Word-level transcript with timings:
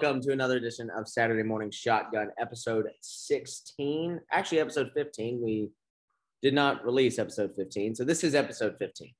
and 0.00 0.04
welcome 0.06 0.20
to 0.22 0.32
another 0.32 0.56
edition 0.56 0.90
of 0.90 1.08
Saturday 1.08 1.42
Morning 1.42 1.70
Shotgun, 1.70 2.28
episode 2.38 2.86
16. 3.00 4.20
Actually, 4.32 4.60
episode 4.60 4.90
15. 4.94 5.40
We 5.42 5.70
did 6.42 6.54
not 6.54 6.84
release 6.84 7.18
episode 7.18 7.52
15, 7.56 7.94
so 7.96 8.04
this 8.04 8.22
is 8.22 8.34
episode 8.34 8.76
15. 8.78 9.12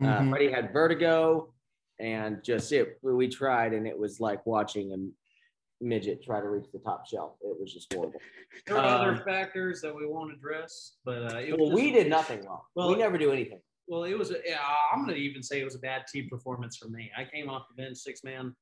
Uh, 0.00 0.04
Mhm. 0.04 0.30
Freddie 0.30 0.50
had 0.50 0.72
vertigo, 0.72 1.52
and 2.00 2.42
just 2.42 2.72
it. 2.72 2.98
We 3.02 3.28
tried, 3.28 3.72
and 3.74 3.86
it 3.86 3.98
was 3.98 4.18
like 4.20 4.44
watching 4.46 4.92
a 4.92 5.84
midget 5.84 6.22
try 6.22 6.40
to 6.40 6.48
reach 6.48 6.70
the 6.72 6.78
top 6.78 7.06
shelf. 7.06 7.36
It 7.42 7.60
was 7.60 7.72
just 7.72 7.92
horrible. 7.92 8.20
There 8.66 8.76
are 8.78 9.00
Um, 9.08 9.14
other 9.14 9.24
factors 9.24 9.80
that 9.82 9.94
we 9.94 10.06
won't 10.06 10.32
address, 10.32 10.96
but 11.04 11.34
uh, 11.34 11.38
it 11.38 11.56
Well, 11.58 11.68
just- 11.70 11.74
we 11.82 11.92
did 11.92 12.08
nothing 12.08 12.42
wrong. 12.46 12.62
Well, 12.74 12.88
we 12.88 12.96
never 12.96 13.18
do 13.18 13.30
anything. 13.30 13.60
Well, 13.86 14.04
it 14.04 14.14
was. 14.14 14.30
A, 14.30 14.40
yeah, 14.46 14.64
I'm 14.92 15.04
going 15.04 15.14
to 15.16 15.20
even 15.20 15.42
say 15.42 15.60
it 15.60 15.64
was 15.64 15.74
a 15.74 15.78
bad 15.80 16.06
team 16.06 16.30
performance 16.30 16.76
for 16.78 16.88
me. 16.88 17.12
I 17.14 17.26
came 17.26 17.50
off 17.50 17.68
the 17.68 17.74
bench, 17.74 17.98
six 17.98 18.24
man. 18.24 18.56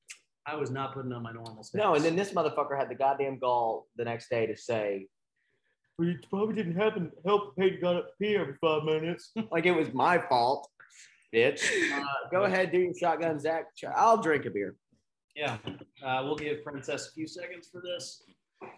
I 0.47 0.57
was 0.57 0.71
not 0.71 0.95
putting 0.95 1.13
on 1.13 1.23
my 1.23 1.33
normal. 1.33 1.63
Stats. 1.63 1.75
No, 1.75 1.95
and 1.95 2.05
then 2.05 2.17
this 2.17 2.33
motherfucker 2.33 2.77
had 2.77 2.89
the 2.89 2.95
goddamn 2.95 3.39
gall 3.39 3.87
the 3.97 4.05
next 4.05 4.29
day 4.29 4.47
to 4.47 4.57
say, 4.57 5.07
"Well, 5.99 6.09
you 6.09 6.19
probably 6.29 6.55
didn't 6.55 6.77
happen 6.77 7.11
help 7.25 7.57
Peyton 7.57 7.81
got 7.81 7.97
up 7.97 8.11
pee 8.21 8.37
every 8.37 8.57
five 8.61 8.85
minutes." 8.85 9.33
like 9.53 9.67
it 9.67 9.73
was 9.73 9.93
my 9.93 10.19
fault, 10.19 10.69
bitch. 11.35 11.63
Uh, 11.93 12.05
go 12.31 12.45
ahead, 12.45 12.73
do 12.73 12.79
your 12.79 12.95
shotgun, 12.95 13.39
Zach. 13.39 13.67
I'll 13.95 14.21
drink 14.21 14.47
a 14.47 14.51
beer. 14.51 14.77
Yeah, 15.37 15.57
uh, 16.05 16.23
we'll 16.25 16.37
give 16.37 16.63
Princess 16.65 17.09
a 17.09 17.13
few 17.13 17.27
seconds 17.27 17.69
for 17.71 17.81
this. 17.81 18.23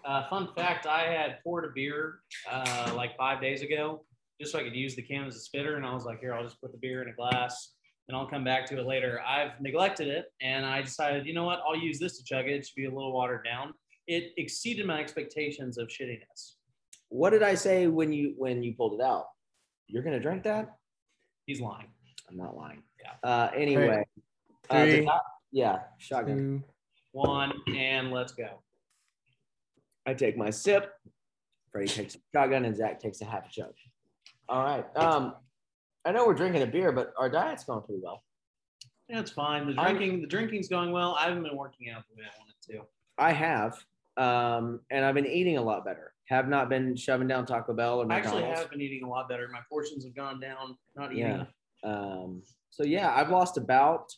Uh, 0.05 0.28
fun 0.28 0.48
fact: 0.55 0.86
I 0.86 1.02
had 1.05 1.42
poured 1.42 1.64
a 1.64 1.72
beer 1.74 2.20
uh, 2.50 2.92
like 2.94 3.17
five 3.17 3.41
days 3.41 3.62
ago, 3.62 4.05
just 4.39 4.52
so 4.52 4.58
I 4.58 4.64
could 4.64 4.77
use 4.77 4.94
the 4.94 5.02
can 5.02 5.24
as 5.27 5.36
a 5.36 5.41
spitter, 5.41 5.77
and 5.77 5.86
I 5.86 5.94
was 5.94 6.05
like, 6.05 6.20
"Here, 6.20 6.34
I'll 6.34 6.44
just 6.44 6.61
put 6.61 6.72
the 6.72 6.78
beer 6.78 7.02
in 7.02 7.08
a 7.08 7.14
glass, 7.14 7.73
and 8.08 8.16
I'll 8.16 8.27
come 8.28 8.44
back 8.44 8.66
to 8.66 8.78
it 8.78 8.86
later." 8.86 9.20
I've 9.27 9.60
neglected 9.60 10.08
it, 10.08 10.27
and 10.41 10.64
I 10.66 10.83
decided, 10.83 11.27
you 11.27 11.34
know 11.34 11.44
what? 11.44 11.60
I'll 11.66 11.77
use 11.77 11.98
this 11.98 12.19
to 12.19 12.24
chug 12.24 12.46
it. 12.46 12.52
It 12.52 12.66
should 12.66 12.77
be 12.77 12.86
a 12.86 12.91
little 12.91 13.12
watered 13.12 13.44
down. 13.44 13.74
It 14.06 14.33
exceeded 14.36 14.86
my 14.86 15.00
expectations 15.00 15.78
of 15.78 15.88
shittiness. 15.88 16.56
What 17.08 17.30
did 17.30 17.42
I 17.42 17.55
say 17.55 17.86
when 17.86 18.12
you 18.12 18.34
when 18.36 18.62
you 18.62 18.74
pulled 18.74 18.94
it 18.94 19.05
out? 19.05 19.27
You're 19.86 20.02
gonna 20.02 20.20
drink 20.20 20.42
that? 20.44 20.77
He's 21.46 21.61
lying. 21.61 21.88
I'm 22.28 22.36
not 22.36 22.56
lying. 22.56 22.83
Yeah. 23.02 23.12
Uh, 23.22 23.50
anyway, 23.55 24.05
uh, 24.70 24.84
the 24.84 24.91
Three. 24.96 25.05
top- 25.05 25.27
yeah, 25.52 25.78
shotgun. 25.98 26.36
Two. 26.39 26.62
One, 27.12 27.52
and 27.77 28.11
let's 28.11 28.33
go. 28.33 28.62
I 30.06 30.14
take 30.14 30.36
my 30.36 30.50
sip. 30.50 30.92
Freddie 31.70 31.89
takes 31.89 32.14
a 32.16 32.18
shotgun, 32.34 32.64
and 32.64 32.77
Zach 32.77 32.98
takes 32.98 33.20
a 33.20 33.24
half 33.24 33.46
a 33.46 33.50
chug. 33.50 33.72
All 34.48 34.62
right. 34.64 34.84
Um, 34.96 35.36
I 36.05 36.12
know 36.12 36.27
we're 36.27 36.34
drinking 36.34 36.62
a 36.62 36.66
beer, 36.66 36.92
but 36.92 37.12
our 37.19 37.28
diet's 37.30 37.64
going 37.64 37.83
pretty 37.83 38.00
well. 38.02 38.22
Yeah, 39.08 39.20
it's 39.20 39.30
fine. 39.30 39.66
The 39.74 39.80
I'm- 39.80 39.97
drinking, 39.97 40.20
the 40.22 40.27
drinking's 40.27 40.69
going 40.69 40.92
well. 40.92 41.14
I 41.19 41.28
haven't 41.28 41.42
been 41.42 41.56
working 41.56 41.91
out 41.91 42.05
the 42.08 42.20
way 42.20 42.27
I 42.27 42.38
wanted 42.38 42.55
to. 42.83 42.88
I 43.19 43.33
have, 43.33 43.78
um, 44.16 44.80
and 44.91 45.05
I've 45.05 45.14
been 45.14 45.27
eating 45.27 45.56
a 45.56 45.62
lot 45.62 45.84
better. 45.84 46.12
Have 46.28 46.48
not 46.48 46.69
been 46.69 46.96
shoving 46.96 47.28
down 47.28 47.44
Taco 47.44 47.74
Bell 47.74 48.00
or 48.00 48.11
I 48.11 48.16
actually 48.16 48.44
have 48.44 48.70
been 48.70 48.80
eating 48.80 49.05
a 49.05 49.08
lot 49.08 49.28
better. 49.28 49.46
My 49.52 49.61
portions 49.69 50.05
have 50.05 50.16
gone 50.16 50.41
down. 50.41 50.77
Not 50.96 51.12
eating. 51.12 51.27
Yeah. 51.27 51.44
Um, 51.84 52.42
so 52.70 52.83
yeah, 52.83 53.14
I've 53.14 53.28
lost 53.28 53.58
about 53.58 54.11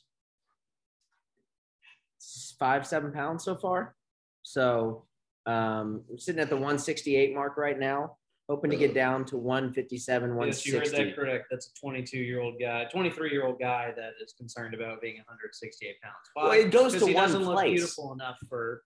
five, 2.58 2.86
seven 2.86 3.12
pounds 3.12 3.44
so 3.44 3.56
far. 3.56 3.96
So 4.42 5.04
um, 5.46 6.04
I'm 6.10 6.18
sitting 6.18 6.40
at 6.40 6.48
the 6.48 6.56
168 6.56 7.34
mark 7.34 7.56
right 7.56 7.78
now, 7.78 8.16
hoping 8.48 8.70
to 8.70 8.76
get 8.76 8.94
down 8.94 9.24
to 9.26 9.36
157, 9.36 10.28
160. 10.30 10.70
Yes, 10.70 10.74
you 10.74 10.78
heard 10.78 11.08
that 11.08 11.16
correct. 11.16 11.46
That's 11.50 11.66
a 11.68 11.74
22 11.80 12.18
year 12.18 12.40
old 12.40 12.54
guy, 12.60 12.84
23 12.84 13.30
year 13.30 13.44
old 13.44 13.58
guy 13.58 13.92
that 13.96 14.12
is 14.22 14.32
concerned 14.32 14.74
about 14.74 15.00
being 15.00 15.16
168 15.16 16.00
pounds. 16.00 16.14
Well, 16.36 16.52
it 16.52 16.70
goes 16.70 16.92
Because 16.92 17.02
to 17.06 17.08
he 17.08 17.14
one 17.14 17.24
doesn't 17.24 17.44
look 17.44 17.54
place. 17.54 17.72
beautiful 17.78 18.12
enough 18.12 18.38
for 18.48 18.82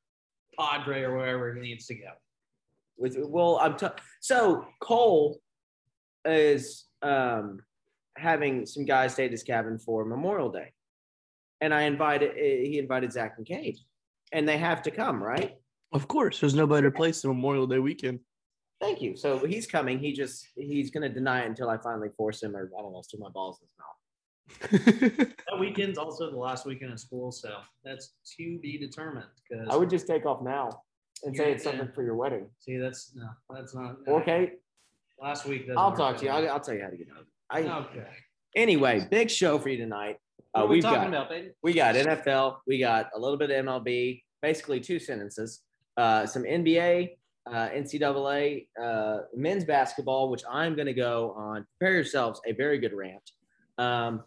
Padre 0.59 1.03
or 1.03 1.17
wherever 1.17 1.55
he 1.55 1.61
needs 1.61 1.87
to 1.87 1.95
go. 1.95 2.11
with 2.99 3.17
well 3.19 3.59
i'm 3.63 3.77
t- 3.79 3.87
so 4.21 4.67
cole 4.81 5.41
is 6.27 6.87
um 7.03 7.61
having 8.17 8.67
some 8.67 8.85
guys 8.85 9.15
stay 9.15 9.25
at 9.25 9.31
his 9.31 9.43
cabin 9.43 9.79
for 9.79 10.05
memorial 10.05 10.51
day 10.51 10.71
and 11.63 11.73
i 11.73 11.83
invited 11.83 12.33
eh, 12.37 12.65
he 12.71 12.79
invited 12.79 13.11
zach 13.13 13.35
and 13.39 13.47
kate 13.47 13.79
and 14.33 14.47
they 14.47 14.59
have 14.59 14.83
to 14.83 14.91
come 14.91 15.23
right 15.23 15.57
Of 15.93 16.07
course, 16.09 16.41
there's 16.41 16.55
no 16.55 16.67
better 16.67 16.91
place 16.91 17.23
than 17.23 17.31
Memorial 17.31 17.67
Day 17.67 17.79
weekend. 17.81 18.21
Thank 18.81 19.01
you 19.01 19.17
so 19.17 19.39
he's 19.39 19.67
coming 19.67 19.99
he 19.99 20.13
just 20.13 20.47
he's 20.57 20.91
going 20.91 21.03
to 21.03 21.09
deny 21.09 21.43
it 21.43 21.47
until 21.47 21.69
i 21.69 21.77
finally 21.79 22.09
force 22.17 22.43
him 22.43 22.57
or 22.57 22.71
i 22.79 22.83
don't 22.83 22.93
know 22.93 23.03
stick 23.03 23.21
my 23.21 23.29
balls 23.31 23.59
in 23.61 23.67
his 23.69 23.77
mouth 23.79 23.97
That 25.49 25.61
weekend's 25.61 25.97
also 25.97 26.29
the 26.29 26.37
last 26.37 26.67
weekend 26.67 26.93
of 26.93 26.99
school, 26.99 27.31
so 27.31 27.59
that's 27.85 28.15
to 28.37 28.59
be 28.59 28.79
determined. 28.79 29.27
Because 29.49 29.69
i 29.71 29.77
would 29.77 29.91
just 29.91 30.07
take 30.07 30.27
off 30.27 30.43
now 30.43 30.71
and 31.25 31.37
say 31.37 31.53
it's 31.53 31.63
something 31.63 31.87
yeah. 31.87 31.95
for 31.95 32.03
your 32.03 32.17
wedding 32.17 32.47
see 32.59 32.77
that's 32.79 33.13
no, 33.15 33.29
that's 33.51 33.75
not 33.75 33.97
okay 34.09 34.53
Last 35.21 35.45
week, 35.45 35.69
i'll 35.77 35.93
talk 35.93 36.15
that 36.15 36.21
to 36.21 36.25
you. 36.25 36.31
I'll, 36.31 36.51
I'll 36.53 36.61
tell 36.61 36.75
you 36.75 36.83
how 36.83 36.89
to 36.89 36.97
get 36.97 37.09
out 37.17 37.27
I, 37.51 37.61
okay. 37.61 38.07
anyway 38.57 39.07
big 39.11 39.31
show 39.31 39.59
for 39.59 39.69
you 39.69 39.77
tonight 39.77 40.17
uh, 40.55 40.67
we 40.69 40.77
we've 40.77 40.83
talking 40.83 41.03
got 41.03 41.09
about, 41.09 41.29
baby? 41.29 41.51
we 41.63 41.73
got 41.73 41.95
NFL, 41.95 42.57
we 42.67 42.79
got 42.79 43.11
a 43.15 43.19
little 43.19 43.37
bit 43.37 43.51
of 43.51 43.65
MLB, 43.65 44.23
basically 44.43 44.81
two 44.81 44.99
sentences, 44.99 45.61
uh, 45.97 46.27
some 46.27 46.43
NBA, 46.43 47.11
uh, 47.51 47.69
NCAA, 47.71 48.67
uh, 48.81 49.19
men's 49.35 49.65
basketball, 49.65 50.31
which 50.31 50.43
I'm 50.51 50.75
going 50.75 50.87
to 50.87 50.95
go 50.95 51.35
on. 51.37 51.67
Prepare 51.79 51.95
yourselves, 51.95 52.41
a 52.47 52.53
very 52.53 52.79
good 52.79 52.93
rant. 52.93 53.31
Um, 53.79 54.23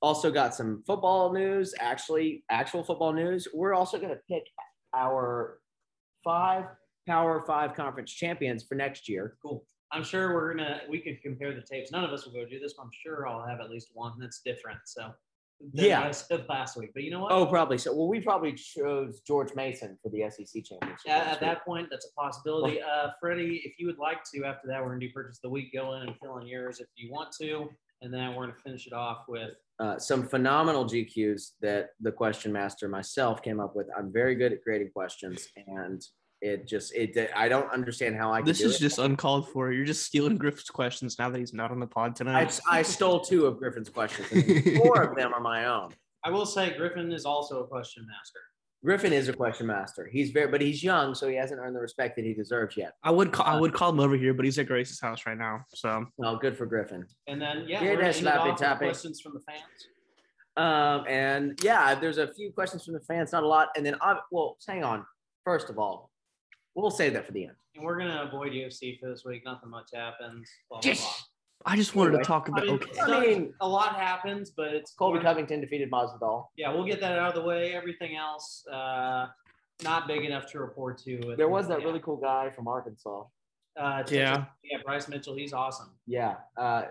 also 0.00 0.30
got 0.30 0.54
some 0.54 0.82
football 0.86 1.32
news, 1.32 1.74
actually, 1.78 2.44
actual 2.50 2.82
football 2.82 3.12
news. 3.12 3.48
We're 3.54 3.74
also 3.74 3.98
going 3.98 4.10
to 4.10 4.20
pick 4.28 4.44
our 4.94 5.58
five 6.24 6.64
Power 7.06 7.42
Five 7.46 7.74
conference 7.74 8.12
champions 8.12 8.62
for 8.62 8.74
next 8.74 9.08
year. 9.08 9.36
Cool. 9.42 9.64
I'm 9.90 10.04
sure 10.04 10.32
we're 10.34 10.54
gonna 10.54 10.80
we 10.88 11.00
could 11.00 11.20
compare 11.22 11.54
the 11.54 11.60
tapes. 11.60 11.90
None 11.90 12.04
of 12.04 12.10
us 12.10 12.24
will 12.24 12.32
go 12.32 12.46
do 12.46 12.58
this, 12.58 12.74
but 12.74 12.84
I'm 12.84 12.90
sure 12.92 13.26
I'll 13.26 13.46
have 13.46 13.60
at 13.60 13.70
least 13.70 13.90
one 13.92 14.12
that's 14.18 14.40
different. 14.40 14.78
So 14.84 15.10
Yeah. 15.72 16.00
what 16.00 16.08
I 16.08 16.10
said 16.12 16.46
last 16.48 16.76
week. 16.76 16.90
But 16.94 17.02
you 17.04 17.10
know 17.10 17.20
what? 17.20 17.32
Oh, 17.32 17.46
probably 17.46 17.78
so. 17.78 17.94
Well, 17.94 18.08
we 18.08 18.20
probably 18.20 18.52
chose 18.52 19.20
George 19.26 19.54
Mason 19.54 19.98
for 20.02 20.10
the 20.10 20.28
SEC 20.30 20.64
championship. 20.64 21.08
at, 21.08 21.26
at 21.26 21.40
that 21.40 21.64
point, 21.64 21.88
that's 21.90 22.06
a 22.06 22.20
possibility. 22.20 22.80
Uh, 22.80 23.08
Freddie, 23.20 23.62
if 23.64 23.74
you 23.78 23.86
would 23.86 23.98
like 23.98 24.18
to, 24.34 24.44
after 24.44 24.68
that, 24.68 24.80
we're 24.82 24.88
gonna 24.88 25.00
do 25.00 25.10
purchase 25.14 25.38
the 25.42 25.50
week. 25.50 25.72
Go 25.72 25.94
in 25.94 26.02
and 26.02 26.16
fill 26.22 26.38
in 26.38 26.46
yours 26.46 26.80
if 26.80 26.88
you 26.96 27.10
want 27.12 27.30
to, 27.40 27.68
and 28.02 28.12
then 28.12 28.34
we're 28.34 28.46
gonna 28.46 28.58
finish 28.64 28.86
it 28.86 28.92
off 28.92 29.24
with 29.28 29.50
uh, 29.78 29.98
some 29.98 30.26
phenomenal 30.26 30.84
GQs 30.84 31.52
that 31.60 31.90
the 32.00 32.12
question 32.12 32.52
master 32.52 32.88
myself 32.88 33.42
came 33.42 33.60
up 33.60 33.74
with. 33.74 33.86
I'm 33.96 34.12
very 34.12 34.34
good 34.34 34.52
at 34.52 34.62
creating 34.62 34.90
questions, 34.92 35.48
and 35.66 36.02
it 36.42 36.66
just 36.66 36.92
it 36.94 37.30
I 37.36 37.48
don't 37.48 37.70
understand 37.72 38.16
how 38.16 38.32
I. 38.32 38.42
This 38.42 38.60
is 38.60 38.76
it. 38.76 38.80
just 38.80 38.98
uncalled 38.98 39.48
for. 39.50 39.72
You're 39.72 39.86
just 39.86 40.04
stealing 40.04 40.36
Griffin's 40.36 40.68
questions 40.70 41.18
now 41.18 41.30
that 41.30 41.38
he's 41.38 41.54
not 41.54 41.70
on 41.70 41.78
the 41.78 41.86
pod 41.86 42.16
tonight. 42.16 42.60
I 42.68 42.82
stole 42.82 43.20
two 43.20 43.46
of 43.46 43.58
Griffin's 43.58 43.88
questions. 43.88 44.28
Four 44.78 45.02
of 45.02 45.16
them 45.16 45.32
are 45.32 45.40
my 45.40 45.66
own. 45.66 45.92
I 46.24 46.30
will 46.30 46.46
say 46.46 46.76
Griffin 46.76 47.12
is 47.12 47.24
also 47.24 47.62
a 47.62 47.66
question 47.66 48.04
master. 48.06 48.40
Griffin 48.84 49.12
is 49.12 49.28
a 49.28 49.32
question 49.32 49.68
master. 49.68 50.08
He's 50.10 50.32
very, 50.32 50.48
but 50.50 50.60
he's 50.60 50.82
young, 50.82 51.14
so 51.14 51.28
he 51.28 51.36
hasn't 51.36 51.60
earned 51.60 51.76
the 51.76 51.80
respect 51.80 52.16
that 52.16 52.24
he 52.24 52.34
deserves 52.34 52.76
yet. 52.76 52.94
I 53.04 53.12
would 53.12 53.30
call 53.30 53.46
I 53.46 53.58
would 53.58 53.72
call 53.72 53.90
him 53.90 54.00
over 54.00 54.16
here, 54.16 54.34
but 54.34 54.44
he's 54.44 54.58
at 54.58 54.66
Grace's 54.66 55.00
house 55.00 55.24
right 55.24 55.38
now. 55.38 55.64
So 55.72 56.06
Well, 56.16 56.36
good 56.36 56.58
for 56.58 56.66
Griffin. 56.66 57.06
And 57.28 57.40
then 57.40 57.64
yeah, 57.68 57.80
Yeah, 57.80 57.90
we're 57.90 57.92
gonna 57.94 58.06
that's 58.06 58.18
end 58.18 58.26
it 58.26 58.30
slappy 58.30 58.36
off 58.38 58.48
with 58.48 58.56
tappy. 58.56 58.84
questions 58.86 59.20
from 59.20 59.34
the 59.34 59.40
fans. 59.40 59.62
Um, 60.56 61.06
and 61.08 61.58
yeah, 61.62 61.94
there's 61.94 62.18
a 62.18 62.34
few 62.34 62.52
questions 62.52 62.84
from 62.84 62.94
the 62.94 63.00
fans, 63.00 63.30
not 63.32 63.44
a 63.44 63.46
lot. 63.46 63.68
And 63.76 63.86
then, 63.86 63.96
I, 64.02 64.18
well, 64.30 64.58
hang 64.68 64.84
on. 64.84 65.06
First 65.44 65.70
of 65.70 65.78
all, 65.78 66.10
we'll 66.74 66.90
save 66.90 67.12
that 67.14 67.26
for 67.26 67.32
the 67.32 67.44
end. 67.44 67.56
And 67.74 67.84
we're 67.84 67.98
gonna 67.98 68.24
avoid 68.26 68.52
UFC 68.52 68.98
for 69.00 69.08
this 69.08 69.24
week. 69.24 69.44
Nothing 69.44 69.70
much 69.70 69.90
happens. 69.94 70.48
Blah, 70.68 70.80
blah, 70.80 70.88
Yes. 70.90 71.00
blah. 71.00 71.12
I 71.72 71.76
just 71.76 71.94
wanted 71.94 72.08
Anyway, 72.10 72.22
to 72.24 72.26
talk 72.26 72.48
I 72.48 72.52
about 72.52 72.64
mean, 72.64 72.74
okay. 72.74 73.00
I 73.00 73.20
mean- 73.20 73.54
a 73.60 73.68
lot 73.68 73.94
happens, 73.94 74.50
but 74.50 74.74
it's 74.74 74.92
Colby 74.94 75.14
we're- 75.18 75.24
Covington 75.24 75.60
defeated 75.60 75.90
Masvidal. 75.90 76.48
Yeah, 76.56 76.72
we'll 76.72 76.84
get 76.84 77.00
that 77.00 77.18
out 77.18 77.28
of 77.28 77.34
the 77.40 77.46
way. 77.48 77.72
Everything 77.74 78.16
else, 78.16 78.66
uh, 78.66 79.28
not 79.84 80.06
big 80.08 80.24
enough 80.24 80.50
to 80.52 80.58
report 80.60 80.98
to. 80.98 81.34
There 81.36 81.48
was 81.48 81.68
that 81.68 81.80
Yeah. 81.80 81.86
really 81.86 82.00
cool 82.00 82.16
guy 82.16 82.50
from 82.50 82.66
Arkansas. 82.68 83.24
Uh, 83.76 84.02
Yeah. 84.10 84.46
yeah, 84.64 84.78
Bryce 84.84 85.08
Mitchell. 85.08 85.34
He's 85.34 85.52
awesome. 85.52 85.96
Yeah. 86.06 86.36
Uh, 86.56 86.86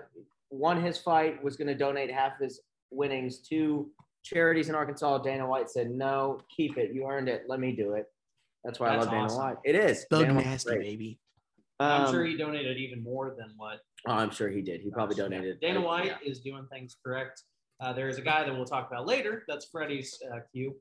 won 0.50 0.82
his 0.82 0.98
fight, 0.98 1.42
was 1.44 1.56
going 1.58 1.68
to 1.68 1.76
donate 1.76 2.10
half 2.12 2.40
his 2.40 2.62
winnings 2.92 3.40
to 3.50 3.92
charities 4.24 4.68
in 4.70 4.76
Arkansas. 4.76 5.18
Dana 5.20 5.46
White 5.48 5.70
said, 5.70 5.92
no, 5.92 6.40
keep 6.50 6.78
it. 6.78 6.92
You 6.94 7.08
earned 7.08 7.30
it. 7.30 7.48
Let 7.48 7.60
me 7.60 7.72
do 7.74 7.94
it. 7.94 8.11
That's 8.64 8.80
why 8.80 8.96
That's 8.96 9.08
I 9.08 9.18
love 9.20 9.30
Dana. 9.30 9.40
White. 9.40 9.58
It 9.64 9.76
is. 9.76 10.06
Thug 10.10 10.28
Dana 10.28 10.34
nasty, 10.42 10.70
great. 10.70 10.82
baby. 10.82 11.20
I'm 11.80 12.06
Um, 12.06 12.12
sure 12.14 12.26
he 12.26 12.38
donated 12.38 12.78
even 12.78 13.02
more 13.02 13.36
than 13.38 13.54
what 13.58 13.80
oh, 14.08 14.12
I'm 14.12 14.30
sure 14.30 14.50
he 14.50 14.62
did. 14.62 14.82
He 14.82 14.92
probably 14.92 15.16
Yeah. 15.18 15.24
donated. 15.24 15.60
Dana 15.62 15.82
White 15.82 16.06
yeah. 16.06 16.18
is 16.24 16.42
doing 16.42 16.68
things 16.72 16.96
correct. 17.04 17.42
Uh, 17.80 17.92
there 17.92 18.08
is 18.08 18.20
a 18.20 18.22
guy 18.22 18.44
that 18.44 18.54
we'll 18.54 18.66
talk 18.66 18.88
about 18.92 19.08
later. 19.08 19.44
That's 19.48 19.66
Freddie's 19.72 20.22
uh, 20.32 20.40
cue. 20.54 20.76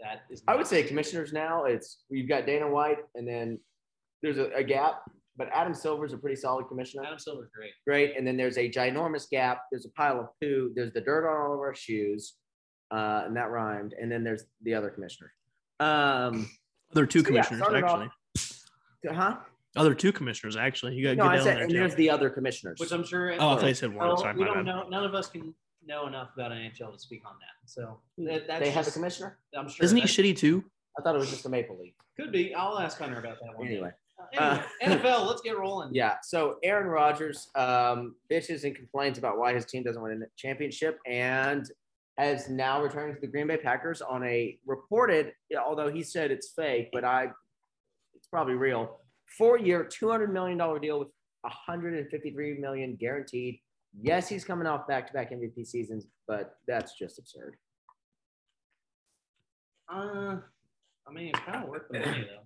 That 0.00 0.22
is. 0.30 0.42
I 0.48 0.56
would 0.56 0.66
say 0.66 0.82
commissioners 0.82 1.32
now, 1.32 1.64
it's 1.64 2.04
you've 2.10 2.28
got 2.28 2.44
Dana 2.44 2.68
White 2.68 2.98
and 3.14 3.26
then 3.26 3.58
there's 4.22 4.36
a, 4.36 4.50
a 4.54 4.62
gap, 4.62 5.00
but 5.36 5.48
Adam 5.54 5.72
Silver's 5.74 6.12
a 6.12 6.18
pretty 6.18 6.36
solid 6.36 6.68
commissioner. 6.68 7.04
Adam 7.06 7.18
Silver's 7.18 7.48
great. 7.54 7.72
great. 7.86 8.16
And 8.18 8.26
then 8.26 8.36
there's 8.36 8.58
a 8.58 8.68
ginormous 8.70 9.30
gap. 9.30 9.62
There's 9.70 9.86
a 9.86 9.90
pile 9.92 10.20
of 10.20 10.26
poo. 10.40 10.70
There's 10.74 10.92
the 10.92 11.00
dirt 11.00 11.26
on 11.26 11.40
all 11.40 11.54
of 11.54 11.60
our 11.60 11.74
shoes, 11.74 12.34
uh, 12.90 13.22
and 13.24 13.34
that 13.36 13.50
rhymed. 13.50 13.94
And 13.98 14.12
then 14.12 14.22
there's 14.22 14.44
the 14.62 14.74
other 14.74 14.90
commissioner. 14.90 15.32
Um, 15.80 16.50
Other 16.92 17.06
two 17.06 17.20
So, 17.20 17.30
yeah, 17.32 17.42
commissioners 17.42 17.62
off- 17.62 17.74
actually. 17.74 19.14
huh? 19.14 19.36
Other 19.76 19.94
two 19.94 20.12
commissioners 20.12 20.56
actually. 20.56 20.94
You 20.94 21.04
got 21.04 21.16
No, 21.16 21.24
I 21.24 21.38
Goodell 21.38 21.44
said, 21.44 21.56
in 21.56 21.62
and 21.64 21.70
there 21.72 21.80
there's 21.80 21.94
the 21.94 22.10
other 22.10 22.28
commissioners. 22.28 22.78
which 22.78 22.92
I'm 22.92 23.04
sure. 23.04 23.32
Oh, 23.38 23.50
I 23.50 23.56
thought 23.56 23.66
you 23.68 23.74
said 23.74 23.94
one. 23.94 24.06
Well, 24.06 24.16
Sorry, 24.18 24.34
we 24.34 24.40
my 24.40 24.46
don't 24.48 24.56
bad. 24.56 24.66
know. 24.66 24.88
None 24.88 25.04
of 25.04 25.14
us 25.14 25.28
can 25.28 25.54
know 25.86 26.06
enough 26.06 26.28
about 26.34 26.52
NHL 26.52 26.92
to 26.92 26.98
speak 26.98 27.22
on 27.26 27.32
that. 27.40 27.68
So 27.70 27.98
that, 28.18 28.46
that's 28.46 28.60
they 28.62 28.70
have 28.70 28.86
a 28.86 28.90
commissioner. 28.90 29.38
I'm 29.56 29.68
sure. 29.68 29.82
Isn't 29.84 29.96
he 29.96 30.04
shitty 30.04 30.36
too? 30.36 30.62
I 30.98 31.02
thought 31.02 31.14
it 31.14 31.18
was 31.18 31.30
just 31.30 31.42
the 31.42 31.48
Maple 31.48 31.78
League. 31.80 31.94
Could 32.20 32.32
be. 32.32 32.54
I'll 32.54 32.78
ask 32.78 32.98
Hunter 32.98 33.18
about 33.18 33.38
that 33.40 33.56
one. 33.56 33.66
day. 33.66 33.72
Anyway, 33.76 33.90
Uh, 34.36 34.62
anyway, 34.82 35.00
NFL. 35.02 35.26
Let's 35.26 35.40
get 35.40 35.56
rolling. 35.58 35.88
yeah. 35.94 36.16
So 36.22 36.56
Aaron 36.62 36.86
Rodgers 36.88 37.48
um, 37.54 38.14
bitches 38.30 38.64
and 38.64 38.76
complains 38.76 39.16
about 39.16 39.38
why 39.38 39.54
his 39.54 39.64
team 39.64 39.82
doesn't 39.84 40.02
win 40.02 40.22
a 40.22 40.26
championship, 40.36 40.98
and 41.06 41.64
has 42.18 42.48
now 42.48 42.82
returned 42.82 43.14
to 43.14 43.20
the 43.20 43.26
Green 43.26 43.46
Bay 43.46 43.56
Packers 43.56 44.02
on 44.02 44.22
a 44.24 44.58
reported, 44.66 45.32
although 45.64 45.90
he 45.90 46.02
said 46.02 46.30
it's 46.30 46.52
fake, 46.54 46.88
but 46.92 47.04
I, 47.04 47.28
it's 48.14 48.26
probably 48.28 48.54
real. 48.54 49.00
Four-year, 49.38 49.84
two 49.84 50.10
hundred 50.10 50.32
million 50.32 50.58
dollar 50.58 50.78
deal 50.78 50.98
with 50.98 51.08
one 51.40 51.52
hundred 51.66 51.94
and 51.98 52.08
fifty-three 52.10 52.58
million 52.60 52.96
guaranteed. 52.96 53.58
Yes, 54.00 54.28
he's 54.28 54.44
coming 54.44 54.66
off 54.66 54.86
back-to-back 54.86 55.30
MVP 55.32 55.66
seasons, 55.66 56.06
but 56.26 56.56
that's 56.66 56.94
just 56.98 57.18
absurd. 57.18 57.56
Uh, 59.92 60.36
I 61.06 61.12
mean, 61.12 61.28
it's 61.28 61.40
kind 61.40 61.62
of 61.64 61.68
worth 61.68 61.82
the 61.90 61.98
money 61.98 62.22
though. 62.22 62.42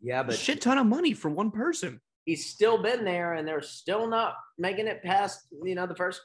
Yeah, 0.00 0.20
A 0.20 0.24
but 0.24 0.34
shit 0.36 0.60
ton 0.60 0.78
of 0.78 0.86
money 0.86 1.14
for 1.14 1.30
one 1.30 1.50
person. 1.50 2.00
he's 2.24 2.46
still 2.50 2.80
been 2.82 3.04
there 3.04 3.34
and 3.34 3.46
they're 3.48 3.62
still 3.62 4.06
not 4.06 4.34
making 4.58 4.86
it 4.86 5.02
past 5.02 5.46
you 5.64 5.74
know 5.74 5.86
the 5.86 5.94
first 5.94 6.20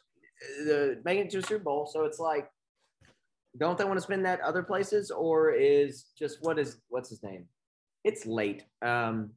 the 0.65 1.01
making 1.05 1.25
it 1.25 1.29
to 1.31 1.37
a 1.39 1.41
super 1.43 1.63
bowl 1.63 1.85
so 1.85 2.05
it's 2.05 2.19
like 2.19 2.49
don't 3.59 3.77
they 3.77 3.83
want 3.83 3.97
to 3.97 4.01
spend 4.01 4.25
that 4.25 4.39
other 4.41 4.63
places 4.63 5.11
or 5.11 5.51
is 5.51 6.05
just 6.17 6.37
what 6.41 6.57
is 6.57 6.77
what's 6.89 7.09
his 7.09 7.21
name 7.23 7.45
it's 8.03 8.25
late 8.25 8.63
um 8.81 9.31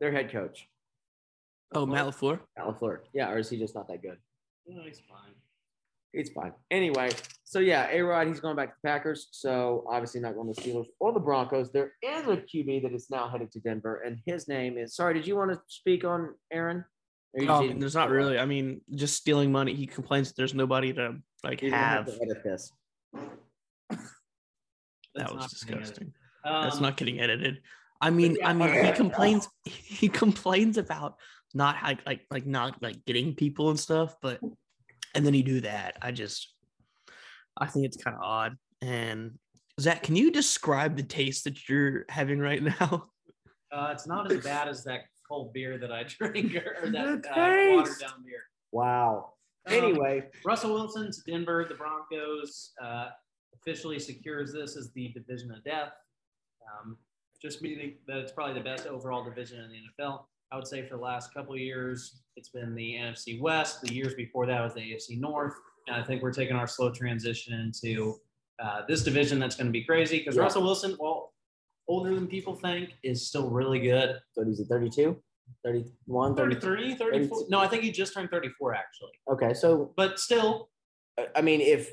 their 0.00 0.12
head 0.12 0.30
coach 0.32 0.66
Oh, 1.72 1.86
Matt 1.86 2.06
LaFleur. 2.06 2.40
Matt 2.58 2.66
LaFleur. 2.66 2.98
yeah 3.14 3.30
or 3.30 3.38
is 3.38 3.48
he 3.48 3.56
just 3.56 3.76
not 3.76 3.86
that 3.88 4.02
good 4.02 4.18
No, 4.66 4.82
he's 4.84 5.00
fine. 5.08 5.34
It's 6.12 6.30
fine. 6.30 6.52
Anyway, 6.72 7.10
so 7.44 7.60
yeah, 7.60 7.88
A 7.92 8.00
Rod, 8.02 8.26
he's 8.26 8.40
going 8.40 8.56
back 8.56 8.70
to 8.70 8.74
the 8.82 8.88
Packers. 8.88 9.28
So 9.30 9.84
obviously 9.88 10.20
not 10.20 10.34
going 10.34 10.52
to 10.52 10.60
the 10.60 10.68
Steelers 10.68 10.86
or 10.98 11.12
the 11.12 11.20
Broncos. 11.20 11.70
There 11.70 11.92
is 12.02 12.26
a 12.26 12.38
QB 12.38 12.82
that 12.82 12.92
is 12.92 13.06
now 13.10 13.28
headed 13.28 13.52
to 13.52 13.60
Denver, 13.60 14.02
and 14.04 14.18
his 14.26 14.48
name 14.48 14.76
is. 14.76 14.96
Sorry, 14.96 15.14
did 15.14 15.24
you 15.24 15.36
want 15.36 15.52
to 15.52 15.60
speak 15.68 16.02
on 16.04 16.34
Aaron? 16.52 16.84
Or 17.34 17.40
you 17.42 17.46
No, 17.46 17.66
just- 17.66 17.80
there's 17.80 17.94
not 17.94 18.10
really. 18.10 18.38
I 18.38 18.44
mean, 18.44 18.80
just 18.94 19.16
stealing 19.16 19.52
money. 19.52 19.74
He 19.74 19.86
complains 19.86 20.28
that 20.28 20.36
there's 20.36 20.54
nobody 20.54 20.92
to 20.94 21.16
like 21.44 21.62
You're 21.62 21.74
have. 21.74 22.06
to 22.06 22.12
edit 22.22 22.42
this. 22.44 22.72
That 25.14 25.34
was 25.34 25.40
not 25.42 25.50
getting 25.66 25.76
it. 25.76 25.80
disgusting. 25.80 26.12
Um, 26.44 26.62
That's 26.62 26.80
not 26.80 26.96
getting 26.96 27.20
edited. 27.20 27.62
I 28.00 28.10
mean, 28.10 28.38
I 28.44 28.52
mean, 28.52 28.68
he 28.68 28.74
yeah. 28.76 28.92
complains. 28.94 29.48
He 29.64 30.08
complains 30.08 30.78
about 30.78 31.16
not 31.52 31.76
like 31.82 32.06
like 32.06 32.20
like 32.30 32.46
not 32.46 32.80
like 32.82 33.04
getting 33.04 33.34
people 33.34 33.70
and 33.70 33.78
stuff, 33.78 34.14
but 34.22 34.40
and 35.14 35.26
then 35.26 35.34
you 35.34 35.42
do 35.42 35.60
that. 35.62 35.96
I 36.00 36.12
just, 36.12 36.54
I 37.58 37.66
think 37.66 37.86
it's 37.86 37.96
kind 37.96 38.16
of 38.16 38.22
odd. 38.22 38.56
And 38.80 39.32
Zach, 39.80 40.02
can 40.04 40.14
you 40.16 40.30
describe 40.30 40.96
the 40.96 41.02
taste 41.02 41.44
that 41.44 41.68
you're 41.68 42.04
having 42.08 42.38
right 42.38 42.62
now? 42.80 43.08
Uh, 43.72 43.90
it's 43.92 44.06
not 44.06 44.30
as 44.30 44.42
bad 44.44 44.68
as 44.68 44.84
that 44.84 45.00
cold 45.30 45.52
beer 45.52 45.78
that 45.78 45.92
I 45.92 46.02
drink 46.18 46.54
or 46.56 46.90
that 46.90 47.26
uh, 47.26 47.76
watered 47.76 47.98
down 48.00 48.22
beer. 48.24 48.42
Wow. 48.72 49.32
Um, 49.66 49.74
Anyway, 49.74 50.24
Russell 50.44 50.72
Wilson 50.74 51.10
to 51.12 51.20
Denver. 51.30 51.66
The 51.68 51.74
Broncos 51.74 52.72
uh, 52.82 53.08
officially 53.54 53.98
secures 53.98 54.52
this 54.52 54.76
as 54.76 54.90
the 54.94 55.08
division 55.12 55.52
of 55.52 55.62
death. 55.64 55.92
Um, 56.66 56.96
just 57.40 57.62
meaning 57.62 57.94
that 58.06 58.18
it's 58.18 58.32
probably 58.32 58.54
the 58.54 58.64
best 58.64 58.86
overall 58.86 59.22
division 59.22 59.60
in 59.60 59.70
the 59.70 60.02
NFL. 60.02 60.24
I 60.52 60.56
would 60.56 60.66
say 60.66 60.82
for 60.82 60.96
the 60.96 61.02
last 61.02 61.32
couple 61.32 61.54
of 61.54 61.60
years, 61.60 62.22
it's 62.36 62.48
been 62.48 62.74
the 62.74 62.94
NFC 62.94 63.40
West. 63.40 63.82
The 63.82 63.94
years 63.94 64.14
before 64.14 64.46
that 64.46 64.60
was 64.62 64.74
the 64.74 64.80
AFC 64.80 65.20
North. 65.20 65.54
And 65.86 65.96
I 65.96 66.02
think 66.02 66.22
we're 66.22 66.32
taking 66.32 66.56
our 66.56 66.66
slow 66.66 66.90
transition 66.90 67.54
into 67.54 68.16
uh, 68.62 68.82
this 68.88 69.04
division 69.04 69.38
that's 69.38 69.56
going 69.56 69.66
to 69.66 69.72
be 69.72 69.84
crazy 69.84 70.18
because 70.18 70.36
Yeah. 70.36 70.42
Russell 70.42 70.62
Wilson, 70.62 70.96
well, 70.98 71.29
older 71.90 72.14
than 72.14 72.26
people 72.28 72.54
think, 72.54 72.90
is 73.02 73.26
still 73.26 73.50
really 73.50 73.80
good. 73.80 74.20
so 74.32 74.44
he's 74.44 74.60
at 74.60 74.68
32, 74.68 75.20
31, 75.64 76.36
33, 76.36 76.94
34. 76.94 77.44
No, 77.48 77.58
I 77.58 77.66
think 77.66 77.82
he 77.82 77.90
just 77.90 78.14
turned 78.14 78.30
34, 78.30 78.74
actually. 78.74 79.10
Okay, 79.30 79.52
so 79.54 79.92
But 79.96 80.20
still, 80.20 80.70
I 81.34 81.42
mean, 81.42 81.60
if 81.60 81.92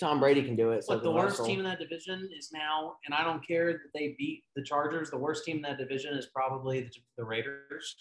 Tom 0.00 0.18
Brady 0.20 0.42
can 0.42 0.56
do 0.56 0.72
it, 0.72 0.82
so 0.84 0.94
But 0.94 1.04
the 1.04 1.10
worst 1.12 1.30
Russell. 1.38 1.46
team 1.46 1.60
in 1.60 1.64
that 1.66 1.78
division 1.78 2.28
is 2.36 2.50
now, 2.52 2.96
and 3.06 3.14
I 3.14 3.22
don't 3.22 3.46
care 3.46 3.72
that 3.72 3.90
they 3.94 4.16
beat 4.18 4.42
the 4.56 4.62
Chargers. 4.62 5.10
The 5.10 5.18
worst 5.18 5.44
team 5.44 5.56
in 5.56 5.62
that 5.62 5.78
division 5.78 6.14
is 6.14 6.26
probably 6.26 6.80
the, 6.82 6.90
the 7.16 7.24
Raiders, 7.24 7.96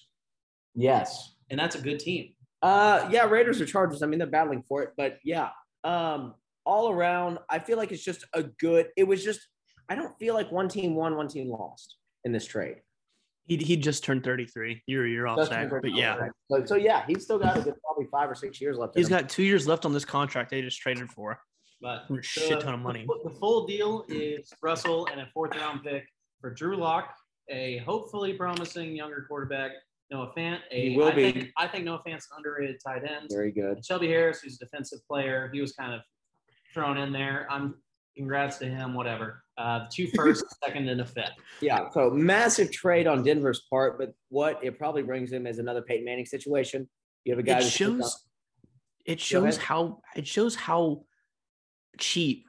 Yes. 0.76 1.36
and 1.52 1.60
that's 1.60 1.76
a 1.76 1.82
good 1.82 2.00
team. 2.00 2.34
Uh, 2.64 3.08
yeah, 3.12 3.26
Raiders 3.26 3.62
or 3.62 3.66
Chargers. 3.68 4.02
I 4.02 4.08
mean, 4.08 4.18
they're 4.18 4.28
battling 4.28 4.64
for 4.68 4.82
it, 4.84 4.94
but 4.98 5.20
yeah. 5.24 5.50
Um, 5.84 6.34
all 6.66 6.90
around, 6.92 7.38
I 7.50 7.60
feel 7.60 7.78
like 7.78 7.92
it's 7.92 8.04
just 8.04 8.26
a 8.34 8.42
good. 8.44 8.88
It 8.98 9.04
was 9.08 9.24
just. 9.24 9.48
I 9.90 9.96
don't 9.96 10.18
feel 10.20 10.34
like 10.34 10.52
one 10.52 10.68
team 10.68 10.96
won, 10.96 11.16
one 11.16 11.28
team 11.28 11.50
lost 11.50 11.96
in 12.24 12.32
this 12.32 12.46
trade. 12.46 12.78
He 13.46 13.56
he 13.58 13.78
just 13.78 14.04
turned 14.04 14.24
33. 14.24 14.84
You're 14.88 15.08
you're 15.08 15.28
off, 15.28 15.38
Just 15.38 15.52
Zach. 15.52 15.66
because- 15.70 15.82
But 15.82 15.94
yeah, 15.96 16.28
So, 16.52 16.66
so 16.66 16.76
yeah, 16.76 17.06
he's 17.08 17.24
still 17.24 17.40
got 17.40 17.58
a 17.58 17.62
good 17.62 17.76
probably 17.82 18.08
five 18.12 18.30
or 18.30 18.36
six 18.36 18.60
years 18.60 18.78
left. 18.78 18.98
He's 18.98 19.08
got 19.08 19.30
two 19.30 19.44
years 19.44 19.68
left 19.68 19.86
on 19.86 19.94
this 19.94 20.04
contract 20.04 20.52
they 20.52 20.62
just 20.62 20.80
traded 20.80 21.10
for. 21.10 21.40
But 21.80 22.06
A 22.10 22.22
shit 22.22 22.60
ton 22.60 22.74
of 22.74 22.80
money. 22.82 23.06
The, 23.08 23.30
the 23.30 23.36
full 23.40 23.66
deal 23.68 24.04
is 24.10 24.52
Russell 24.62 25.08
and 25.12 25.22
a 25.22 25.28
fourth 25.34 25.56
round 25.56 25.84
pick 25.84 26.06
for 26.42 26.52
Drew 26.54 26.76
Lock, 26.76 27.14
a 27.50 27.78
hopefully 27.80 28.34
promising 28.34 28.96
younger 28.96 29.26
quarterback. 29.28 29.72
Noah 30.10 30.32
Fant, 30.38 30.60
a 30.72 30.90
He 30.90 30.98
will 30.98 31.08
I 31.10 31.12
be. 31.12 31.32
think 31.32 31.52
I 31.58 31.68
think 31.68 31.86
Noah 31.86 32.02
Fant's 32.06 32.28
an 32.32 32.38
underrated 32.38 32.78
tight 32.86 33.04
end. 33.10 33.28
very 33.30 33.52
good. 33.52 33.86
Shelby 33.86 34.08
Harris, 34.08 34.42
who's 34.42 34.56
a 34.62 34.66
defensive 34.66 35.00
player, 35.08 35.50
he 35.54 35.62
was 35.62 35.72
kind 35.74 35.94
of 35.94 36.02
thrown 36.74 36.98
in 36.98 37.12
there. 37.14 37.46
I'm 37.50 37.76
congrats 38.18 38.58
to 38.58 38.66
him. 38.66 38.94
Whatever. 38.94 39.44
Uh, 39.58 39.86
two 39.92 40.08
first, 40.16 40.46
second, 40.64 40.88
and 40.88 41.02
a 41.02 41.06
fifth. 41.06 41.32
Yeah. 41.62 41.90
So 41.90 42.10
massive 42.12 42.72
trade 42.72 43.08
on 43.08 43.24
Denver's 43.24 43.62
part, 43.70 43.98
but 43.98 44.14
what 44.30 44.64
it 44.64 44.78
probably 44.78 45.02
brings 45.02 45.32
him 45.32 45.48
is 45.48 45.58
another 45.58 45.82
Peyton 45.82 46.06
Manning 46.06 46.26
situation. 46.26 46.88
You 47.26 47.34
have 47.34 47.40
a 47.40 47.44
guy 47.44 47.60
It 47.60 47.64
shows 47.64 48.26
it 49.06 49.20
shows 49.20 49.58
how 49.58 50.02
it 50.16 50.28
shows 50.28 50.54
how 50.56 51.06
cheap 51.98 52.46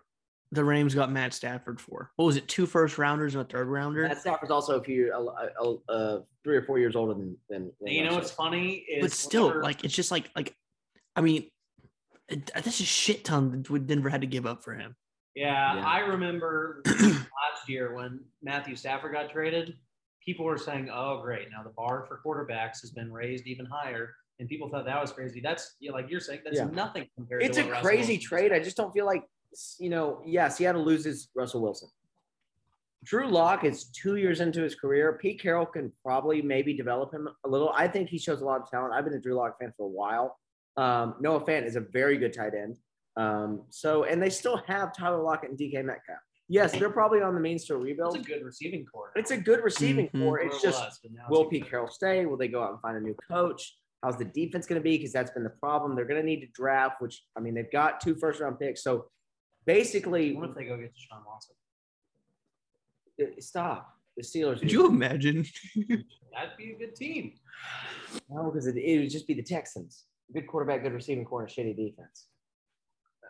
the 0.50 0.65
Rams 0.65 0.95
got 0.95 1.11
Matt 1.11 1.33
Stafford 1.33 1.81
for. 1.81 2.11
What 2.17 2.27
was 2.27 2.37
it? 2.37 2.49
Two 2.49 2.67
first 2.67 2.99
rounders 2.99 3.35
and 3.35 3.43
a 3.43 3.47
third 3.47 3.69
rounder. 3.69 4.07
Matt 4.07 4.21
Stafford's 4.21 4.50
also 4.50 4.79
a 4.79 4.83
few, 4.83 5.12
uh, 5.15 5.47
uh, 5.62 5.93
uh, 5.93 6.21
three 6.43 6.57
or 6.57 6.62
four 6.62 6.79
years 6.79 6.97
older 6.97 7.15
than 7.15 7.37
than. 7.49 7.73
than 7.81 7.93
you 7.93 8.00
know 8.00 8.09
Russell. 8.09 8.21
what's 8.21 8.31
funny 8.33 8.85
is 8.88 9.03
but 9.03 9.12
still, 9.12 9.45
whenever- 9.49 9.62
like 9.62 9.85
it's 9.85 9.95
just 9.95 10.11
like 10.11 10.31
like, 10.35 10.55
I 11.17 11.21
mean, 11.21 11.50
it, 12.29 12.50
that's 12.55 12.81
a 12.81 12.85
shit 12.85 13.25
ton 13.25 13.62
that 13.62 13.87
Denver 13.87 14.09
had 14.09 14.23
to 14.23 14.27
give 14.27 14.47
up 14.47 14.62
for 14.62 14.75
him. 14.75 14.97
Yeah, 15.38 15.76
Yeah. 15.76 15.87
I 15.87 16.00
remember 16.00 16.83
last 16.87 17.68
year 17.68 17.95
when 17.95 18.21
Matthew 18.42 18.75
Stafford 18.75 19.12
got 19.12 19.30
traded, 19.30 19.75
people 20.25 20.45
were 20.45 20.59
saying, 20.59 20.90
"Oh, 20.92 21.21
great! 21.23 21.49
Now 21.50 21.62
the 21.62 21.71
bar 21.71 22.07
for 22.09 22.21
quarterbacks 22.25 22.80
has 22.80 22.90
been 22.90 23.12
raised 23.12 23.47
even 23.47 23.64
higher," 23.64 24.14
and 24.40 24.49
people 24.49 24.68
thought 24.68 24.85
that 24.87 25.00
was 25.00 25.12
crazy. 25.12 25.40
That's 25.40 25.76
you 25.78 25.90
know, 25.90 25.95
like 25.97 26.11
you're 26.11 26.21
saying, 26.21 26.40
that's 26.45 26.57
Yeah. 26.57 26.64
nothing 26.64 27.07
compared. 27.14 27.42
it's 27.45 27.57
a 27.59 27.64
crazy 27.64 28.18
trade. 28.18 28.52
I 28.52 28.59
just 28.59 28.76
don't 28.76 28.92
feel 28.92 29.07
like, 29.07 29.23
you 29.78 29.90
know, 29.90 30.23
yeah, 30.26 30.49
Seattle 30.49 30.85
loses 30.85 31.28
Russell 31.37 31.62
Wilson. 31.62 31.88
Drew 33.04 33.28
Lock 33.28 33.62
is 33.62 33.85
two 33.90 34.16
years 34.16 34.40
into 34.40 34.61
his 34.61 34.75
career. 34.75 35.18
Pete 35.23 35.40
Carroll 35.40 35.66
can 35.66 35.92
probably 36.04 36.42
maybe 36.42 36.75
develop 36.75 37.14
him 37.14 37.28
a 37.45 37.49
little. 37.49 37.71
I 37.76 37.87
think 37.87 38.09
he 38.09 38.18
shows 38.18 38.40
a 38.40 38.45
lot 38.45 38.61
of 38.61 38.68
talent. 38.68 38.92
I've 38.92 39.04
been 39.04 39.14
a 39.14 39.21
Drew 39.21 39.35
Lock 39.35 39.57
fan 39.61 39.73
for 39.76 39.85
a 39.87 39.88
while. 39.88 40.37
Um, 40.76 41.14
Noah 41.21 41.40
Fant 41.45 41.64
is 41.64 41.76
a 41.76 41.80
very 41.80 42.18
good 42.18 42.33
tight 42.33 42.54
end. 42.54 42.76
Um, 43.18 43.62
so, 43.68 44.04
and 44.04 44.22
they 44.22 44.30
still 44.30 44.58
have 44.68 44.94
Tyler 44.96 45.20
Lockett 45.22 45.50
and 45.50 45.58
DK 45.58 45.84
Metcalf. 45.84 46.18
Yes, 46.48 46.72
they're 46.72 46.88
probably 46.88 47.20
on 47.20 47.34
the 47.34 47.40
means 47.40 47.64
to 47.66 47.75
a 47.75 47.76
It's 47.78 47.84
rebuild. 47.84 48.16
a 48.16 48.20
good 48.20 48.42
receiving 48.44 48.87
corps. 48.87 49.12
It's 49.16 49.32
a 49.32 49.37
good 49.37 49.62
receiving 49.62 50.08
Mhm. 50.10 50.22
corps. 50.25 50.38
It's 50.38 50.56
it 50.56 50.62
just 50.62 50.80
was, 50.82 50.98
but 51.02 51.12
now 51.12 51.22
it's 51.22 51.30
Will 51.30 51.40
even 51.40 51.50
Pete 51.50 51.60
better. 51.62 51.70
Carroll 51.70 51.88
stay? 51.88 52.25
Will 52.26 52.37
they 52.38 52.48
go 52.48 52.62
out 52.62 52.70
and 52.72 52.80
find 52.80 52.96
a 52.96 53.00
new 53.00 53.14
coach? 53.30 53.76
How's 54.02 54.16
the 54.16 54.25
defense 54.25 54.66
going 54.66 54.80
to 54.80 54.84
be? 54.84 54.96
Because 54.96 55.12
that's 55.12 55.32
been 55.32 55.42
the 55.44 55.50
problem. 55.50 55.94
They're 55.96 56.04
going 56.06 56.20
to 56.20 56.26
need 56.26 56.40
to 56.40 56.46
draft, 56.54 57.02
which 57.02 57.22
I 57.37 57.40
mean, 57.40 57.52
they've 57.54 57.70
got 57.70 58.00
two 58.00 58.14
first 58.14 58.40
round 58.40 58.58
picks. 58.58 58.82
So 58.82 59.10
basically, 59.66 60.37
What 60.37 60.50
if 60.50 60.54
they 60.56 60.64
go 60.64 60.76
get 60.78 60.92
Deshaun 60.94 61.26
Watson? 61.26 61.54
uh, 63.20 63.25
stop. 63.40 63.94
The 64.16 64.22
Steelers. 64.22 64.60
Could 64.60 64.72
you 64.72 64.87
imagine? 64.87 65.44
That'd 65.76 66.56
be 66.56 66.72
a 66.72 66.78
good 66.78 66.94
team. 66.96 67.34
No, 68.30 68.50
because 68.50 68.66
it, 68.66 68.76
it 68.76 68.98
would 69.00 69.10
just 69.10 69.26
be 69.26 69.34
the 69.34 69.42
Texans. 69.42 70.04
Good 70.32 70.46
quarterback, 70.46 70.82
good 70.82 70.92
receiving 70.92 71.25
corps, 71.25 71.42
and 71.42 71.50
shitty 71.50 71.76
defense. 71.76 72.26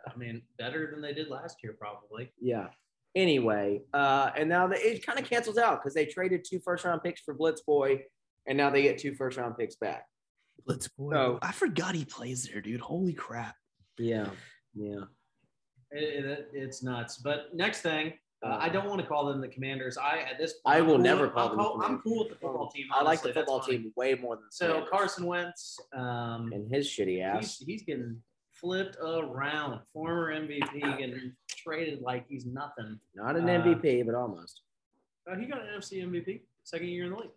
I 0.07 0.15
mean, 0.17 0.41
better 0.57 0.89
than 0.91 1.01
they 1.01 1.13
did 1.13 1.29
last 1.29 1.57
year, 1.63 1.75
probably. 1.79 2.31
Yeah. 2.41 2.67
Anyway, 3.15 3.81
uh, 3.93 4.29
and 4.37 4.47
now 4.49 4.67
the, 4.67 4.75
it 4.75 5.05
kind 5.05 5.17
of 5.19 5.25
cancels 5.25 5.57
out 5.57 5.81
because 5.81 5.93
they 5.93 6.05
traded 6.05 6.45
two 6.47 6.59
first 6.59 6.85
round 6.85 7.01
picks 7.03 7.21
for 7.21 7.33
Blitz 7.33 7.61
Boy, 7.61 8.03
and 8.47 8.57
now 8.57 8.69
they 8.69 8.83
get 8.83 8.97
two 8.99 9.15
first 9.15 9.37
round 9.37 9.57
picks 9.57 9.75
back. 9.75 10.05
Let's 10.67 10.87
boy. 10.89 11.11
So- 11.11 11.39
I 11.41 11.51
forgot 11.51 11.95
he 11.95 12.05
plays 12.05 12.43
there, 12.51 12.61
dude. 12.61 12.79
Holy 12.81 13.13
crap. 13.13 13.55
Yeah. 13.97 14.29
Yeah. 14.75 15.01
It, 15.91 16.25
it, 16.25 16.49
it's 16.53 16.83
nuts. 16.83 17.17
But 17.17 17.55
next 17.55 17.81
thing, 17.81 18.13
Uh, 18.45 18.57
I 18.57 18.69
don't 18.69 18.87
want 18.87 19.01
to 19.01 19.07
call 19.07 19.25
them 19.25 19.41
the 19.41 19.47
Commanders. 19.49 19.97
I 19.97 20.19
at 20.19 20.37
this 20.37 20.53
I 20.65 20.77
I'm 20.77 20.85
will 20.87 20.95
cool 20.95 21.03
never 21.03 21.23
with- 21.25 21.33
call 21.33 21.49
I'm 21.49 21.57
them 21.57 21.79
the 21.79 21.85
I'm 21.87 21.99
cool 22.01 22.19
with 22.19 22.29
the 22.29 22.35
football 22.35 22.69
team. 22.69 22.85
I 22.93 23.01
like 23.03 23.21
the 23.21 23.33
football 23.33 23.61
fine. 23.61 23.69
team 23.81 23.93
way 23.97 24.13
more 24.15 24.35
than 24.35 24.45
the 24.45 24.51
So 24.51 24.67
Commanders. 24.67 24.89
Carson 24.91 25.25
Wentz, 25.25 25.77
um, 25.93 26.51
and 26.53 26.73
his 26.73 26.87
shitty 26.87 27.17
he's, 27.17 27.45
ass. 27.49 27.57
he's 27.65 27.81
getting 27.83 28.21
flipped 28.59 28.97
around. 28.97 29.79
Former 29.93 30.33
MVP 30.33 30.81
getting 30.97 31.33
traded 31.49 32.01
like 32.01 32.25
he's 32.27 32.45
nothing. 32.45 32.99
Not 33.15 33.35
an 33.35 33.49
uh, 33.49 33.63
MVP, 33.63 34.05
but 34.05 34.15
almost. 34.15 34.61
Uh, 35.29 35.35
he 35.35 35.45
got 35.45 35.61
an 35.61 35.67
NFC 35.77 36.03
MVP 36.03 36.41
second 36.63 36.87
year 36.87 37.05
in 37.05 37.11
the 37.11 37.17
league. 37.17 37.29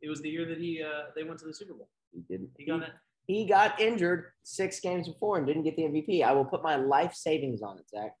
It 0.00 0.08
was 0.08 0.20
the 0.20 0.28
year 0.28 0.46
that 0.46 0.58
he 0.58 0.82
uh, 0.82 1.10
they 1.14 1.24
went 1.24 1.38
to 1.40 1.46
the 1.46 1.54
Super 1.54 1.74
Bowl. 1.74 1.88
He 2.12 2.20
didn't. 2.28 2.50
He 2.56 2.66
got 2.66 2.82
it. 2.82 2.90
He 3.26 3.46
got 3.46 3.80
injured 3.80 4.26
six 4.42 4.80
games 4.80 5.08
before 5.08 5.38
and 5.38 5.46
didn't 5.46 5.62
get 5.62 5.76
the 5.76 5.82
MVP. 5.82 6.24
I 6.24 6.32
will 6.32 6.44
put 6.44 6.62
my 6.62 6.76
life 6.76 7.14
savings 7.14 7.62
on 7.62 7.78
it, 7.78 7.88
Zach. 7.88 8.16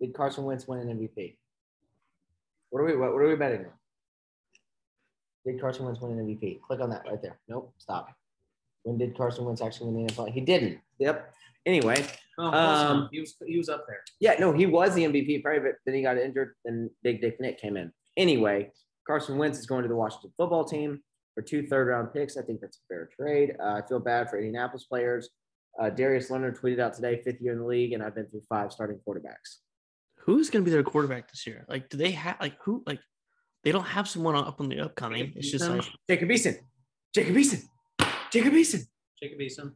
Did 0.00 0.14
Carson 0.14 0.44
Wentz 0.44 0.66
win 0.66 0.80
an 0.80 0.98
MVP? 0.98 1.36
What 2.70 2.80
are 2.80 2.84
we 2.84 2.96
what, 2.96 3.12
what 3.12 3.22
are 3.22 3.28
we 3.28 3.36
betting 3.36 3.66
on? 3.66 3.72
Did 5.44 5.60
Carson 5.60 5.84
Wentz 5.84 6.00
win 6.00 6.18
an 6.18 6.26
MVP? 6.26 6.62
Click 6.62 6.80
on 6.80 6.90
that 6.90 7.02
right 7.06 7.20
there. 7.20 7.38
Nope, 7.48 7.74
stop. 7.78 8.08
When 8.84 8.98
did 8.98 9.16
Carson 9.16 9.44
Wentz 9.44 9.60
actually 9.60 9.92
win 9.92 10.06
the 10.06 10.12
NFL? 10.12 10.32
He 10.32 10.40
didn't. 10.40 10.78
Yep. 10.98 11.32
Anyway, 11.66 12.04
Oh, 12.38 12.44
Um, 12.46 13.08
he 13.12 13.20
was 13.20 13.36
he 13.46 13.56
was 13.58 13.68
up 13.68 13.84
there. 13.86 14.00
yeah, 14.20 14.34
no, 14.40 14.52
he 14.52 14.66
was 14.66 14.94
the 14.94 15.04
MVP 15.04 15.42
probably, 15.42 15.60
but 15.60 15.72
then 15.84 15.94
he 15.94 16.02
got 16.02 16.16
injured. 16.18 16.54
Then 16.64 16.90
Big 17.02 17.20
Dick 17.20 17.38
Nick 17.40 17.60
came 17.60 17.76
in. 17.76 17.92
Anyway, 18.16 18.72
Carson 19.06 19.36
Wentz 19.38 19.58
is 19.58 19.66
going 19.66 19.82
to 19.82 19.88
the 19.88 19.94
Washington 19.96 20.32
football 20.36 20.64
team 20.64 21.00
for 21.34 21.42
two 21.42 21.66
third 21.66 21.88
round 21.88 22.12
picks. 22.12 22.36
I 22.36 22.42
think 22.42 22.60
that's 22.60 22.78
a 22.78 22.86
fair 22.88 23.08
trade. 23.14 23.54
Uh, 23.60 23.74
I 23.74 23.82
feel 23.86 24.00
bad 24.00 24.30
for 24.30 24.38
Indianapolis 24.38 24.84
players. 24.84 25.28
Uh, 25.80 25.90
Darius 25.90 26.30
Leonard 26.30 26.58
tweeted 26.58 26.80
out 26.80 26.94
today, 26.94 27.20
fifth 27.22 27.40
year 27.40 27.52
in 27.52 27.58
the 27.60 27.66
league, 27.66 27.92
and 27.92 28.02
I've 28.02 28.14
been 28.14 28.26
through 28.26 28.42
five 28.48 28.72
starting 28.72 28.98
quarterbacks. 29.06 29.58
Who's 30.24 30.50
going 30.50 30.64
to 30.64 30.68
be 30.68 30.70
their 30.72 30.82
quarterback 30.82 31.30
this 31.30 31.46
year? 31.46 31.64
Like, 31.68 31.88
do 31.90 31.96
they 31.96 32.12
have 32.12 32.36
like 32.40 32.56
who? 32.64 32.82
Like, 32.86 33.00
they 33.64 33.72
don't 33.72 33.84
have 33.86 34.08
someone 34.08 34.36
up 34.36 34.60
on 34.60 34.68
the 34.68 34.80
upcoming. 34.80 35.32
It's 35.36 35.50
just 35.50 35.68
like 35.68 35.84
Jacob 36.08 36.28
Eason. 36.30 36.56
Jacob 37.14 37.34
Eason. 37.36 37.62
Jacob 38.32 38.52
Eason. 38.54 38.82
Jacob 39.22 39.38
Eason. 39.38 39.72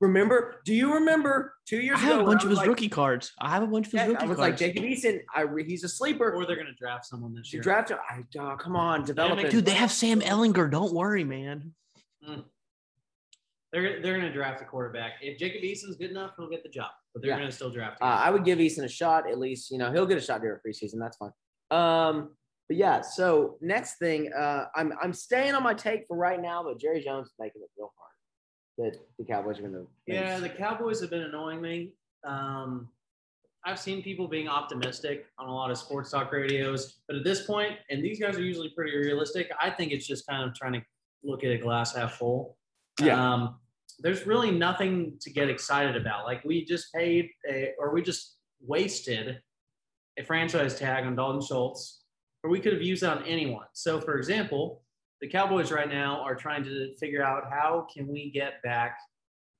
Remember? 0.00 0.60
Do 0.64 0.74
you 0.74 0.94
remember 0.94 1.54
two 1.66 1.76
years 1.78 1.98
ago? 1.98 2.06
I 2.06 2.10
have 2.10 2.20
ago? 2.20 2.24
a 2.24 2.26
bunch 2.30 2.42
of 2.44 2.48
his 2.50 2.58
like- 2.58 2.68
rookie 2.68 2.88
cards. 2.88 3.32
I 3.38 3.50
have 3.50 3.62
a 3.62 3.66
bunch 3.66 3.86
of 3.86 3.92
his 3.92 4.00
Yeah, 4.00 4.06
rookie 4.06 4.24
I 4.24 4.26
was 4.28 4.36
cards. 4.38 4.50
like 4.50 4.56
Jacob 4.58 4.82
Eason. 4.84 5.20
I 5.34 5.42
re- 5.42 5.64
he's 5.64 5.84
a 5.84 5.88
sleeper. 5.88 6.32
Or 6.32 6.46
they're 6.46 6.56
gonna 6.56 6.72
draft 6.78 7.04
someone 7.06 7.34
this 7.34 7.52
You 7.52 7.58
year. 7.58 7.62
draft 7.62 7.90
him. 7.90 7.98
I, 8.08 8.24
oh, 8.38 8.56
come 8.56 8.76
on, 8.76 9.04
develop 9.04 9.36
make- 9.36 9.46
it. 9.46 9.50
Dude, 9.50 9.66
they 9.66 9.72
have 9.74 9.92
Sam 9.92 10.20
Ehlinger. 10.22 10.70
Don't 10.70 10.94
worry, 10.94 11.22
man. 11.24 11.74
They're 13.72 14.02
they're 14.02 14.16
gonna 14.16 14.32
draft 14.32 14.60
a 14.62 14.64
quarterback. 14.64 15.12
If 15.20 15.38
Jacob 15.38 15.62
Eason's 15.62 15.96
good 15.96 16.10
enough, 16.10 16.32
he'll 16.36 16.48
get 16.50 16.62
the 16.64 16.68
job. 16.68 16.90
But 17.12 17.22
they're 17.22 17.30
Yeah. 17.32 17.38
gonna 17.38 17.52
still 17.52 17.70
draft. 17.70 17.98
Uh. 18.02 18.06
I 18.06 18.30
would 18.30 18.44
give 18.44 18.58
Eason 18.58 18.84
a 18.84 18.88
shot. 18.88 19.30
At 19.30 19.38
least, 19.38 19.70
you 19.70 19.78
know, 19.78 19.92
he'll 19.92 20.06
get 20.06 20.18
a 20.18 20.20
shot 20.20 20.40
during 20.40 20.58
preseason. 20.66 20.98
That's 20.98 21.16
fine. 21.18 21.32
Um, 21.70 22.34
but 22.68 22.76
yeah. 22.76 23.00
So 23.02 23.58
next 23.60 23.98
thing, 23.98 24.32
uh, 24.32 24.64
I'm 24.74 24.92
I'm 25.00 25.12
staying 25.12 25.54
on 25.54 25.62
my 25.62 25.74
take 25.74 26.06
for 26.08 26.16
right 26.16 26.40
now, 26.40 26.64
but 26.64 26.80
Jerry 26.80 27.00
Jones 27.00 27.28
is 27.28 27.34
making 27.38 27.62
it 27.62 27.68
real 27.78 27.92
hard 27.96 28.09
that 28.80 28.96
the 29.18 29.24
Cowboys 29.24 29.58
are 29.58 29.62
going 29.62 29.74
to. 29.74 29.86
yeah, 30.06 30.38
the 30.38 30.48
Cowboys 30.48 31.00
have 31.00 31.10
been 31.10 31.22
annoying 31.22 31.60
me. 31.60 31.92
Um, 32.24 32.88
I've 33.64 33.78
seen 33.78 34.02
people 34.02 34.26
being 34.26 34.48
optimistic 34.48 35.26
on 35.38 35.48
a 35.48 35.54
lot 35.54 35.70
of 35.70 35.76
sports 35.76 36.10
talk 36.10 36.32
radios, 36.32 37.00
but 37.06 37.16
at 37.16 37.24
this 37.24 37.42
point, 37.42 37.72
and 37.90 38.02
these 38.02 38.18
guys 38.18 38.36
are 38.36 38.42
usually 38.42 38.70
pretty 38.70 38.96
realistic. 38.96 39.50
I 39.60 39.70
think 39.70 39.92
it's 39.92 40.06
just 40.06 40.26
kind 40.26 40.48
of 40.48 40.54
trying 40.54 40.72
to 40.74 40.82
look 41.22 41.44
at 41.44 41.50
a 41.50 41.58
glass 41.58 41.94
half 41.94 42.14
full. 42.14 42.56
Yeah. 43.00 43.32
Um, 43.32 43.56
there's 43.98 44.26
really 44.26 44.50
nothing 44.50 45.18
to 45.20 45.30
get 45.30 45.50
excited 45.50 45.94
about. 45.94 46.24
Like 46.24 46.42
we 46.42 46.64
just 46.64 46.92
paid, 46.94 47.28
a, 47.50 47.72
or 47.78 47.92
we 47.92 48.00
just 48.00 48.36
wasted 48.66 49.40
a 50.18 50.24
franchise 50.24 50.78
tag 50.78 51.04
on 51.04 51.14
Dalton 51.14 51.42
Schultz, 51.42 52.00
or 52.42 52.48
we 52.48 52.60
could 52.60 52.72
have 52.72 52.82
used 52.82 53.02
that 53.02 53.18
on 53.18 53.24
anyone. 53.24 53.66
So, 53.74 54.00
for 54.00 54.16
example, 54.16 54.82
the 55.20 55.28
Cowboys 55.28 55.70
right 55.70 55.88
now 55.88 56.20
are 56.22 56.34
trying 56.34 56.64
to 56.64 56.94
figure 56.96 57.22
out 57.22 57.44
how 57.50 57.86
can 57.92 58.06
we 58.08 58.30
get 58.30 58.62
back 58.62 58.96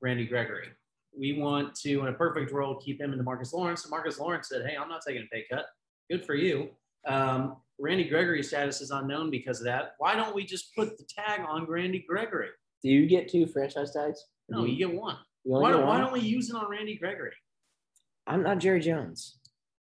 Randy 0.00 0.26
Gregory. 0.26 0.68
We 1.16 1.38
want 1.38 1.74
to, 1.80 2.00
in 2.00 2.06
a 2.06 2.12
perfect 2.12 2.52
world, 2.52 2.82
keep 2.84 3.00
him 3.00 3.12
into 3.12 3.24
Marcus 3.24 3.52
Lawrence. 3.52 3.84
And 3.84 3.90
Marcus 3.90 4.18
Lawrence 4.18 4.48
said, 4.48 4.64
"Hey, 4.66 4.76
I'm 4.76 4.88
not 4.88 5.02
taking 5.06 5.22
a 5.22 5.26
pay 5.34 5.44
cut. 5.50 5.66
Good 6.10 6.24
for 6.24 6.34
you." 6.34 6.70
Um, 7.06 7.56
Randy 7.78 8.04
Gregory's 8.04 8.48
status 8.48 8.80
is 8.80 8.90
unknown 8.90 9.30
because 9.30 9.60
of 9.60 9.64
that. 9.64 9.94
Why 9.98 10.14
don't 10.14 10.34
we 10.34 10.44
just 10.44 10.74
put 10.74 10.96
the 10.96 11.04
tag 11.04 11.40
on 11.46 11.66
Randy 11.66 12.04
Gregory? 12.08 12.50
Do 12.82 12.90
you 12.90 13.06
get 13.06 13.28
two 13.28 13.46
franchise 13.46 13.92
tags? 13.92 14.24
No, 14.48 14.64
you 14.64 14.76
get 14.76 14.94
one. 14.94 15.16
You 15.44 15.52
Why 15.52 15.70
get 15.70 15.78
don't, 15.78 15.86
why 15.86 15.98
don't 15.98 16.12
we 16.12 16.20
use 16.20 16.50
it 16.50 16.56
on 16.56 16.70
Randy 16.70 16.96
Gregory? 16.96 17.32
I'm 18.26 18.42
not 18.42 18.58
Jerry 18.58 18.80
Jones. 18.80 19.39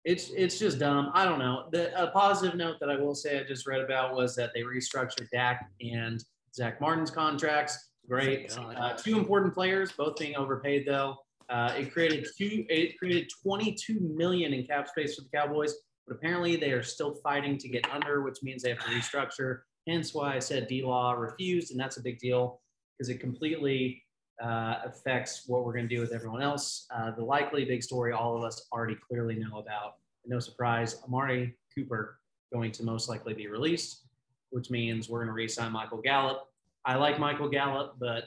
It's 0.05 0.31
it's 0.31 0.59
just 0.59 0.79
dumb. 0.79 1.11
I 1.15 1.25
don't 1.25 1.39
know. 1.39 1.69
The 1.73 2.03
a 2.03 2.11
positive 2.11 2.57
note 2.57 2.77
that 2.81 2.89
I 2.89 2.97
will 2.97 3.15
say 3.15 3.39
I 3.39 3.45
just 3.45 3.67
read 3.67 3.81
about 3.81 4.15
was 4.15 4.35
that 4.37 4.51
they 4.55 4.63
restructured 4.63 5.29
Dak 5.31 5.69
and 5.81 6.23
Zach 6.55 6.81
Martin's 6.81 7.11
contracts. 7.11 7.91
Great. 8.09 8.57
Uh, 8.59 8.95
two 8.95 9.19
important 9.19 9.55
players, 9.55 9.93
both 9.93 10.17
being 10.17 10.37
overpaid 10.37 10.85
though. 10.87 11.17
Uh, 11.51 11.75
it 11.77 11.93
created 11.93 12.27
two. 12.39 12.65
It 12.69 12.99
created 12.99 13.31
22 13.43 14.01
million 14.01 14.55
in 14.55 14.67
cap 14.67 14.89
space 14.89 15.17
for 15.17 15.23
the 15.23 15.29
Cowboys, 15.37 15.75
but 16.07 16.17
apparently 16.17 16.57
they 16.57 16.73
are 16.73 16.83
still 16.83 17.17
fighting 17.23 17.59
to 17.59 17.69
get 17.69 17.89
under, 17.91 18.23
which 18.23 18.39
means 18.43 18.63
they 18.63 18.71
have 18.71 18.79
to 18.79 18.91
restructure. 18.91 19.61
Hence 19.87 20.15
why 20.15 20.37
I 20.37 20.39
said 20.39 20.67
D 20.67 20.83
Law 20.83 21.13
refused, 21.13 21.73
and 21.73 21.81
that's 21.81 21.99
a 21.99 22.03
big 22.03 22.19
deal 22.19 22.61
because 22.97 23.11
it 23.11 23.19
completely 23.19 24.03
uh, 24.43 24.77
affects 24.85 25.45
what 25.47 25.65
we're 25.65 25.73
going 25.73 25.89
to 25.89 25.95
do 25.95 26.01
with 26.01 26.13
everyone 26.13 26.43
else. 26.43 26.87
Uh, 26.95 27.11
the 27.11 27.23
likely 27.25 27.65
big 27.65 27.83
story 27.83 28.13
all 28.13 28.37
of 28.37 28.43
us 28.45 28.67
already 28.73 28.97
clearly 29.09 29.35
know 29.37 29.59
about. 29.59 29.95
No 30.27 30.39
surprise, 30.39 31.01
Amari 31.05 31.57
Cooper 31.75 32.19
going 32.53 32.73
to 32.73 32.83
most 32.85 33.09
likely 33.09 33.35
be 33.35 33.47
released, 33.49 34.07
which 34.51 34.71
means 34.71 35.09
we're 35.09 35.19
going 35.21 35.29
to 35.29 35.33
re-sign 35.33 35.73
Michael 35.73 36.01
Gallup. 36.01 36.45
I 36.85 36.97
like 36.97 37.19
Michael 37.19 37.49
Gallup, 37.49 37.97
but 38.01 38.25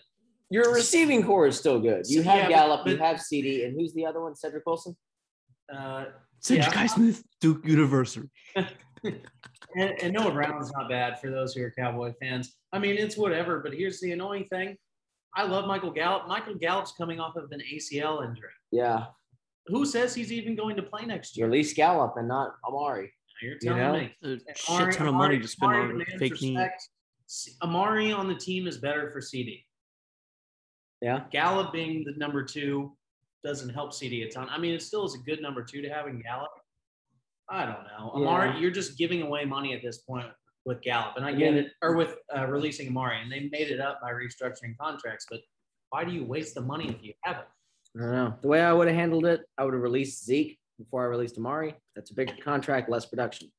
Your 0.50 0.74
receiving 0.74 1.24
corps 1.24 1.48
is 1.48 1.58
still 1.58 1.80
good. 1.80 2.06
You 2.08 2.22
have 2.24 2.38
yeah, 2.38 2.44
but- 2.44 2.50
Gallup, 2.50 2.88
you 2.88 2.98
have 2.98 3.20
CD, 3.22 3.64
and 3.66 3.76
who's 3.80 3.94
the 3.94 4.06
other 4.06 4.22
one? 4.22 4.36
Cedric 4.36 4.66
Wilson. 4.66 4.96
uh, 5.76 6.06
Cedric 6.40 6.74
Yeah. 6.74 6.86
Smith, 6.88 7.24
Duke 7.42 7.66
University. 7.66 8.30
and, 8.56 9.20
and 9.76 10.14
Noah 10.14 10.32
Brown's 10.32 10.72
not 10.74 10.90
bad 10.90 11.20
for 11.20 11.30
those 11.30 11.54
who 11.54 11.64
are 11.64 11.72
Cowboy 11.72 12.14
fans. 12.22 12.56
I 12.72 12.80
mean, 12.80 12.98
it's 12.98 13.18
whatever. 13.18 13.60
But 13.60 13.74
here's 13.74 14.00
the 14.02 14.12
annoying 14.12 14.46
thing: 14.46 14.78
I 15.36 15.44
love 15.44 15.66
Michael 15.68 15.92
Gallup. 15.92 16.28
Michael 16.28 16.56
Gallup's 16.56 16.92
coming 16.98 17.20
off 17.20 17.36
of 17.36 17.52
an 17.52 17.62
ACL 17.74 18.26
injury. 18.28 18.50
Yeah, 18.72 19.06
Who 19.68 19.86
says 19.86 20.14
he's 20.14 20.32
even 20.32 20.56
going 20.56 20.76
to 20.76 20.84
play 20.84 21.06
next 21.06 21.36
year? 21.38 21.48
release 21.48 21.74
Gallup 21.74 22.14
and 22.18 22.28
not 22.28 22.56
Amari. 22.68 23.06
Now 23.42 23.48
You're 23.48 23.54
You 23.54 23.60
telling 23.60 23.82
know? 23.82 23.94
me. 23.94 24.16
A 24.24 24.28
And 24.32 24.42
shit 24.58 24.92
ton 24.98 25.08
of 25.08 25.14
money 25.16 25.40
to 25.40 25.48
spend 25.48 25.74
on 25.74 25.88
demands 25.90 26.14
fake 26.20 26.42
knee. 26.42 26.58
Amari 27.64 28.12
on 28.12 28.28
the 28.28 28.36
team 28.36 28.68
is 28.68 28.78
better 28.78 29.10
for 29.12 29.22
CD. 29.22 29.66
Yeah. 31.02 31.24
Gallup 31.32 31.74
being 31.74 32.04
the 32.06 32.14
number 32.18 32.44
two 32.44 32.96
doesn't 33.44 33.70
help 33.70 33.92
CD 33.94 34.24
a 34.24 34.30
ton. 34.30 34.48
I 34.50 34.58
mean, 34.58 34.74
it 34.74 34.82
still 34.82 35.04
is 35.06 35.16
a 35.16 35.20
good 35.20 35.42
number 35.42 35.64
two 35.64 35.82
to 35.82 35.90
have 35.90 36.08
in 36.08 36.22
Gallup. 36.22 36.52
I 37.50 37.66
don't 37.66 37.84
know. 37.86 38.12
Amari, 38.16 38.50
Yeah. 38.52 38.58
you're 38.60 38.72
just 38.72 38.98
giving 38.98 39.22
away 39.22 39.44
money 39.46 39.74
at 39.74 39.82
this 39.82 39.98
point 40.00 40.28
with 40.66 40.82
Gallup, 40.82 41.18
and 41.18 41.26
I 41.26 41.34
get 41.34 41.54
it, 41.56 41.72
or 41.82 41.96
with 41.96 42.16
uh, 42.36 42.46
releasing 42.48 42.88
Amari, 42.88 43.22
and 43.22 43.32
they 43.32 43.50
made 43.52 43.70
it 43.70 43.80
up 43.80 44.00
by 44.02 44.12
restructuring 44.12 44.78
contracts. 44.80 45.26
But 45.30 45.42
why 45.90 46.04
do 46.04 46.12
you 46.12 46.26
waste 46.26 46.56
the 46.56 46.62
money 46.62 46.90
if 46.90 47.04
you 47.04 47.14
have 47.22 47.38
it? 47.38 47.48
I 47.98 48.02
don't 48.02 48.12
know. 48.12 48.34
The 48.42 48.48
way 48.48 48.62
I 48.62 48.74
would 48.74 48.88
have 48.88 48.96
handled 48.96 49.26
it, 49.26 49.42
I 49.58 49.66
would 49.66 49.74
have 49.74 49.84
released 49.84 50.26
Zeke 50.26 50.58
before 50.80 51.04
I 51.04 51.08
released 51.08 51.38
Amari. 51.38 51.76
That's 51.96 52.12
a 52.12 52.16
bigger 52.16 52.36
contract, 52.44 52.90
less 52.90 53.06
production. 53.06 53.52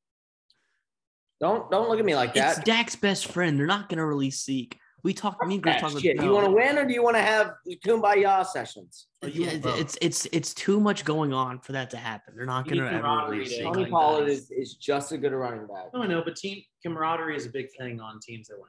Don't 1.39 1.69
don't 1.69 1.89
look 1.89 1.99
at 1.99 2.05
me 2.05 2.15
like 2.15 2.33
that. 2.33 2.47
It's 2.49 2.57
that. 2.57 2.65
Dak's 2.65 2.95
best 2.95 3.27
friend. 3.27 3.59
They're 3.59 3.67
not 3.67 3.89
going 3.89 3.97
to 3.97 4.05
release 4.05 4.43
Zeke. 4.43 4.77
We 5.05 5.13
talked. 5.13 5.45
Me 5.45 5.53
and 5.53 5.61
Chris 5.63 5.75
Ah, 5.77 5.79
talked 5.87 6.01
shit. 6.01 6.15
about 6.17 6.25
You 6.25 6.31
want 6.33 6.45
to 6.45 6.51
win 6.51 6.79
or 6.79 6.85
do 6.87 6.91
you 6.91 7.03
want 7.03 7.15
to 7.15 7.21
have 7.21 7.51
kumbaya 7.85 8.43
sessions? 8.43 9.05
Yeah, 9.21 9.53
want 9.63 9.79
it's 9.79 9.95
it's 10.01 10.25
it's 10.31 10.51
too 10.55 10.79
much 10.79 11.05
going 11.05 11.31
on 11.31 11.59
for 11.59 11.73
that 11.73 11.91
to 11.91 11.97
happen. 11.97 12.33
They're 12.35 12.47
not 12.47 12.65
going 12.65 12.77
to 12.77 12.83
need 12.85 12.89
ever 12.89 13.01
camaraderie 13.03 13.37
release 13.37 13.55
to- 13.57 13.63
Tony 13.65 13.81
like 13.83 13.91
Pollard 13.91 14.25
that. 14.25 14.31
is, 14.31 14.49
is 14.49 14.73
just 14.73 15.11
as 15.11 15.19
good 15.19 15.31
a 15.31 15.35
running 15.37 15.67
back. 15.67 15.93
No, 15.93 16.01
I 16.01 16.07
know, 16.07 16.23
but 16.25 16.35
team 16.35 16.63
camaraderie 16.83 17.35
is 17.35 17.45
a 17.45 17.49
big 17.51 17.67
thing 17.77 18.01
on 18.01 18.19
teams 18.19 18.47
that 18.47 18.57
win. 18.57 18.65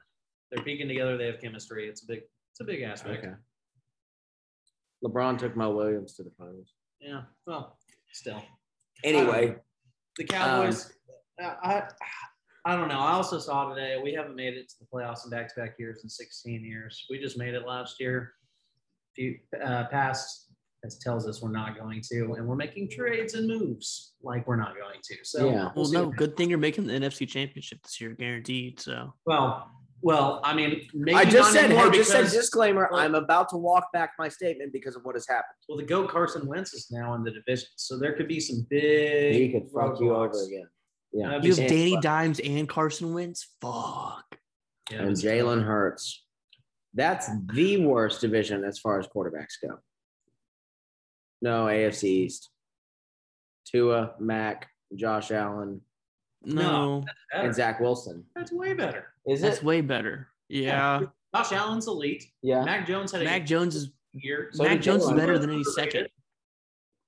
They're 0.50 0.62
peaking 0.62 0.88
together. 0.88 1.16
They 1.16 1.24
have 1.24 1.40
chemistry. 1.40 1.88
It's 1.88 2.02
a 2.02 2.06
big, 2.06 2.20
it's 2.50 2.60
a 2.60 2.64
big 2.64 2.82
aspect. 2.82 3.24
Okay. 3.24 3.34
LeBron 5.02 5.38
took 5.38 5.56
Mo 5.56 5.74
Williams 5.74 6.12
to 6.16 6.22
the 6.22 6.30
finals. 6.38 6.74
Yeah. 7.00 7.22
Well, 7.46 7.78
still, 8.12 8.42
Anyway, 9.04 9.56
the 10.18 10.24
Cowboys. 10.24 10.92
Um, 11.42 11.46
I, 11.62 11.68
I, 11.76 11.82
I 12.66 12.74
don't 12.74 12.88
know. 12.88 12.98
I 12.98 13.12
also 13.12 13.38
saw 13.38 13.72
today 13.72 13.96
we 14.02 14.12
haven't 14.12 14.34
made 14.34 14.54
it 14.54 14.68
to 14.70 14.74
the 14.80 14.86
playoffs 14.92 15.24
in 15.24 15.30
back-to-back 15.30 15.76
years 15.78 16.00
in 16.02 16.08
16 16.08 16.64
years. 16.64 17.06
We 17.08 17.20
just 17.20 17.38
made 17.38 17.54
it 17.54 17.64
last 17.64 18.00
year. 18.00 18.32
Few 19.14 19.38
uh, 19.64 19.84
past 19.84 20.48
that 20.82 20.92
tells 21.00 21.28
us 21.28 21.40
we're 21.40 21.52
not 21.52 21.78
going 21.78 22.02
to, 22.10 22.34
and 22.34 22.44
we're 22.46 22.56
making 22.56 22.90
trades 22.90 23.34
and 23.34 23.46
moves 23.46 24.14
like 24.20 24.48
we're 24.48 24.56
not 24.56 24.74
going 24.76 24.98
to. 25.00 25.14
So 25.22 25.46
Yeah. 25.48 25.70
we'll 25.76 25.84
Well, 25.84 25.92
no, 25.92 26.06
what 26.08 26.16
good 26.16 26.36
thing 26.36 26.50
you're 26.50 26.58
making 26.58 26.88
the 26.88 26.94
NFC 26.94 27.28
Championship 27.28 27.82
this 27.84 28.00
year, 28.00 28.14
guaranteed. 28.14 28.80
So 28.80 29.14
Well, 29.26 29.70
well, 30.02 30.40
I 30.42 30.52
mean, 30.52 30.88
maybe 30.92 31.16
I 31.16 31.24
just 31.24 31.36
not 31.36 31.52
said, 31.52 31.64
anymore 31.66 31.92
hey, 31.92 31.98
just 31.98 32.10
said 32.10 32.24
disclaimer. 32.24 32.88
well- 32.90 32.98
I'm 33.00 33.14
about 33.14 33.48
to 33.50 33.56
walk 33.56 33.92
back 33.92 34.10
my 34.18 34.28
statement 34.28 34.72
because 34.72 34.96
of 34.96 35.04
what 35.04 35.14
has 35.14 35.26
happened. 35.28 35.54
Well, 35.68 35.78
the 35.78 35.84
go 35.84 36.06
Carson 36.08 36.48
Wentz 36.48 36.74
is 36.74 36.88
now 36.90 37.14
in 37.14 37.22
the 37.22 37.30
division, 37.30 37.68
so 37.76 37.96
there 37.96 38.14
could 38.14 38.26
be 38.28 38.40
some 38.40 38.66
big. 38.68 39.34
He 39.36 39.52
could 39.52 39.70
fuck 39.70 40.00
you 40.00 40.12
over 40.14 40.32
again. 40.46 40.66
Yeah. 41.12 41.40
You 41.40 41.50
have 41.50 41.58
And- 41.60 41.68
Danny 41.68 41.98
Dimes 42.00 42.40
and 42.40 42.68
Carson 42.68 43.14
Wentz. 43.14 43.48
Fuck. 43.60 44.38
Yeah, 44.90 45.02
and 45.02 45.16
Jalen 45.16 45.58
tough. 45.58 45.66
Hurts. 45.66 46.24
That's 46.94 47.28
the 47.52 47.78
worst 47.84 48.20
division 48.20 48.64
as 48.64 48.78
far 48.78 48.98
as 48.98 49.06
quarterbacks 49.06 49.54
go. 49.62 49.78
No, 51.42 51.66
AFC 51.66 52.04
East. 52.04 52.50
Tua, 53.66 54.14
Mac, 54.20 54.68
Josh 54.94 55.30
Allen, 55.32 55.80
No, 56.42 57.04
and 57.32 57.54
Zach 57.54 57.80
Wilson. 57.80 58.24
That's 58.34 58.52
way 58.52 58.74
better. 58.74 59.08
Is 59.26 59.40
that's 59.40 59.58
it? 59.58 59.64
way 59.64 59.80
better. 59.80 60.28
Yeah. 60.48 61.02
Josh 61.34 61.52
Allen's 61.52 61.88
elite. 61.88 62.24
Yeah. 62.42 62.64
Mac 62.64 62.86
Jones 62.86 63.10
had 63.12 63.22
a 63.22 63.24
Mac 63.24 63.44
Jones 63.44 63.74
is 63.74 63.90
year. 64.12 64.50
So 64.52 64.62
Mac 64.62 64.80
Jones 64.80 65.02
is 65.04 65.12
better 65.12 65.38
than 65.38 65.50
any 65.50 65.64
second. 65.64 66.08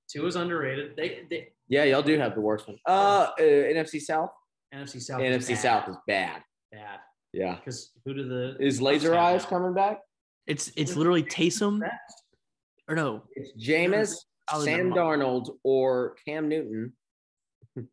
Tua's 0.09 0.35
underrated. 0.35 0.95
They, 0.97 1.25
they 1.29 1.49
Yeah, 1.69 1.83
y'all 1.83 2.01
do 2.01 2.17
have 2.19 2.33
the 2.35 2.41
worst 2.41 2.67
one. 2.67 2.77
Uh, 2.87 3.27
uh 3.37 3.41
NFC 3.41 4.01
South. 4.01 4.29
NFC 4.73 5.01
South. 5.01 5.21
NFC 5.21 5.51
is 5.51 5.59
South 5.61 5.87
is 5.87 5.95
bad. 6.07 6.41
bad 6.71 6.99
Yeah. 7.31 7.55
because 7.55 7.91
who 8.05 8.13
do 8.13 8.27
the 8.27 8.57
Is 8.59 8.81
Laser 8.81 9.15
Eyes 9.15 9.43
now? 9.43 9.49
coming 9.49 9.73
back? 9.73 9.99
It's 10.47 10.71
it's 10.75 10.95
literally 10.95 11.23
Taysom 11.23 11.81
or 12.87 12.95
no. 12.95 13.23
It's 13.35 13.51
Jameis, 13.63 14.15
Oh, 14.51 14.63
Sam. 14.65 14.89
Darnold, 14.91 15.57
or 15.63 16.15
Cam 16.27 16.49
Newton. 16.49 16.93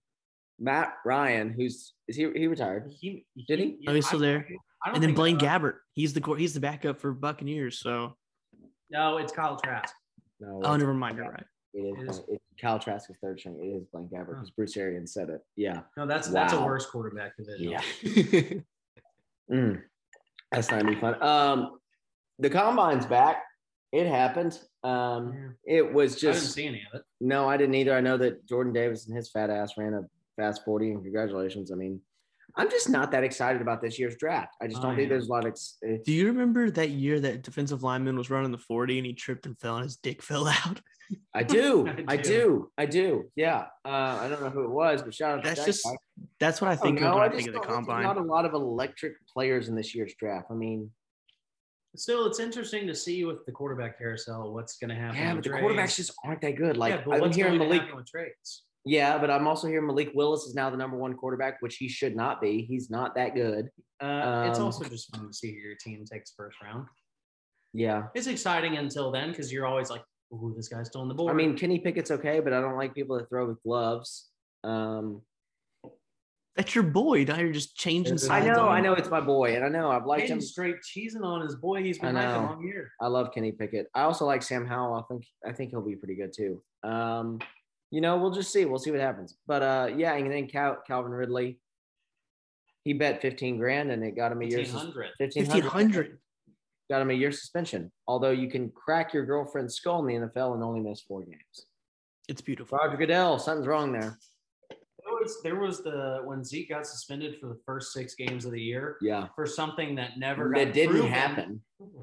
Matt 0.59 0.95
Ryan, 1.04 1.50
who's 1.50 1.92
is 2.09 2.16
he 2.16 2.30
he 2.35 2.47
retired? 2.47 2.90
He, 2.99 3.26
Did 3.47 3.59
he? 3.59 3.78
Oh, 3.87 3.92
he's 3.95 4.06
still 4.06 4.18
there. 4.21 4.47
And 4.87 5.02
then 5.02 5.14
Blaine 5.14 5.38
so. 5.38 5.45
Gabbert. 5.47 5.75
He's 5.92 6.14
the 6.14 6.21
qu- 6.23 6.35
he's 6.35 6.54
the 6.54 6.61
backup 6.61 6.99
for 6.99 7.12
Buccaneers. 7.12 7.80
So 7.80 8.16
No, 8.88 9.18
it's 9.18 9.33
Kyle 9.33 9.56
Trask. 9.59 9.95
No, 10.40 10.61
oh, 10.64 10.76
never 10.76 10.95
mind. 10.95 11.16
You're 11.18 11.28
right. 11.30 11.45
It 11.76 11.80
is. 11.80 11.99
It 11.99 12.11
is- 12.11 12.23
It's 12.28 12.45
Kyle 12.61 12.78
Trask 12.78 13.11
is 13.11 13.16
third 13.23 13.38
string. 13.38 13.59
It 13.61 13.66
is 13.66 13.85
Blaine 13.92 14.09
Gabbert 14.09 14.30
because 14.30 14.50
Bruce 14.50 14.76
Arians 14.78 15.12
said 15.12 15.28
it. 15.28 15.42
Yeah. 15.56 15.83
No, 15.97 16.06
that's 16.06 16.28
that's 16.28 16.54
a 16.54 16.61
worse 16.64 16.87
quarterback 16.87 17.37
division. 17.37 17.71
Yeah. 17.71 17.80
Mm. 19.50 19.80
That's 20.50 20.71
not 20.73 20.80
gonna 20.80 20.92
be 20.95 21.00
fun. 21.00 21.23
Um, 21.23 21.78
the 22.40 22.50
combine's 22.50 23.06
back. 23.06 23.45
It 23.92 24.06
happened. 24.09 24.59
Um, 24.83 25.54
Yeah. 25.66 25.76
it 25.78 25.92
was 25.92 26.16
just. 26.16 26.25
I 26.25 26.40
didn't 26.40 26.52
see 26.52 26.66
any 26.66 26.83
of 26.92 26.99
it. 26.99 27.06
no, 27.21 27.49
I 27.49 27.56
didn't 27.56 27.76
either. 27.76 27.95
I 27.95 28.00
know 28.00 28.16
that 28.16 28.45
Jordan 28.49 28.73
Davis 28.73 29.06
and 29.06 29.16
his 29.16 29.30
fat 29.30 29.49
ass 29.50 29.78
ran 29.78 29.95
a 29.95 30.02
fast 30.37 30.64
40, 30.64 30.90
and 30.90 31.02
congratulations. 31.02 31.71
I 31.71 31.76
mean, 31.76 32.00
I'm 32.59 32.71
just 32.71 32.89
not 32.89 33.11
that 33.11 33.23
excited 33.23 33.61
about 33.61 33.83
this 33.83 33.99
year's 33.99 34.17
draft. 34.17 34.55
I 34.63 34.67
just 34.67 34.81
don't 34.81 34.93
I 34.93 34.97
think 34.97 35.05
am. 35.05 35.09
there's 35.11 35.29
a 35.29 35.31
lot 35.31 35.45
of. 35.45 35.51
Ex- 35.51 35.77
eh, 35.87 35.99
Do 36.05 36.13
you 36.13 36.27
remember 36.29 36.71
that 36.71 36.89
year 36.91 37.21
that 37.21 37.43
defensive 37.43 37.83
lineman 37.83 38.17
was 38.17 38.31
running 38.31 38.51
the 38.51 38.59
40 38.59 38.99
and 38.99 39.07
he 39.07 39.13
tripped 39.13 39.45
and 39.47 39.59
fell 39.59 39.77
and 39.77 39.85
his 39.85 39.97
dick 39.97 40.23
fell 40.31 40.49
out? 40.49 40.81
I 41.35 41.43
do. 41.43 41.87
I 42.09 42.15
I 42.15 42.17
do. 42.17 42.23
do. 42.23 42.71
I 42.79 42.87
do. 42.87 43.25
Yeah. 43.37 43.67
Uh, 43.85 43.89
I 44.23 44.29
don't 44.29 44.41
know 44.43 44.49
who 44.51 44.65
it 44.65 44.71
was, 44.71 45.03
but 45.03 45.15
shout 45.15 45.39
out 45.39 45.43
to 45.45 45.49
That's 45.49 45.61
that 45.61 45.67
just 45.67 45.85
guy. 45.85 45.97
that's 46.41 46.61
what 46.61 46.71
I 46.71 46.75
Oh, 46.75 46.77
think 46.77 47.01
no, 47.01 47.09
of 47.09 47.15
when 47.17 47.23
I, 47.25 47.29
just 47.29 47.37
think 47.45 47.49
of 47.49 47.55
the 47.55 47.59
don't 47.61 47.67
there's 47.69 47.77
combine. 47.87 48.03
Not 48.05 48.17
a 48.17 48.23
lot 48.23 48.45
of 48.47 48.55
electric 48.55 49.13
players 49.33 49.69
in 49.69 49.75
this 49.77 49.95
year's 49.95 50.15
draft. 50.19 50.47
I 50.51 50.55
mean, 50.55 50.91
Still, 51.95 52.27
it's 52.27 52.41
interesting 52.41 52.87
to 52.89 52.95
see 52.95 53.25
with 53.25 53.47
the 53.47 53.53
quarterback 53.53 53.97
carousel 53.97 54.53
what's 54.53 54.77
going 54.77 54.91
to 54.91 54.95
happen. 54.95 55.17
yeah, 55.17 55.29
but 55.31 55.37
with 55.37 55.45
the 55.45 55.51
trades. 55.51 55.65
quarterbacks 55.67 55.97
just 55.97 56.13
aren't 56.27 56.43
that 56.43 56.57
good. 56.57 56.77
Like 56.77 56.91
yeah, 56.93 57.03
but 57.07 57.15
I'm 57.15 57.21
what's 57.23 57.37
hearing 57.37 57.53
going 57.57 57.61
to 57.61 57.67
Malik. 57.69 57.81
happen 57.83 57.97
with 57.97 58.07
trades? 58.07 58.65
Yeah, 58.88 59.19
but 59.19 59.31
I'm 59.31 59.49
also 59.49 59.67
hearing 59.67 59.87
Malik 59.89 60.13
Willis 60.15 60.45
is 60.45 60.54
now 60.54 60.71
the 60.71 60.76
number 60.76 60.97
one 60.97 61.15
quarterback, 61.15 61.61
which 61.61 61.76
he 61.76 61.89
should 61.89 62.15
not 62.15 62.41
be. 62.41 62.63
He's 62.63 62.89
not 62.89 63.17
that 63.17 63.34
good. 63.34 63.67
Uh, 64.00 64.47
it's 64.49 64.58
Um, 64.61 64.65
also 64.67 64.84
just 64.84 65.15
fun 65.15 65.26
to 65.26 65.32
see 65.34 65.52
who 65.52 65.58
your 65.58 65.75
team 65.75 66.04
takes 66.04 66.32
first 66.37 66.56
round. 66.63 66.87
Yeah. 67.75 68.04
It's 68.15 68.28
exciting 68.28 68.76
until 68.76 69.11
then 69.11 69.30
because 69.30 69.52
you're 69.52 69.67
always 69.67 69.91
like, 69.91 70.02
"Ooh, 70.32 70.54
this 70.56 70.69
guy's 70.69 70.87
still 70.87 71.00
on 71.00 71.08
the 71.08 71.15
board." 71.15 71.32
I 71.32 71.34
mean, 71.34 71.56
Kenny 71.56 71.80
Pickett's 71.80 72.13
okay, 72.13 72.39
but 72.41 72.52
I 72.52 72.61
don't 72.61 72.76
like 72.76 72.95
people 72.95 73.19
that 73.19 73.28
throw 73.28 73.47
with 73.49 73.61
gloves. 73.65 74.30
Um, 74.65 75.23
That's 76.54 76.75
your 76.75 76.84
boy. 76.84 77.25
Now 77.25 77.39
you're 77.39 77.52
just 77.52 77.76
changing 77.76 78.13
There's 78.15 78.28
a- 78.30 78.32
I 78.32 78.41
sides. 78.41 78.56
know, 78.56 78.67
I 78.69 78.80
know 78.80 78.95
it's 78.95 79.11
my 79.11 79.21
boy, 79.21 79.56
and 79.56 79.63
I 79.63 79.69
know 79.69 79.91
I've 79.91 80.06
liked 80.06 80.23
Hayden 80.23 80.39
him. 80.39 80.41
straight 80.41 80.76
cheesing 80.80 81.23
on 81.23 81.43
his 81.43 81.54
boy. 81.54 81.82
He's 81.82 81.99
been 81.99 82.17
I 82.17 82.23
hyping 82.25 82.43
know. 82.43 82.49
all 82.54 82.63
year. 82.65 82.93
I 82.99 83.08
love 83.08 83.30
Kenny 83.34 83.52
Pickett. 83.52 83.89
I 83.95 84.02
also 84.04 84.25
like 84.25 84.43
Sam 84.43 84.65
Howell. 84.65 84.95
I 84.95 85.02
think 85.02 85.26
I 85.47 85.52
think 85.52 85.71
he'll 85.71 85.82
be 85.82 85.97
pretty 85.97 86.15
good 86.15 86.32
too. 86.32 86.63
Um, 86.82 87.41
you 87.97 88.02
know, 88.02 88.19
we'll 88.19 88.30
just 88.30 88.52
see. 88.52 88.67
We'll 88.67 88.78
see 88.78 88.91
what 88.91 89.00
happens. 89.00 89.39
But 89.47 89.63
uh, 89.63 89.89
yeah, 89.97 90.13
and 90.17 90.30
then 90.30 90.47
Cal- 90.49 90.82
Calvin 90.87 91.13
Ridley, 91.13 91.59
he 92.85 92.93
bet 92.93 93.23
fifteen 93.23 93.56
grand, 93.56 93.91
and 93.91 94.04
it 94.04 94.15
got 94.15 94.32
him 94.32 94.43
a 94.43 94.45
year. 94.45 94.59
Fifteen 94.59 94.78
hundred. 94.78 95.09
Fifteen 95.17 95.47
1500. 95.47 96.19
got 96.91 97.00
him 97.00 97.09
a 97.09 97.15
year 97.15 97.32
suspension. 97.32 97.91
Although 98.06 98.32
you 98.32 98.50
can 98.50 98.69
crack 98.71 99.15
your 99.15 99.25
girlfriend's 99.25 99.76
skull 99.76 100.06
in 100.06 100.21
the 100.21 100.26
NFL 100.28 100.52
and 100.54 100.63
only 100.63 100.80
miss 100.80 101.00
four 101.00 101.23
games. 101.23 101.56
It's 102.28 102.43
beautiful. 102.43 102.76
Roger 102.76 102.99
Goodell, 102.99 103.39
something's 103.39 103.67
wrong 103.67 103.93
there. 103.93 104.19
There 104.69 105.15
was 105.23 105.43
there 105.43 105.59
was 105.59 105.82
the 105.82 106.21
when 106.26 106.45
Zeke 106.45 106.69
got 106.69 106.87
suspended 106.87 107.39
for 107.41 107.47
the 107.47 107.59
first 107.65 107.95
six 107.95 108.15
games 108.15 108.45
of 108.45 108.52
the 108.52 108.61
year 108.61 108.99
Yeah, 109.00 109.28
for 109.35 109.47
something 109.47 109.95
that 109.95 110.19
never 110.19 110.50
got 110.50 110.59
that 110.67 110.75
didn't 110.75 110.91
proven. 110.97 111.11
happen. 111.13 111.63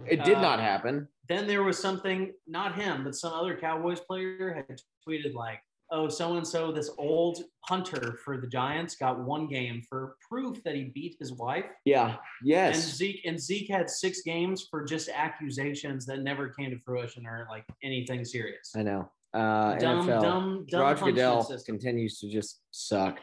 It 0.10 0.24
did 0.24 0.38
Uh, 0.38 0.42
not 0.42 0.60
happen. 0.60 1.08
Then 1.30 1.46
there 1.46 1.62
was 1.62 1.78
something, 1.78 2.34
not 2.48 2.74
him, 2.76 3.04
but 3.04 3.14
some 3.14 3.32
other 3.32 3.56
Cowboys 3.56 4.00
player 4.00 4.54
had 4.68 4.80
tweeted 5.08 5.34
like, 5.36 5.60
"Oh, 5.94 6.10
so 6.10 6.36
and 6.36 6.46
so, 6.46 6.72
this 6.72 6.90
old 6.98 7.44
punter 7.66 8.20
for 8.26 8.38
the 8.38 8.48
Giants 8.48 8.96
got 8.96 9.20
one 9.24 9.48
game 9.48 9.82
for 9.88 10.18
proof 10.28 10.62
that 10.64 10.76
he 10.76 10.86
beat 10.86 11.16
his 11.20 11.32
wife." 11.34 11.66
Yeah. 11.86 12.18
Yes. 12.44 12.76
And 12.76 12.84
Zeke 12.96 13.22
and 13.26 13.40
Zeke 13.40 13.70
had 13.70 13.90
six 13.90 14.22
games 14.24 14.68
for 14.70 14.84
just 14.84 15.08
accusations 15.08 16.06
that 16.08 16.20
never 16.22 16.50
came 16.50 16.72
to 16.72 16.80
fruition 16.80 17.26
or 17.26 17.48
like 17.50 17.64
anything 17.84 18.26
serious. 18.26 18.74
I 18.76 18.84
know. 18.84 19.10
Uh, 19.34 19.76
Dumb, 19.78 20.08
NFL. 20.08 20.22
dumb, 20.22 20.66
dumb. 20.70 20.82
Roger 20.82 21.06
Goodell 21.06 21.44
system. 21.44 21.78
continues 21.78 22.20
to 22.20 22.30
just 22.30 22.62
suck. 22.72 23.20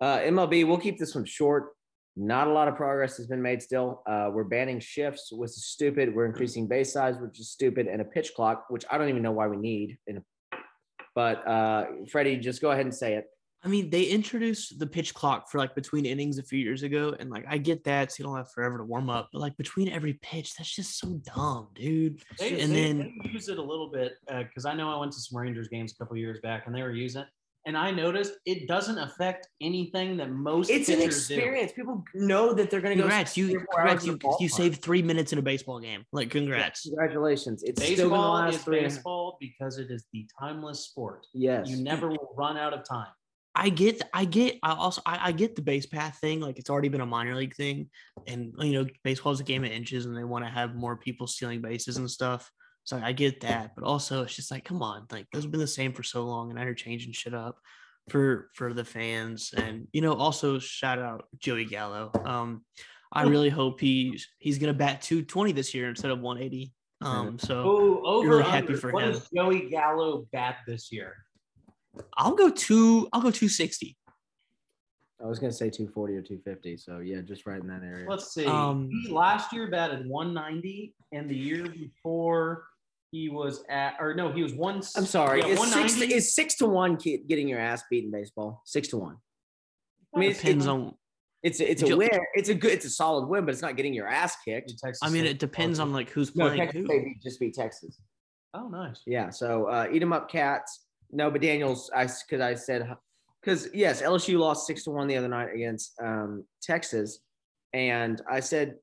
Uh, 0.00 0.18
MLB, 0.18 0.66
we'll 0.66 0.78
keep 0.78 0.98
this 0.98 1.14
one 1.14 1.24
short. 1.24 1.70
Not 2.14 2.46
a 2.46 2.52
lot 2.52 2.68
of 2.68 2.76
progress 2.76 3.16
has 3.16 3.26
been 3.26 3.40
made 3.40 3.62
still. 3.62 4.02
Uh, 4.06 4.28
we're 4.30 4.44
banning 4.44 4.78
shifts, 4.80 5.32
which 5.32 5.50
is 5.50 5.64
stupid. 5.64 6.14
We're 6.14 6.26
increasing 6.26 6.66
base 6.68 6.92
size, 6.92 7.16
which 7.18 7.40
is 7.40 7.50
stupid, 7.50 7.86
and 7.86 8.02
a 8.02 8.04
pitch 8.04 8.34
clock, 8.34 8.66
which 8.68 8.84
I 8.90 8.98
don't 8.98 9.08
even 9.08 9.22
know 9.22 9.32
why 9.32 9.46
we 9.48 9.56
need. 9.56 9.96
In 10.06 10.18
a, 10.18 10.22
but 11.14 11.46
uh, 11.46 11.86
Freddie, 12.10 12.36
just 12.36 12.60
go 12.62 12.70
ahead 12.70 12.84
and 12.86 12.94
say 12.94 13.14
it. 13.14 13.26
I 13.64 13.68
mean, 13.68 13.90
they 13.90 14.02
introduced 14.04 14.80
the 14.80 14.86
pitch 14.88 15.14
clock 15.14 15.48
for 15.48 15.58
like 15.58 15.76
between 15.76 16.04
innings 16.04 16.38
a 16.38 16.42
few 16.42 16.58
years 16.58 16.82
ago, 16.82 17.14
and 17.20 17.30
like 17.30 17.44
I 17.48 17.58
get 17.58 17.84
that, 17.84 18.10
so 18.10 18.16
you 18.18 18.24
don't 18.24 18.36
have 18.36 18.50
forever 18.50 18.76
to 18.78 18.84
warm 18.84 19.08
up. 19.08 19.28
But 19.32 19.38
like 19.40 19.56
between 19.56 19.88
every 19.88 20.14
pitch, 20.14 20.54
that's 20.56 20.74
just 20.74 20.98
so 20.98 21.20
dumb, 21.34 21.68
dude. 21.74 22.20
They, 22.40 22.60
and 22.60 22.72
they- 22.72 22.82
then 22.82 23.14
they 23.22 23.30
use 23.30 23.48
it 23.48 23.58
a 23.58 23.62
little 23.62 23.88
bit 23.88 24.14
because 24.26 24.64
I 24.64 24.74
know 24.74 24.90
I 24.90 24.98
went 24.98 25.12
to 25.12 25.20
some 25.20 25.38
Rangers 25.38 25.68
games 25.68 25.92
a 25.92 25.96
couple 25.96 26.16
years 26.16 26.40
back 26.42 26.66
and 26.66 26.74
they 26.74 26.82
were 26.82 26.90
using 26.90 27.22
it, 27.22 27.28
and 27.66 27.76
I 27.76 27.90
noticed 27.90 28.32
it 28.44 28.66
doesn't 28.68 28.98
affect 28.98 29.48
anything 29.60 30.16
that 30.16 30.30
most 30.30 30.70
It's 30.70 30.88
an 30.88 30.96
pitchers 30.98 31.28
do. 31.28 31.34
experience. 31.34 31.72
People 31.72 32.04
know 32.14 32.52
that 32.54 32.70
they're 32.70 32.80
going 32.80 32.96
to 32.96 33.02
go. 33.02 33.08
congrats, 33.08 33.36
you 33.36 33.56
or 33.56 33.66
four 33.70 33.80
hours 33.80 34.02
congrats, 34.04 34.06
you 34.06 34.16
the 34.18 34.36
you 34.40 34.48
saved 34.48 34.82
three 34.82 35.02
minutes 35.02 35.32
in 35.32 35.38
a 35.38 35.42
baseball 35.42 35.78
game. 35.80 36.04
Like 36.12 36.30
congrats. 36.30 36.82
Congratulations! 36.82 37.62
It's 37.62 37.82
still 37.82 38.08
going 38.08 38.20
to 38.20 38.26
Baseball 38.26 38.32
last 38.34 38.54
is 38.56 38.62
three. 38.64 38.78
and 38.78 38.86
baseball 38.88 39.36
because 39.40 39.78
it 39.78 39.90
is 39.90 40.04
the 40.12 40.26
timeless 40.38 40.80
sport. 40.80 41.26
Yes. 41.34 41.68
You 41.68 41.76
never 41.76 42.08
will 42.08 42.34
run 42.36 42.56
out 42.56 42.72
of 42.72 42.84
time. 42.88 43.08
I 43.54 43.68
get, 43.68 44.00
I 44.14 44.24
get, 44.24 44.58
I 44.62 44.72
also, 44.72 45.02
I, 45.04 45.28
I 45.28 45.32
get 45.32 45.56
the 45.56 45.60
base 45.62 45.84
path 45.84 46.16
thing. 46.22 46.40
Like 46.40 46.58
it's 46.58 46.70
already 46.70 46.88
been 46.88 47.02
a 47.02 47.06
minor 47.06 47.34
league 47.36 47.54
thing, 47.54 47.90
and 48.26 48.54
you 48.58 48.72
know, 48.72 48.86
baseball 49.04 49.32
is 49.32 49.40
a 49.40 49.44
game 49.44 49.62
of 49.62 49.70
inches, 49.70 50.06
and 50.06 50.16
they 50.16 50.24
want 50.24 50.44
to 50.44 50.50
have 50.50 50.74
more 50.74 50.96
people 50.96 51.26
stealing 51.26 51.60
bases 51.60 51.98
and 51.98 52.10
stuff. 52.10 52.50
So 52.84 53.00
I 53.02 53.12
get 53.12 53.40
that, 53.42 53.72
but 53.76 53.84
also 53.84 54.22
it's 54.22 54.34
just 54.34 54.50
like, 54.50 54.64
come 54.64 54.82
on, 54.82 55.06
like 55.12 55.26
those 55.32 55.44
have 55.44 55.52
been 55.52 55.60
the 55.60 55.66
same 55.66 55.92
for 55.92 56.02
so 56.02 56.24
long, 56.24 56.50
and 56.50 56.58
now 56.58 56.64
you're 56.64 56.74
changing 56.74 57.12
shit 57.12 57.34
up 57.34 57.58
for 58.08 58.50
for 58.54 58.74
the 58.74 58.84
fans, 58.84 59.54
and 59.56 59.86
you 59.92 60.00
know, 60.00 60.14
also 60.14 60.58
shout 60.58 60.98
out 60.98 61.26
Joey 61.38 61.64
Gallo. 61.64 62.10
Um, 62.24 62.64
I 63.12 63.22
really 63.24 63.50
hope 63.50 63.78
he's 63.80 64.26
he's 64.38 64.58
gonna 64.58 64.72
bat 64.74 65.00
220 65.02 65.52
this 65.52 65.74
year 65.74 65.88
instead 65.88 66.10
of 66.10 66.20
180. 66.20 66.72
Um, 67.02 67.38
so 67.38 67.62
Oh, 67.64 68.02
over 68.04 68.28
really 68.28 68.42
happy 68.44 68.66
under. 68.68 68.76
for 68.78 68.92
What 68.92 69.04
him. 69.04 69.12
does 69.12 69.28
Joey 69.34 69.68
Gallo 69.68 70.26
bat 70.32 70.58
this 70.66 70.90
year? 70.92 71.14
I'll 72.16 72.34
go 72.34 72.48
two, 72.50 73.08
I'll 73.12 73.20
go 73.20 73.30
260. 73.30 73.96
I 75.22 75.26
was 75.26 75.38
going 75.38 75.50
to 75.52 75.56
say 75.56 75.68
240 75.70 76.14
or 76.14 76.22
250. 76.22 76.76
So 76.78 76.98
yeah, 76.98 77.20
just 77.20 77.46
right 77.46 77.60
in 77.60 77.68
that 77.68 77.82
area. 77.84 78.08
Let's 78.08 78.32
see. 78.34 78.46
Um, 78.46 78.88
he 78.90 79.08
last 79.12 79.52
year 79.52 79.68
batted 79.70 80.08
190, 80.08 80.94
and 81.12 81.28
the 81.30 81.36
year 81.36 81.64
before 81.68 82.64
he 83.12 83.28
was 83.28 83.62
at, 83.68 83.94
or 84.00 84.14
no, 84.14 84.32
he 84.32 84.42
was 84.42 84.54
one. 84.54 84.76
I'm 84.96 85.04
sorry. 85.04 85.40
Yeah, 85.40 85.48
is, 85.48 85.58
six, 85.58 85.70
190. 85.70 86.14
is 86.14 86.34
six 86.34 86.54
to 86.56 86.66
one 86.66 86.96
kid 86.96 87.28
getting 87.28 87.46
your 87.46 87.60
ass 87.60 87.84
beat 87.90 88.04
in 88.04 88.10
baseball? 88.10 88.62
Six 88.64 88.88
to 88.88 88.96
one. 88.96 89.18
I 90.16 90.18
mean, 90.18 90.30
it's, 90.30 90.40
Depends 90.40 90.64
it's, 90.64 90.68
on. 90.70 90.94
it's, 91.42 91.60
a- 91.60 91.70
it's 91.70 91.82
a 91.82 91.96
win. 91.96 92.08
It's 92.34 92.48
a 92.48 92.54
good. 92.54 92.72
It's 92.72 92.86
a 92.86 92.90
solid 92.90 93.28
win, 93.28 93.44
but 93.44 93.52
it's 93.52 93.62
not 93.62 93.76
getting 93.76 93.92
your 93.92 94.08
ass 94.08 94.36
kicked. 94.42 94.70
Texas 94.78 94.98
I 95.02 95.10
mean, 95.10 95.26
it 95.26 95.38
depends 95.38 95.78
on 95.78 95.92
like 95.92 96.08
who's 96.08 96.34
No, 96.34 96.46
playing 96.46 96.60
Texas 96.60 96.80
who. 96.80 96.86
State 96.86 97.04
beat- 97.04 97.22
just 97.22 97.38
beat 97.38 97.54
Texas. 97.54 98.00
Oh, 98.54 98.68
nice. 98.68 99.02
Yeah. 99.06 99.28
So 99.30 99.66
uh, 99.66 99.90
them 99.92 100.12
up, 100.12 100.30
cats. 100.30 100.86
No, 101.10 101.30
but 101.30 101.42
Daniels, 101.42 101.90
I 101.94 102.04
because 102.04 102.40
I 102.40 102.54
said 102.54 102.90
because 103.42 103.68
yes, 103.74 104.00
LSU 104.00 104.38
lost 104.38 104.66
six 104.66 104.84
to 104.84 104.90
one 104.90 105.06
the 105.06 105.18
other 105.18 105.28
night 105.28 105.50
against 105.54 105.92
um, 106.02 106.44
Texas, 106.62 107.18
and 107.74 108.22
I 108.30 108.40
said, 108.40 108.76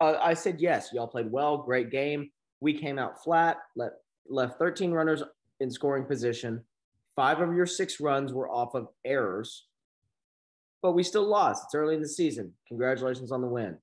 uh, 0.00 0.14
I 0.18 0.32
said 0.32 0.60
yes, 0.60 0.90
y'all 0.94 1.06
played 1.06 1.30
well, 1.30 1.58
great 1.58 1.90
game. 1.90 2.30
We 2.60 2.74
came 2.74 2.98
out 2.98 3.22
flat, 3.22 3.58
let 3.76 3.92
left 4.28 4.58
13 4.58 4.90
runners 4.92 5.22
in 5.60 5.70
scoring 5.70 6.04
position. 6.04 6.62
Five 7.16 7.40
of 7.40 7.54
your 7.54 7.66
six 7.66 8.00
runs 8.00 8.32
were 8.32 8.50
off 8.50 8.74
of 8.74 8.88
errors. 9.04 9.66
but 10.82 10.92
we 10.92 11.02
still 11.02 11.26
lost. 11.28 11.64
It's 11.66 11.74
early 11.74 11.94
in 11.94 12.00
the 12.02 12.08
season. 12.08 12.52
Congratulations 12.68 13.32
on 13.32 13.40
the 13.42 13.46
win. 13.48 13.76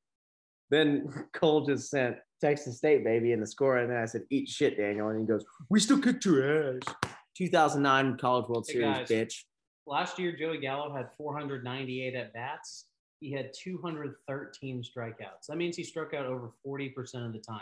Then 0.71 1.07
Cole 1.33 1.65
just 1.65 1.89
sent 1.89 2.15
Texas 2.41 2.77
State, 2.77 3.03
baby, 3.03 3.31
in 3.33 3.39
the 3.39 3.45
score. 3.47 3.77
And 3.77 3.91
then 3.91 3.97
I 3.97 4.05
said, 4.05 4.23
eat 4.31 4.47
shit, 4.49 4.77
Daniel. 4.77 5.09
And 5.09 5.19
he 5.19 5.25
goes, 5.25 5.45
we 5.69 5.79
still 5.79 5.99
kicked 5.99 6.25
your 6.25 6.77
ass. 6.77 6.95
2009 7.37 8.17
College 8.17 8.47
World 8.49 8.65
Hey, 8.67 8.73
Series, 8.73 8.97
guys. 8.97 9.07
bitch. 9.09 9.43
Last 9.85 10.17
year, 10.19 10.35
Joey 10.35 10.57
Gallo 10.59 10.93
had 10.95 11.09
498 11.17 12.15
at 12.15 12.33
bats. 12.33 12.85
He 13.19 13.31
had 13.31 13.51
213 13.53 14.83
strikeouts. 14.83 15.45
That 15.47 15.57
means 15.57 15.75
he 15.77 15.83
struck 15.83 16.13
out 16.13 16.25
over 16.25 16.51
40% 16.65 16.93
of 17.25 17.33
the 17.33 17.39
time. 17.39 17.61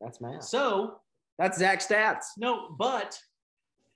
That's 0.00 0.20
math. 0.20 0.44
So, 0.44 1.00
That's 1.38 1.58
Zach 1.58 1.80
stats. 1.80 2.24
no, 2.36 2.74
but 2.78 3.18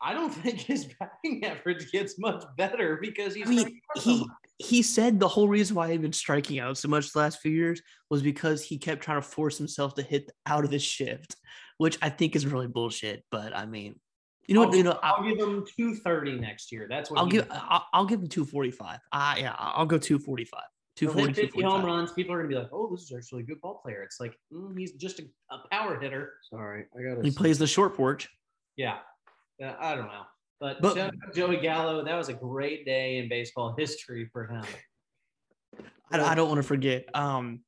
I 0.03 0.15
don't 0.15 0.31
think 0.35 0.61
his 0.61 0.87
batting 0.99 1.45
average 1.45 1.91
gets 1.93 2.19
much 2.19 2.45
better 2.57 2.99
because 3.01 3.35
he's 3.35 3.47
I 3.47 3.51
mean, 3.51 3.59
striking 3.59 3.81
out 3.97 4.03
so 4.03 4.11
he 4.11 4.27
he 4.59 4.83
said 4.83 5.19
the 5.19 5.29
whole 5.29 5.49
reason 5.49 5.75
why 5.75 5.91
he'd 5.91 6.03
been 6.03 6.13
striking 6.13 6.59
out 6.59 6.77
so 6.77 6.89
much 6.89 7.13
the 7.13 7.19
last 7.19 7.41
few 7.41 7.53
years 7.53 7.81
was 8.11 8.23
because 8.23 8.63
he 8.63 8.77
kept 8.77 9.03
trying 9.03 9.21
to 9.21 9.27
force 9.27 9.57
himself 9.57 9.95
to 9.95 10.03
hit 10.03 10.31
out 10.47 10.65
of 10.65 10.71
the 10.71 10.79
shift, 10.79 11.35
which 11.79 11.97
I 12.03 12.11
think 12.11 12.37
is 12.37 12.47
really 12.47 12.67
bullshit. 12.67 13.25
But 13.31 13.57
I 13.57 13.65
mean, 13.65 13.99
you 14.47 14.55
know 14.55 14.63
I'll, 14.63 14.69
what? 14.69 14.77
You 14.77 14.85
know, 14.85 14.99
I'll 15.03 15.15
I'll, 15.17 15.23
give 15.23 15.39
him 15.39 15.65
230 15.77 16.41
next 16.41 16.73
year. 16.73 16.87
That's 16.91 17.11
what 17.11 17.21
I'll 17.21 17.27
give 17.27 17.49
did. 17.49 17.53
I'll, 17.57 17.87
I'll 17.95 18.05
give 18.05 18.21
him 18.21 18.29
two 18.29 18.45
forty 18.45 18.71
five. 18.71 19.01
Ah, 19.13 19.37
yeah, 19.37 19.55
I'll 19.59 19.87
go 19.87 19.97
two 19.97 20.19
forty 20.19 20.45
five. 20.45 20.69
Two 20.97 21.07
He'll 21.07 21.15
hit 21.15 21.21
forty, 21.21 21.35
two 21.35 21.43
50 21.43 21.63
home 21.63 21.85
runs. 21.85 22.13
People 22.13 22.35
are 22.35 22.39
going 22.39 22.51
to 22.51 22.57
be 22.57 22.61
like, 22.61 22.71
oh, 22.73 22.91
this 22.91 23.03
is 23.03 23.13
actually 23.17 23.43
a 23.43 23.47
good 23.47 23.61
ball 23.61 23.81
player. 23.83 24.03
It's 24.03 24.21
like, 24.21 24.37
mm, 24.53 24.79
he's 24.79 24.93
just 24.93 25.21
a, 25.21 25.23
a 25.51 25.69
power 25.71 25.99
hitter. 25.99 26.35
Sorry, 26.51 26.85
I 26.99 27.15
got 27.15 27.25
He 27.25 27.31
plays 27.31 27.59
the 27.59 27.67
short 27.67 27.95
porch. 27.95 28.29
Yeah. 28.77 28.99
Yeah, 29.59 29.77
I 29.79 29.95
don't 29.95 30.07
know. 30.07 30.23
But, 30.59 30.83
But- 30.83 30.97
shout 30.97 31.15
Joey 31.35 31.57
Gallo, 31.59 32.05
that 32.05 32.17
was 32.17 32.29
a 32.29 32.35
great 32.35 32.85
day 32.85 33.19
in 33.19 33.29
baseball 33.29 33.75
history 33.79 34.29
for 34.33 34.47
him. 34.47 34.65
I, 36.13 36.21
I 36.21 36.35
don't 36.35 36.49
want 36.49 36.59
to 36.59 36.67
forget. 36.67 37.05
Um, 37.15 37.61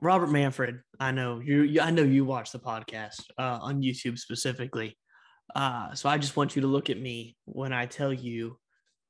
Robert 0.00 0.28
Manfred, 0.28 0.80
I 1.00 1.10
know 1.10 1.40
you, 1.40 1.62
you. 1.62 1.80
I 1.80 1.90
know 1.90 2.02
you 2.02 2.24
watch 2.24 2.52
the 2.52 2.58
podcast 2.58 3.22
uh, 3.36 3.58
on 3.60 3.82
YouTube 3.82 4.18
specifically. 4.18 4.96
Uh, 5.54 5.94
so 5.94 6.08
I 6.08 6.18
just 6.18 6.36
want 6.36 6.54
you 6.54 6.62
to 6.62 6.68
look 6.68 6.90
at 6.90 7.00
me 7.00 7.36
when 7.46 7.72
I 7.72 7.86
tell 7.86 8.12
you 8.12 8.58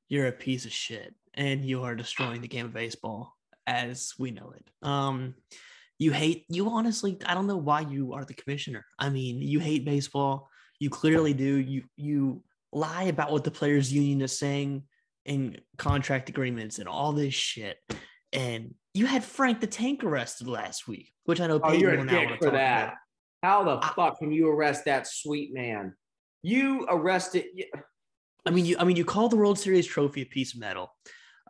you're 0.07 0.27
a 0.27 0.31
piece 0.31 0.65
of 0.65 0.71
shit 0.71 1.13
and 1.33 1.63
you 1.63 1.83
are 1.83 1.95
destroying 1.95 2.41
the 2.41 2.47
game 2.47 2.65
of 2.65 2.73
baseball 2.73 3.35
as 3.67 4.13
we 4.17 4.31
know 4.31 4.53
it. 4.55 4.65
Um, 4.87 5.35
you 5.97 6.11
hate. 6.11 6.45
You 6.49 6.69
honestly, 6.69 7.17
I 7.25 7.33
don't 7.33 7.47
know 7.47 7.57
why 7.57 7.81
you 7.81 8.13
are 8.13 8.25
the 8.25 8.33
commissioner. 8.33 8.85
I 8.97 9.09
mean, 9.09 9.41
you 9.41 9.59
hate 9.59 9.83
baseball. 9.85 10.49
You 10.79 10.89
clearly 10.89 11.33
do. 11.33 11.57
You 11.57 11.83
you 11.97 12.41
lie 12.71 13.03
about 13.03 13.31
what 13.31 13.43
the 13.43 13.51
players' 13.51 13.91
union 13.91 14.21
is 14.21 14.37
saying 14.37 14.83
in 15.25 15.57
contract 15.77 16.29
agreements 16.29 16.79
and 16.79 16.87
all 16.87 17.11
this 17.11 17.33
shit. 17.33 17.77
And 18.31 18.75
you 18.93 19.05
had 19.05 19.23
Frank 19.23 19.59
the 19.59 19.67
Tank 19.67 20.03
arrested 20.03 20.47
last 20.47 20.87
week, 20.87 21.11
which 21.25 21.41
I 21.41 21.47
know 21.47 21.59
Oh, 21.63 21.73
you're 21.73 21.91
a 21.93 22.03
now 22.03 22.11
dick 22.11 22.25
wanna 22.25 22.37
for 22.37 22.43
talk 22.45 22.53
that. 22.53 22.83
about. 22.83 22.93
How 23.43 23.63
the 23.63 23.85
I- 23.85 23.93
fuck 23.95 24.19
can 24.19 24.31
you 24.31 24.49
arrest 24.49 24.85
that 24.85 25.05
sweet 25.07 25.53
man? 25.53 25.95
You 26.43 26.85
arrested. 26.89 27.45
I 28.45 28.51
mean, 28.51 28.65
you 28.65 28.77
I 28.79 28.85
mean, 28.85 28.95
you 28.95 29.03
call 29.03 29.27
the 29.27 29.35
World 29.35 29.59
Series 29.59 29.85
trophy 29.85 30.21
a 30.21 30.25
piece 30.25 30.53
of 30.53 30.59
metal. 30.61 30.95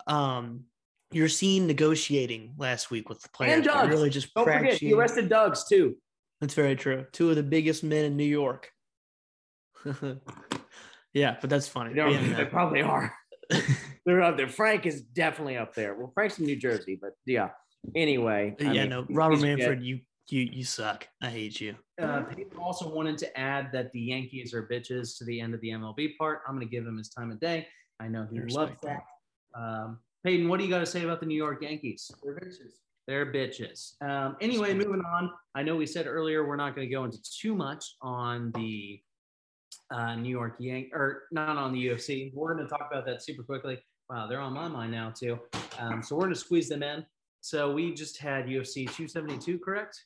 Um, 0.08 0.66
you're 1.12 1.28
seen 1.30 1.66
negotiating 1.68 2.54
last 2.58 2.92
week 2.92 3.10
with 3.10 3.22
the 3.22 3.30
players. 3.30 3.64
that 3.64 3.74
Doug's. 3.74 3.90
Really, 3.90 4.10
just 4.10 4.34
Don't 4.34 4.46
forget, 4.46 4.62
cracks 4.62 4.78
he 4.78 4.90
you. 4.90 5.00
arrested 5.00 5.30
Doug's 5.30 5.68
too. 5.68 5.96
That's 6.42 6.54
very 6.54 6.76
true. 6.76 7.06
Two 7.12 7.30
of 7.30 7.36
the 7.36 7.44
biggest 7.44 7.84
men 7.84 8.06
in 8.06 8.16
New 8.18 8.24
York. 8.24 8.72
yeah, 11.14 11.38
but 11.42 11.50
that's 11.50 11.68
funny. 11.68 11.94
They, 11.94 12.12
Yeah, 12.12 12.22
they 12.22 12.44
no. 12.44 12.46
probably 12.46 12.82
are. 12.82 13.14
They're 14.06 14.22
up 14.22 14.38
there. 14.38 14.48
Frank 14.48 14.86
is 14.86 15.02
definitely 15.02 15.58
up 15.58 15.74
there. 15.74 15.96
Well, 15.96 16.12
Frank's 16.14 16.40
in 16.40 16.46
New 16.46 16.56
Jersey, 16.56 16.98
but 17.02 17.12
yeah. 17.26 17.50
Anyway, 17.96 18.56
I 18.60 18.64
yeah, 18.64 18.82
mean, 18.82 18.90
no, 18.90 19.06
Robert 19.10 19.36
he's 19.36 19.44
good. 19.44 19.58
Manfred, 19.58 19.84
you 19.84 20.00
you 20.30 20.42
you 20.52 20.64
suck. 20.64 21.08
I 21.22 21.30
hate 21.30 21.60
you. 21.62 21.76
Uh, 22.02 22.22
Peyton 22.24 22.58
also 22.58 22.94
wanted 22.94 23.18
to 23.20 23.40
add 23.40 23.70
that 23.74 23.92
the 23.94 24.00
Yankees 24.02 24.54
are 24.54 24.68
bitches 24.68 25.18
to 25.18 25.26
the 25.26 25.40
end 25.40 25.54
of 25.54 25.62
the 25.62 25.70
MLB 25.70 26.18
part. 26.18 26.42
I'm 26.48 26.56
going 26.56 26.68
to 26.68 26.72
give 26.72 26.86
him 26.86 26.98
his 26.98 27.10
time 27.10 27.32
of 27.32 27.40
day. 27.40 27.68
I 28.00 28.08
know 28.08 28.28
he 28.32 28.38
I 28.40 28.42
loves 28.44 28.72
respect 28.72 28.82
that. 28.84 29.04
Um, 29.56 30.00
Peyton, 30.24 30.48
what 30.50 30.60
do 30.60 30.66
you 30.66 30.70
got 30.70 30.80
to 30.80 30.86
say 30.86 31.04
about 31.04 31.20
the 31.20 31.26
New 31.26 31.36
York 31.36 31.62
Yankees? 31.62 32.12
They're 32.24 32.36
bitches. 32.36 32.74
They're 33.08 33.26
bitches. 33.34 34.02
Um, 34.02 34.38
anyway, 34.42 34.74
moving 34.74 35.02
on. 35.02 35.32
I 35.56 35.64
know 35.64 35.76
we 35.76 35.86
said 35.86 36.06
earlier 36.06 36.48
we're 36.48 36.56
not 36.56 36.76
going 36.76 36.88
to 36.88 36.94
go 36.94 37.06
into 37.06 37.18
too 37.24 37.56
much 37.56 37.96
on 38.02 38.52
the 38.56 39.02
uh, 39.92 40.16
New 40.16 40.30
York 40.30 40.56
Yank 40.60 40.90
or 40.94 41.24
not 41.32 41.58
on 41.58 41.74
the 41.74 41.88
UFC. 41.88 42.32
We're 42.34 42.54
going 42.54 42.68
to 42.68 42.70
talk 42.70 42.88
about 42.92 43.06
that 43.06 43.24
super 43.24 43.44
quickly. 43.44 43.80
Wow, 44.10 44.28
they're 44.28 44.40
on 44.40 44.54
my 44.54 44.68
mind 44.68 44.92
now 44.92 45.12
too. 45.12 45.40
Um, 45.80 46.04
so 46.04 46.16
we're 46.16 46.24
going 46.24 46.34
to 46.34 46.40
squeeze 46.40 46.70
them 46.70 46.84
in. 46.84 47.06
So 47.42 47.72
we 47.72 47.94
just 47.94 48.18
had 48.18 48.46
UFC 48.46 48.86
272, 48.86 49.60
correct? 49.60 50.04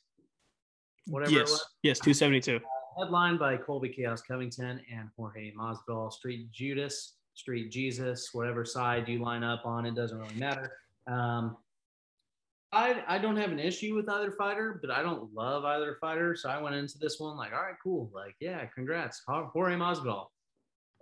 Whatever 1.06 1.32
it 1.32 1.34
yes, 1.34 1.50
was 1.50 1.66
yes, 1.82 1.98
two 1.98 2.14
seventy 2.14 2.40
two. 2.40 2.60
headlined 2.98 3.38
by 3.38 3.58
Colby 3.58 3.90
Chaos 3.90 4.22
Covington 4.22 4.80
and 4.90 5.10
Jorge 5.16 5.52
Masvidal. 5.52 6.10
Street 6.10 6.50
Judas, 6.50 7.16
Street 7.34 7.70
Jesus, 7.70 8.30
whatever 8.32 8.64
side 8.64 9.08
you 9.08 9.20
line 9.22 9.42
up 9.42 9.66
on, 9.66 9.86
it 9.86 9.94
doesn't 9.94 10.18
really 10.18 10.34
matter. 10.36 10.72
Um, 11.06 11.56
I 12.72 13.02
I 13.06 13.18
don't 13.18 13.36
have 13.36 13.52
an 13.52 13.58
issue 13.58 13.94
with 13.94 14.08
either 14.08 14.32
fighter, 14.32 14.78
but 14.80 14.90
I 14.90 15.02
don't 15.02 15.32
love 15.34 15.64
either 15.64 15.96
fighter. 16.00 16.34
So 16.36 16.48
I 16.48 16.60
went 16.60 16.74
into 16.74 16.98
this 16.98 17.20
one 17.20 17.36
like, 17.36 17.52
all 17.52 17.62
right, 17.62 17.76
cool, 17.82 18.10
like 18.14 18.34
yeah, 18.40 18.64
congrats, 18.66 19.22
Jorge 19.26 19.74
Masvidal. 19.76 20.26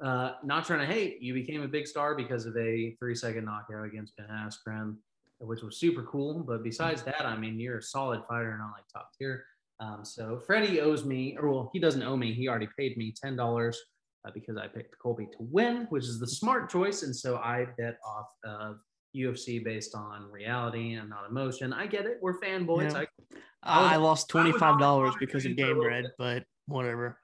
Uh, 0.02 0.32
not 0.42 0.64
trying 0.64 0.80
to 0.80 0.92
hate, 0.92 1.22
you 1.22 1.32
became 1.32 1.62
a 1.62 1.68
big 1.68 1.86
star 1.86 2.16
because 2.16 2.44
of 2.44 2.56
a 2.56 2.96
three-second 2.98 3.44
knockout 3.44 3.84
against 3.84 4.16
Ben 4.16 4.26
Askren, 4.26 4.96
which 5.38 5.62
was 5.62 5.76
super 5.76 6.02
cool. 6.02 6.40
But 6.40 6.64
besides 6.64 7.02
that, 7.04 7.24
I 7.24 7.36
mean, 7.36 7.60
you're 7.60 7.78
a 7.78 7.82
solid 7.82 8.22
fighter, 8.28 8.56
not 8.58 8.72
like 8.72 8.84
top 8.92 9.10
tier. 9.16 9.44
Um, 9.78 10.04
so 10.04 10.40
Freddie 10.44 10.80
owes 10.80 11.04
me, 11.04 11.36
or 11.38 11.50
well, 11.50 11.70
he 11.72 11.78
doesn't 11.78 12.02
owe 12.02 12.16
me. 12.16 12.32
He 12.32 12.48
already 12.48 12.68
paid 12.76 12.96
me 12.96 13.12
ten 13.12 13.36
dollars 13.36 13.78
uh, 14.24 14.30
because 14.32 14.56
I 14.56 14.66
picked 14.68 14.98
Colby 14.98 15.26
to 15.26 15.38
win, 15.40 15.86
which 15.90 16.04
is 16.04 16.18
the 16.20 16.26
smart 16.26 16.70
choice. 16.70 17.02
And 17.02 17.14
so 17.14 17.36
I 17.36 17.66
bet 17.78 17.96
off 18.06 18.28
of 18.44 18.76
UFC 19.16 19.62
based 19.62 19.94
on 19.94 20.30
reality 20.30 20.94
and 20.94 21.08
not 21.10 21.28
emotion. 21.28 21.72
I 21.72 21.86
get 21.86 22.06
it. 22.06 22.18
We're 22.22 22.40
fanboys. 22.40 22.92
Yeah. 22.92 23.04
I, 23.62 23.78
I 23.78 23.82
was- 23.82 23.92
I, 23.92 23.96
lost 23.96 24.28
twenty 24.28 24.52
five 24.52 24.78
dollars 24.78 25.14
because 25.20 25.44
of 25.44 25.56
game 25.56 25.80
bit. 25.80 26.06
but 26.18 26.44
whatever. 26.66 27.18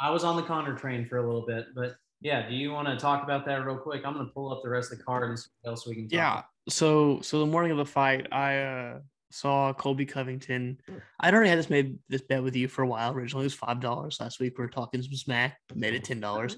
I 0.00 0.10
was 0.10 0.24
on 0.24 0.36
the 0.36 0.42
Conor 0.42 0.76
train 0.76 1.04
for 1.06 1.18
a 1.18 1.26
little 1.26 1.44
bit, 1.46 1.66
but 1.74 1.96
yeah. 2.20 2.48
Do 2.48 2.54
you 2.54 2.72
want 2.72 2.88
to 2.88 2.96
talk 2.96 3.22
about 3.24 3.44
that 3.46 3.64
real 3.64 3.76
quick? 3.78 4.02
I'm 4.04 4.14
going 4.14 4.26
to 4.26 4.32
pull 4.32 4.52
up 4.52 4.60
the 4.62 4.68
rest 4.68 4.92
of 4.92 4.98
the 4.98 5.04
card 5.04 5.28
and 5.28 5.38
see 5.38 5.48
what 5.62 5.70
else 5.72 5.86
we 5.86 5.94
can. 5.94 6.04
Talk 6.08 6.12
Yeah. 6.12 6.32
about. 6.32 6.44
So 6.68 7.20
so 7.22 7.40
the 7.40 7.46
morning 7.46 7.70
of 7.72 7.78
the 7.78 7.84
fight, 7.86 8.26
I 8.32 8.58
uh 8.58 8.98
saw 9.30 9.72
Colby 9.72 10.06
Covington. 10.06 10.78
I'd 11.20 11.34
already 11.34 11.50
had 11.50 11.58
this 11.58 11.70
made 11.70 11.98
this 12.08 12.22
bet 12.22 12.42
with 12.42 12.56
you 12.56 12.68
for 12.68 12.82
a 12.82 12.86
while. 12.86 13.12
Originally, 13.12 13.44
it 13.44 13.46
was 13.46 13.54
five 13.54 13.80
dollars. 13.80 14.18
Last 14.20 14.40
week 14.40 14.58
we 14.58 14.64
were 14.64 14.70
talking 14.70 15.02
some 15.02 15.14
smack, 15.14 15.58
made 15.74 15.94
it 15.94 16.04
ten 16.04 16.20
dollars. 16.20 16.56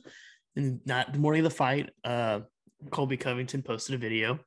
And 0.56 0.80
not 0.84 1.12
the 1.12 1.18
morning 1.18 1.40
of 1.40 1.50
the 1.50 1.56
fight, 1.56 1.90
uh, 2.04 2.40
Colby 2.90 3.16
Covington 3.16 3.62
posted 3.62 3.94
a 3.94 3.98
video, 3.98 4.38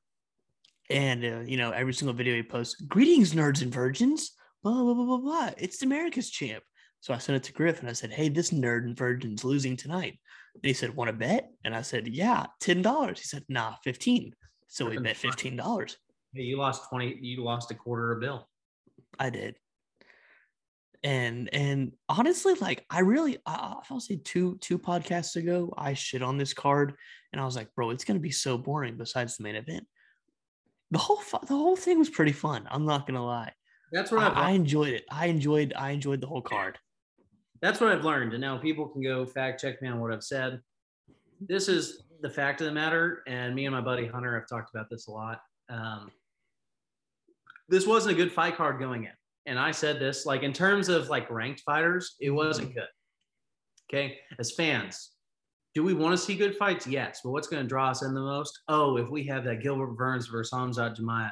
and 0.89 1.23
uh, 1.23 1.39
you 1.45 1.57
know 1.57 1.71
every 1.71 1.93
single 1.93 2.13
video 2.13 2.35
he 2.35 2.43
posts, 2.43 2.75
greetings 2.81 3.33
nerds 3.33 3.61
and 3.61 3.73
virgins, 3.73 4.31
blah 4.63 4.73
blah 4.73 4.93
blah 4.93 5.05
blah 5.05 5.17
blah. 5.17 5.49
It's 5.57 5.81
America's 5.81 6.29
champ. 6.29 6.63
So 7.01 7.13
I 7.13 7.17
sent 7.17 7.35
it 7.35 7.43
to 7.43 7.53
Griff 7.53 7.81
and 7.81 7.89
I 7.89 7.93
said, 7.93 8.11
"Hey, 8.11 8.29
this 8.29 8.51
nerd 8.51 8.85
and 8.85 8.97
virgin's 8.97 9.43
losing 9.43 9.75
tonight." 9.75 10.19
And 10.55 10.63
he 10.63 10.73
said, 10.73 10.95
"Want 10.95 11.09
to 11.09 11.13
bet?" 11.13 11.49
And 11.65 11.75
I 11.75 11.81
said, 11.81 12.07
"Yeah, 12.07 12.45
ten 12.61 12.81
dollars." 12.81 13.19
He 13.19 13.25
said, 13.25 13.43
"Nah, 13.49 13.75
15 13.83 14.33
So 14.67 14.89
we 14.89 14.97
bet 14.97 15.17
fifteen 15.17 15.57
dollars. 15.57 15.97
Hey, 16.33 16.43
you 16.43 16.57
lost 16.57 16.89
twenty. 16.89 17.17
You 17.21 17.43
lost 17.43 17.71
a 17.71 17.75
quarter 17.75 18.11
of 18.11 18.17
a 18.17 18.21
bill. 18.21 18.47
I 19.19 19.29
did. 19.29 19.55
And 21.03 21.53
and 21.53 21.91
honestly, 22.07 22.53
like 22.55 22.85
I 22.89 23.01
really, 23.01 23.37
I, 23.45 23.75
I'll 23.89 23.99
say 23.99 24.21
two 24.23 24.57
two 24.61 24.79
podcasts 24.79 25.35
ago, 25.35 25.73
I 25.77 25.93
shit 25.93 26.23
on 26.23 26.37
this 26.37 26.53
card, 26.53 26.93
and 27.31 27.41
I 27.41 27.45
was 27.45 27.55
like, 27.55 27.73
bro, 27.75 27.89
it's 27.89 28.05
gonna 28.05 28.19
be 28.19 28.31
so 28.31 28.57
boring. 28.57 28.97
Besides 28.97 29.37
the 29.37 29.43
main 29.43 29.55
event, 29.55 29.85
the 30.91 30.99
whole 30.99 31.19
the 31.41 31.55
whole 31.55 31.75
thing 31.75 31.99
was 31.99 32.09
pretty 32.09 32.31
fun. 32.31 32.67
I'm 32.71 32.85
not 32.85 33.05
gonna 33.05 33.25
lie. 33.25 33.51
That's 33.91 34.11
what 34.11 34.23
I, 34.23 34.29
I 34.29 34.51
enjoyed 34.51 34.93
it. 34.93 35.03
I 35.11 35.27
enjoyed 35.27 35.73
I 35.75 35.91
enjoyed 35.91 36.21
the 36.21 36.27
whole 36.27 36.41
card. 36.41 36.79
That's 37.61 37.79
what 37.79 37.91
I've 37.91 38.03
learned. 38.03 38.33
And 38.33 38.41
now 38.41 38.57
people 38.57 38.87
can 38.87 39.03
go 39.03 39.25
fact 39.25 39.61
check 39.61 39.81
me 39.81 39.89
on 39.89 39.99
what 39.99 40.11
I've 40.11 40.23
said. 40.23 40.61
This 41.41 41.67
is 41.67 42.03
the 42.21 42.29
fact 42.29 42.61
of 42.61 42.65
the 42.65 42.73
matter. 42.73 43.23
And 43.27 43.53
me 43.53 43.65
and 43.65 43.75
my 43.75 43.81
buddy 43.81 44.07
Hunter 44.07 44.39
have 44.39 44.47
talked 44.47 44.73
about 44.73 44.89
this 44.89 45.07
a 45.07 45.11
lot. 45.11 45.41
Um, 45.69 46.11
this 47.69 47.87
wasn't 47.87 48.13
a 48.13 48.17
good 48.17 48.31
fight 48.31 48.55
card 48.55 48.79
going 48.79 49.05
in. 49.05 49.11
And 49.45 49.59
I 49.59 49.71
said 49.71 49.99
this 49.99 50.25
like 50.25 50.43
in 50.43 50.53
terms 50.53 50.89
of 50.89 51.09
like 51.09 51.29
ranked 51.29 51.61
fighters, 51.61 52.15
it 52.19 52.29
wasn't 52.29 52.73
good. 52.73 52.87
Okay. 53.91 54.17
As 54.39 54.51
fans, 54.51 55.11
do 55.75 55.83
we 55.83 55.93
want 55.93 56.13
to 56.13 56.17
see 56.17 56.35
good 56.35 56.55
fights? 56.55 56.87
Yes. 56.87 57.21
But 57.23 57.31
what's 57.31 57.47
going 57.47 57.63
to 57.63 57.67
draw 57.67 57.89
us 57.89 58.03
in 58.03 58.13
the 58.13 58.21
most? 58.21 58.61
Oh, 58.67 58.97
if 58.97 59.09
we 59.09 59.23
have 59.25 59.43
that 59.45 59.61
Gilbert 59.61 59.95
Burns 59.97 60.27
versus 60.27 60.51
Khamzat 60.53 60.99
Chimaev, 60.99 61.31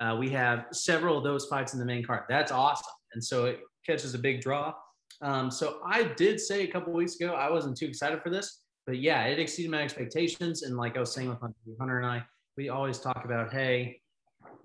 uh, 0.00 0.16
we 0.16 0.28
have 0.30 0.66
several 0.72 1.18
of 1.18 1.24
those 1.24 1.46
fights 1.46 1.72
in 1.72 1.78
the 1.78 1.84
main 1.84 2.04
card. 2.04 2.24
That's 2.28 2.52
awesome. 2.52 2.92
And 3.14 3.24
so 3.24 3.46
it 3.46 3.60
catches 3.86 4.14
a 4.14 4.18
big 4.18 4.40
draw. 4.40 4.74
Um, 5.22 5.50
so 5.50 5.80
I 5.84 6.04
did 6.04 6.40
say 6.40 6.62
a 6.62 6.70
couple 6.70 6.92
weeks 6.92 7.16
ago 7.16 7.34
I 7.34 7.50
wasn't 7.50 7.76
too 7.76 7.86
excited 7.86 8.22
for 8.22 8.30
this, 8.30 8.62
but 8.86 8.98
yeah, 8.98 9.24
it 9.24 9.38
exceeded 9.38 9.70
my 9.70 9.82
expectations. 9.82 10.62
And 10.62 10.76
like 10.76 10.96
I 10.96 11.00
was 11.00 11.12
saying 11.12 11.28
with 11.28 11.38
Hunter 11.80 11.98
and 11.98 12.06
I, 12.06 12.22
we 12.56 12.68
always 12.68 12.98
talk 12.98 13.24
about, 13.24 13.52
hey, 13.52 14.00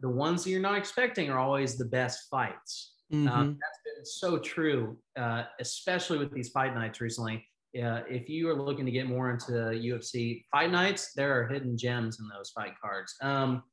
the 0.04 0.10
ones 0.10 0.44
that 0.44 0.52
you're 0.52 0.62
not 0.62 0.78
expecting 0.78 1.30
are 1.30 1.40
always 1.40 1.78
the 1.78 1.86
best 1.86 2.28
fights. 2.30 2.94
Mhm. 3.12 3.30
Um, 3.30 3.58
that's 3.60 3.80
been 3.86 4.06
so 4.06 4.38
true, 4.38 5.00
uh, 5.16 5.46
especially 5.62 6.18
with 6.18 6.34
these 6.34 6.50
fight 6.50 6.76
nights 6.76 7.00
recently. 7.00 7.48
Uh, 7.82 8.02
if 8.10 8.28
you 8.28 8.50
are 8.50 8.62
looking 8.62 8.86
to 8.86 8.92
get 8.92 9.08
more 9.08 9.32
into 9.32 9.52
UFC 9.52 10.46
fight 10.52 10.72
nights, 10.72 11.14
there 11.14 11.40
are 11.40 11.48
hidden 11.48 11.78
gems 11.78 12.20
in 12.20 12.28
those 12.28 12.52
fight 12.52 12.74
cards. 12.82 13.16
Um, 13.22 13.64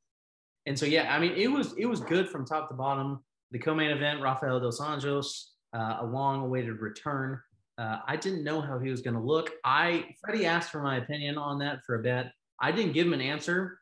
and 0.66 0.78
so, 0.78 0.86
yeah, 0.86 1.14
I 1.14 1.18
mean, 1.18 1.32
it 1.32 1.48
was 1.48 1.74
it 1.76 1.86
was 1.86 2.00
good 2.00 2.28
from 2.28 2.46
top 2.46 2.68
to 2.68 2.74
bottom. 2.74 3.24
The 3.50 3.58
co-main 3.58 3.90
event, 3.90 4.22
Rafael 4.22 4.60
dos 4.60 4.78
Anjos, 4.78 5.50
uh, 5.74 5.98
a 6.00 6.06
long-awaited 6.06 6.80
return. 6.80 7.40
Uh, 7.76 7.98
I 8.06 8.14
didn't 8.14 8.44
know 8.44 8.60
how 8.60 8.78
he 8.78 8.90
was 8.90 9.02
going 9.02 9.16
to 9.16 9.22
look. 9.22 9.50
I 9.64 10.14
Freddie 10.20 10.46
asked 10.46 10.70
for 10.70 10.80
my 10.80 10.98
opinion 10.98 11.38
on 11.38 11.58
that 11.58 11.80
for 11.84 11.96
a 11.96 12.02
bet. 12.02 12.32
I 12.60 12.70
didn't 12.70 12.92
give 12.92 13.08
him 13.08 13.14
an 13.14 13.20
answer 13.20 13.79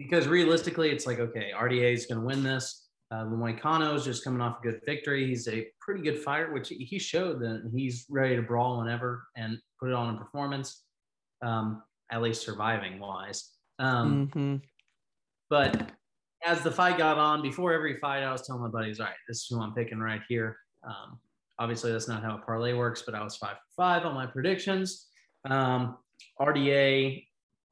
because 0.00 0.26
realistically, 0.26 0.88
it's 0.88 1.06
like, 1.06 1.20
okay, 1.20 1.52
RDA 1.54 1.92
is 1.92 2.06
going 2.06 2.18
to 2.18 2.26
win 2.26 2.42
this. 2.42 2.88
Uh, 3.10 3.24
Moicano 3.24 3.94
is 3.94 4.02
just 4.02 4.24
coming 4.24 4.40
off 4.40 4.60
a 4.60 4.62
good 4.62 4.80
victory. 4.86 5.26
He's 5.26 5.46
a 5.46 5.66
pretty 5.78 6.00
good 6.00 6.18
fighter, 6.22 6.54
which 6.54 6.70
he 6.70 6.98
showed 6.98 7.38
that 7.40 7.70
he's 7.74 8.06
ready 8.08 8.34
to 8.34 8.40
brawl 8.40 8.78
whenever 8.78 9.24
and 9.36 9.58
put 9.78 9.90
it 9.90 9.94
on 9.94 10.14
a 10.14 10.18
performance, 10.18 10.84
um, 11.42 11.82
at 12.10 12.22
least 12.22 12.40
surviving 12.42 12.98
wise. 12.98 13.50
Um, 13.78 14.28
Mhm. 14.28 14.62
But 15.50 15.92
as 16.46 16.62
the 16.62 16.70
fight 16.70 16.96
got 16.96 17.18
on, 17.18 17.42
before 17.42 17.74
every 17.74 17.98
fight, 17.98 18.22
I 18.22 18.32
was 18.32 18.46
telling 18.46 18.62
my 18.62 18.68
buddies, 18.68 19.00
all 19.00 19.06
right, 19.06 19.16
this 19.28 19.38
is 19.38 19.46
who 19.50 19.60
I'm 19.60 19.74
picking 19.74 19.98
right 19.98 20.22
here. 20.28 20.56
Um, 20.82 21.20
obviously, 21.58 21.92
that's 21.92 22.08
not 22.08 22.22
how 22.22 22.38
a 22.38 22.40
parlay 22.40 22.72
works, 22.72 23.02
but 23.02 23.14
I 23.14 23.22
was 23.22 23.36
five 23.36 23.56
for 23.56 23.72
five 23.76 24.06
on 24.06 24.14
my 24.14 24.24
predictions. 24.26 25.08
Um, 25.44 25.98
RDA 26.40 27.26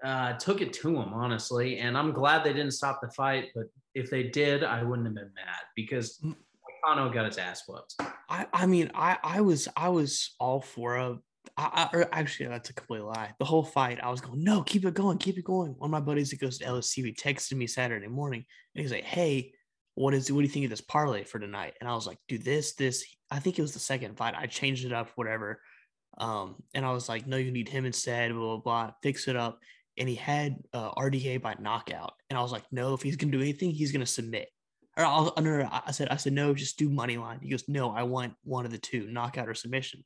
uh, 0.05 0.35
took 0.35 0.61
it 0.61 0.73
to 0.75 0.89
him, 0.89 1.13
honestly, 1.13 1.79
and 1.79 1.97
I'm 1.97 2.13
glad 2.13 2.45
they 2.45 2.53
didn't 2.53 2.73
stop 2.73 3.01
the 3.01 3.11
fight. 3.11 3.47
But 3.55 3.65
if 3.95 4.11
they 4.11 4.25
did, 4.25 4.65
I 4.65 4.83
wouldn't 4.83 5.07
have 5.07 5.15
been 5.15 5.33
mad 5.35 5.63
because 5.75 6.19
Mm. 6.19 6.37
Moicano 6.85 7.13
got 7.13 7.27
his 7.27 7.39
ass 7.39 7.65
whooped. 7.67 7.97
I, 8.29 8.47
I 8.53 8.67
mean, 8.67 8.91
I, 8.95 9.19
I 9.23 9.41
was, 9.41 9.69
I 9.77 9.89
was 9.89 10.35
all 10.39 10.61
for 10.61 10.97
a. 10.97 11.19
I, 11.57 11.89
I, 11.93 12.05
actually, 12.13 12.49
that's 12.49 12.71
a 12.71 12.75
complete 12.75 13.03
lie. 13.03 13.33
The 13.39 13.45
whole 13.45 13.65
fight, 13.65 13.99
I 14.03 14.11
was 14.11 14.21
going, 14.21 14.45
no, 14.45 14.63
keep 14.63 14.85
it 14.85 14.95
going, 14.95 15.19
keep 15.19 15.39
it 15.39 15.45
going. 15.45 15.75
One 15.79 15.89
of 15.89 15.91
my 15.91 16.01
buddies 16.01 16.31
that 16.31 16.41
goes 16.41 16.59
to 16.59 16.65
LSU, 16.65 17.05
he 17.07 17.13
texted 17.13 17.55
me 17.55 17.67
Saturday 17.67 18.07
morning, 18.07 18.45
and 18.75 18.83
he's 18.83 18.93
like, 18.93 19.05
"Hey, 19.05 19.53
what 19.95 20.15
is, 20.15 20.31
what 20.31 20.41
do 20.41 20.47
you 20.47 20.53
think 20.53 20.65
of 20.65 20.71
this 20.71 20.81
parlay 20.81 21.25
for 21.25 21.39
tonight?" 21.39 21.75
And 21.81 21.89
I 21.89 21.95
was 21.95 22.07
like, 22.07 22.19
"Do 22.29 22.39
this, 22.39 22.75
this." 22.75 23.05
I 23.31 23.41
think 23.41 23.59
it 23.59 23.63
was 23.63 23.73
the 23.73 23.79
second 23.79 24.17
fight. 24.17 24.35
I 24.37 24.47
changed 24.47 24.85
it 24.85 24.93
up, 24.93 25.11
whatever. 25.17 25.61
Um, 26.19 26.57
and 26.75 26.85
I 26.85 26.93
was 26.93 27.09
like, 27.09 27.27
"No, 27.27 27.37
you 27.37 27.51
need 27.51 27.69
him 27.69 27.87
instead." 27.87 28.33
Blah 28.33 28.41
blah 28.41 28.57
blah. 28.59 28.93
Fix 29.03 29.27
it 29.27 29.37
up. 29.37 29.59
And 29.99 30.09
he 30.09 30.15
had 30.15 30.57
uh, 30.73 30.93
RDA 30.93 31.43
by 31.43 31.57
knockout, 31.59 32.15
and 32.31 32.39
I 32.39 32.43
was 32.43 32.53
like, 32.53 32.65
"No, 32.71 32.95
if 32.95 33.03
he's 33.03 33.17
gonna 33.17 33.33
do 33.33 33.41
anything, 33.41 33.71
he's 33.71 33.93
gonna 33.93 34.07
submit." 34.07 34.49
or 34.99 35.05
I'll, 35.05 35.33
no, 35.37 35.43
no, 35.43 35.59
no, 35.59 35.69
I 35.71 35.93
said, 35.93 36.09
I 36.11 36.17
said, 36.17 36.33
no, 36.33 36.53
just 36.53 36.77
do 36.77 36.91
money 36.91 37.17
line. 37.17 37.39
He 37.41 37.49
goes, 37.49 37.69
no, 37.69 37.93
I 37.93 38.03
want 38.03 38.35
one 38.43 38.65
of 38.65 38.73
the 38.73 38.79
two, 38.79 39.09
knockout 39.11 39.49
or 39.49 39.55
submission. 39.55 40.05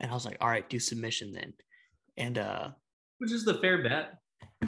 And 0.00 0.10
I 0.10 0.14
was 0.14 0.26
like, 0.26 0.36
all 0.40 0.48
right, 0.48 0.68
do 0.68 0.78
submission 0.78 1.32
then. 1.32 1.54
And, 2.18 2.36
uh, 2.36 2.68
Which 3.18 3.32
is 3.32 3.46
the 3.46 3.54
fair 3.54 3.82
bet. 3.82 4.18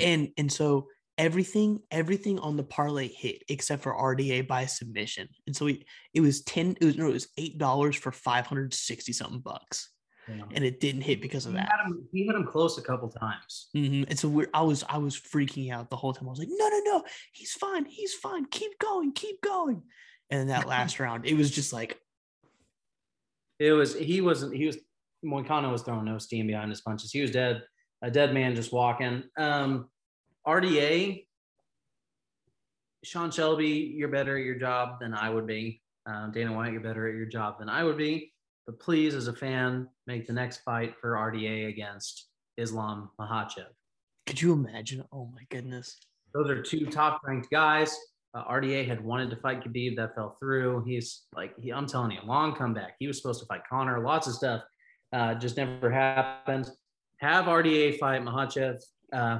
and, 0.01 0.31
and 0.39 0.51
so 0.51 0.87
everything, 1.19 1.81
everything 1.91 2.39
on 2.39 2.57
the 2.57 2.65
parlay 2.65 3.09
hit 3.09 3.43
except 3.51 3.83
for 3.83 3.95
RDA 3.95 4.49
by 4.49 4.65
submission. 4.65 5.29
And 5.47 5.55
so 5.55 5.67
we, 5.67 5.85
it 6.15 6.23
was 6.23 6.41
10, 6.45 6.79
it 6.81 6.85
was, 6.85 6.97
no, 6.97 7.09
it 7.09 7.12
was 7.12 7.29
$8 7.39 7.99
for 7.99 8.12
560 8.12 9.12
something 9.12 9.41
bucks. 9.41 9.91
And 10.29 10.65
it 10.65 10.81
didn't 10.81 11.03
hit 11.03 11.21
because 11.23 11.47
of 11.47 11.53
He 11.53 11.59
that. 11.59 11.69
had 11.71 11.87
him, 11.87 12.07
he 12.12 12.27
had 12.27 12.37
him 12.37 12.45
close 12.47 12.79
a 12.79 12.83
couple 12.83 13.09
times. 13.09 13.69
hmm 13.73 14.03
And 14.09 14.19
so 14.19 14.29
we're, 14.29 14.49
I 14.53 14.62
was, 14.62 14.85
I 14.89 14.99
was 14.99 15.17
freaking 15.19 15.73
out 15.73 15.89
the 15.91 15.97
whole 15.97 16.12
time. 16.12 16.27
I 16.27 16.31
was 16.31 16.39
like, 16.39 16.49
no, 16.51 16.69
no, 16.69 16.81
no, 16.85 17.05
he's 17.33 17.53
fine. 17.53 17.85
He's 17.85 18.15
fine. 18.15 18.47
Keep 18.47 18.79
going, 18.79 19.12
keep 19.12 19.41
going. 19.41 19.83
And 20.31 20.41
then 20.41 20.49
that 20.49 20.67
last 20.75 20.99
round, 21.01 21.27
it 21.27 21.35
was 21.35 21.51
just 21.51 21.73
like, 21.73 21.99
It 23.59 23.73
was 23.73 23.95
he 23.95 24.21
wasn't 24.21 24.55
he 24.55 24.67
was 24.67 24.77
Moicano 25.25 25.73
was 25.73 25.83
throwing 25.83 26.05
no 26.05 26.19
steam 26.19 26.47
behind 26.47 26.71
his 26.71 26.81
punches. 26.83 27.11
He 27.11 27.21
was 27.23 27.31
dead, 27.31 27.62
a 28.03 28.11
dead 28.11 28.35
man 28.35 28.55
just 28.55 28.73
walking. 28.73 29.23
Um, 29.39 29.89
RDA, 30.47 31.25
Sean 33.05 33.31
Shelby, 33.31 33.95
you're 33.97 34.09
better 34.09 34.37
at 34.37 34.45
your 34.45 34.57
job 34.59 35.01
than 35.01 35.15
I 35.15 35.31
would 35.31 35.47
be. 35.47 35.81
Um, 36.07 36.33
Dana 36.33 36.53
White, 36.53 36.73
you're 36.73 36.81
better 36.81 37.09
at 37.09 37.15
your 37.15 37.27
job 37.27 37.59
than 37.59 37.69
I 37.69 37.83
would 37.83 37.97
be. 37.97 38.33
But 38.67 38.81
please, 38.81 39.15
as 39.15 39.29
a 39.29 39.33
fan, 39.33 39.89
make 40.07 40.27
the 40.27 40.33
next 40.33 40.59
fight 40.59 40.95
for 41.01 41.13
RDA 41.13 41.69
against 41.69 42.27
Islam 42.57 43.11
Makhachev. 43.21 43.67
could 44.27 44.41
you 44.41 44.53
imagine? 44.53 45.05
Oh 45.13 45.31
my 45.33 45.43
goodness. 45.51 45.97
Those 46.35 46.51
are 46.51 46.61
two 46.61 46.87
top 46.87 47.21
ranked 47.25 47.51
guys. 47.51 47.97
Uh, 48.35 48.45
RDA 48.45 48.87
had 48.87 49.03
wanted 49.03 49.31
to 49.31 49.37
fight 49.37 49.63
Khabib, 49.63 49.97
that 49.97 50.15
fell 50.15 50.37
through. 50.39 50.85
He's 50.85 51.23
like, 51.35 51.53
he, 51.59 51.71
I'm 51.71 51.87
telling 51.87 52.11
you, 52.11 52.19
a 52.23 52.27
long 52.27 52.55
comeback. 52.55 52.97
He 52.99 53.07
was 53.07 53.17
supposed 53.17 53.41
to 53.41 53.47
fight 53.47 53.63
Conor, 53.71 54.01
lots 54.01 54.27
of 54.27 54.35
stuff, 54.35 54.63
uh, 55.13 55.35
just 55.35 55.57
never 55.57 55.91
happened. 55.91 56.69
Have 57.19 57.47
RDA 57.47 57.99
fight 57.99 58.23
Makhachev. 58.23 58.79
Uh, 59.13 59.39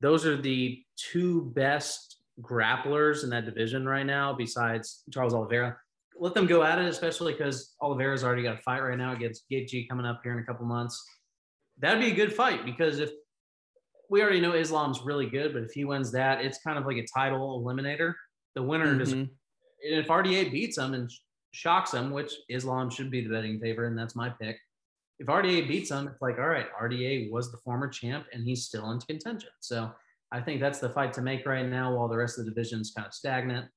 those 0.00 0.24
are 0.24 0.40
the 0.40 0.82
two 0.96 1.52
best 1.54 2.20
grapplers 2.40 3.24
in 3.24 3.30
that 3.30 3.44
division 3.44 3.86
right 3.86 4.06
now, 4.06 4.32
besides 4.32 5.02
Charles 5.12 5.34
Oliveira. 5.34 5.76
Let 6.20 6.34
them 6.34 6.46
go 6.46 6.62
at 6.62 6.78
it, 6.78 6.86
especially 6.86 7.32
because 7.32 7.74
Oliveira's 7.80 8.24
already 8.24 8.42
got 8.42 8.58
a 8.58 8.62
fight 8.62 8.80
right 8.82 8.98
now 8.98 9.12
against 9.12 9.44
Gaethje 9.50 9.88
coming 9.88 10.06
up 10.06 10.20
here 10.22 10.32
in 10.32 10.38
a 10.40 10.44
couple 10.44 10.66
months. 10.66 11.04
That'd 11.78 12.00
be 12.00 12.10
a 12.10 12.14
good 12.14 12.32
fight 12.32 12.64
because 12.64 12.98
if 12.98 13.10
we 14.10 14.22
already 14.22 14.40
know 14.40 14.52
Islam's 14.52 15.00
really 15.02 15.26
good, 15.28 15.52
but 15.52 15.62
if 15.62 15.72
he 15.72 15.84
wins 15.84 16.10
that, 16.12 16.44
it's 16.44 16.58
kind 16.58 16.78
of 16.78 16.86
like 16.86 16.96
a 16.96 17.06
title 17.06 17.62
eliminator. 17.62 18.14
The 18.54 18.62
winner 18.62 18.96
Mhm. 18.96 19.12
and 19.12 19.30
if 19.80 20.08
RDA 20.10 20.50
beats 20.50 20.78
him 20.78 20.94
and 20.94 21.10
shocks 21.52 21.92
him, 21.92 22.10
which 22.10 22.32
Islam 22.48 22.90
should 22.90 23.10
be 23.10 23.20
the 23.20 23.30
betting 23.30 23.60
favorite, 23.60 23.88
and 23.88 23.98
that's 23.98 24.16
my 24.16 24.30
pick. 24.30 24.58
If 25.20 25.28
RDA 25.28 25.66
beats 25.68 25.90
him, 25.90 26.08
it's 26.08 26.20
like, 26.22 26.38
all 26.38 26.48
right, 26.48 26.68
RDA 26.80 27.30
was 27.30 27.50
the 27.52 27.58
former 27.58 27.88
champ 27.88 28.26
and 28.32 28.44
he's 28.44 28.64
still 28.66 28.90
in 28.92 29.00
contention. 29.00 29.50
So 29.60 29.92
I 30.32 30.40
think 30.40 30.60
that's 30.60 30.78
the 30.78 30.90
fight 30.90 31.12
to 31.14 31.22
make 31.22 31.46
right 31.46 31.66
now 31.66 31.94
while 31.94 32.08
the 32.08 32.16
rest 32.16 32.38
of 32.38 32.44
the 32.44 32.50
division 32.50 32.80
is 32.80 32.92
kind 32.92 33.06
of 33.06 33.14
stagnant. 33.14 33.70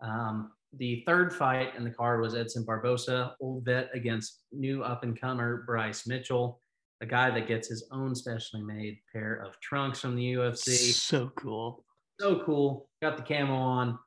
Um, 0.00 0.52
the 0.78 1.02
third 1.06 1.32
fight 1.32 1.74
in 1.76 1.84
the 1.84 1.90
card 1.90 2.20
was 2.20 2.34
Edson 2.34 2.64
Barbosa, 2.64 3.32
old 3.40 3.64
vet 3.64 3.90
against 3.94 4.42
new 4.52 4.82
up 4.82 5.02
and 5.02 5.18
comer 5.18 5.64
Bryce 5.66 6.06
Mitchell, 6.06 6.60
a 7.00 7.06
guy 7.06 7.30
that 7.30 7.46
gets 7.48 7.68
his 7.68 7.88
own 7.92 8.14
specially 8.14 8.62
made 8.62 8.98
pair 9.12 9.42
of 9.44 9.58
trunks 9.60 10.00
from 10.00 10.16
the 10.16 10.34
UFC 10.34 10.92
So 10.92 11.30
cool. 11.36 11.84
so 12.20 12.42
cool. 12.44 12.88
Got 13.02 13.16
the 13.16 13.22
camo 13.22 13.54
on. 13.54 13.98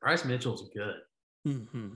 Bryce 0.00 0.24
Mitchell's 0.24 0.70
good. 0.74 0.94
hmm 1.44 1.94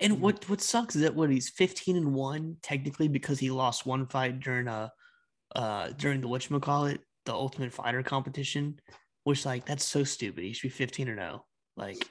And 0.00 0.20
what 0.20 0.48
what 0.48 0.60
sucks 0.60 0.96
is 0.96 1.02
that 1.02 1.14
what 1.14 1.30
he's 1.30 1.50
15 1.50 1.96
and 1.96 2.14
one 2.14 2.56
technically 2.62 3.08
because 3.08 3.38
he 3.38 3.50
lost 3.50 3.86
one 3.86 4.06
fight 4.06 4.40
during 4.40 4.68
a 4.68 4.92
uh 5.54 5.88
during 5.98 6.20
the 6.20 6.28
whatchamacallit, 6.28 6.98
the 7.26 7.32
ultimate 7.32 7.72
fighter 7.72 8.02
competition, 8.02 8.78
which 9.24 9.44
like 9.44 9.64
that's 9.66 9.84
so 9.84 10.04
stupid. 10.04 10.44
He 10.44 10.52
should 10.52 10.68
be 10.68 10.70
15 10.70 11.08
or 11.08 11.16
no. 11.16 11.44
Like 11.76 12.08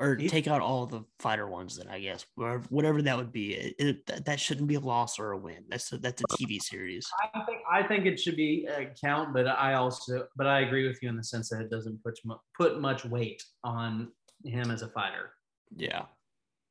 or 0.00 0.16
take 0.16 0.46
out 0.46 0.60
all 0.60 0.86
the 0.86 1.02
fighter 1.18 1.48
ones 1.48 1.76
then 1.76 1.88
I 1.88 1.98
guess. 1.98 2.24
Whatever, 2.36 2.62
whatever 2.70 3.02
that 3.02 3.16
would 3.16 3.32
be. 3.32 3.54
It, 3.54 3.74
it- 3.78 4.06
that, 4.06 4.24
that 4.26 4.40
shouldn't 4.40 4.68
be 4.68 4.76
a 4.76 4.80
loss 4.80 5.18
or 5.18 5.32
a 5.32 5.38
win. 5.38 5.64
That's 5.68 5.92
a, 5.92 5.98
that's 5.98 6.22
a 6.22 6.24
TV 6.36 6.60
series. 6.62 7.06
I 7.34 7.44
think 7.44 7.58
I 7.70 7.82
think 7.82 8.06
it 8.06 8.18
should 8.20 8.36
be 8.36 8.66
a 8.66 8.86
count, 9.04 9.32
but 9.34 9.46
I 9.46 9.74
also 9.74 10.26
but 10.36 10.46
I 10.46 10.60
agree 10.60 10.86
with 10.86 11.02
you 11.02 11.08
in 11.08 11.16
the 11.16 11.24
sense 11.24 11.48
that 11.50 11.60
it 11.60 11.70
doesn't 11.70 12.02
put 12.02 12.18
put 12.56 12.80
much 12.80 13.04
weight 13.04 13.42
on 13.64 14.12
him 14.44 14.70
as 14.70 14.82
a 14.82 14.88
fighter. 14.88 15.32
Yeah. 15.76 16.02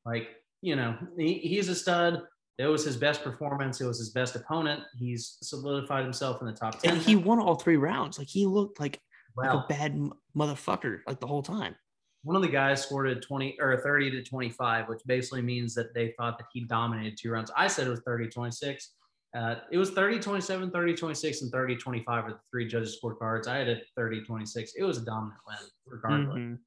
Like 0.06 0.28
you 0.62 0.74
know, 0.74 0.96
he, 1.16 1.34
he's 1.34 1.68
a 1.68 1.74
stud. 1.74 2.22
It 2.58 2.66
was 2.66 2.84
his 2.84 2.96
best 2.96 3.22
performance. 3.22 3.80
It 3.80 3.86
was 3.86 3.98
his 3.98 4.10
best 4.10 4.34
opponent. 4.34 4.82
He's 4.98 5.38
solidified 5.42 6.02
himself 6.02 6.40
in 6.40 6.48
the 6.48 6.52
top 6.52 6.80
ten. 6.80 6.94
And 6.94 7.02
he 7.02 7.14
won 7.14 7.38
all 7.38 7.54
three 7.54 7.76
rounds. 7.76 8.18
Like 8.18 8.26
he 8.28 8.46
looked 8.46 8.80
like, 8.80 8.98
like 9.36 9.50
a 9.50 9.64
bad 9.68 9.96
motherfucker 10.36 11.00
like 11.06 11.20
the 11.20 11.26
whole 11.28 11.42
time. 11.42 11.76
One 12.22 12.36
of 12.36 12.42
the 12.42 12.48
guys 12.48 12.82
scored 12.82 13.08
a 13.08 13.14
20 13.14 13.56
or 13.60 13.80
30 13.80 14.10
to 14.10 14.22
25, 14.22 14.88
which 14.88 15.00
basically 15.06 15.42
means 15.42 15.74
that 15.74 15.94
they 15.94 16.12
thought 16.18 16.38
that 16.38 16.46
he 16.52 16.60
dominated 16.64 17.16
two 17.16 17.30
rounds. 17.30 17.50
I 17.56 17.68
said 17.68 17.86
it 17.86 17.90
was 17.90 18.00
30 18.00 18.28
26. 18.28 18.92
Uh, 19.36 19.56
it 19.70 19.78
was 19.78 19.90
30 19.90 20.18
27, 20.20 20.70
30 20.70 20.94
26, 20.94 21.42
and 21.42 21.52
30 21.52 21.76
25 21.76 22.24
are 22.24 22.30
the 22.30 22.38
three 22.50 22.66
judges' 22.66 22.98
scorecards. 23.02 23.46
I 23.46 23.58
had 23.58 23.68
a 23.68 23.80
30 23.96 24.22
26. 24.24 24.72
It 24.76 24.84
was 24.84 24.98
a 24.98 25.04
dominant 25.04 25.40
win, 25.46 25.56
regardless. 25.86 26.36
Mhm. 26.36 26.58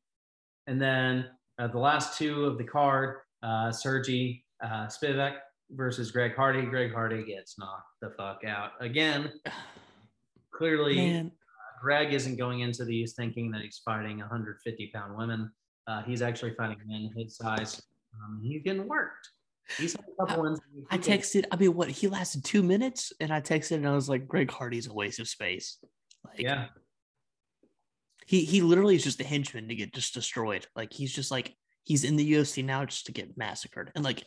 And 0.67 0.81
then 0.81 1.25
uh, 1.59 1.67
the 1.67 1.79
last 1.79 2.17
two 2.17 2.45
of 2.45 2.57
the 2.57 2.63
card, 2.63 3.17
uh, 3.43 3.71
Sergey 3.71 4.45
uh, 4.63 4.85
Spivak 4.87 5.37
versus 5.71 6.11
Greg 6.11 6.35
Hardy. 6.35 6.61
Greg 6.61 6.93
Hardy 6.93 7.23
gets 7.25 7.57
knocked 7.57 7.87
the 7.99 8.11
fuck 8.11 8.43
out 8.45 8.71
again. 8.79 9.31
Clearly, 10.51 10.95
Man, 10.95 11.31
Greg 11.81 12.13
isn't 12.13 12.35
going 12.35 12.59
into 12.59 12.85
these 12.85 13.13
thinking 13.13 13.51
that 13.51 13.61
he's 13.61 13.81
fighting 13.83 14.19
150 14.19 14.91
pound 14.93 15.17
women. 15.17 15.51
Uh, 15.87 16.03
he's 16.03 16.21
actually 16.21 16.53
fighting 16.53 16.77
men 16.85 17.09
his 17.15 17.35
size. 17.35 17.81
Um, 18.13 18.39
he's 18.43 18.61
getting 18.63 18.87
worked. 18.87 19.29
He's 19.77 19.93
had 19.93 20.05
a 20.05 20.25
couple 20.25 20.43
wins. 20.43 20.59
I 20.89 20.97
texted, 20.97 21.45
I 21.51 21.55
mean, 21.55 21.73
what 21.73 21.89
he 21.89 22.07
lasted 22.07 22.43
two 22.43 22.61
minutes, 22.61 23.13
and 23.19 23.31
I 23.31 23.41
texted 23.41 23.77
and 23.77 23.87
I 23.87 23.93
was 23.93 24.09
like, 24.09 24.27
Greg 24.27 24.51
Hardy's 24.51 24.87
a 24.87 24.93
waste 24.93 25.19
of 25.19 25.27
space. 25.27 25.77
Like, 26.25 26.41
Yeah, 26.41 26.67
he 28.31 28.45
he 28.45 28.61
literally 28.61 28.95
is 28.95 29.03
just 29.03 29.19
a 29.19 29.25
henchman 29.25 29.67
to 29.67 29.75
get 29.75 29.93
just 29.93 30.13
destroyed. 30.13 30.67
Like 30.75 30.93
he's 30.93 31.13
just 31.13 31.31
like 31.31 31.55
he's 31.83 32.03
in 32.03 32.15
the 32.15 32.33
UFC 32.33 32.63
now 32.63 32.85
just 32.85 33.05
to 33.07 33.11
get 33.11 33.37
massacred. 33.37 33.91
And 33.95 34.03
like 34.03 34.23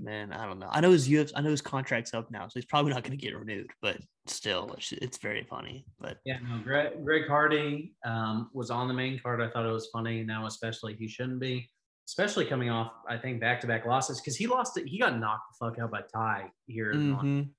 man, 0.00 0.32
I 0.32 0.44
don't 0.46 0.58
know. 0.58 0.68
I 0.70 0.80
know 0.80 0.90
his 0.90 1.08
UFC, 1.08 1.32
I 1.34 1.40
know 1.40 1.50
his 1.50 1.62
contract's 1.62 2.14
up 2.14 2.30
now, 2.30 2.46
so 2.48 2.52
he's 2.54 2.64
probably 2.64 2.92
not 2.92 3.02
going 3.04 3.16
to 3.18 3.22
get 3.24 3.36
renewed. 3.36 3.70
But 3.80 3.98
still, 4.26 4.72
it's, 4.76 4.92
it's 4.92 5.18
very 5.18 5.44
funny. 5.48 5.86
But 6.00 6.18
Yeah, 6.24 6.38
no, 6.48 6.58
Greg, 6.62 7.04
Greg 7.04 7.26
Hardy 7.28 7.94
um, 8.04 8.50
was 8.52 8.70
on 8.70 8.88
the 8.88 8.94
main 8.94 9.18
card. 9.20 9.40
I 9.40 9.48
thought 9.50 9.66
it 9.66 9.72
was 9.72 9.88
funny. 9.92 10.22
Now, 10.24 10.46
especially, 10.46 10.94
he 10.94 11.06
shouldn't 11.08 11.40
be, 11.40 11.70
especially 12.08 12.44
coming 12.46 12.70
off, 12.70 12.92
I 13.08 13.16
think, 13.18 13.40
back 13.40 13.60
to 13.62 13.66
back 13.66 13.86
losses 13.86 14.20
because 14.20 14.36
he 14.36 14.46
lost 14.46 14.76
it. 14.76 14.86
He 14.86 14.98
got 14.98 15.18
knocked 15.18 15.42
the 15.58 15.66
fuck 15.66 15.78
out 15.78 15.90
by 15.90 16.00
Ty 16.12 16.50
here. 16.66 16.92
on- 16.92 17.52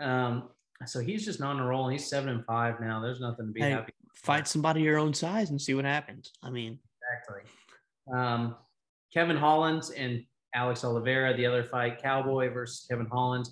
mhm. 0.00 0.04
Um, 0.04 0.50
so 0.84 1.00
he's 1.00 1.24
just 1.24 1.40
not 1.40 1.50
on 1.56 1.60
a 1.60 1.66
roll. 1.66 1.88
He's 1.88 2.06
seven 2.08 2.28
and 2.28 2.44
five 2.44 2.80
now. 2.80 3.00
There's 3.00 3.20
nothing 3.20 3.46
to 3.46 3.52
be 3.52 3.60
Hey, 3.62 3.70
happy. 3.70 3.92
fight 4.14 4.46
somebody 4.46 4.82
your 4.82 4.98
own 4.98 5.14
size 5.14 5.48
and 5.50 5.60
see 5.60 5.72
what 5.74 5.86
happens. 5.86 6.32
I 6.42 6.50
mean, 6.50 6.78
Exactly. 7.14 7.50
Um, 8.12 8.56
Kevin 9.14 9.36
Holland 9.38 9.84
and 9.96 10.22
Alex 10.56 10.82
Oliveira, 10.84 11.36
the 11.36 11.44
other 11.44 11.62
fight, 11.62 12.02
Cowboy 12.02 12.48
versus 12.50 12.86
Kevin 12.90 13.06
Holland. 13.06 13.50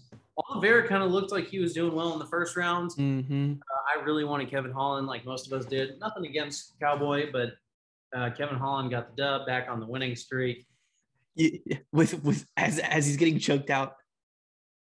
Oliveira 0.48 0.88
kind 0.88 1.02
of 1.02 1.10
looked 1.12 1.30
like 1.30 1.46
he 1.46 1.58
was 1.58 1.74
doing 1.74 1.94
well 1.94 2.14
in 2.14 2.18
the 2.18 2.24
first 2.26 2.56
round. 2.56 2.90
mhm. 2.92 3.58
Uh, 3.58 4.00
I 4.00 4.02
really 4.02 4.24
wanted 4.24 4.50
Kevin 4.50 4.72
Holland, 4.72 5.06
like 5.06 5.24
most 5.26 5.46
of 5.46 5.52
us 5.52 5.66
did. 5.66 6.00
Nothing 6.00 6.24
against 6.26 6.72
Cowboy, 6.80 7.30
but 7.30 7.50
uh, 8.16 8.30
Kevin 8.30 8.56
Holland 8.56 8.90
got 8.90 9.14
the 9.14 9.22
dub, 9.22 9.46
back 9.46 9.68
on 9.68 9.80
the 9.80 9.86
winning 9.86 10.16
streak. 10.16 10.66
Y- 11.36 11.60
with 11.92 12.22
with 12.24 12.46
as 12.56 12.78
as 12.78 13.06
he's 13.06 13.16
getting 13.16 13.38
choked 13.40 13.68
out 13.68 13.96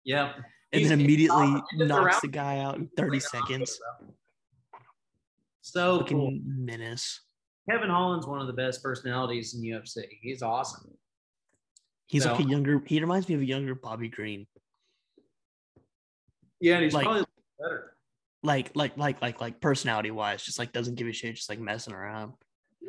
Yep. 0.05 0.37
and 0.37 0.44
He's- 0.81 0.88
then 0.88 1.01
immediately 1.01 1.61
knocks 1.75 2.21
the 2.21 2.29
guy 2.29 2.59
out 2.61 2.77
in 2.77 2.88
30 2.97 3.21
seconds. 3.21 3.79
So 5.61 5.99
Fucking 5.99 6.16
cool. 6.16 6.38
menace. 6.44 7.21
Kevin 7.68 7.90
Holland's 7.90 8.27
one 8.27 8.40
of 8.40 8.47
the 8.47 8.53
best 8.55 8.83
personalities 8.83 9.55
in 9.55 9.61
UFC. 9.62 10.05
He's 10.23 10.40
awesome. 10.42 10.97
He's 12.09 12.25
like 12.27 12.40
a 12.40 12.42
younger. 12.42 12.83
He 12.87 13.01
reminds 13.01 13.29
me 13.29 13.35
of 13.35 13.42
a 13.42 13.44
younger 13.44 13.75
Bobby 13.75 14.09
Green. 14.09 14.47
Yeah, 16.61 16.75
and 16.77 16.85
he's 16.85 16.94
Like- 16.94 17.05
probably 17.05 17.25
better. 17.61 17.94
Like 18.42 18.71
like 18.75 18.97
like 18.97 19.21
like 19.21 19.40
like 19.40 19.61
personality 19.61 20.11
wise, 20.11 20.42
just 20.44 20.59
like 20.59 20.73
doesn't 20.73 20.94
give 20.94 21.07
a 21.09 21.12
shit, 21.12 21.35
just 21.37 21.49
like 21.49 21.59
messing 21.59 21.92
around. 21.92 22.35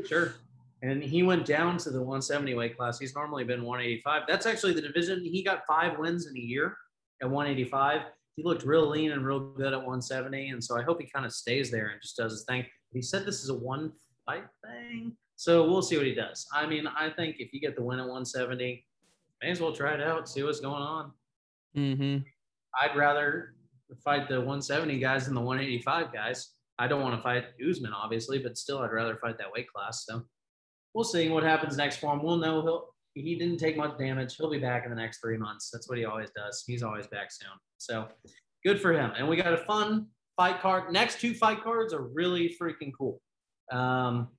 Sure. 0.05 0.35
And 0.81 1.03
he 1.03 1.23
went 1.23 1.45
down 1.45 1.77
to 1.79 1.89
the 1.89 1.99
170 1.99 2.53
weight 2.53 2.77
class. 2.77 2.99
He's 2.99 3.13
normally 3.15 3.43
been 3.43 3.63
185. 3.63 4.23
That's 4.27 4.45
actually 4.45 4.73
the 4.73 4.81
division. 4.81 5.23
He 5.25 5.43
got 5.43 5.63
five 5.67 5.97
wins 5.97 6.27
in 6.27 6.37
a 6.37 6.39
year 6.39 6.77
at 7.21 7.29
185. 7.29 8.01
He 8.37 8.43
looked 8.43 8.63
real 8.63 8.87
lean 8.87 9.11
and 9.11 9.25
real 9.25 9.39
good 9.51 9.73
at 9.73 9.79
170. 9.79 10.49
And 10.49 10.63
so 10.63 10.77
I 10.79 10.83
hope 10.83 11.01
he 11.01 11.07
kind 11.09 11.25
of 11.25 11.33
stays 11.33 11.69
there 11.69 11.87
and 11.89 12.01
just 12.01 12.15
does 12.15 12.31
his 12.31 12.45
thing. 12.45 12.65
He 12.93 13.01
said 13.01 13.25
this 13.25 13.43
is 13.43 13.49
a 13.49 13.53
one 13.55 13.91
fight 14.25 14.45
thing. 14.65 15.17
So 15.35 15.67
we'll 15.69 15.81
see 15.81 15.97
what 15.97 16.05
he 16.05 16.13
does. 16.13 16.45
I 16.53 16.65
mean, 16.65 16.85
I 16.87 17.09
think 17.09 17.37
if 17.39 17.51
you 17.53 17.59
get 17.59 17.75
the 17.75 17.83
win 17.83 17.99
at 17.99 18.03
170, 18.03 18.85
may 19.41 19.51
as 19.51 19.61
well 19.61 19.73
try 19.73 19.93
it 19.93 20.01
out, 20.01 20.29
see 20.29 20.43
what's 20.43 20.59
going 20.59 20.81
on. 20.81 21.11
Mm-hmm. 21.75 22.23
I'd 22.81 22.95
rather 22.95 23.55
fight 24.03 24.27
the 24.27 24.35
170 24.35 24.99
guys 24.99 25.25
than 25.25 25.35
the 25.35 25.41
185 25.41 26.13
guys. 26.13 26.51
I 26.77 26.87
don't 26.87 27.01
want 27.01 27.15
to 27.15 27.21
fight 27.21 27.45
Usman, 27.67 27.93
obviously, 27.93 28.39
but 28.39 28.57
still, 28.57 28.79
I'd 28.79 28.91
rather 28.91 29.17
fight 29.17 29.37
that 29.37 29.51
weight 29.51 29.67
class. 29.67 30.05
So 30.05 30.23
we'll 30.93 31.03
see 31.03 31.29
what 31.29 31.43
happens 31.43 31.77
next 31.77 31.97
for 31.97 32.13
him. 32.13 32.23
We'll 32.23 32.37
know 32.37 32.61
he'll 32.61 32.89
he 33.15 33.35
didn't 33.35 33.57
take 33.57 33.75
much 33.75 33.97
damage. 33.97 34.35
He'll 34.35 34.49
be 34.49 34.59
back 34.59 34.85
in 34.85 34.89
the 34.89 34.95
next 34.95 35.19
three 35.19 35.37
months. 35.37 35.69
That's 35.71 35.89
what 35.89 35.97
he 35.97 36.05
always 36.05 36.29
does. 36.35 36.63
He's 36.65 36.83
always 36.83 37.07
back 37.07 37.31
soon. 37.31 37.49
So 37.77 38.07
good 38.63 38.79
for 38.79 38.93
him. 38.93 39.11
And 39.17 39.27
we 39.27 39.35
got 39.35 39.53
a 39.53 39.57
fun 39.57 40.07
fight 40.37 40.61
card. 40.61 40.93
Next 40.93 41.19
two 41.19 41.33
fight 41.33 41.63
cards 41.63 41.93
are 41.93 42.03
really 42.03 42.55
freaking 42.61 42.91
cool. 42.97 43.19
Um, 43.71 44.29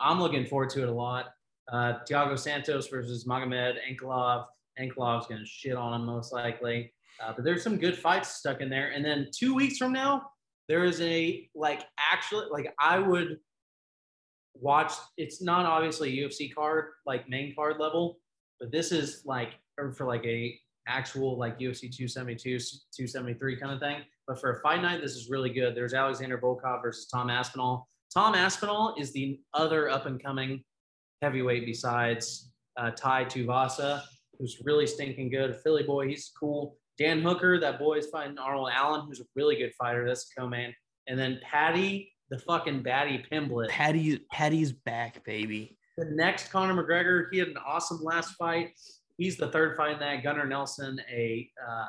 I'm 0.00 0.20
looking 0.20 0.46
forward 0.46 0.70
to 0.70 0.82
it 0.82 0.88
a 0.88 0.92
lot. 0.92 1.26
Uh, 1.70 1.94
Thiago 2.08 2.38
Santos 2.38 2.88
versus 2.88 3.24
Magomed 3.24 3.76
Ankalaev. 3.88 4.46
Ankalaev's 4.78 5.26
going 5.26 5.40
to 5.40 5.46
shit 5.46 5.76
on 5.76 6.00
him 6.00 6.06
most 6.06 6.32
likely. 6.32 6.92
Uh, 7.22 7.32
but 7.34 7.44
there's 7.44 7.62
some 7.62 7.78
good 7.78 7.96
fights 7.96 8.30
stuck 8.36 8.60
in 8.60 8.68
there. 8.68 8.90
And 8.90 9.04
then 9.04 9.28
two 9.34 9.54
weeks 9.54 9.78
from 9.78 9.92
now, 9.92 10.22
there 10.68 10.84
is 10.84 11.00
a 11.00 11.48
like 11.54 11.84
actually 11.98 12.46
like 12.50 12.72
I 12.78 12.98
would 12.98 13.38
watch. 14.54 14.92
It's 15.16 15.42
not 15.42 15.66
obviously 15.66 16.16
UFC 16.16 16.52
card 16.54 16.86
like 17.06 17.28
main 17.28 17.54
card 17.54 17.78
level, 17.78 18.18
but 18.58 18.72
this 18.72 18.92
is 18.92 19.22
like 19.24 19.54
or 19.78 19.92
for 19.92 20.06
like 20.06 20.24
a 20.24 20.58
actual 20.86 21.38
like 21.38 21.58
UFC 21.58 21.82
272, 21.94 22.58
273 22.58 23.56
kind 23.56 23.72
of 23.72 23.80
thing. 23.80 24.02
But 24.26 24.40
for 24.40 24.52
a 24.52 24.60
fight 24.60 24.82
night, 24.82 25.02
this 25.02 25.16
is 25.16 25.28
really 25.28 25.50
good. 25.50 25.74
There's 25.74 25.94
Alexander 25.94 26.38
Volkov 26.38 26.82
versus 26.82 27.06
Tom 27.06 27.30
Aspinall. 27.30 27.88
Tom 28.12 28.34
Aspinall 28.34 28.94
is 28.98 29.12
the 29.12 29.40
other 29.52 29.88
up 29.88 30.06
and 30.06 30.22
coming 30.22 30.62
heavyweight 31.24 31.64
besides 31.64 32.50
uh, 32.76 32.90
Tai 32.90 33.24
Tuivasa, 33.24 34.02
who's 34.38 34.60
really 34.64 34.86
stinking 34.86 35.30
good. 35.30 35.56
Philly 35.56 35.82
boy, 35.82 36.06
he's 36.08 36.30
cool. 36.38 36.76
Dan 36.98 37.22
Hooker, 37.22 37.58
that 37.58 37.78
boy 37.78 37.94
is 37.98 38.06
fighting 38.08 38.38
Arnold 38.38 38.68
Allen, 38.72 39.06
who's 39.06 39.20
a 39.20 39.24
really 39.34 39.56
good 39.56 39.72
fighter. 39.78 40.06
That's 40.06 40.30
a 40.30 40.40
co-man. 40.40 40.74
And 41.06 41.18
then 41.18 41.40
Paddy, 41.42 42.12
the 42.30 42.38
fucking 42.38 42.82
Baddy 42.82 43.24
Pimblett. 43.28 43.68
Paddy 43.70 44.20
Paddy's 44.30 44.72
back, 44.72 45.24
baby. 45.24 45.78
The 45.96 46.04
next 46.06 46.50
Conor 46.50 46.74
McGregor, 46.82 47.26
he 47.32 47.38
had 47.38 47.48
an 47.48 47.58
awesome 47.64 48.02
last 48.02 48.34
fight. 48.34 48.72
He's 49.16 49.36
the 49.36 49.48
third 49.48 49.76
fight 49.76 49.94
in 49.94 49.98
that. 50.00 50.22
Gunnar 50.22 50.46
Nelson, 50.46 51.00
a 51.10 51.48
uh, 51.66 51.86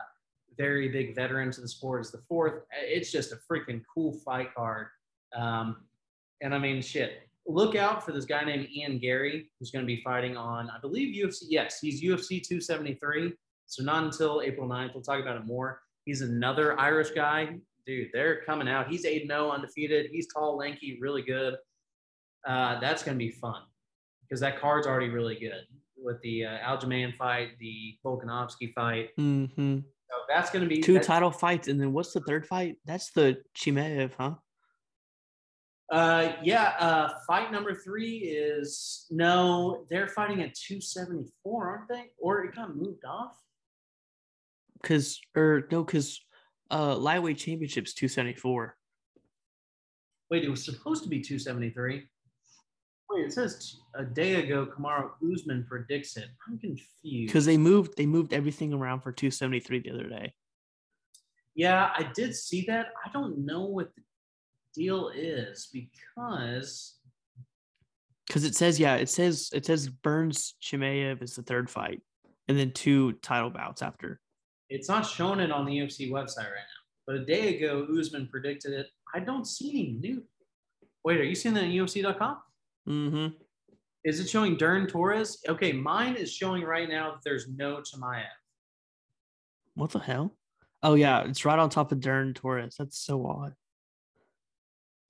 very 0.58 0.90
big 0.90 1.16
veteran 1.16 1.52
to 1.52 1.62
the 1.62 1.68
sport, 1.68 2.02
is 2.02 2.12
the 2.12 2.22
fourth. 2.30 2.64
It's 2.72 3.12
just 3.12 3.34
a 3.34 3.40
freaking 3.52 3.82
cool 3.94 4.14
fight 4.24 4.54
card. 4.56 4.88
Um, 5.36 5.78
and 6.42 6.54
I 6.54 6.60
mean, 6.60 6.82
shit. 6.82 7.25
Look 7.48 7.76
out 7.76 8.04
for 8.04 8.12
this 8.12 8.26
guy 8.26 8.44
named 8.44 8.68
Ian 8.76 8.98
Garry, 8.98 9.52
who's 9.60 9.72
going 9.72 9.84
to 9.84 9.88
be 9.88 10.02
fighting 10.04 10.36
on, 10.36 10.70
I 10.70 10.80
believe, 10.80 11.16
UFC. 11.16 11.44
Yes, 11.50 11.80
he's 11.80 12.02
UFC 12.02 12.42
273. 12.42 13.34
So 13.68 13.84
not 13.84 14.04
until 14.04 14.42
April 14.42 14.68
9th. 14.68 14.94
We'll 14.94 15.04
talk 15.04 15.22
about 15.22 15.38
it 15.38 15.46
more. 15.46 15.82
He's 16.06 16.22
another 16.22 16.80
Irish 16.80 17.12
guy. 17.12 17.58
Dude, 17.86 18.10
they're 18.14 18.42
coming 18.42 18.68
out. 18.68 18.88
He's 18.88 19.06
8 19.06 19.28
0 19.28 19.52
undefeated. 19.52 20.08
He's 20.12 20.28
tall, 20.34 20.58
lanky, 20.58 20.98
really 21.00 21.22
good. 21.22 21.56
Uh, 22.48 22.80
that's 22.80 23.04
going 23.04 23.18
to 23.18 23.24
be 23.24 23.32
fun 23.32 23.62
because 24.22 24.40
that 24.40 24.60
card's 24.60 24.88
already 24.88 25.10
really 25.10 25.36
good 25.36 25.66
with 25.98 26.22
the 26.22 26.46
uh, 26.46 26.58
Aljamain 26.60 27.16
fight, 27.16 27.50
the 27.60 27.96
Volkanovski 28.06 28.74
fight. 28.74 29.10
Mm-hmm. 29.20 29.78
So 29.78 30.16
that's 30.30 30.52
going 30.52 30.64
to 30.64 30.70
be 30.70 30.82
Two 30.82 31.00
title 31.00 31.32
fights, 31.32 31.68
and 31.68 31.80
then 31.80 31.94
what's 31.94 32.14
the 32.14 32.22
third 32.22 32.46
fight? 32.46 32.78
That's 32.86 33.12
the 33.12 33.38
Chimaev, 33.58 34.12
huh? 34.18 34.36
Uh, 35.92 36.34
yeah. 36.44 36.74
Uh, 36.80 37.10
fight 37.28 37.52
number 37.52 37.74
three 37.74 38.18
is 38.18 39.06
no, 39.12 39.86
they're 39.90 40.08
fighting 40.08 40.42
at 40.42 40.56
274, 40.56 41.68
aren't 41.68 41.90
they? 41.90 42.12
Or 42.18 42.44
it 42.44 42.56
got 42.56 42.76
moved 42.76 43.06
off. 43.06 43.38
Because 44.82 45.20
or 45.36 45.68
no, 45.72 45.84
because 45.84 46.22
uh, 46.72 46.96
lightweight 46.96 47.38
championships 47.38 47.94
two 47.94 48.08
seventy 48.08 48.36
four. 48.36 48.76
Wait, 50.30 50.44
it 50.44 50.50
was 50.50 50.64
supposed 50.64 51.04
to 51.04 51.10
be 51.10 51.22
273. 51.22 52.08
Wait, 53.10 53.26
it 53.26 53.32
says 53.32 53.78
a 53.96 54.04
day 54.04 54.36
ago, 54.44 54.66
Kamaru 54.66 55.12
Usman 55.34 55.66
predicts 55.68 56.18
it. 56.18 56.26
I'm 56.48 56.58
confused. 56.58 56.90
Because 57.04 57.46
they 57.46 57.58
moved 57.58 57.96
they 57.98 58.06
moved 58.06 58.34
everything 58.34 58.74
around 58.74 59.02
for 59.02 59.12
two 59.12 59.32
seventy 59.32 59.60
three 59.60 59.80
the 59.80 59.92
other 59.92 60.08
day. 60.08 60.34
Yeah, 61.56 61.90
I 61.96 62.12
did 62.14 62.36
see 62.36 62.66
that. 62.68 62.88
I 63.06 63.10
don't 63.12 63.46
know 63.46 63.64
what 63.66 63.96
the 63.96 64.02
deal 64.76 65.10
is 65.16 65.70
because 65.74 66.96
Because 68.28 68.44
it 68.44 68.56
says 68.56 68.80
yeah, 68.80 68.96
it 68.96 69.10
says 69.10 69.50
it 69.54 69.66
says 69.66 69.88
Burns 69.90 70.56
Chimaev 70.62 71.22
is 71.24 71.36
the 71.36 71.44
third 71.44 71.70
fight, 71.70 72.02
and 72.48 72.58
then 72.58 72.72
two 72.72 73.14
title 73.14 73.50
bouts 73.50 73.82
after. 73.82 74.20
it's 74.70 74.90
not 74.90 75.06
showing 75.06 75.40
it 75.40 75.52
on 75.52 75.66
the 75.66 75.78
UFC 75.78 76.10
website 76.12 76.38
right 76.38 76.56
now. 76.56 76.82
But 77.08 77.16
a 77.18 77.26
day 77.26 77.56
ago, 77.56 77.88
Usman 78.00 78.28
predicted 78.32 78.74
it. 78.74 78.88
I 79.14 79.20
don't 79.20 79.46
see 79.46 79.70
any 79.70 79.92
new. 80.00 80.24
Wait, 81.04 81.20
are 81.20 81.24
you 81.24 81.36
seeing 81.36 81.54
that 81.56 81.66
on 81.66 81.70
UFC.com? 81.70 82.38
Mm-hmm. 82.90 83.28
Is 84.04 84.20
it 84.20 84.28
showing 84.28 84.58
Dern 84.58 84.88
Torres? 84.88 85.40
Okay, 85.48 85.72
mine 85.72 86.16
is 86.16 86.32
showing 86.34 86.64
right 86.64 86.90
now 86.90 87.12
that 87.12 87.20
there's 87.24 87.48
no 87.48 87.78
Chimaev. 87.78 88.24
What 89.76 89.92
the 89.92 90.00
hell? 90.00 90.36
Oh 90.82 90.96
yeah, 90.96 91.24
it's 91.24 91.46
right 91.46 91.60
on 91.60 91.70
top 91.70 91.92
of 91.92 92.00
Dern 92.00 92.34
Torres. 92.34 92.76
That's 92.78 92.98
so 92.98 93.26
odd. 93.26 93.54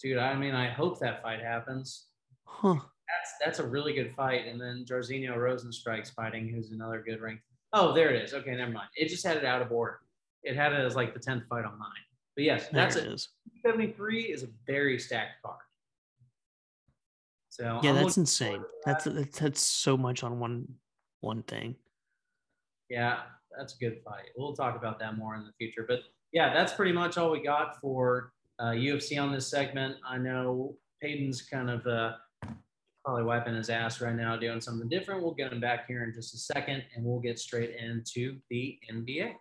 Dude, 0.02 0.18
I 0.18 0.36
mean, 0.36 0.54
I 0.54 0.70
hope 0.70 1.00
that 1.00 1.22
fight 1.22 1.42
happens. 1.42 2.08
Huh. 2.46 2.76
That's 2.76 3.34
that's 3.44 3.60
a 3.60 3.68
really 3.68 3.94
good 3.94 4.14
fight. 4.16 4.48
And 4.48 4.60
then 4.60 4.86
Jairzinho 4.88 5.36
Rozenstruik's 5.38 6.10
fighting, 6.10 6.50
who's 6.50 6.72
another 6.72 7.02
good 7.06 7.22
rank. 7.22 7.40
Oh, 7.74 7.94
there 7.94 8.10
it 8.14 8.22
is. 8.24 8.34
Okay, 8.34 8.56
never 8.56 8.72
mind. 8.72 8.90
It 8.96 9.10
just 9.10 9.26
had 9.26 9.38
it 9.38 9.46
out 9.46 9.62
of 9.62 9.72
order. 9.72 10.00
It 10.44 10.56
had 10.56 10.74
it 10.74 10.80
as 10.80 10.96
like 10.96 11.14
the 11.14 11.20
10th 11.20 11.48
fight 11.48 11.66
on 11.66 11.78
mine. 11.80 11.90
But 12.36 12.44
yes, 12.44 12.64
There 12.70 12.82
that's 12.84 12.96
it 12.96 13.06
it. 13.06 13.14
is. 13.14 13.30
73 13.66 14.24
is 14.24 14.44
a 14.44 14.48
very 14.68 15.00
stacked 15.00 15.42
card. 15.44 15.60
So 17.50 17.80
Yeah, 17.84 17.92
I'm 17.92 17.96
that's 17.96 18.18
insane. 18.18 18.64
that. 18.86 19.04
that's 19.06 19.40
that's 19.40 19.62
so 19.62 19.96
much 19.98 20.24
on 20.24 20.40
one 20.40 20.68
one 21.22 21.42
thing. 21.44 21.76
yeah, 22.90 23.22
that's 23.58 23.76
a 23.76 23.78
good 23.78 24.02
fight. 24.04 24.26
We'll 24.38 24.54
talk 24.56 24.76
about 24.76 25.00
that 25.00 25.18
more 25.18 25.36
in 25.36 25.44
the 25.46 25.54
future. 25.58 25.86
But 25.88 26.00
yeah, 26.34 26.54
that's 26.54 26.74
pretty 26.74 26.92
much 26.92 27.18
all 27.18 27.32
we 27.32 27.42
got 27.42 27.80
for 27.80 28.34
uh, 28.60 28.72
UFC 28.72 29.22
on 29.22 29.32
this 29.32 29.48
segment. 29.48 29.98
I 30.08 30.18
know 30.18 30.76
Peyton's 31.02 31.42
kind 31.42 31.70
of 31.70 31.86
uh, 31.86 32.14
probably 33.04 33.24
wiping 33.24 33.56
his 33.56 33.70
ass 33.70 34.02
right 34.02 34.16
now, 34.16 34.36
doing 34.36 34.62
something 34.62 34.90
different. 34.90 35.22
We'll 35.24 35.34
get 35.34 35.52
him 35.52 35.60
back 35.60 35.88
here 35.88 36.04
in 36.04 36.14
just 36.14 36.34
a 36.34 36.38
second, 36.38 36.84
and 36.96 37.06
we'll 37.06 37.20
get 37.20 37.40
straight 37.40 37.76
into 37.76 38.38
the 38.50 38.78
NBA. 38.92 39.34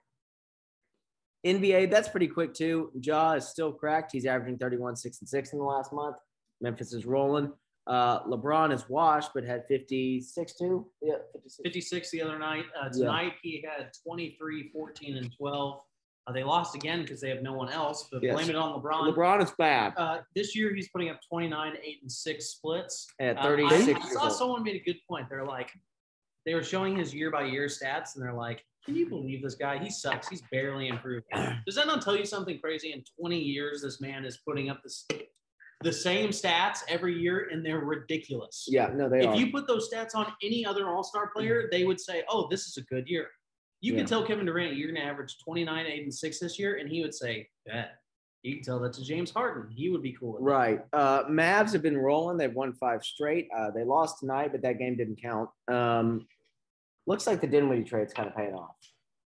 NBA, 1.46 1.90
that's 1.90 2.08
pretty 2.08 2.28
quick 2.28 2.54
too. 2.54 2.90
Ja 3.02 3.32
is 3.32 3.46
still 3.46 3.72
cracked. 3.72 4.12
He's 4.12 4.24
averaging 4.26 4.58
31, 4.58 4.96
6, 4.96 5.20
and 5.20 5.28
6 5.28 5.52
in 5.52 5.58
the 5.58 5.64
last 5.64 5.92
month. 5.92 6.16
Memphis 6.60 6.92
is 6.94 7.04
rolling. 7.04 7.52
Uh, 7.86 8.22
LeBron 8.24 8.72
is 8.72 8.88
washed, 8.88 9.30
but 9.34 9.44
had 9.44 9.64
56 9.68 10.54
too. 10.56 10.86
Yeah, 11.02 11.16
56. 11.34 11.60
56 11.62 12.10
the 12.12 12.22
other 12.22 12.38
night. 12.38 12.64
Uh, 12.74 12.84
Yeah. 12.86 12.90
tonight 13.08 13.32
he 13.42 13.62
had 13.62 13.90
23, 14.06 14.70
14, 14.72 15.18
and 15.18 15.30
12. 15.36 15.80
Uh, 16.26 16.32
they 16.32 16.42
lost 16.42 16.74
again 16.74 17.02
because 17.02 17.20
they 17.20 17.28
have 17.28 17.42
no 17.42 17.52
one 17.52 17.68
else, 17.70 18.08
but 18.10 18.22
Yes. 18.22 18.34
blame 18.34 18.48
it 18.48 18.56
on 18.56 18.80
LeBron. 18.80 19.14
LeBron 19.14 19.42
is 19.42 19.50
bad 19.58 19.92
Uh, 19.96 20.22
this 20.34 20.56
year 20.56 20.74
he's 20.74 20.88
putting 20.88 21.10
up 21.10 21.20
29, 21.28 21.76
8, 21.82 21.98
and 22.00 22.10
6 22.10 22.46
splits. 22.46 23.06
at 23.20 23.36
Uh, 23.36 23.42
36 23.42 24.00
I, 24.02 24.08
I 24.08 24.12
saw 24.12 24.22
old. 24.24 24.32
someone 24.32 24.62
made 24.62 24.76
a 24.76 24.84
good 24.84 24.98
point. 25.06 25.28
They're 25.28 25.44
like, 25.44 25.70
they 26.46 26.54
were 26.54 26.62
showing 26.62 26.96
his 26.96 27.14
year 27.14 27.30
by 27.30 27.44
year 27.44 27.66
stats, 27.66 28.14
and 28.14 28.24
they're 28.24 28.32
like, 28.34 28.64
can 28.86 28.96
you 28.96 29.08
believe 29.08 29.42
this 29.42 29.54
guy? 29.54 29.78
He 29.78 29.90
sucks. 29.90 30.28
He's 30.28 30.42
barely 30.50 30.88
improved. 30.88 31.26
Does 31.66 31.74
that 31.74 31.86
not 31.86 32.00
tell 32.02 32.16
you 32.16 32.24
something 32.26 32.58
crazy? 32.58 32.92
In 32.92 33.02
20 33.20 33.38
years, 33.38 33.82
this 33.82 34.00
man 34.00 34.24
is 34.24 34.38
putting 34.38 34.68
up 34.70 34.82
this, 34.82 35.06
the 35.82 35.92
same 35.92 36.30
stats 36.30 36.78
every 36.88 37.18
year, 37.18 37.48
and 37.50 37.64
they're 37.64 37.80
ridiculous. 37.80 38.66
Yeah, 38.68 38.88
no, 38.94 39.08
they 39.10 39.20
if 39.20 39.26
are. 39.28 39.36
you 39.36 39.50
put 39.50 39.66
those 39.66 39.90
stats 39.92 40.14
on 40.14 40.30
any 40.42 40.64
other 40.66 40.88
All 40.88 41.02
Star 41.02 41.30
player, 41.34 41.68
they 41.70 41.84
would 41.84 41.98
say, 42.00 42.24
"Oh, 42.30 42.46
this 42.50 42.66
is 42.66 42.76
a 42.78 42.82
good 42.82 43.08
year." 43.08 43.28
You 43.84 43.92
Yeah. 43.92 43.98
could 43.98 44.06
tell 44.08 44.24
Kevin 44.26 44.46
Durant 44.46 44.76
you're 44.76 44.90
going 44.90 45.00
to 45.00 45.06
average 45.06 45.36
29, 45.44 45.84
8, 45.86 46.02
and 46.04 46.14
6 46.14 46.38
this 46.40 46.58
year, 46.58 46.76
and 46.76 46.88
he 46.88 47.02
would 47.02 47.12
say, 47.14 47.50
"Bet." 47.66 47.98
You 48.42 48.54
can 48.56 48.64
tell 48.64 48.78
that 48.80 48.94
to 48.94 49.04
James 49.04 49.30
Harden. 49.30 49.70
He 49.70 49.90
would 49.90 50.02
be 50.02 50.12
cool. 50.12 50.38
Right. 50.40 50.80
Uh, 50.92 51.24
Mavs 51.24 51.72
have 51.72 51.82
been 51.82 51.96
rolling. 51.96 52.36
They've 52.38 52.52
won 52.54 52.72
five 52.74 53.02
straight. 53.04 53.48
Uh, 53.54 53.70
they 53.72 53.84
lost 53.84 54.20
tonight, 54.20 54.52
but 54.52 54.62
that 54.62 54.78
game 54.78 54.96
didn't 54.96 55.20
count. 55.20 55.48
Um, 55.68 56.26
looks 57.06 57.26
like 57.26 57.40
the 57.42 57.46
Dinwiddie 57.46 57.84
trade's 57.84 58.12
kind 58.14 58.28
of 58.28 58.34
paying 58.34 58.54
off. 58.54 58.76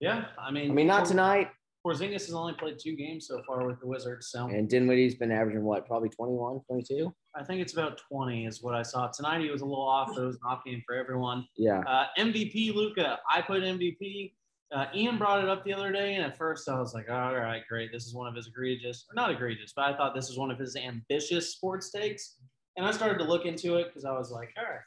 Yeah, 0.01 0.27
I 0.39 0.51
mean, 0.51 0.71
I 0.71 0.75
mean, 0.75 0.87
not 0.87 1.01
Por- 1.01 1.09
tonight. 1.11 1.51
Porzingis 1.87 2.27
has 2.27 2.35
only 2.35 2.53
played 2.55 2.79
two 2.79 2.97
games 2.97 3.27
so 3.27 3.43
far 3.47 3.67
with 3.67 3.81
the 3.81 3.87
Wizards, 3.87 4.29
so 4.31 4.47
And 4.49 4.69
Dinwiddie's 4.69 5.15
been 5.15 5.31
averaging 5.33 5.63
what, 5.63 5.87
probably 5.87 6.09
21, 6.11 6.61
22? 6.67 7.15
I 7.35 7.45
think 7.45 7.61
it's 7.63 7.73
about 7.73 7.99
20 8.11 8.47
is 8.47 8.63
what 8.63 8.75
I 8.75 8.83
saw 8.83 9.09
tonight. 9.09 9.41
He 9.43 9.51
was 9.51 9.63
a 9.63 9.65
little 9.65 9.87
off, 9.89 10.09
but 10.15 10.23
it 10.23 10.27
was 10.27 10.37
an 10.37 10.43
off 10.47 10.65
game 10.65 10.83
for 10.87 10.95
everyone. 10.97 11.47
Yeah. 11.57 11.81
Uh, 11.81 12.07
MVP 12.19 12.73
Luka, 12.75 13.19
I 13.31 13.41
put 13.43 13.63
MVP. 13.63 14.35
Uh, 14.75 14.85
Ian 14.95 15.17
brought 15.17 15.43
it 15.43 15.49
up 15.49 15.65
the 15.65 15.73
other 15.73 15.91
day, 15.91 16.15
and 16.15 16.25
at 16.25 16.37
first 16.37 16.69
I 16.69 16.79
was 16.79 16.93
like, 16.93 17.09
all 17.11 17.35
right, 17.35 17.63
great. 17.69 17.91
This 17.91 18.07
is 18.07 18.15
one 18.15 18.29
of 18.29 18.35
his 18.35 18.49
egregious, 18.49 19.07
or 19.11 19.15
not 19.15 19.31
egregious, 19.31 19.73
but 19.75 19.87
I 19.87 19.97
thought 19.97 20.15
this 20.15 20.29
was 20.29 20.39
one 20.39 20.51
of 20.51 20.59
his 20.59 20.77
ambitious 20.77 21.53
sports 21.55 21.91
takes. 21.91 22.37
And 22.77 22.85
I 22.87 22.91
started 22.93 23.19
to 23.19 23.25
look 23.25 23.47
into 23.47 23.77
it 23.77 23.87
because 23.89 24.05
I 24.05 24.13
was 24.13 24.31
like, 24.31 24.51
all 24.59 24.65
right, 24.65 24.81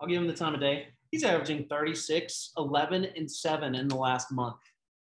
I'll 0.00 0.06
give 0.08 0.20
him 0.22 0.28
the 0.28 0.34
time 0.34 0.54
of 0.54 0.60
day. 0.60 0.86
He's 1.10 1.24
averaging 1.24 1.66
36, 1.68 2.52
11, 2.56 3.08
and 3.16 3.30
7 3.30 3.74
in 3.74 3.88
the 3.88 3.96
last 3.96 4.30
month. 4.30 4.56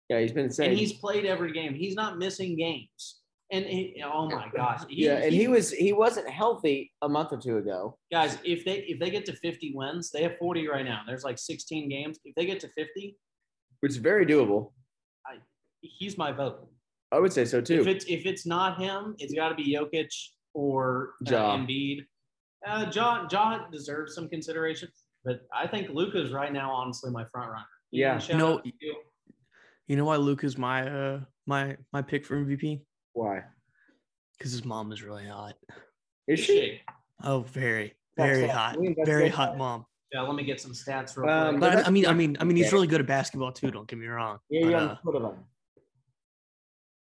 Yeah, 0.09 0.21
he's 0.21 0.33
been 0.33 0.51
saying. 0.51 0.71
And 0.71 0.79
he's 0.79 0.93
played 0.93 1.27
every 1.27 1.53
game. 1.53 1.75
He's 1.75 1.95
not 1.97 2.17
missing 2.17 2.57
games. 2.57 3.17
And 3.53 3.65
he, 3.65 4.01
oh 4.05 4.29
my 4.29 4.49
gosh. 4.57 4.83
He- 4.89 5.07
yeah, 5.07 5.17
and 5.17 5.33
he 5.33 5.49
was 5.49 5.73
he 5.73 5.93
wasn't 5.93 6.29
healthy 6.31 6.93
a 7.03 7.09
month 7.09 7.33
or 7.33 7.39
two 7.39 7.57
ago. 7.59 7.99
guys, 8.13 8.39
if 8.45 8.65
they 8.65 8.79
if 8.89 9.01
they 9.01 9.11
get 9.11 9.25
to 9.27 9.33
50 9.35 9.73
wins, 9.75 10.11
they 10.13 10.23
have 10.23 10.37
40 10.39 10.69
right 10.69 10.85
now. 10.85 11.03
There's 11.07 11.25
like 11.25 11.39
16 11.39 11.89
games. 11.89 12.19
If 12.25 12.35
they 12.37 12.47
get 12.47 12.61
to 12.61 12.69
50, 12.77 13.17
Which 13.81 13.91
is 13.93 13.97
very 13.99 14.27
doable. 14.27 14.73
I, 15.27 15.37
he's 15.81 16.17
my 16.19 16.33
vote. 16.33 16.69
I 17.13 17.19
would 17.19 17.33
say 17.33 17.45
so 17.45 17.59
If 17.59 17.65
too. 17.65 17.83
it's 17.87 18.05
if 18.07 18.25
it's 18.27 18.47
not 18.47 18.79
him, 18.81 19.15
it's 19.19 19.35
got 19.35 19.49
to 19.49 19.55
be 19.55 19.75
Jokic 19.75 20.09
or 20.55 21.15
uh, 21.27 21.31
Ja. 21.31 21.57
Embiid. 21.57 22.07
Uh, 22.67 22.87
John 22.91 23.29
John 23.29 23.71
deserves 23.73 24.15
some 24.15 24.29
consideration, 24.29 24.89
but 25.25 25.41
I 25.55 25.67
think 25.67 25.89
Luka's 25.91 26.31
right 26.31 26.53
now 26.53 26.71
honestly 26.71 27.11
my 27.11 27.25
front 27.33 27.51
runner. 27.51 27.65
Yeah. 27.91 28.19
Shout 28.19 28.31
You 28.31 28.39
know- 28.39 28.55
out 28.55 28.65
to 28.65 28.73
you. 28.81 28.97
You 29.89 29.97
know 29.97 30.05
why 30.05 30.17
Luka's 30.17 30.57
my 30.57 30.89
uh 30.89 31.21
my 31.47 31.77
my 31.93 32.01
pick 32.03 32.25
for 32.25 32.37
MVP? 32.37 32.83
Why? 33.15 33.43
Because 34.39 34.53
his 34.53 34.65
mom 34.65 34.93
is 34.93 35.03
really 35.03 35.27
hot. 35.27 35.55
Is 36.29 36.39
she? 36.39 36.81
Oh, 37.25 37.41
very, 37.41 37.95
very 38.17 38.47
hot. 38.47 38.77
Very 39.05 39.29
hot 39.29 39.59
mom. 39.59 39.85
Yeah, 40.13 40.23
let 40.23 40.35
me 40.35 40.43
get 40.45 40.61
some 40.61 40.73
stats 40.73 41.17
real 41.17 41.31
Um, 41.31 41.59
quick. 41.59 41.73
But 41.73 41.87
I, 41.87 41.91
mean, 41.91 42.07
I 42.07 42.13
mean, 42.13 42.37
I 42.41 42.45
mean, 42.45 42.57
he's 42.57 42.73
really 42.73 42.87
good 42.89 43.01
at 43.01 43.07
basketball 43.07 43.53
too. 43.53 43.71
Don't 43.71 43.87
get 43.87 43.99
me 43.99 44.07
wrong. 44.07 44.39
Yeah, 44.51 44.61
But, 44.63 44.71
you're 44.71 44.79
uh, 44.79 44.83
on 44.83 44.89
the 44.89 44.97
foot 44.97 45.15
of 45.17 45.23
him. 45.35 45.45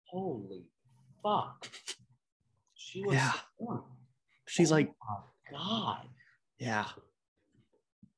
Holy 0.06 0.64
fuck. 1.22 1.68
She 2.74 3.02
looks 3.02 3.14
Yeah. 3.14 3.32
so 3.58 3.84
she's 4.48 4.70
like, 4.70 4.92
Oh 5.10 5.24
my 5.52 5.58
God. 5.58 6.08
yeah, 6.58 6.86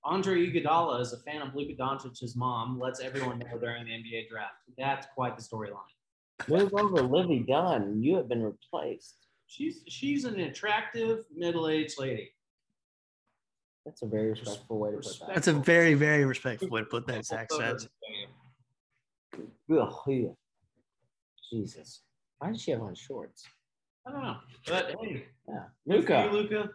Andre 0.04 0.46
Iguodala 0.46 1.00
is 1.00 1.12
a 1.12 1.18
fan 1.18 1.42
of 1.42 1.54
Luka 1.54 1.74
Doncic's 1.74 2.36
mom. 2.36 2.78
Lets 2.78 3.00
everyone 3.00 3.38
know 3.40 3.58
during 3.58 3.84
the 3.86 3.90
NBA 3.90 4.28
draft. 4.28 4.54
That's 4.78 5.06
quite 5.14 5.36
the 5.36 5.42
storyline. 5.42 5.80
Move 6.48 6.72
over, 6.74 7.02
Livvy 7.02 7.40
Dunne. 7.40 8.00
You 8.02 8.16
have 8.16 8.28
been 8.28 8.42
replaced. 8.42 9.26
She's 9.48 9.82
she's 9.88 10.24
an 10.24 10.38
attractive 10.40 11.24
middle-aged 11.34 11.98
lady. 11.98 12.30
That's 13.88 14.02
a 14.02 14.06
very 14.06 14.30
respectful 14.32 14.78
way 14.78 14.90
to 14.90 14.96
put 14.98 15.18
that. 15.20 15.28
that's 15.34 15.48
a 15.48 15.52
very, 15.54 15.94
very 15.94 16.26
respectful 16.26 16.68
way 16.68 16.80
to 16.82 16.86
put 16.86 17.06
that. 17.06 17.24
Zach 17.24 17.48
Also, 17.50 17.62
says. 17.78 17.88
Yeah. 19.66 20.26
Jesus. 21.50 22.02
Why 22.38 22.52
does 22.52 22.60
she 22.60 22.72
have 22.72 22.82
on 22.82 22.94
shorts? 22.94 23.44
I 24.06 24.12
don't 24.12 24.22
know, 24.22 24.36
but 24.66 24.94
hey, 25.00 25.24
Yeah. 25.48 25.54
good 25.88 26.06
for 26.06 26.28
Luka. 26.28 26.30
Luka. 26.32 26.70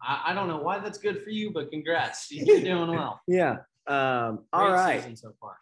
I, 0.00 0.26
I 0.26 0.34
don't 0.34 0.46
know 0.46 0.58
why 0.58 0.78
that's 0.78 0.98
good 0.98 1.20
for 1.20 1.30
you, 1.30 1.50
but 1.50 1.68
congrats, 1.72 2.30
you're 2.30 2.60
doing 2.60 2.90
well. 2.94 3.20
Yeah. 3.26 3.56
Um, 3.88 4.44
all 4.52 4.68
Great 4.68 4.72
right. 4.72 5.18
so 5.18 5.32
far. 5.40 5.58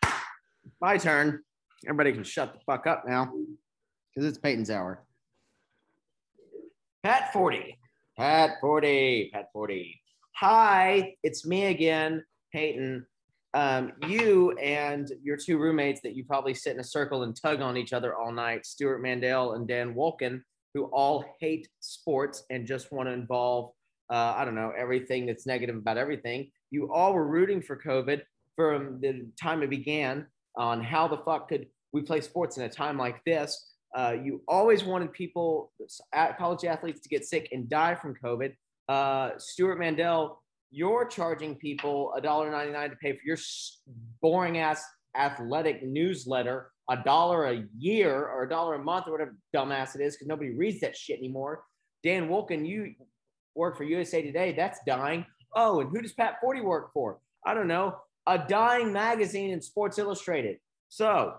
My 0.83 0.99
turn. 0.99 1.43
Everybody 1.87 2.13
can 2.13 2.25
shut 2.25 2.53
the 2.53 2.61
fuck 2.67 2.87
up 2.87 3.05
now. 3.09 3.33
Because 4.15 4.29
it's 4.29 4.37
Peyton's 4.37 4.69
hour. 4.71 5.03
Pat 7.03 7.33
Forde. 7.33 7.73
Pat 8.19 8.57
Forde. 8.61 9.31
Pat 9.33 9.49
Forde. 9.53 9.95
Hi, 10.35 11.15
it's 11.23 11.47
me 11.47 11.67
again, 11.67 12.25
Peyton. 12.53 13.07
Um, 13.55 13.93
you 14.09 14.59
and 14.59 15.09
your 15.23 15.37
two 15.37 15.57
roommates 15.57 16.01
that 16.01 16.17
you 16.17 16.25
probably 16.25 16.53
sit 16.53 16.75
in 16.75 16.81
a 16.81 16.85
circle 16.85 17.23
and 17.23 17.41
tug 17.41 17.61
on 17.61 17.77
each 17.77 17.93
other 17.93 18.17
all 18.17 18.33
night, 18.33 18.67
Stewart 18.67 19.01
Mandel 19.01 19.53
and 19.53 19.69
Dan 19.69 19.95
Wolken, 19.95 20.43
who 20.75 20.87
all 20.87 21.25
hate 21.41 21.69
sports 21.79 22.43
and 22.51 22.67
just 22.67 22.91
want 22.91 23.09
to 23.09 23.13
involve, 23.13 23.71
uh, 24.11 24.35
I 24.37 24.45
don't 24.45 24.57
know, 24.57 24.73
everything 24.77 25.25
that's 25.25 25.47
negative 25.47 25.77
about 25.77 25.97
everything. 25.97 26.51
You 26.73 26.93
all 26.93 27.15
were 27.15 27.27
rooting 27.27 27.63
for 27.63 27.81
COVID 27.81 28.23
from 28.57 28.99
the 29.01 29.29
time 29.41 29.63
it 29.63 29.71
began 29.71 30.27
on 30.57 30.83
how 30.83 31.07
the 31.07 31.19
fuck 31.19 31.49
could 31.49 31.69
we 31.93 32.03
play 32.03 32.21
sports 32.21 32.57
in 32.57 32.65
a 32.65 32.69
time 32.69 32.99
like 32.99 33.25
this. 33.25 33.75
Uh, 33.97 34.15
you 34.23 34.43
always 34.47 34.85
wanted 34.85 35.13
people, 35.13 35.73
college 36.39 36.65
athletes, 36.65 37.01
to 37.01 37.09
get 37.09 37.25
sick 37.25 37.49
and 37.53 37.69
die 37.69 37.95
from 37.95 38.15
COVID. 38.23 38.53
Uh, 38.89 39.31
Stewart 39.39 39.79
Mandel, 39.79 40.43
you're 40.71 41.07
charging 41.07 41.55
people 41.55 42.13
$1.99 42.23 42.91
to 42.91 42.97
pay 42.97 43.13
for 43.13 43.21
your 43.25 43.39
boring 44.21 44.59
ass 44.59 44.83
athletic 45.17 45.83
newsletter, 45.83 46.71
a 46.91 46.97
dollar 47.03 47.47
a 47.47 47.65
year 47.79 48.27
or 48.27 48.45
a 48.45 48.49
dollar 48.49 48.75
a 48.75 48.83
month 48.83 49.07
or 49.07 49.13
whatever 49.13 49.37
dumbass 49.55 49.95
it 49.95 50.03
is, 50.03 50.15
because 50.15 50.29
nobody 50.29 50.51
reads 50.51 50.81
that 50.81 50.97
shit 50.97 51.19
anymore. 51.19 51.63
Dan 52.05 52.29
Wolken, 52.29 52.67
you 52.67 52.95
work 53.55 53.77
for 53.77 53.85
USA 53.85 54.23
Today. 54.23 54.53
That's 54.53 54.79
dying. 54.87 55.25
Oh, 55.55 55.81
and 55.81 55.91
who 55.91 56.03
does 56.03 56.13
Pat 56.13 56.37
Forde 56.41 56.63
work 56.63 56.93
for? 56.93 57.19
I 57.45 57.55
don't 57.55 57.69
know. 57.69 57.97
A 58.27 58.39
dying 58.39 58.93
magazine 58.93 59.51
in 59.51 59.61
Sports 59.61 59.99
Illustrated. 59.99 60.59
So, 60.91 61.35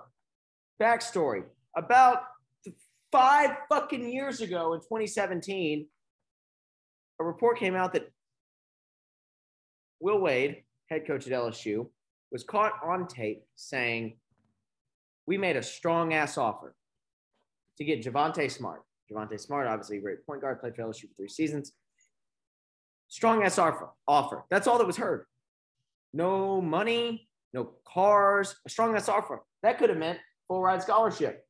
backstory 0.82 1.44
about 1.78 2.24
five 3.12 3.52
fucking 3.70 4.12
years 4.12 4.42
ago 4.42 4.74
in 4.74 4.80
2017, 4.80 5.88
a 7.20 7.24
report 7.24 7.58
came 7.58 7.76
out 7.76 7.94
that 7.94 8.12
Will 10.00 10.20
Wade, 10.20 10.64
head 10.90 11.06
coach 11.06 11.28
at 11.28 11.34
LSU, 11.34 11.88
was 12.32 12.44
caught 12.44 12.74
on 12.84 13.08
tape 13.08 13.44
saying, 13.56 14.18
We 15.26 15.38
made 15.38 15.58
a 15.58 15.64
strong 15.64 16.14
ass 16.14 16.38
offer 16.38 16.76
to 17.78 17.84
get 17.84 18.04
Javonte 18.04 18.50
Smart. 18.50 18.82
Javonte 19.12 19.40
Smart, 19.40 19.68
obviously 19.68 19.98
a 19.98 20.02
great 20.02 20.26
point 20.26 20.42
guard, 20.42 20.60
played 20.60 20.76
for 20.76 20.84
LSU 20.84 21.02
for 21.02 21.16
three 21.18 21.30
seasons. 21.30 21.74
Strong 23.08 23.44
ass 23.44 23.58
offer. 23.58 23.90
Offer. 24.08 24.46
That's 24.50 24.68
all 24.68 24.78
that 24.78 24.88
was 24.88 24.98
heard. 24.98 25.26
No 26.14 26.62
money, 26.62 27.28
no 27.54 27.72
cars, 27.86 28.56
a 28.66 28.70
strong 28.70 28.96
ass 28.96 29.10
offer. 29.10 29.44
That 29.64 29.80
could 29.80 29.90
have 29.90 29.98
meant 29.98 30.20
full 30.48 30.62
ride 30.62 30.82
scholarship. 30.82 31.46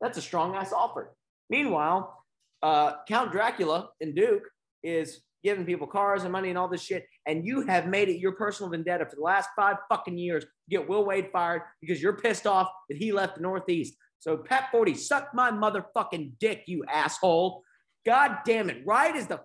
That's 0.00 0.18
a 0.18 0.22
strong 0.22 0.54
ass 0.54 0.72
offer. 0.72 1.14
Meanwhile, 1.50 2.24
uh, 2.62 2.92
Count 3.06 3.32
Dracula 3.32 3.88
and 4.00 4.14
Duke 4.14 4.44
is 4.82 5.20
giving 5.42 5.66
people 5.66 5.86
cars 5.86 6.22
and 6.22 6.32
money 6.32 6.48
and 6.48 6.58
all 6.58 6.68
this 6.68 6.82
shit, 6.82 7.06
and 7.26 7.46
you 7.46 7.60
have 7.66 7.86
made 7.86 8.08
it 8.08 8.18
your 8.18 8.32
personal 8.32 8.70
vendetta 8.70 9.06
for 9.06 9.16
the 9.16 9.22
last 9.22 9.50
five 9.54 9.76
fucking 9.90 10.16
years 10.16 10.44
to 10.44 10.50
get 10.70 10.88
Will 10.88 11.04
Wade 11.04 11.28
fired 11.32 11.62
because 11.80 12.02
you're 12.02 12.16
pissed 12.16 12.46
off 12.46 12.68
that 12.88 12.96
he 12.96 13.12
left 13.12 13.36
the 13.36 13.42
Northeast. 13.42 13.94
So 14.18 14.38
Pat 14.38 14.70
Forde, 14.72 14.96
suck 14.96 15.28
my 15.34 15.50
motherfucking 15.50 16.32
dick, 16.40 16.62
you 16.66 16.82
asshole. 16.90 17.62
God 18.06 18.38
damn 18.46 18.70
it! 18.70 18.82
Right 18.86 19.14
as 19.14 19.26
the 19.26 19.40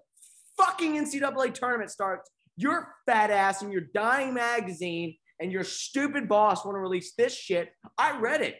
fucking 0.57 0.95
NCAA 0.95 1.53
tournament 1.53 1.91
starts, 1.91 2.29
your 2.55 2.93
fat 3.05 3.29
ass 3.29 3.61
and 3.61 3.71
your 3.71 3.83
dying 3.93 4.33
magazine 4.33 5.15
and 5.39 5.51
your 5.51 5.63
stupid 5.63 6.27
boss 6.27 6.65
want 6.65 6.75
to 6.75 6.79
release 6.79 7.13
this 7.17 7.33
shit. 7.33 7.69
I 7.97 8.19
read 8.19 8.41
it. 8.41 8.55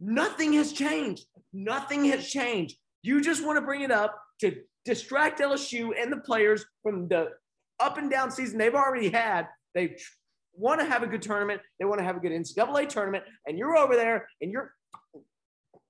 Nothing 0.00 0.52
has 0.54 0.72
changed. 0.72 1.24
Nothing 1.52 2.04
has 2.06 2.28
changed. 2.28 2.76
You 3.02 3.20
just 3.20 3.44
want 3.44 3.58
to 3.58 3.64
bring 3.64 3.82
it 3.82 3.90
up 3.90 4.18
to 4.40 4.56
distract 4.84 5.40
LSU 5.40 5.90
and 6.00 6.12
the 6.12 6.18
players 6.18 6.64
from 6.82 7.08
the 7.08 7.30
up 7.80 7.98
and 7.98 8.10
down 8.10 8.30
season 8.30 8.58
they've 8.58 8.74
already 8.74 9.10
had. 9.10 9.48
They 9.74 9.96
want 10.54 10.80
to 10.80 10.86
have 10.86 11.02
a 11.02 11.06
good 11.06 11.22
tournament. 11.22 11.60
They 11.78 11.84
want 11.84 11.98
to 11.98 12.04
have 12.04 12.16
a 12.16 12.20
good 12.20 12.32
NCAA 12.32 12.88
tournament. 12.88 13.24
And 13.46 13.58
you're 13.58 13.76
over 13.76 13.94
there 13.94 14.28
and 14.40 14.50
you're 14.50 14.72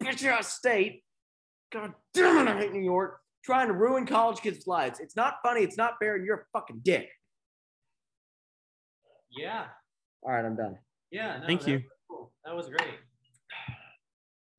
bitch 0.02 0.24
ass 0.24 0.52
state. 0.52 1.02
God 1.72 1.92
damn 2.12 2.46
it, 2.46 2.50
I 2.50 2.57
hate 2.59 2.72
New 2.72 2.82
York. 2.82 3.18
Trying 3.44 3.68
to 3.68 3.74
ruin 3.74 4.07
college 4.07 4.40
kids' 4.40 4.66
lives. 4.66 5.00
It's 5.00 5.16
not 5.16 5.34
funny. 5.42 5.61
It's 5.62 5.76
not 5.76 5.94
fair. 6.00 6.14
And 6.16 6.24
you're 6.24 6.36
a 6.36 6.59
fucking 6.59 6.80
dick. 6.82 7.11
Yeah. 9.36 9.66
All 10.22 10.32
right, 10.32 10.44
I'm 10.44 10.57
done. 10.57 10.78
Yeah. 11.11 11.38
No, 11.40 11.46
Thank 11.46 11.62
that 11.62 11.70
you. 11.70 11.82
cool. 12.11 12.32
That 12.46 12.57
was 12.57 12.68
great. 12.68 12.94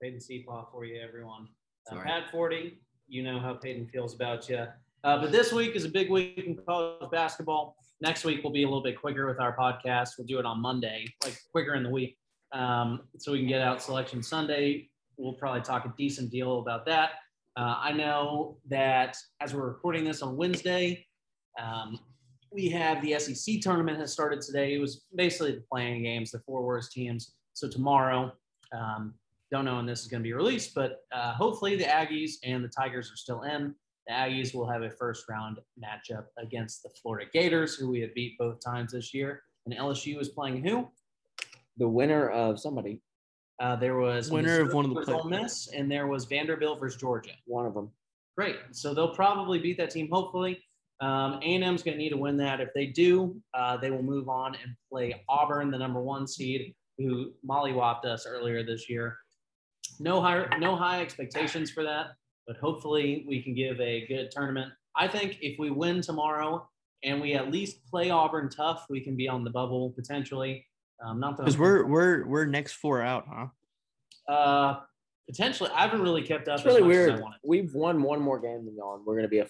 Peyton 0.06 0.20
Seapaw 0.20 0.72
for 0.72 0.86
you, 0.86 1.02
everyone. 1.02 1.48
Uh, 1.92 2.00
Pat 2.00 2.30
Forde, 2.32 2.74
you 3.08 3.24
know 3.24 3.40
how 3.40 3.56
Peyton 3.56 3.88
feels 3.88 4.14
about 4.14 4.48
you. 4.48 4.68
Uh, 5.04 5.20
but 5.20 5.32
this 5.32 5.52
week 5.52 5.76
is 5.76 5.84
a 5.84 5.90
big 5.90 6.12
week 6.12 6.44
in 6.46 6.56
college 6.68 7.10
basketball. 7.12 7.76
Next 8.02 8.24
week 8.24 8.44
we'll 8.44 8.54
be 8.54 8.62
a 8.62 8.68
little 8.68 8.84
bit 8.84 9.02
quicker 9.02 9.26
with 9.26 9.40
our 9.40 9.58
podcast. 9.58 10.10
We'll 10.16 10.28
do 10.28 10.38
it 10.38 10.46
on 10.46 10.62
Monday, 10.62 11.08
like 11.24 11.36
quicker 11.52 11.74
in 11.74 11.82
the 11.82 11.90
week, 11.90 12.20
um, 12.52 13.02
so 13.18 13.32
we 13.32 13.40
can 13.40 13.48
get 13.48 13.62
out 13.62 13.82
selection 13.82 14.22
Sunday. 14.22 14.92
We'll 15.18 15.34
probably 15.34 15.62
talk 15.62 15.86
a 15.86 15.94
decent 15.98 16.30
deal 16.30 16.60
about 16.60 16.86
that. 16.86 17.14
Uh, 17.58 17.78
I 17.80 17.92
know 17.92 18.58
that 18.70 19.18
as 19.42 19.56
we're 19.56 19.68
recording 19.68 20.04
this 20.04 20.22
on 20.22 20.38
Wednesday, 20.38 21.04
um, 21.60 22.00
we 22.52 22.70
have 22.70 23.02
the 23.02 23.18
SEC 23.18 23.60
tournament 23.60 23.98
has 23.98 24.14
started 24.14 24.42
today. 24.42 24.76
It 24.76 24.80
was 24.80 25.04
basically 25.16 25.54
the 25.54 25.64
playing 25.72 26.04
games, 26.04 26.30
the 26.30 26.42
four 26.46 26.64
worst 26.64 26.92
teams. 26.92 27.34
So 27.54 27.68
tomorrow, 27.68 28.32
um, 28.72 29.16
don't 29.52 29.66
know 29.66 29.76
when 29.76 29.86
this 29.86 30.02
is 30.02 30.08
going 30.08 30.22
to 30.22 30.28
be 30.28 30.34
released, 30.34 30.74
but 30.74 31.02
uh, 31.14 31.34
hopefully 31.34 31.76
the 31.76 31.84
Aggies 31.84 32.34
and 32.44 32.64
the 32.64 32.70
Tigers 32.70 33.12
are 33.12 33.16
still 33.16 33.44
in. 33.44 33.76
The 34.08 34.14
Aggies 34.14 34.54
will 34.54 34.68
have 34.68 34.84
a 34.84 34.90
first 34.90 35.26
round 35.30 35.60
matchup 35.84 36.26
against 36.38 36.84
the 36.84 36.90
Florida 37.02 37.30
Gators, 37.32 37.76
who 37.76 37.90
we 37.90 38.00
have 38.02 38.14
beat 38.14 38.38
both 38.38 38.60
times 38.64 38.92
this 38.92 39.14
year. 39.14 39.44
And 39.66 39.76
LSU 39.76 40.20
is 40.20 40.30
playing 40.30 40.64
who? 40.64 40.88
The 41.78 41.88
winner 41.88 42.30
of 42.30 42.60
somebody, 42.60 43.02
Uh, 43.60 43.76
there 43.76 43.98
was 43.98 44.32
Winner 44.32 44.62
of 44.62 44.74
one 44.74 44.86
of 44.86 44.90
the 44.90 44.96
versus 44.96 45.14
Ole 45.14 45.24
Miss, 45.30 45.68
and 45.74 45.90
there 45.90 46.08
was 46.08 46.26
Vanderbilt 46.26 46.80
versus 46.80 47.00
Georgia. 47.00 47.32
one 47.46 47.66
of 47.66 47.74
them. 47.74 47.90
Great. 48.38 48.58
So 48.72 48.94
they'll 48.94 49.16
probably 49.16 49.60
beat 49.60 49.78
that 49.78 49.90
team, 49.92 50.10
hopefully. 50.12 50.62
Um, 51.02 51.40
A&M's 51.42 51.84
going 51.84 51.98
to 51.98 52.04
need 52.04 52.10
to 52.10 52.18
win 52.18 52.38
that. 52.38 52.60
If 52.62 52.70
they 52.74 52.88
do, 52.88 53.42
uh, 53.54 53.78
they 53.78 53.92
will 53.92 54.04
move 54.04 54.30
on 54.30 54.56
and 54.56 54.76
play 54.90 55.24
Auburn, 55.30 55.72
the 55.72 55.78
number 55.78 56.02
one 56.02 56.28
seed, 56.28 56.74
who 56.98 57.32
mollywopped 57.48 58.06
us 58.06 58.26
earlier 58.26 58.64
this 58.64 58.90
year. 58.90 59.18
No 60.00 60.22
high, 60.22 60.46
no 60.60 60.76
high 60.76 61.02
expectations 61.02 61.72
for 61.72 61.84
that, 61.84 62.08
but 62.48 62.58
hopefully 62.58 63.26
we 63.28 63.42
can 63.42 63.54
give 63.56 63.80
a 63.80 64.06
good 64.08 64.30
tournament. 64.32 64.72
I 64.96 65.08
think 65.08 65.38
if 65.42 65.58
we 65.60 65.70
win 65.70 66.02
tomorrow 66.02 66.68
and 67.04 67.22
we 67.22 67.34
at 67.34 67.52
least 67.52 67.86
play 67.90 68.10
Auburn 68.10 68.50
tough, 68.50 68.86
we 68.90 69.02
can 69.02 69.16
be 69.16 69.28
on 69.28 69.44
the 69.44 69.50
bubble 69.50 69.92
potentially. 69.96 70.66
Um, 71.06 71.20
not 71.20 71.36
that 71.38 71.44
Because 71.44 71.58
we're 71.58 71.86
we're 71.86 72.26
we're 72.28 72.46
next 72.46 72.74
four 72.74 73.02
out, 73.02 73.26
huh? 73.30 73.48
uh, 74.34 74.80
potentially. 75.30 75.70
I 75.74 75.82
haven't 75.82 76.02
really 76.02 76.22
kept 76.24 76.48
up. 76.48 76.58
It's 76.60 76.66
really 76.66 76.82
as 76.82 76.86
much 76.88 76.96
as 76.96 76.98
I 76.98 77.10
weird. 77.12 77.22
wanted. 77.22 77.40
We've 77.44 77.74
won 77.76 78.02
one 78.02 78.22
more 78.22 78.40
game 78.40 78.66
than 78.66 78.76
y'all. 78.78 78.96
and 78.96 79.06
We're 79.06 79.16
going 79.16 79.26
to 79.26 79.30
be 79.30 79.40
a 79.40 79.48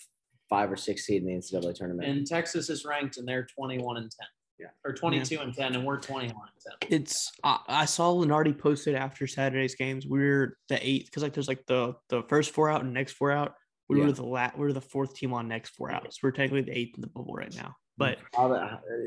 five 0.49 0.71
or 0.71 0.75
six 0.77 1.05
seed 1.05 1.21
in 1.23 1.27
the 1.27 1.33
NCAA 1.33 1.73
tournament. 1.75 2.07
and 2.07 2.25
Texas 2.25 2.69
is 2.69 2.85
ranked 2.85 3.17
and 3.17 3.27
they're 3.27 3.45
21 3.57 3.97
and 3.97 4.11
10. 4.11 4.27
Yeah. 4.59 4.67
Or 4.85 4.93
22 4.93 5.39
and 5.39 5.53
10, 5.53 5.75
and 5.75 5.85
we're 5.85 5.99
21 5.99 6.29
and 6.33 6.79
10. 6.89 6.99
It's 7.01 7.31
I, 7.43 7.59
I 7.67 7.85
saw 7.85 8.13
Lunardi 8.13 8.57
posted 8.57 8.95
after 8.95 9.27
Saturday's 9.27 9.75
games. 9.75 10.07
We 10.07 10.23
are 10.23 10.57
the 10.69 10.79
eighth 10.87 11.05
because 11.05 11.23
like 11.23 11.33
there's 11.33 11.47
like 11.47 11.65
the 11.67 11.95
the 12.09 12.23
first 12.23 12.51
four 12.51 12.69
out 12.69 12.81
and 12.81 12.93
next 12.93 13.13
four 13.13 13.31
out. 13.31 13.55
We 13.89 13.99
Yeah. 13.99 14.05
were 14.05 14.11
the 14.13 14.23
la- 14.25 14.51
we 14.57 14.65
are 14.67 14.73
the 14.73 14.81
fourth 14.81 15.13
team 15.15 15.33
on 15.33 15.47
next 15.47 15.71
four 15.71 15.91
out. 15.91 16.05
So 16.13 16.19
we're 16.23 16.31
technically 16.31 16.61
the 16.61 16.77
eighth 16.77 16.95
in 16.95 17.01
the 17.01 17.07
bubble 17.07 17.33
right 17.33 17.53
now. 17.55 17.75
But 17.97 18.19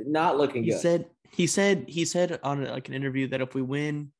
not 0.06 0.36
looking 0.38 0.62
good. 0.62 0.66
he 0.66 0.70
good. 0.72 0.80
said 0.80 1.06
he 1.32 1.46
said 1.46 1.84
he 1.88 2.04
said 2.04 2.38
on 2.42 2.64
like 2.64 2.88
an 2.88 2.94
interview 2.94 3.28
that 3.28 3.40
if 3.40 3.54
we 3.54 3.62
win 3.62 4.12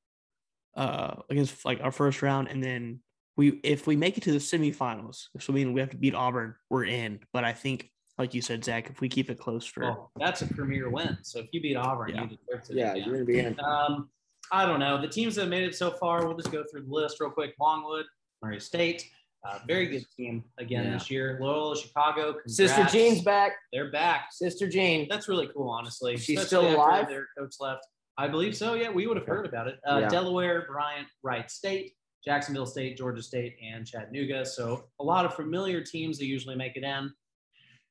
uh 0.77 1.17
against 1.31 1.65
like 1.65 1.81
our 1.83 1.91
first 1.91 2.23
round 2.23 2.49
and 2.49 2.63
then 2.63 3.01
we 3.37 3.61
if 3.63 3.87
we 3.87 3.97
make 3.97 4.17
it 4.19 4.23
to 4.25 4.33
the 4.33 4.39
semifinals, 4.39 5.27
so 5.41 5.53
mean 5.53 5.73
we 5.73 5.81
have 5.81 5.91
to 5.91 5.97
beat 5.97 6.15
Auburn, 6.15 6.55
we're 6.71 6.85
in. 6.85 7.21
But 7.33 7.45
I 7.45 7.53
think 7.53 7.91
like 8.19 8.35
you 8.35 8.43
said, 8.43 8.65
Zach, 8.65 8.91
if 8.91 9.01
we 9.01 9.09
keep 9.09 9.31
it 9.31 9.39
close 9.39 9.65
for 9.65 9.83
Well, 9.83 10.11
that's 10.17 10.43
a 10.43 10.47
premier 10.47 10.91
win. 10.91 11.17
So 11.23 11.39
if 11.39 11.47
you 11.53 11.61
beat 11.61 11.77
Auburn, 11.77 12.15
Yeah. 12.15 12.23
you 12.25 12.37
deserve 12.37 12.65
to. 12.65 12.75
Yeah, 12.75 12.95
you're 12.95 13.05
in. 13.05 13.13
going 13.13 13.27
to 13.27 13.33
be 13.33 13.39
in. 13.39 13.61
Um, 13.61 14.11
I 14.51 14.67
don't 14.67 14.81
know. 14.81 15.01
The 15.01 15.09
teams 15.09 15.37
that 15.37 15.43
have 15.43 15.51
made 15.51 15.63
it 15.65 15.75
so 15.77 15.91
far, 15.93 16.27
we'll 16.27 16.37
just 16.37 16.51
go 16.51 16.65
through 16.71 16.83
the 16.83 16.93
list 16.93 17.21
real 17.21 17.31
quick. 17.31 17.55
Longwood, 17.61 18.07
Murray 18.43 18.59
State, 18.61 19.09
uh, 19.49 19.61
very 19.69 19.87
good 19.87 20.05
team 20.17 20.43
again 20.59 20.87
Yeah. 20.87 20.93
this 20.95 21.11
year. 21.11 21.39
Loyola, 21.41 21.77
Chicago, 21.77 22.35
Sister 22.47 22.75
congrats. 22.75 22.93
Jean's 22.93 23.23
back. 23.23 23.53
They're 23.73 23.91
back. 23.93 24.33
Sister 24.33 24.69
Jean. 24.69 25.07
That's 25.09 25.29
really 25.29 25.49
cool, 25.55 25.69
honestly. 25.69 26.17
She's 26.17 26.41
especially 26.41 26.69
still 26.71 26.77
alive? 26.77 27.09
Their 27.09 27.29
coach 27.39 27.55
left. 27.61 27.87
I 28.17 28.27
believe 28.27 28.57
so. 28.57 28.75
Yeah, 28.75 28.91
we 28.91 29.07
would 29.07 29.17
have 29.17 29.27
heard 29.27 29.47
about 29.47 29.69
it. 29.69 29.79
Uh, 29.89 29.99
Yeah. 30.01 30.09
Delaware, 30.09 30.67
Bryant, 30.69 31.07
Wright 31.23 31.49
State, 31.49 31.93
Jacksonville 32.25 32.67
State, 32.67 32.97
Georgia 32.97 33.23
State, 33.23 33.57
and 33.63 33.87
Chattanooga. 33.87 34.45
So 34.45 34.89
a 34.99 35.05
lot 35.05 35.25
of 35.25 35.35
familiar 35.35 35.83
teams 35.85 36.19
that 36.19 36.27
usually 36.27 36.57
make 36.57 36.77
it 36.77 36.83
in. 36.83 37.13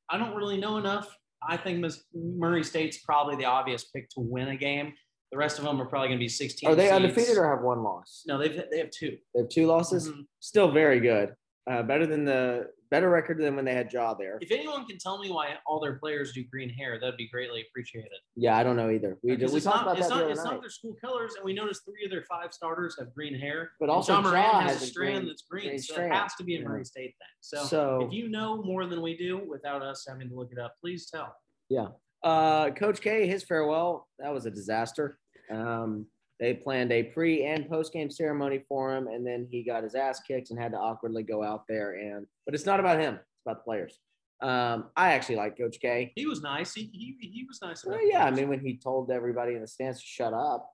I 0.10 0.18
don't 0.18 0.36
really 0.36 0.58
know 0.58 0.78
enough. 0.78 1.16
I 1.48 1.58
think 1.58 1.80
Miss 1.80 2.04
Murray 2.14 2.64
State's 2.64 3.00
probably 3.00 3.36
the 3.36 3.46
obvious 3.46 3.86
pick 3.86 4.10
to 4.10 4.20
win 4.20 4.50
a 4.50 4.56
game. 4.56 4.94
The 5.32 5.38
rest 5.38 5.60
of 5.60 5.66
them 5.66 5.82
are 5.82 5.86
probably 5.86 6.08
going 6.08 6.20
to 6.20 6.24
be 6.24 6.30
16. 6.30 6.70
Are 6.70 6.76
they 6.76 6.84
seeds. 6.86 6.94
undefeated 6.96 7.38
or 7.38 7.50
have 7.54 7.64
one 7.64 7.84
loss? 7.84 8.24
No, 8.28 8.38
they've 8.38 8.62
they 8.72 8.78
have 8.78 8.90
two. 8.92 9.18
They 9.36 9.42
have 9.42 9.50
two 9.50 9.66
losses. 9.68 10.10
Mhm. 10.10 10.26
Still 10.40 10.72
very 10.72 11.00
good. 11.02 11.36
Uh, 11.70 11.84
better 11.84 12.06
than 12.08 12.24
the 12.24 12.70
better 12.90 13.10
record 13.10 13.40
than 13.40 13.56
when 13.56 13.66
they 13.66 13.74
had 13.74 13.92
Ja 13.92 14.14
there. 14.14 14.38
If 14.42 14.52
anyone 14.52 14.86
can 14.86 14.98
tell 14.98 15.20
me 15.20 15.30
why 15.30 15.56
all 15.66 15.80
their 15.80 15.96
players 15.96 16.32
do 16.34 16.44
green 16.50 16.70
hair, 16.70 17.00
that'd 17.00 17.18
be 17.18 17.28
greatly 17.30 17.66
appreciated. 17.70 18.12
Yeah, 18.36 18.58
I 18.58 18.64
don't 18.64 18.76
know 18.76 18.90
either. 18.90 19.18
We 19.24 19.36
did, 19.36 19.52
we 19.52 19.60
talked 19.62 19.78
not, 19.78 19.84
about 19.84 19.98
it's 20.00 20.08
that 20.08 20.14
not, 20.14 20.18
the 20.18 20.24
other 20.26 20.32
it's 20.34 20.44
night. 20.44 20.52
not 20.54 20.62
their 20.62 20.70
school 20.70 20.96
colors, 21.04 21.34
and 21.36 21.46
we 21.46 21.54
noticed 21.54 21.84
three 21.86 22.06
of 22.06 22.12
their 22.12 22.24
five 22.24 22.54
starters 22.54 22.96
have 23.00 23.14
green 23.14 23.38
hair. 23.38 23.72
But 23.80 23.90
also 23.90 24.14
Ja 24.14 24.22
Morant 24.22 24.46
Ja 24.54 24.60
has, 24.62 24.72
has 24.74 24.82
a 24.82 24.86
a 24.86 24.88
strand 24.88 25.16
green- 25.16 25.28
that's 25.28 25.42
green, 25.44 25.68
green 25.70 25.80
so 25.80 25.94
strand. 25.94 26.14
it 26.14 26.16
has 26.16 26.36
to 26.36 26.44
be 26.44 26.56
a 26.56 26.60
Yeah. 26.60 26.68
Murray 26.68 26.86
State 26.86 27.16
thing. 27.18 27.28
So, 27.42 27.64
So 27.66 28.08
if 28.08 28.14
you 28.14 28.30
know 28.30 28.62
more 28.64 28.86
than 28.86 29.02
we 29.02 29.18
do 29.18 29.42
without 29.48 29.82
us 29.82 30.06
having 30.08 30.30
to 30.30 30.36
look 30.36 30.52
it 30.52 30.60
up, 30.60 30.76
please 30.82 31.10
tell. 31.10 31.36
Yeah. 31.70 31.88
Uh, 32.24 32.72
Coach 32.72 33.02
K, 33.02 33.28
his 33.28 33.44
farewell, 33.44 34.08
that 34.20 34.34
was 34.34 34.46
a 34.46 34.52
disaster. 34.52 35.20
Um, 35.52 36.08
they 36.40 36.54
planned 36.54 36.92
a 36.92 37.04
pre 37.04 37.44
and 37.46 37.68
post 37.68 37.94
game 37.94 38.10
ceremony 38.12 38.64
for 38.70 38.96
him, 38.96 39.08
and 39.08 39.26
then 39.26 39.48
he 39.50 39.64
got 39.64 39.84
his 39.84 39.96
ass 39.96 40.20
kicked 40.22 40.52
and 40.52 40.60
had 40.60 40.72
to 40.72 40.78
awkwardly 40.78 41.24
go 41.24 41.44
out 41.44 41.64
there. 41.68 41.96
And 41.96 42.28
but 42.46 42.54
it's 42.54 42.66
not 42.66 42.80
about 42.80 43.00
him; 43.00 43.16
it's 43.16 43.46
about 43.46 43.60
the 43.60 43.64
players. 43.64 44.00
Um, 44.42 44.86
I 44.96 45.14
actually 45.14 45.38
like 45.38 45.58
Coach 45.58 45.78
K. 45.82 46.12
He 46.16 46.28
was 46.28 46.42
nice. 46.42 46.74
He 46.74 46.90
he, 46.94 47.16
he 47.20 47.46
was 47.48 47.60
nice. 47.62 47.84
Well, 47.84 48.00
yeah, 48.08 48.26
I 48.26 48.32
mean 48.32 48.50
when 48.50 48.60
he 48.60 48.78
told 48.78 49.10
everybody 49.10 49.56
in 49.56 49.62
the 49.62 49.68
stands 49.68 50.00
to 50.00 50.06
shut 50.06 50.34
up. 50.34 50.70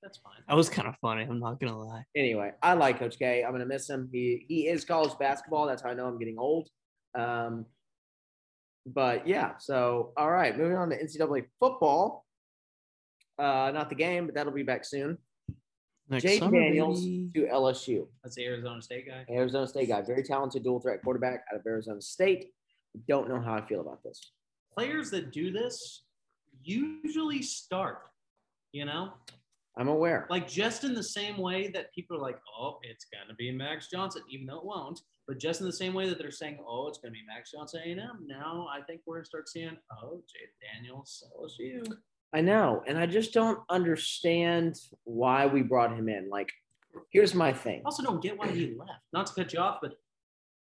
that's 0.00 0.18
fine. 0.18 0.42
that 0.48 0.56
was 0.56 0.68
kind 0.68 0.86
of 0.86 0.94
funny. 1.00 1.22
I'm 1.22 1.40
not 1.40 1.58
gonna 1.58 1.78
lie. 1.78 2.04
Anyway, 2.14 2.52
I 2.62 2.74
like 2.74 3.00
Coach 3.00 3.18
K. 3.18 3.42
I'm 3.42 3.50
gonna 3.50 3.66
miss 3.66 3.90
him. 3.90 4.08
He 4.12 4.44
he 4.48 4.68
is 4.68 4.84
college 4.84 5.18
basketball. 5.18 5.66
That's 5.66 5.82
how 5.82 5.90
I 5.90 5.94
know 5.94 6.06
I'm 6.06 6.18
getting 6.18 6.38
old. 6.38 6.68
Um, 7.18 7.66
but 8.86 9.26
yeah, 9.26 9.54
so 9.58 10.12
all 10.16 10.30
right, 10.30 10.56
moving 10.56 10.76
on 10.76 10.90
to 10.90 11.02
NCAA 11.02 11.46
football. 11.58 12.24
Uh, 13.40 13.70
not 13.70 13.88
the 13.88 13.94
game, 13.94 14.26
but 14.26 14.34
that'll 14.34 14.52
be 14.52 14.62
back 14.62 14.84
soon. 14.84 15.16
Next 16.10 16.24
Jake 16.24 16.40
summer, 16.40 16.60
Daniels 16.60 17.02
baby. 17.02 17.30
to 17.36 17.40
LSU, 17.46 18.06
That's 18.22 18.34
the 18.34 18.44
Arizona 18.44 18.82
State 18.82 19.06
guy. 19.06 19.24
Arizona 19.32 19.66
State 19.66 19.88
guy, 19.88 20.02
very 20.02 20.24
talented 20.24 20.64
dual 20.64 20.80
threat 20.80 21.02
quarterback 21.02 21.44
out 21.50 21.58
of 21.58 21.64
Arizona 21.66 22.02
State. 22.02 22.50
Don't 23.06 23.28
know 23.28 23.40
how 23.40 23.54
I 23.54 23.64
feel 23.66 23.80
about 23.80 24.02
this. 24.02 24.32
Players 24.76 25.10
that 25.12 25.32
do 25.32 25.52
this 25.52 26.02
usually 26.62 27.42
start. 27.42 28.02
You 28.72 28.84
know, 28.84 29.12
I'm 29.76 29.88
aware. 29.88 30.26
like 30.30 30.48
just 30.48 30.84
in 30.84 30.94
the 30.94 31.02
same 31.02 31.38
way 31.38 31.68
that 31.68 31.94
people 31.94 32.16
are 32.16 32.20
like, 32.20 32.38
oh, 32.58 32.78
it's 32.82 33.06
gonna 33.06 33.34
be 33.34 33.50
Max 33.52 33.88
Johnson, 33.88 34.22
even 34.28 34.46
though 34.46 34.58
it 34.58 34.64
won't. 34.64 35.00
But 35.28 35.38
just 35.38 35.60
in 35.60 35.66
the 35.66 35.72
same 35.72 35.94
way 35.94 36.08
that 36.08 36.18
they're 36.18 36.32
saying, 36.32 36.58
oh, 36.68 36.88
it's 36.88 36.98
gonna 36.98 37.12
be 37.12 37.22
Max 37.26 37.52
Johnson 37.52 37.82
A&M. 37.84 38.26
Now 38.26 38.66
I 38.68 38.80
think 38.82 39.02
we're 39.06 39.16
gonna 39.16 39.26
start 39.26 39.48
seeing, 39.48 39.76
oh, 40.02 40.22
Jaden 40.26 40.82
Daniels 40.82 41.24
LSU. 41.38 41.84
I 42.32 42.40
know, 42.40 42.82
and 42.86 42.96
I 42.98 43.06
just 43.06 43.32
don't 43.32 43.58
understand 43.68 44.76
why 45.04 45.46
we 45.46 45.62
brought 45.62 45.96
him 45.96 46.08
in. 46.08 46.28
Like, 46.30 46.52
here's 47.10 47.34
my 47.34 47.52
thing. 47.52 47.80
I 47.80 47.86
also 47.86 48.02
don't 48.04 48.22
get 48.22 48.38
why 48.38 48.48
he 48.48 48.74
left. 48.78 48.92
Not 49.12 49.26
to 49.26 49.34
cut 49.34 49.52
you 49.52 49.58
off, 49.58 49.78
but 49.82 49.94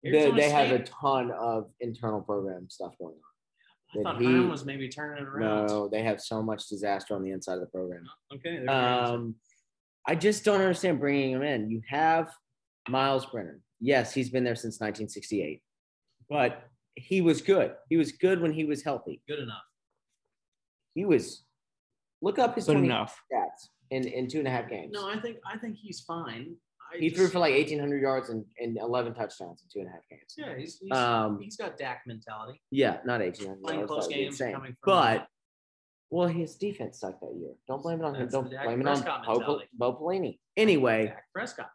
They, 0.03 0.31
they 0.33 0.51
have 0.51 0.73
a 0.73 0.81
ton 0.83 1.31
of 1.31 1.71
internal 1.81 2.21
program 2.21 2.69
stuff 2.69 2.95
going 2.99 3.15
on. 3.15 4.01
I 4.01 4.03
thought 4.03 4.21
he- 4.23 4.27
was 4.41 4.65
maybe 4.65 4.89
turning 4.89 5.23
it 5.23 5.29
around. 5.29 5.67
No, 5.69 5.87
they 5.89 6.03
have 6.03 6.21
so 6.21 6.43
much 6.43 6.67
disaster 6.69 7.15
on 7.15 7.23
the 7.23 7.31
inside 7.31 7.55
of 7.55 7.61
the 7.61 7.67
program. 7.67 8.05
Okay. 8.35 8.55
you 8.55 8.67
go. 8.67 8.73
Um, 8.73 9.35
I 10.07 10.15
just 10.17 10.45
don't 10.45 10.61
understand 10.61 10.99
bringing 10.99 11.31
him 11.33 11.43
in. 11.43 11.71
You 11.71 11.83
have 11.89 12.33
Myles 12.89 13.27
Brennan. 13.27 13.63
Yes, 13.81 14.13
he's 14.13 14.31
been 14.31 14.43
there 14.45 14.57
since 14.57 14.81
1968, 14.81 15.63
but 16.29 16.65
he 16.97 17.21
was 17.21 17.41
good. 17.43 17.75
He 17.89 17.97
was 17.97 18.13
good 18.13 18.41
when 18.41 18.53
he 18.53 18.65
was 18.65 18.83
healthy. 18.83 19.21
Good 19.29 19.39
enough. 19.39 19.63
He 20.95 21.05
was. 21.05 21.45
Look 22.23 22.39
up 22.39 22.55
his 22.55 22.67
Good 22.67 22.75
20 22.75 22.87
enough. 22.87 23.21
stats 23.33 23.69
in, 23.91 24.07
in 24.07 24.29
two 24.29 24.39
and 24.39 24.49
a 24.49 24.51
half 24.51 24.69
games. 24.71 24.93
No, 24.93 25.09
I 25.11 25.21
think 25.21 25.39
I 25.45 25.59
think 25.59 25.77
he's 25.77 26.01
fine. 26.01 26.55
I 26.93 26.99
he 26.99 27.09
just- 27.09 27.17
threw 27.21 27.29
for 27.29 27.39
like 27.41 27.53
1,800 27.55 28.01
yards 28.01 28.31
and, 28.31 28.45
and 28.59 28.77
11 28.79 29.15
touchdowns 29.15 29.63
in 29.63 29.69
two 29.73 29.81
and 29.81 29.89
a 29.89 29.93
half 29.93 30.09
games. 30.09 30.35
Yeah, 30.39 30.57
he's 30.57 30.79
he's, 30.79 30.93
Um, 30.97 31.41
he's 31.43 31.57
got 31.57 31.77
Dak 31.77 32.03
mentality. 32.07 32.61
Yeah, 32.71 32.99
not 33.05 33.21
1,800 33.21 33.63
Playing 33.63 33.87
close 33.87 34.05
that 34.05 34.09
would 34.09 34.15
be 34.15 34.23
games, 34.25 34.41
insane. 34.41 34.55
coming 34.55 34.77
from- 34.83 34.93
but 34.93 35.27
well, 36.11 36.29
his 36.29 36.57
defense 36.57 37.01
sucked 37.01 37.23
that 37.23 37.35
year. 37.35 37.55
Don't 37.67 37.83
blame 37.83 37.99
it 38.01 38.05
on 38.05 38.15
him. 38.15 38.29
Don't 38.29 38.45
the 38.45 38.51
Dak 38.51 38.65
blame 38.67 38.81
it 38.83 38.87
on 38.87 39.03
Prescott 39.03 39.25
Bo. 39.27 39.63
Bo 39.73 39.95
Pelini. 39.95 40.39
Anyway, 40.59 41.07
Dak 41.07 41.25
Prescott. 41.33 41.71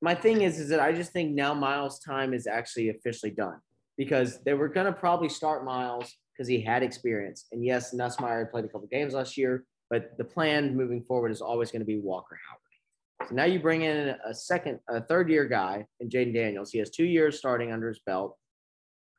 my 0.00 0.14
thing 0.14 0.42
is, 0.42 0.60
is 0.60 0.68
that 0.68 0.78
I 0.80 0.92
just 0.92 1.12
think 1.12 1.34
now 1.34 1.52
Myles' 1.54 1.98
time 1.98 2.32
is 2.32 2.46
actually 2.46 2.88
officially 2.90 3.32
done 3.32 3.58
because 3.96 4.40
they 4.44 4.54
were 4.54 4.68
going 4.68 4.86
to 4.86 4.92
probably 4.92 5.28
start 5.28 5.64
Myles 5.64 6.14
because 6.38 6.48
he 6.48 6.60
had 6.60 6.84
experience. 6.84 7.46
And 7.50 7.64
yes, 7.64 7.92
Nussmeier 7.92 8.48
played 8.48 8.64
a 8.64 8.68
couple 8.68 8.86
games 8.86 9.14
last 9.14 9.36
year, 9.36 9.64
but 9.90 10.16
the 10.18 10.24
plan 10.24 10.76
moving 10.76 11.02
forward 11.02 11.32
is 11.32 11.40
always 11.40 11.72
going 11.72 11.80
to 11.80 11.86
be 11.86 11.98
Walker 11.98 12.38
Howard. 12.48 13.28
So 13.28 13.34
now 13.34 13.44
you 13.44 13.58
bring 13.58 13.82
in 13.82 14.14
a 14.24 14.32
second, 14.32 14.78
a 14.88 15.00
third 15.00 15.28
year 15.28 15.46
guy 15.46 15.84
in 15.98 16.08
Jaden 16.08 16.32
Daniels. 16.32 16.70
He 16.70 16.78
has 16.78 16.90
two 16.90 17.04
years 17.04 17.36
starting 17.36 17.72
under 17.72 17.88
his 17.88 17.98
belt, 18.06 18.36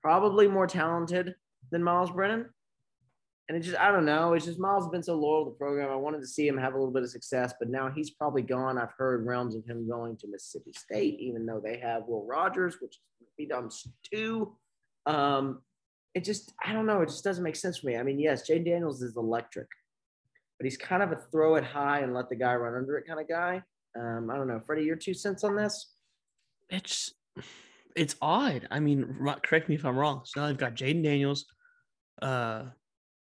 probably 0.02 0.48
more 0.48 0.66
talented 0.66 1.36
than 1.72 1.84
Myles 1.84 2.12
Brennan. 2.12 2.46
And 3.50 3.58
it 3.58 3.62
just, 3.62 3.78
I 3.78 3.92
don't 3.92 4.06
know. 4.06 4.34
It's 4.34 4.46
just 4.46 4.60
Myles 4.60 4.86
has 4.86 4.92
been 4.92 5.04
so 5.04 5.16
loyal 5.16 5.44
to 5.44 5.52
the 5.52 5.58
program. 5.58 5.90
I 5.92 5.96
wanted 5.96 6.22
to 6.22 6.28
see 6.28 6.48
him 6.48 6.58
have 6.58 6.76
a 6.76 6.78
little 6.78 6.94
bit 6.94 7.04
of 7.04 7.10
success, 7.10 7.54
but 7.60 7.68
now 7.68 7.90
he's 7.90 8.12
probably 8.12 8.44
gone. 8.44 8.78
I've 8.78 8.94
heard 8.98 9.26
realms 9.26 9.56
of 9.56 9.66
him 9.66 9.90
going 9.90 10.16
to 10.18 10.28
Mississippi 10.28 10.72
State, 10.72 11.20
even 11.20 11.46
though 11.46 11.60
they 11.60 11.78
have 11.80 12.04
Will 12.08 12.26
Rogers, 12.26 12.78
which 12.80 13.00
he 13.36 13.48
does 13.48 13.88
too. 14.14 14.56
Um, 15.08 15.62
it 16.14 16.24
just, 16.24 16.54
I 16.66 16.74
don't 16.74 16.86
know. 16.86 17.02
It 17.02 17.10
just 17.10 17.24
doesn't 17.24 17.44
make 17.44 17.56
sense 17.56 17.78
for 17.78 17.88
me. 17.88 17.98
I 17.98 18.04
mean, 18.04 18.20
yes, 18.20 18.48
Jay 18.48 18.60
Daniels 18.60 19.02
is 19.02 19.16
electric, 19.16 19.68
but 20.58 20.66
he's 20.66 20.78
kind 20.78 21.04
of 21.04 21.12
a 21.12 21.18
throw 21.32 21.56
it 21.56 21.64
high 21.64 22.00
and 22.00 22.14
let 22.14 22.30
the 22.30 22.36
guy 22.36 22.56
run 22.56 22.76
under 22.76 22.98
it 22.98 23.08
kind 23.08 23.20
of 23.20 23.28
guy. 23.28 23.62
Um, 24.00 24.30
I 24.32 24.36
don't 24.36 24.48
know. 24.48 24.60
Freddie, 24.60 24.84
your 24.84 24.96
two 24.96 25.14
cents 25.14 25.44
on 25.44 25.56
this? 25.56 25.94
It's 26.70 27.14
it's 27.96 28.16
odd. 28.22 28.68
I 28.70 28.80
mean, 28.80 29.18
correct 29.44 29.70
me 29.70 29.76
if 29.76 29.86
I'm 29.86 29.98
wrong. 29.98 30.22
So 30.26 30.42
now 30.42 30.48
they've 30.48 30.58
got 30.58 30.76
Jaden 30.76 31.04
Daniels. 31.04 31.46
Uh, 32.22 32.66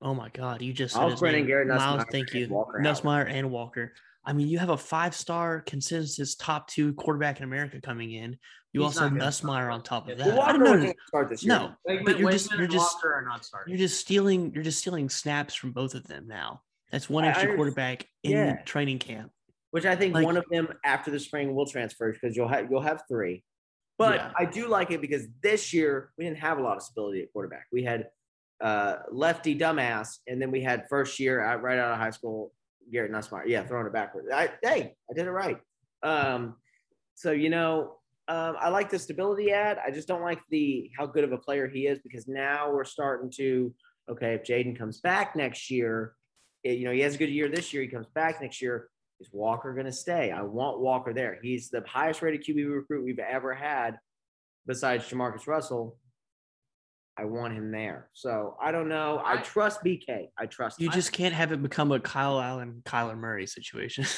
oh 0.02 0.14
my 0.14 0.30
God, 0.30 0.62
you 0.62 0.72
just 0.72 0.96
said 0.96 1.18
Brennan. 1.20 1.46
Garrett 1.46 1.68
Miles, 1.68 2.06
thank 2.12 2.34
you, 2.34 2.48
Nussmeier 2.48 3.30
and 3.30 3.52
Walker. 3.52 3.94
I 4.26 4.32
mean, 4.32 4.48
you 4.48 4.58
have 4.60 4.70
a 4.70 4.78
five-star 4.78 5.62
consensus 5.62 6.36
top 6.36 6.68
two 6.70 6.94
quarterback 6.94 7.40
in 7.40 7.44
America 7.44 7.82
coming 7.82 8.12
in. 8.12 8.38
You 8.74 8.82
He's 8.82 8.98
also 8.98 9.04
have 9.04 9.14
Nussmeier 9.14 9.72
on 9.72 9.84
top 9.84 10.10
of 10.10 10.18
that. 10.18 10.26
Well, 10.28 10.38
Walker 10.38 10.58
know. 10.58 10.72
wasn't 10.72 10.96
start 11.08 11.30
this 11.30 11.44
year. 11.44 11.54
No, 11.54 11.74
Wegman, 11.88 12.06
but 12.06 12.20
you're 12.20 12.32
just- 12.32 12.52
you're 12.54 12.68
just- 12.68 12.98
are 13.06 13.22
not 13.22 13.46
starting. 13.46 13.72
You're 13.72 13.78
just 13.88 14.00
stealing. 14.02 14.52
You're 14.54 14.64
just 14.64 14.80
stealing 14.80 15.10
snaps 15.10 15.54
from 15.54 15.72
both 15.72 15.94
of 15.94 16.08
them 16.08 16.28
now. 16.28 16.64
That's 16.92 17.08
one 17.10 17.24
extra 17.24 17.56
quarterback 17.56 18.08
in 18.24 18.32
Yeah. 18.32 18.62
training 18.64 19.00
camp. 19.00 19.32
which 19.72 19.88
I 19.88 19.96
think 19.96 20.14
Like- 20.14 20.24
one 20.24 20.38
of 20.38 20.46
them 20.52 20.68
after 20.86 21.10
the 21.10 21.20
spring 21.20 21.56
will 21.56 21.66
transfer 21.66 22.12
because 22.14 22.36
you'll 22.38 22.48
have 22.48 22.70
you'll 22.70 22.82
have 22.82 23.06
three. 23.08 23.44
But 23.98 24.18
Yeah. 24.18 24.32
I 24.38 24.46
do 24.46 24.68
like 24.68 24.92
it 24.92 25.02
because 25.02 25.28
this 25.42 25.74
year 25.74 26.12
we 26.16 26.26
didn't 26.26 26.38
have 26.38 26.60
a 26.60 26.62
lot 26.62 26.78
of 26.78 26.84
stability 26.84 27.24
at 27.24 27.34
quarterback. 27.34 27.66
We 27.72 27.84
had 27.84 28.10
uh, 28.62 28.98
lefty 29.12 29.58
dumbass, 29.58 30.20
and 30.28 30.40
then 30.40 30.52
we 30.52 30.62
had 30.62 30.88
first 30.90 31.20
year 31.20 31.44
out, 31.44 31.64
right 31.64 31.80
out 31.80 31.92
of 31.92 31.98
high 31.98 32.12
school 32.12 32.54
Garrett 32.92 33.12
Nussmeier. 33.12 33.48
Yeah, 33.48 33.64
throwing 33.66 33.88
it 33.88 33.94
backward. 33.94 34.32
I, 34.32 34.52
hey, 34.62 34.96
I 35.10 35.14
did 35.16 35.26
it 35.26 35.32
right. 35.32 35.58
Um, 36.04 36.58
so 37.16 37.32
you 37.32 37.50
know, 37.50 37.98
um, 38.28 38.56
I 38.60 38.70
like 38.70 38.90
the 38.90 39.00
stability 39.00 39.52
ad. 39.52 39.80
I 39.86 39.92
just 39.92 40.08
don't 40.08 40.22
like 40.22 40.40
the 40.50 40.90
how 40.98 41.06
good 41.06 41.24
of 41.24 41.34
a 41.34 41.38
player 41.38 41.68
he 41.68 41.88
is 41.88 42.00
because 42.00 42.28
now 42.28 42.72
we're 42.72 42.86
starting 42.86 43.30
to 43.32 43.74
okay. 44.10 44.34
If 44.34 44.44
Jaden 44.44 44.78
comes 44.78 45.02
back 45.02 45.36
next 45.36 45.70
year, 45.70 46.16
eh, 46.66 46.72
you 46.72 46.86
know 46.86 46.92
he 46.92 47.02
has 47.02 47.16
a 47.16 47.18
good 47.18 47.30
year 47.30 47.50
this 47.50 47.74
year. 47.74 47.82
He 47.84 47.90
comes 47.90 48.08
back 48.16 48.42
next 48.42 48.62
year. 48.62 48.90
Is 49.20 49.30
Walker 49.32 49.74
going 49.74 49.86
to 49.86 49.92
stay? 49.92 50.32
I 50.32 50.42
want 50.42 50.80
Walker 50.80 51.14
there. 51.14 51.38
He's 51.42 51.70
the 51.70 51.84
highest 51.86 52.22
rated 52.22 52.46
QB 52.46 52.74
recruit 52.74 53.06
we've 53.06 53.20
ever 53.20 53.54
had, 53.54 53.98
besides 54.66 55.08
JaMarcus 55.10 55.46
Russell. 55.48 55.98
I 57.18 57.26
want 57.26 57.54
him 57.54 57.72
there. 57.72 58.10
So 58.14 58.58
I 58.62 58.72
don't 58.72 58.90
know. 58.90 59.18
I, 59.18 59.34
I- 59.34 59.42
trust 59.42 59.84
BK. 59.84 60.28
I 60.38 60.46
trust. 60.46 60.80
You 60.80 60.88
him. 60.88 60.94
just 60.94 61.12
can't 61.12 61.34
have 61.34 61.52
it 61.52 61.62
become 61.62 61.92
a 61.92 62.00
Kyle 62.00 62.40
Allen, 62.40 62.82
Kyler 62.86 63.18
Murray 63.18 63.48
situation. 63.48 64.06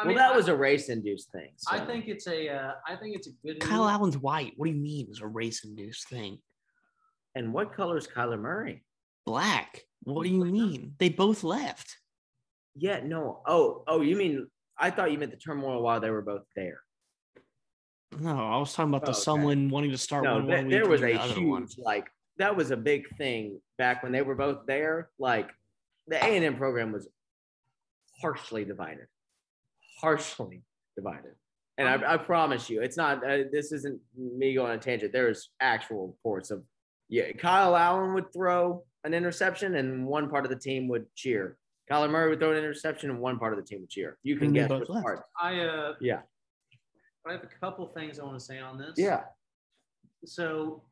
I 0.00 0.06
well, 0.06 0.14
that 0.16 0.32
I- 0.32 0.36
was 0.36 0.48
a 0.48 0.56
race 0.56 0.88
induced 0.88 1.30
thing. 1.30 1.50
I 1.68 1.80
think 1.80 2.08
it's 2.08 2.26
a. 2.26 2.48
Uh, 2.48 2.72
I 2.86 2.96
think 2.96 3.16
it's 3.16 3.26
a 3.28 3.32
good. 3.44 3.60
Kyle 3.60 3.82
move. 3.84 3.90
Allen's 3.90 4.18
white. 4.18 4.54
What 4.56 4.66
do 4.66 4.72
you 4.72 4.80
mean? 4.80 5.06
It's 5.10 5.20
a 5.20 5.26
race-induced 5.26 6.08
thing. 6.08 6.38
And 7.34 7.52
what 7.52 7.74
color 7.74 7.96
is 7.96 8.06
Kyler 8.06 8.40
Murray? 8.40 8.82
Black. 9.26 9.82
What 10.04 10.24
do 10.24 10.30
you 10.30 10.44
mean? 10.44 10.94
They 10.98 11.10
both 11.10 11.44
left. 11.44 11.96
Yeah, 12.74 13.00
no. 13.04 13.42
Oh, 13.46 13.84
oh, 13.86 14.00
you 14.00 14.16
mean? 14.16 14.46
I 14.78 14.90
thought 14.90 15.12
you 15.12 15.18
meant 15.18 15.30
the 15.32 15.36
turmoil 15.36 15.82
while 15.82 16.00
they 16.00 16.10
were 16.10 16.22
both 16.22 16.44
there. 16.56 16.80
No, 18.18 18.36
I 18.36 18.56
was 18.56 18.72
talking 18.72 18.90
about 18.90 19.02
the 19.02 19.08
Oh, 19.08 19.14
okay. 19.14 19.20
someone 19.20 19.68
wanting 19.68 19.90
to 19.92 19.98
start 19.98 20.24
No, 20.24 20.34
one, 20.36 20.46
th- 20.46 20.56
one 20.56 20.64
week 20.66 20.72
there 20.72 20.88
was 20.88 21.02
a 21.02 21.18
huge 21.18 21.46
one. 21.46 21.84
like 21.84 22.08
that 22.38 22.56
was 22.56 22.70
a 22.70 22.76
big 22.76 23.06
thing 23.16 23.60
back 23.78 24.02
when 24.02 24.10
they 24.12 24.22
were 24.22 24.34
both 24.34 24.66
there. 24.66 25.10
Like 25.18 25.50
the 26.08 26.16
A 26.16 26.26
and 26.36 26.44
M 26.44 26.56
program 26.56 26.90
was 26.90 27.06
harshly 28.20 28.64
divided, 28.64 29.06
harshly 30.00 30.62
divided. 30.96 31.32
And 31.78 31.88
I, 31.88 32.14
I 32.14 32.16
promise 32.18 32.68
you, 32.68 32.82
it's 32.82 32.96
not. 32.96 33.24
Uh, 33.24 33.44
this 33.50 33.72
isn't 33.72 34.00
me 34.16 34.54
going 34.54 34.70
on 34.72 34.76
a 34.76 34.80
tangent. 34.80 35.12
There's 35.12 35.50
actual 35.60 36.08
reports 36.08 36.50
of 36.50 36.62
yeah, 37.08 37.32
Kyle 37.32 37.74
Allen 37.74 38.14
would 38.14 38.32
throw 38.32 38.84
an 39.04 39.14
interception, 39.14 39.76
and 39.76 40.06
one 40.06 40.28
part 40.28 40.44
of 40.44 40.50
the 40.50 40.58
team 40.58 40.88
would 40.88 41.06
cheer. 41.14 41.56
Kyler 41.90 42.10
Murray 42.10 42.28
would 42.30 42.38
throw 42.38 42.52
an 42.52 42.58
interception, 42.58 43.10
and 43.10 43.18
one 43.18 43.38
part 43.38 43.52
of 43.52 43.58
the 43.58 43.64
team 43.64 43.80
would 43.80 43.90
cheer. 43.90 44.18
You 44.22 44.36
can 44.36 44.48
And 44.48 44.56
they 44.56 44.60
guess 44.60 44.68
both 44.68 44.80
which 44.80 44.88
left. 44.90 45.04
part. 45.04 45.22
I 45.40 45.60
uh. 45.60 45.94
Yeah. 46.00 46.20
I 47.26 47.32
have 47.32 47.42
a 47.42 47.48
couple 47.60 47.86
things 47.88 48.18
I 48.18 48.24
want 48.24 48.38
to 48.38 48.44
say 48.44 48.58
on 48.60 48.78
this. 48.78 48.94
Yeah, 48.96 49.24
So, 50.24 50.82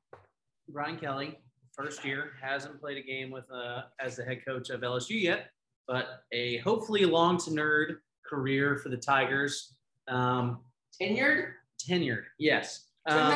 Brian 0.68 0.98
Kelly, 0.98 1.38
first 1.72 2.04
year, 2.04 2.32
hasn't 2.42 2.80
played 2.80 2.98
a 2.98 3.02
game 3.02 3.30
with 3.30 3.44
uh, 3.50 3.82
as 3.98 4.16
the 4.16 4.24
head 4.24 4.44
coach 4.46 4.68
of 4.68 4.82
LSU 4.82 5.20
yet, 5.20 5.50
but 5.86 6.24
a 6.32 6.58
hopefully 6.58 7.04
long 7.06 7.38
to 7.38 7.50
nerd 7.50 7.96
career 8.28 8.76
for 8.76 8.88
the 8.88 8.96
Tigers. 8.96 9.74
Um, 10.06 10.60
tenured. 11.00 11.52
tenured, 11.88 12.24
yes. 12.38 12.86
Um, 13.06 13.32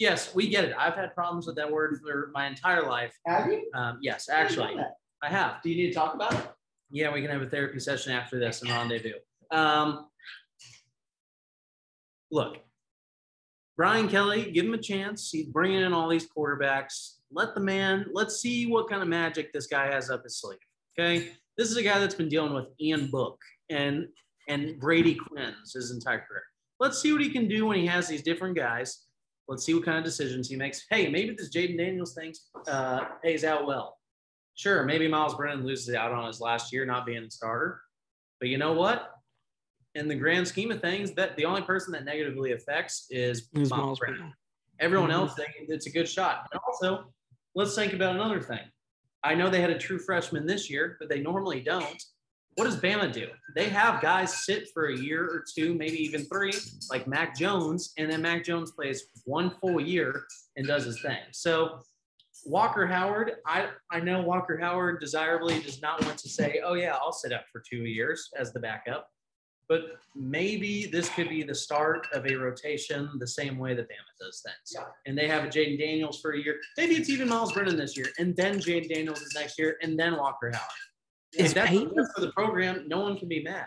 yes, 0.00 0.34
we 0.34 0.48
get 0.48 0.64
it. 0.64 0.74
I've 0.76 0.94
had 0.94 1.14
problems 1.14 1.46
with 1.46 1.56
that 1.56 1.70
word 1.70 2.00
for 2.02 2.30
my 2.34 2.46
entire 2.46 2.88
life. 2.88 3.14
Have 3.26 3.46
you? 3.46 3.70
Um, 3.74 3.98
yes, 4.02 4.28
actually, 4.28 4.76
I 5.22 5.28
have. 5.28 5.62
Do 5.62 5.70
you 5.70 5.76
need 5.76 5.88
to 5.88 5.94
talk 5.94 6.14
about 6.14 6.34
it? 6.34 6.46
Yeah, 6.90 7.12
we 7.12 7.22
can 7.22 7.30
have 7.30 7.42
a 7.42 7.48
therapy 7.48 7.78
session 7.78 8.12
after 8.12 8.38
this 8.38 8.62
and 8.62 8.70
rendezvous. 8.70 9.14
Um, 9.50 10.06
look, 12.30 12.58
Brian 13.76 14.08
Kelly, 14.08 14.50
give 14.50 14.64
him 14.64 14.74
a 14.74 14.78
chance. 14.78 15.30
He's 15.30 15.46
bringing 15.46 15.82
in 15.82 15.92
all 15.92 16.08
these 16.08 16.26
quarterbacks. 16.28 17.16
Let 17.30 17.54
the 17.54 17.60
man, 17.60 18.06
let's 18.12 18.40
see 18.40 18.66
what 18.66 18.88
kind 18.88 19.02
of 19.02 19.08
magic 19.08 19.52
this 19.52 19.66
guy 19.66 19.86
has 19.86 20.10
up 20.10 20.24
his 20.24 20.40
sleeve. 20.40 20.58
Okay. 20.98 21.28
This 21.56 21.70
is 21.70 21.76
a 21.76 21.82
guy 21.82 21.98
that's 21.98 22.14
been 22.14 22.28
dealing 22.28 22.54
with 22.54 22.66
Ian 22.80 23.08
Book 23.08 23.38
and 23.70 24.06
and 24.48 24.78
Brady 24.78 25.14
Quinn's 25.14 25.72
his 25.74 25.90
entire 25.90 26.20
career. 26.20 26.42
Let's 26.78 27.00
see 27.00 27.12
what 27.12 27.20
he 27.22 27.30
can 27.30 27.48
do 27.48 27.66
when 27.66 27.78
he 27.78 27.86
has 27.86 28.06
these 28.06 28.22
different 28.22 28.56
guys. 28.56 29.02
Let's 29.48 29.64
see 29.64 29.74
what 29.74 29.84
kind 29.84 29.98
of 29.98 30.04
decisions 30.04 30.48
he 30.48 30.56
makes. 30.56 30.84
Hey, 30.90 31.08
maybe 31.08 31.34
this 31.36 31.50
Jaden 31.50 31.76
Daniels 31.78 32.14
thing 32.14 32.32
uh, 32.68 33.04
pays 33.22 33.44
out 33.44 33.66
well. 33.66 33.98
Sure, 34.54 34.84
maybe 34.84 35.08
Myles 35.08 35.34
Brennan 35.34 35.64
loses 35.66 35.94
out 35.94 36.12
on 36.12 36.26
his 36.26 36.40
last 36.40 36.72
year 36.72 36.84
not 36.86 37.06
being 37.06 37.24
the 37.24 37.30
starter. 37.30 37.80
But 38.40 38.48
you 38.50 38.58
know 38.58 38.72
what? 38.72 39.12
In 39.94 40.08
the 40.08 40.14
grand 40.14 40.46
scheme 40.46 40.70
of 40.70 40.80
things, 40.80 41.12
that 41.12 41.36
the 41.36 41.44
only 41.44 41.62
person 41.62 41.92
that 41.92 42.04
negatively 42.04 42.52
affects 42.52 43.06
is 43.10 43.48
It 43.54 43.58
Myles, 43.58 43.70
Myles 43.70 43.98
Brennan. 43.98 44.18
Brennan. 44.18 44.34
Everyone 44.78 45.10
Mhm. 45.10 45.14
else, 45.14 45.34
they, 45.34 45.46
it's 45.68 45.86
a 45.86 45.90
good 45.90 46.08
shot. 46.08 46.46
And 46.52 46.60
also, 46.66 47.12
let's 47.54 47.74
think 47.74 47.94
about 47.94 48.14
another 48.14 48.40
thing. 48.40 48.70
I 49.24 49.34
know 49.34 49.48
they 49.48 49.60
had 49.62 49.70
a 49.70 49.78
true 49.78 49.98
freshman 49.98 50.46
this 50.46 50.68
year, 50.70 50.96
but 51.00 51.08
they 51.08 51.20
normally 51.20 51.60
don't. 51.60 52.02
What 52.56 52.64
does 52.64 52.76
Bama 52.80 53.12
do? 53.12 53.28
They 53.54 53.68
have 53.68 54.00
guys 54.00 54.44
sit 54.44 54.68
for 54.72 54.86
a 54.86 54.96
year 54.96 55.24
or 55.24 55.44
two, 55.54 55.74
maybe 55.74 56.02
even 56.02 56.24
three, 56.24 56.54
like 56.90 57.06
Mac 57.06 57.36
Jones, 57.36 57.92
and 57.98 58.10
then 58.10 58.22
Mac 58.22 58.44
Jones 58.44 58.72
plays 58.72 59.08
one 59.24 59.50
full 59.60 59.78
year 59.78 60.24
and 60.56 60.66
does 60.66 60.84
his 60.84 61.00
thing. 61.02 61.18
So 61.32 61.80
Walker 62.46 62.86
Howard, 62.86 63.32
I, 63.46 63.68
I 63.90 64.00
know 64.00 64.22
Walker 64.22 64.56
Howard 64.58 65.00
desirably 65.00 65.60
does 65.60 65.82
not 65.82 66.02
want 66.06 66.16
to 66.16 66.30
say, 66.30 66.60
oh, 66.64 66.74
yeah, 66.74 66.94
I'll 66.94 67.12
sit 67.12 67.32
up 67.32 67.44
for 67.52 67.62
two 67.68 67.84
years 67.84 68.30
as 68.38 68.54
the 68.54 68.60
backup. 68.60 69.06
But 69.68 69.82
maybe 70.14 70.86
this 70.86 71.08
could 71.10 71.28
be 71.28 71.42
the 71.42 71.54
start 71.54 72.06
of 72.14 72.24
a 72.24 72.36
rotation 72.36 73.10
the 73.18 73.26
same 73.26 73.58
way 73.58 73.74
that 73.74 73.84
Bama 73.84 74.12
does 74.18 74.42
things. 74.46 74.72
Yeah. 74.72 74.84
And 75.06 75.18
they 75.18 75.28
have 75.28 75.44
a 75.44 75.48
Jaden 75.48 75.78
Daniels 75.78 76.20
for 76.20 76.32
a 76.32 76.40
year. 76.40 76.58
Maybe 76.78 76.94
it's 76.94 77.10
even 77.10 77.28
Myles 77.28 77.52
Brennan 77.52 77.76
this 77.76 77.96
year, 77.96 78.06
and 78.18 78.34
then 78.34 78.60
Jaden 78.60 78.88
Daniels 78.88 79.20
is 79.20 79.34
next 79.34 79.58
year, 79.58 79.76
and 79.82 79.98
then 79.98 80.16
Walker 80.16 80.52
Howard. 80.54 80.70
Is 81.34 81.46
if 81.48 81.54
that's 81.54 81.70
Peyton- 81.70 81.94
for 82.14 82.20
the 82.20 82.32
program, 82.32 82.84
no 82.88 83.00
one 83.00 83.18
can 83.18 83.28
be 83.28 83.42
mad. 83.42 83.66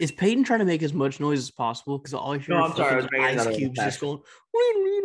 Is 0.00 0.12
Peyton 0.12 0.44
trying 0.44 0.58
to 0.58 0.64
make 0.66 0.82
as 0.82 0.92
much 0.92 1.20
noise 1.20 1.38
as 1.38 1.50
possible? 1.50 1.98
Because 1.98 2.12
all 2.12 2.32
I 2.34 2.38
hear 2.38 2.54
No, 2.54 2.66
is 2.66 2.70
I'm 2.72 2.76
sorry, 2.76 2.92
I 2.92 2.96
was 2.96 3.04
fucking 3.06 3.20
making 3.22 3.38
ice 3.40 3.56
cubes 3.56 3.78
just 3.78 4.00
going. 4.00 4.20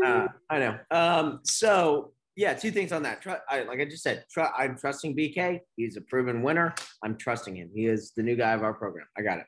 Uh, 0.06 0.28
I 0.50 0.60
know. 0.60 0.80
Um, 0.92 1.40
so 1.44 2.14
yeah, 2.36 2.54
two 2.54 2.72
things 2.72 2.92
on 2.92 3.04
that. 3.04 3.22
Tru- 3.22 3.36
I, 3.50 3.64
like 3.64 3.80
I 3.80 3.86
just 3.86 4.04
said, 4.04 4.26
tru- 4.32 4.44
I'm 4.58 4.78
trusting 4.78 5.16
BK. 5.16 5.60
He's 5.78 5.96
a 5.98 6.02
proven 6.02 6.42
winner. 6.44 6.74
I'm 7.04 7.18
trusting 7.18 7.56
him. 7.56 7.70
He 7.74 7.86
is 7.86 8.12
the 8.16 8.24
new 8.24 8.36
guy 8.36 8.52
of 8.54 8.64
our 8.64 8.74
program. 8.74 9.06
I 9.18 9.22
got 9.22 9.40
it. 9.40 9.46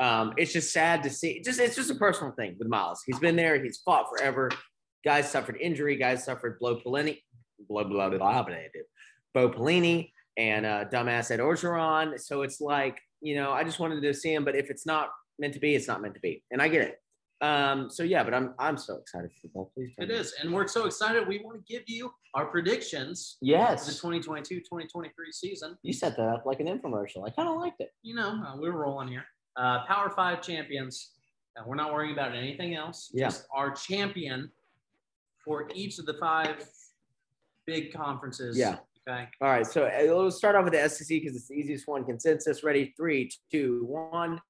Um, 0.00 0.32
it's 0.36 0.52
just 0.52 0.72
sad 0.72 1.02
to 1.04 1.10
see. 1.10 1.40
Just 1.42 1.60
it's 1.60 1.76
just 1.76 1.90
a 1.90 1.94
personal 1.94 2.32
thing 2.32 2.56
with 2.58 2.68
Myles. 2.68 3.02
He's 3.06 3.18
been 3.18 3.36
there. 3.36 3.62
He's 3.62 3.78
fought 3.78 4.06
forever. 4.10 4.50
Guys 5.04 5.30
suffered 5.30 5.56
injury. 5.60 5.96
Guys 5.96 6.24
suffered 6.24 6.58
blow 6.58 6.76
Pelini, 6.80 7.20
blow 7.68 7.84
blow 7.84 8.10
blah 8.10 8.18
blah 8.18 8.42
blah. 8.42 8.56
Bo 9.34 9.48
Pelini 9.50 10.10
and 10.36 10.64
uh, 10.66 10.84
dumbass 10.86 11.30
Ed 11.30 11.40
Orgeron. 11.40 12.18
So 12.20 12.42
it's 12.42 12.60
like 12.60 13.00
you 13.20 13.36
know, 13.36 13.52
I 13.52 13.62
just 13.64 13.78
wanted 13.78 14.00
to 14.02 14.14
see 14.14 14.32
him. 14.34 14.44
But 14.44 14.56
if 14.56 14.70
it's 14.70 14.86
not 14.86 15.10
meant 15.38 15.54
to 15.54 15.60
be, 15.60 15.74
it's 15.74 15.88
not 15.88 16.02
meant 16.02 16.14
to 16.14 16.20
be, 16.20 16.42
and 16.50 16.60
I 16.60 16.68
get 16.68 16.82
it. 16.82 16.98
Um, 17.40 17.90
so 17.90 18.04
yeah, 18.04 18.22
but 18.22 18.34
I'm 18.34 18.54
I'm 18.58 18.76
so 18.76 18.96
excited 18.96 19.30
for 19.32 19.40
football. 19.42 19.72
Please. 19.74 19.90
It 19.98 20.08
me. 20.08 20.14
is. 20.14 20.32
And 20.40 20.52
we're 20.52 20.68
so 20.68 20.86
excited. 20.86 21.26
We 21.26 21.40
want 21.44 21.58
to 21.64 21.72
give 21.72 21.82
you 21.86 22.10
our 22.34 22.46
predictions 22.46 23.36
Yes. 23.40 23.84
the 23.86 23.92
2022 23.92 24.60
2023 24.60 25.32
season. 25.32 25.76
You 25.82 25.92
set 25.92 26.16
that 26.16 26.28
up 26.28 26.46
like 26.46 26.60
an 26.60 26.66
infomercial. 26.66 27.26
I 27.26 27.30
kind 27.30 27.48
of 27.48 27.56
liked 27.56 27.80
it. 27.80 27.90
You 28.02 28.14
know, 28.14 28.28
uh, 28.46 28.56
we're 28.56 28.70
rolling 28.72 29.08
here. 29.08 29.24
Uh, 29.56 29.84
Power 29.86 30.10
Five 30.10 30.40
champions. 30.40 31.10
Uh, 31.58 31.64
we're 31.66 31.74
not 31.74 31.92
worrying 31.92 32.12
about 32.12 32.34
anything 32.34 32.74
else. 32.76 33.10
Yeah. 33.12 33.26
Just 33.26 33.46
our 33.52 33.72
champion 33.72 34.50
for 35.44 35.68
each 35.74 35.98
of 35.98 36.06
the 36.06 36.14
five 36.14 36.64
big 37.66 37.92
conferences. 37.92 38.56
Yeah. 38.56 38.76
Okay. 39.08 39.28
All 39.40 39.48
right. 39.48 39.66
So 39.66 39.84
uh, 39.86 40.14
let's 40.14 40.36
start 40.36 40.54
off 40.54 40.64
with 40.64 40.74
the 40.74 40.88
SEC 40.88 41.08
because 41.08 41.34
it's 41.36 41.48
the 41.48 41.54
easiest 41.54 41.88
one. 41.88 42.04
Consensus. 42.04 42.62
Ready? 42.62 42.94
Three, 42.96 43.30
two, 43.50 43.84
one. 43.86 44.40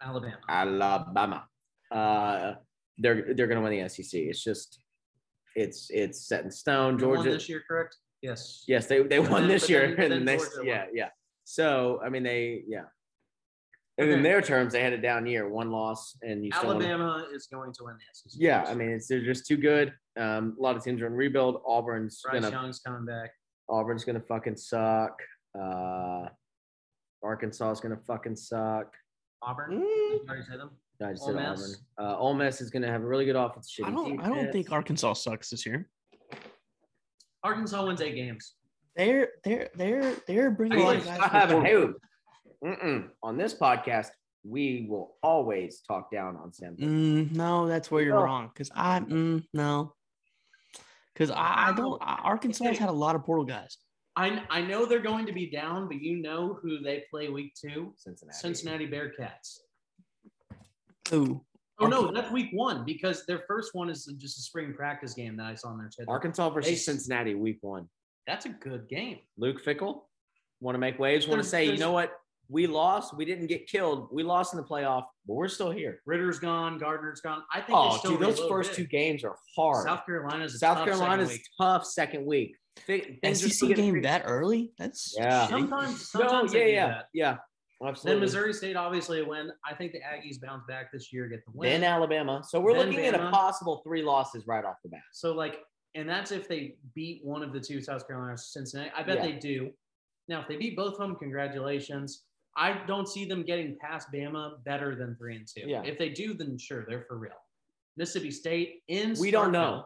Alabama. 0.00 0.38
Alabama. 0.48 1.44
Uh, 1.90 2.54
they're 2.98 3.34
they're 3.34 3.46
gonna 3.46 3.60
win 3.60 3.82
the 3.82 3.88
SEC. 3.88 4.20
It's 4.20 4.42
just 4.42 4.80
it's 5.56 5.90
it's 5.90 6.28
set 6.28 6.44
in 6.44 6.50
stone. 6.50 6.96
They 6.96 7.06
won 7.06 7.16
Georgia. 7.16 7.30
this 7.30 7.48
year, 7.48 7.62
correct? 7.66 7.96
Yes. 8.22 8.64
Yes, 8.68 8.86
they 8.86 9.02
they 9.02 9.18
won 9.18 9.42
then- 9.42 9.48
this 9.48 9.68
year, 9.68 9.94
then- 9.96 10.12
and 10.12 10.12
then 10.12 10.24
they 10.24 10.36
Georgia 10.36 10.50
won. 10.58 10.66
yeah 10.66 10.84
yeah. 10.92 11.08
So 11.44 12.00
I 12.04 12.08
mean 12.08 12.22
they 12.22 12.62
yeah. 12.68 12.84
And 14.00 14.08
in 14.10 14.22
their 14.22 14.40
terms, 14.40 14.74
they 14.74 14.80
had 14.80 14.92
a 14.92 14.98
down 14.98 15.26
year, 15.26 15.48
one 15.48 15.72
loss, 15.72 16.16
and 16.22 16.44
you. 16.44 16.52
Alabama 16.54 17.26
is 17.34 17.48
going 17.48 17.72
to 17.72 17.84
win 17.84 17.94
the 17.96 18.04
SEC. 18.12 18.40
Yeah, 18.40 18.64
I 18.68 18.74
mean 18.74 18.90
it's 18.90 19.08
they're 19.08 19.24
just 19.24 19.44
too 19.46 19.56
good. 19.56 19.92
Um, 20.16 20.56
a 20.56 20.62
lot 20.62 20.76
of 20.76 20.84
teams 20.84 21.02
are 21.02 21.08
in 21.08 21.14
rebuild. 21.14 21.62
Auburn's 21.66 22.20
Bryce 22.22 22.42
gonna 22.42 22.50
Young's 22.50 22.78
coming 22.78 23.04
back. 23.04 23.30
Auburn's 23.68 24.04
gonna 24.04 24.20
fucking 24.20 24.56
suck. 24.56 25.20
Uh, 25.58 26.26
Arkansas 27.22 27.70
is 27.72 27.80
gonna 27.80 27.98
fucking 28.06 28.36
suck. 28.36 28.94
Auburn. 29.42 29.72
Mm. 29.72 29.80
Did 29.80 29.82
you 29.82 30.20
already 30.28 30.44
say 30.50 30.56
them? 30.56 30.70
I 31.02 31.12
just 31.12 31.22
Ole 31.22 31.28
said 31.34 31.50
Miss. 31.50 31.80
Auburn. 31.98 32.12
Uh, 32.12 32.18
Ole 32.18 32.34
Miss 32.34 32.60
is 32.60 32.70
gonna 32.70 32.90
have 32.90 33.02
a 33.02 33.06
really 33.06 33.24
good 33.24 33.36
offense. 33.36 33.74
I 33.84 33.90
don't. 33.90 34.20
I 34.20 34.28
don't 34.28 34.52
think 34.52 34.72
Arkansas 34.72 35.12
sucks 35.14 35.50
this 35.50 35.64
year. 35.66 35.88
Arkansas 37.44 37.86
wins 37.86 38.00
eight 38.00 38.14
games. 38.14 38.54
They're 38.96 39.28
they're 39.44 39.68
they're 39.76 40.14
they're 40.26 40.50
bringing 40.50 40.78
a 40.78 40.80
Hey, 40.80 40.86
lot 40.86 40.96
of 40.96 41.04
guys. 41.04 41.18
I 41.20 41.28
have 41.28 41.50
a 41.50 41.52
from- 41.54 41.64
hey, 41.64 41.86
mm-mm. 42.64 43.08
On 43.22 43.36
this 43.36 43.54
podcast, 43.54 44.08
we 44.44 44.86
will 44.90 45.16
always 45.22 45.80
talk 45.86 46.10
down 46.10 46.36
on 46.36 46.52
Sam. 46.52 46.76
Mm, 46.76 47.32
no, 47.32 47.68
that's 47.68 47.90
where 47.90 48.02
you're 48.02 48.16
No. 48.16 48.22
wrong. 48.22 48.50
Because 48.52 48.70
I 48.74 48.98
mm, 49.00 49.44
no, 49.54 49.94
because 51.18 51.30
I, 51.30 51.68
I 51.68 51.72
don't. 51.74 52.00
Arkansas 52.04 52.64
has 52.64 52.78
had 52.78 52.88
a 52.88 52.92
lot 52.92 53.16
of 53.16 53.24
portal 53.24 53.44
guys. 53.44 53.76
I 54.16 54.42
I 54.50 54.62
know 54.62 54.86
they're 54.86 55.00
going 55.00 55.26
to 55.26 55.32
be 55.32 55.50
down, 55.50 55.88
but 55.88 56.00
you 56.00 56.16
know 56.22 56.58
who 56.62 56.80
they 56.80 57.04
play 57.10 57.28
week 57.28 57.54
two? 57.60 57.92
Cincinnati. 57.96 58.38
Cincinnati 58.38 58.86
Bearcats. 58.86 59.58
Ooh, 61.12 61.40
Oh 61.80 61.86
no, 61.86 62.10
that's 62.12 62.30
week 62.32 62.50
one 62.52 62.84
because 62.84 63.24
their 63.26 63.42
first 63.46 63.74
one 63.74 63.88
is 63.88 64.04
just 64.18 64.38
a 64.38 64.42
spring 64.42 64.74
practice 64.74 65.14
game 65.14 65.36
that 65.36 65.46
I 65.46 65.54
saw 65.54 65.68
on 65.68 65.78
their 65.78 65.90
schedule. 65.90 66.12
Arkansas 66.12 66.50
versus 66.50 66.70
They- 66.70 66.76
Cincinnati, 66.76 67.34
week 67.34 67.58
one. 67.60 67.88
That's 68.26 68.44
a 68.46 68.50
good 68.50 68.88
game. 68.88 69.20
Luke 69.38 69.64
Fickell, 69.64 70.02
want 70.60 70.74
to 70.74 70.78
make 70.78 70.98
waves. 70.98 71.26
Want 71.26 71.42
to 71.42 71.48
say, 71.48 71.64
you 71.64 71.78
know 71.78 71.92
what? 71.92 72.12
We 72.50 72.66
lost. 72.66 73.14
We 73.16 73.24
didn't 73.26 73.46
get 73.48 73.66
killed. 73.66 74.08
We 74.10 74.22
lost 74.22 74.54
in 74.54 74.56
the 74.58 74.64
playoff, 74.66 75.04
but 75.26 75.34
we're 75.34 75.48
still 75.48 75.70
here. 75.70 76.00
Ridder's 76.06 76.38
gone, 76.38 76.78
Gardner's 76.78 77.20
gone. 77.20 77.42
I 77.52 77.60
think 77.60 77.76
Oh, 77.78 77.96
still 77.98 78.12
dude, 78.12 78.20
those 78.20 78.40
first 78.48 78.70
bit. 78.70 78.76
two 78.76 78.86
games 78.86 79.22
are 79.22 79.36
hard. 79.54 79.84
South 79.86 80.06
Carolina's 80.06 80.54
a 80.54 80.58
South 80.58 80.78
tough 80.78 80.86
Carolina's 80.86 81.28
second 81.28 81.34
week. 81.38 81.46
tough 81.60 81.84
second 81.84 82.26
week. 82.26 82.56
Thi- 82.86 83.18
things 83.22 83.44
are 83.44 83.48
still 83.50 83.68
SEC 83.68 83.76
game 83.76 83.86
figured- 83.94 84.04
that 84.04 84.22
early? 84.24 84.72
That's 84.78 85.14
Yeah. 85.18 85.46
shitty. 85.46 85.48
Sometimes, 85.50 85.90
No, 86.14 86.20
sometimes 86.20 86.54
yeah, 86.54 86.60
they 86.60 86.66
do 86.66 86.72
yeah, 86.72 86.86
that. 86.86 87.08
yeah. 87.12 87.36
Then 88.02 88.18
Missouri 88.18 88.52
State 88.54 88.76
obviously 88.76 89.20
a 89.20 89.24
win. 89.24 89.52
I 89.64 89.74
think 89.74 89.92
the 89.92 90.00
Aggies 90.00 90.40
bounce 90.40 90.64
back 90.66 90.90
this 90.90 91.12
year, 91.12 91.28
get 91.28 91.44
the 91.44 91.52
win. 91.52 91.80
Then 91.80 91.84
Alabama. 91.84 92.42
So 92.44 92.60
we're 92.60 92.74
Then 92.74 92.88
looking 92.90 93.04
at 93.06 93.14
a 93.14 93.30
possible 93.30 93.82
three 93.84 94.02
losses 94.02 94.46
right 94.48 94.64
off 94.64 94.76
the 94.82 94.88
bat. 94.88 95.02
So 95.12 95.32
like, 95.34 95.60
and 95.94 96.08
that's 96.08 96.32
if 96.32 96.48
they 96.48 96.76
beat 96.94 97.24
one 97.24 97.42
of 97.42 97.52
the 97.52 97.60
two 97.60 97.80
South 97.80 98.06
Carolina, 98.06 98.32
or 98.34 98.36
Cincinnati. 98.36 98.90
I 98.96 99.02
bet 99.04 99.18
Yeah. 99.18 99.26
they 99.26 99.32
do. 99.34 99.72
Now, 100.28 100.40
if 100.40 100.48
they 100.48 100.56
beat 100.56 100.76
both 100.76 100.94
of 100.94 100.98
them, 100.98 101.14
congratulations. 101.16 102.24
I 102.58 102.80
don't 102.88 103.08
see 103.08 103.24
them 103.24 103.44
getting 103.44 103.78
past 103.80 104.08
Bama 104.12 104.62
better 104.64 104.96
than 104.96 105.14
three 105.16 105.36
and 105.36 105.46
two. 105.46 105.68
Yeah. 105.68 105.82
If 105.84 105.96
they 105.96 106.08
do, 106.08 106.34
then 106.34 106.58
sure, 106.58 106.84
they're 106.88 107.04
for 107.06 107.16
real. 107.16 107.32
Mississippi 107.96 108.32
State 108.32 108.82
in 108.88 109.14
We 109.18 109.30
don't 109.30 109.52
know. 109.52 109.84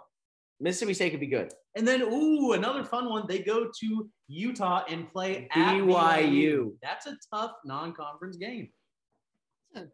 Mississippi 0.59 0.95
State 0.95 1.11
could 1.11 1.21
be 1.21 1.27
good. 1.27 1.53
And 1.77 1.87
then, 1.87 2.03
ooh, 2.03 2.53
another 2.53 2.83
fun 2.85 3.11
one. 3.11 3.27
They 3.29 3.41
go 3.41 3.71
to 3.81 4.11
Utah 4.29 4.85
and 4.89 5.11
play 5.13 5.49
at 5.51 5.51
BYU. 5.51 5.87
BYU. 5.87 6.73
That's 6.83 7.07
a 7.07 7.17
tough 7.33 7.53
non-conference 7.65 8.37
game. 8.37 8.69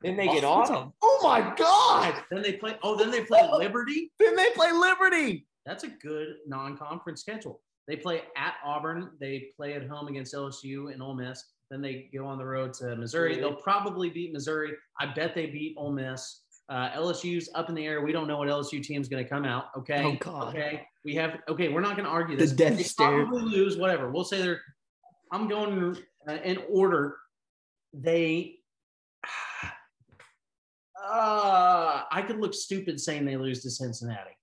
Then 0.03 0.17
they 0.17 0.27
get 0.27 0.45
off. 0.45 0.93
Oh 1.03 1.21
my 1.23 1.55
God. 1.57 2.15
Then 2.31 2.43
they 2.43 2.55
play. 2.55 2.77
Oh, 2.83 2.97
then 2.97 3.11
they 3.11 3.25
play 3.25 3.41
oh. 3.43 3.59
Liberty. 3.59 4.13
Then 4.19 4.37
they 4.37 4.51
play 4.51 4.73
Liberty. 4.73 5.47
That's 5.67 5.85
a 5.85 5.89
good 5.89 6.37
non-conference 6.47 7.21
schedule. 7.21 7.61
They 7.87 7.97
play 7.97 8.23
at 8.37 8.55
Auburn. 8.65 9.11
They 9.21 9.49
play 9.57 9.75
at 9.75 9.87
home 9.87 10.09
against 10.09 10.35
LSU 10.35 10.93
and 10.93 11.03
Ole 11.03 11.15
Miss. 11.15 11.45
Then 11.71 11.83
they 11.83 12.09
go 12.15 12.27
on 12.27 12.39
the 12.39 12.45
road 12.47 12.73
to 12.75 12.97
Missouri. 12.97 13.37
They'll 13.37 13.55
probably 13.55 14.09
beat 14.09 14.33
Missouri. 14.33 14.73
I 15.01 15.07
bet 15.07 15.35
they 15.35 15.47
beat 15.47 15.75
Ole 15.77 15.93
Miss. 15.93 16.43
Uh, 16.71 16.91
LSU's 16.91 17.49
up 17.55 17.69
in 17.69 17.75
the 17.75 17.85
air. 17.87 18.03
We 18.03 18.13
don't 18.13 18.27
know 18.27 18.39
what 18.39 18.49
LSU 18.49 18.83
team's 18.83 19.09
going 19.09 19.23
to 19.23 19.29
come 19.29 19.45
out. 19.45 19.67
Okay. 19.77 20.03
Oh, 20.05 20.17
God. 20.21 20.49
Okay. 20.55 20.83
We 21.05 21.15
have. 21.15 21.39
Okay. 21.49 21.69
We're 21.69 21.81
not 21.81 21.97
going 21.97 22.05
to 22.05 22.11
argue 22.11 22.37
The 22.37 22.45
this. 22.45 22.53
death 22.53 22.77
they 22.77 22.83
stare. 22.83 23.25
probably 23.27 23.43
lose. 23.43 23.77
Whatever. 23.77 24.11
We'll 24.11 24.25
say 24.25 24.41
they're. 24.41 24.61
I'm 25.33 25.49
going 25.49 25.97
uh, 26.27 26.33
in 26.45 26.59
order. 26.71 27.17
They. 27.93 28.57
Uh, 31.01 32.03
I 32.11 32.23
could 32.23 32.39
look 32.39 32.53
stupid 32.53 33.01
saying 33.01 33.25
they 33.25 33.37
lose 33.37 33.63
to 33.63 33.71
Cincinnati. 33.71 34.37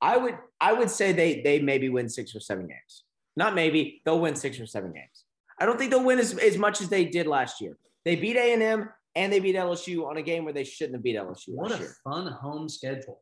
I 0.00 0.16
would 0.16 0.38
I 0.60 0.72
would 0.72 0.88
say 0.88 1.12
they 1.12 1.42
they 1.42 1.58
maybe 1.58 1.88
win 1.88 2.08
six 2.08 2.34
or 2.34 2.40
seven 2.40 2.66
games. 2.68 3.02
Not 3.36 3.54
maybe 3.54 4.00
they'll 4.04 4.20
win 4.20 4.36
six 4.36 4.60
or 4.60 4.66
seven 4.66 4.92
games. 4.92 5.24
I 5.60 5.66
don't 5.66 5.78
think 5.78 5.90
they'll 5.90 6.04
win 6.04 6.18
as, 6.18 6.36
as 6.38 6.56
much 6.58 6.80
as 6.80 6.88
they 6.88 7.04
did 7.04 7.26
last 7.26 7.60
year. 7.60 7.76
They 8.04 8.16
beat 8.16 8.36
A 8.36 8.52
and 8.52 8.62
M 8.62 8.88
and 9.16 9.32
they 9.32 9.40
beat 9.40 9.56
LSU 9.56 10.06
on 10.06 10.16
a 10.16 10.22
game 10.22 10.44
where 10.44 10.52
they 10.54 10.64
shouldn't 10.64 10.94
have 10.94 11.02
beat 11.02 11.16
LSU 11.16 11.48
What 11.54 11.70
last 11.70 11.80
a 11.80 11.82
year. 11.84 11.94
fun 12.04 12.26
home 12.32 12.68
schedule. 12.68 13.20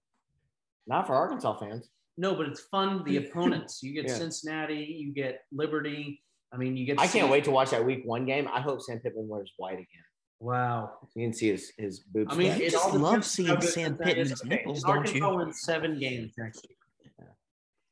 Not 0.86 1.06
for 1.06 1.14
Arkansas 1.14 1.58
fans. 1.58 1.88
No, 2.18 2.34
but 2.34 2.46
it's 2.46 2.60
fun. 2.60 3.02
The 3.04 3.16
opponents. 3.28 3.82
You 3.82 3.92
get 3.94 4.06
Yeah. 4.06 4.14
Cincinnati, 4.14 4.84
you 4.98 5.12
get 5.12 5.40
Liberty. 5.52 6.22
I 6.52 6.56
mean, 6.58 6.76
you 6.76 6.86
get. 6.86 7.00
I 7.00 7.06
can't 7.06 7.30
wait 7.30 7.44
to 7.44 7.50
watch 7.50 7.70
that 7.70 7.84
week 7.84 8.02
one 8.04 8.24
game. 8.24 8.48
I 8.52 8.60
hope 8.60 8.80
Sam 8.80 8.98
Pittman 9.00 9.28
wears 9.28 9.52
white 9.56 9.74
again. 9.74 9.86
Wow. 10.38 10.92
You 11.14 11.26
can 11.26 11.32
see 11.32 11.48
his 11.48 11.72
his 11.76 12.00
boobs. 12.00 12.32
I 12.32 12.36
mean, 12.36 12.56
You 12.58 12.66
it 12.66 12.70
just 12.70 12.94
love 12.94 13.24
seeing 13.24 13.48
Sam 13.48 13.60
Cincinnati 13.60 14.20
is. 14.20 14.28
Pittman's 14.28 14.42
Okay, 14.42 14.48
nipples, 14.56 14.82
don't 14.82 14.98
Arkansas 14.98 15.30
you? 15.30 15.36
wins 15.36 15.60
seven 15.62 15.98
games 15.98 16.32
next 16.38 16.66
year. 16.68 16.76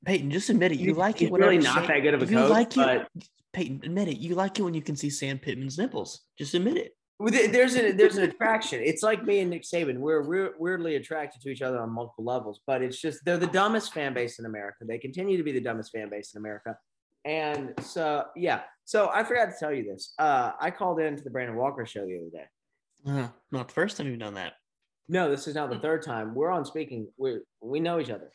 Peyton, 0.04 0.30
just 0.30 0.50
admit 0.50 0.72
it. 0.72 0.78
You 0.78 0.88
He's- 0.88 0.96
like 0.98 1.18
he's 1.18 1.28
it 1.28 1.32
whenever 1.32 1.50
really 1.50 1.62
not 1.64 1.74
Sam- 1.78 1.86
that 1.86 2.00
good 2.00 2.14
of 2.14 2.22
a 2.22 2.26
you 2.26 2.36
coach, 2.36 2.50
like 2.50 2.74
but 2.74 3.08
it, 3.16 3.28
Peyton, 3.54 3.80
admit 3.84 4.08
it. 4.08 4.18
You 4.18 4.34
like 4.34 4.58
it 4.58 4.62
when 4.62 4.74
you 4.74 4.82
can 4.82 4.96
see 4.96 5.08
Sam 5.08 5.38
Pittman's 5.38 5.78
nipples. 5.78 6.22
Just 6.36 6.52
admit 6.54 6.76
it. 6.76 6.92
There's 7.20 7.76
a 7.76 7.92
there's 7.92 8.16
an 8.16 8.24
attraction. 8.24 8.82
It's 8.84 9.02
like 9.02 9.24
me 9.24 9.38
and 9.38 9.48
Nick 9.48 9.62
Saban. 9.62 9.98
We're, 9.98 10.22
we're 10.22 10.54
weirdly 10.58 10.96
attracted 10.96 11.40
to 11.42 11.48
each 11.48 11.62
other 11.62 11.80
on 11.80 11.90
multiple 11.90 12.24
levels, 12.24 12.60
but 12.66 12.82
it's 12.82 13.00
just 13.00 13.24
they're 13.24 13.38
the 13.38 13.46
dumbest 13.46 13.94
fan 13.94 14.12
base 14.12 14.40
in 14.40 14.46
America. 14.46 14.84
They 14.86 14.98
continue 14.98 15.36
to 15.36 15.44
be 15.44 15.52
the 15.52 15.60
dumbest 15.60 15.92
fan 15.92 16.10
base 16.10 16.34
in 16.34 16.40
America. 16.40 16.76
And 17.24 17.72
so 17.80 18.24
yeah. 18.36 18.62
So 18.84 19.10
I 19.14 19.22
forgot 19.22 19.46
to 19.46 19.54
tell 19.58 19.72
you 19.72 19.84
this. 19.84 20.12
Uh, 20.18 20.52
I 20.60 20.70
called 20.70 21.00
in 21.00 21.16
to 21.16 21.22
the 21.22 21.30
Brandon 21.30 21.56
Walker 21.56 21.86
show 21.86 22.04
the 22.04 22.18
other 22.18 22.30
day. 22.30 22.46
Uh, 23.06 23.28
not 23.52 23.68
the 23.68 23.74
first 23.74 23.96
time 23.96 24.08
you've 24.08 24.18
done 24.18 24.34
that. 24.34 24.54
No, 25.08 25.30
this 25.30 25.46
is 25.46 25.54
now 25.54 25.66
the 25.66 25.78
third 25.78 26.02
time. 26.02 26.34
We're 26.34 26.50
on 26.50 26.64
speaking. 26.64 27.06
We 27.16 27.38
we 27.60 27.78
know 27.78 28.00
each 28.00 28.10
other. 28.10 28.30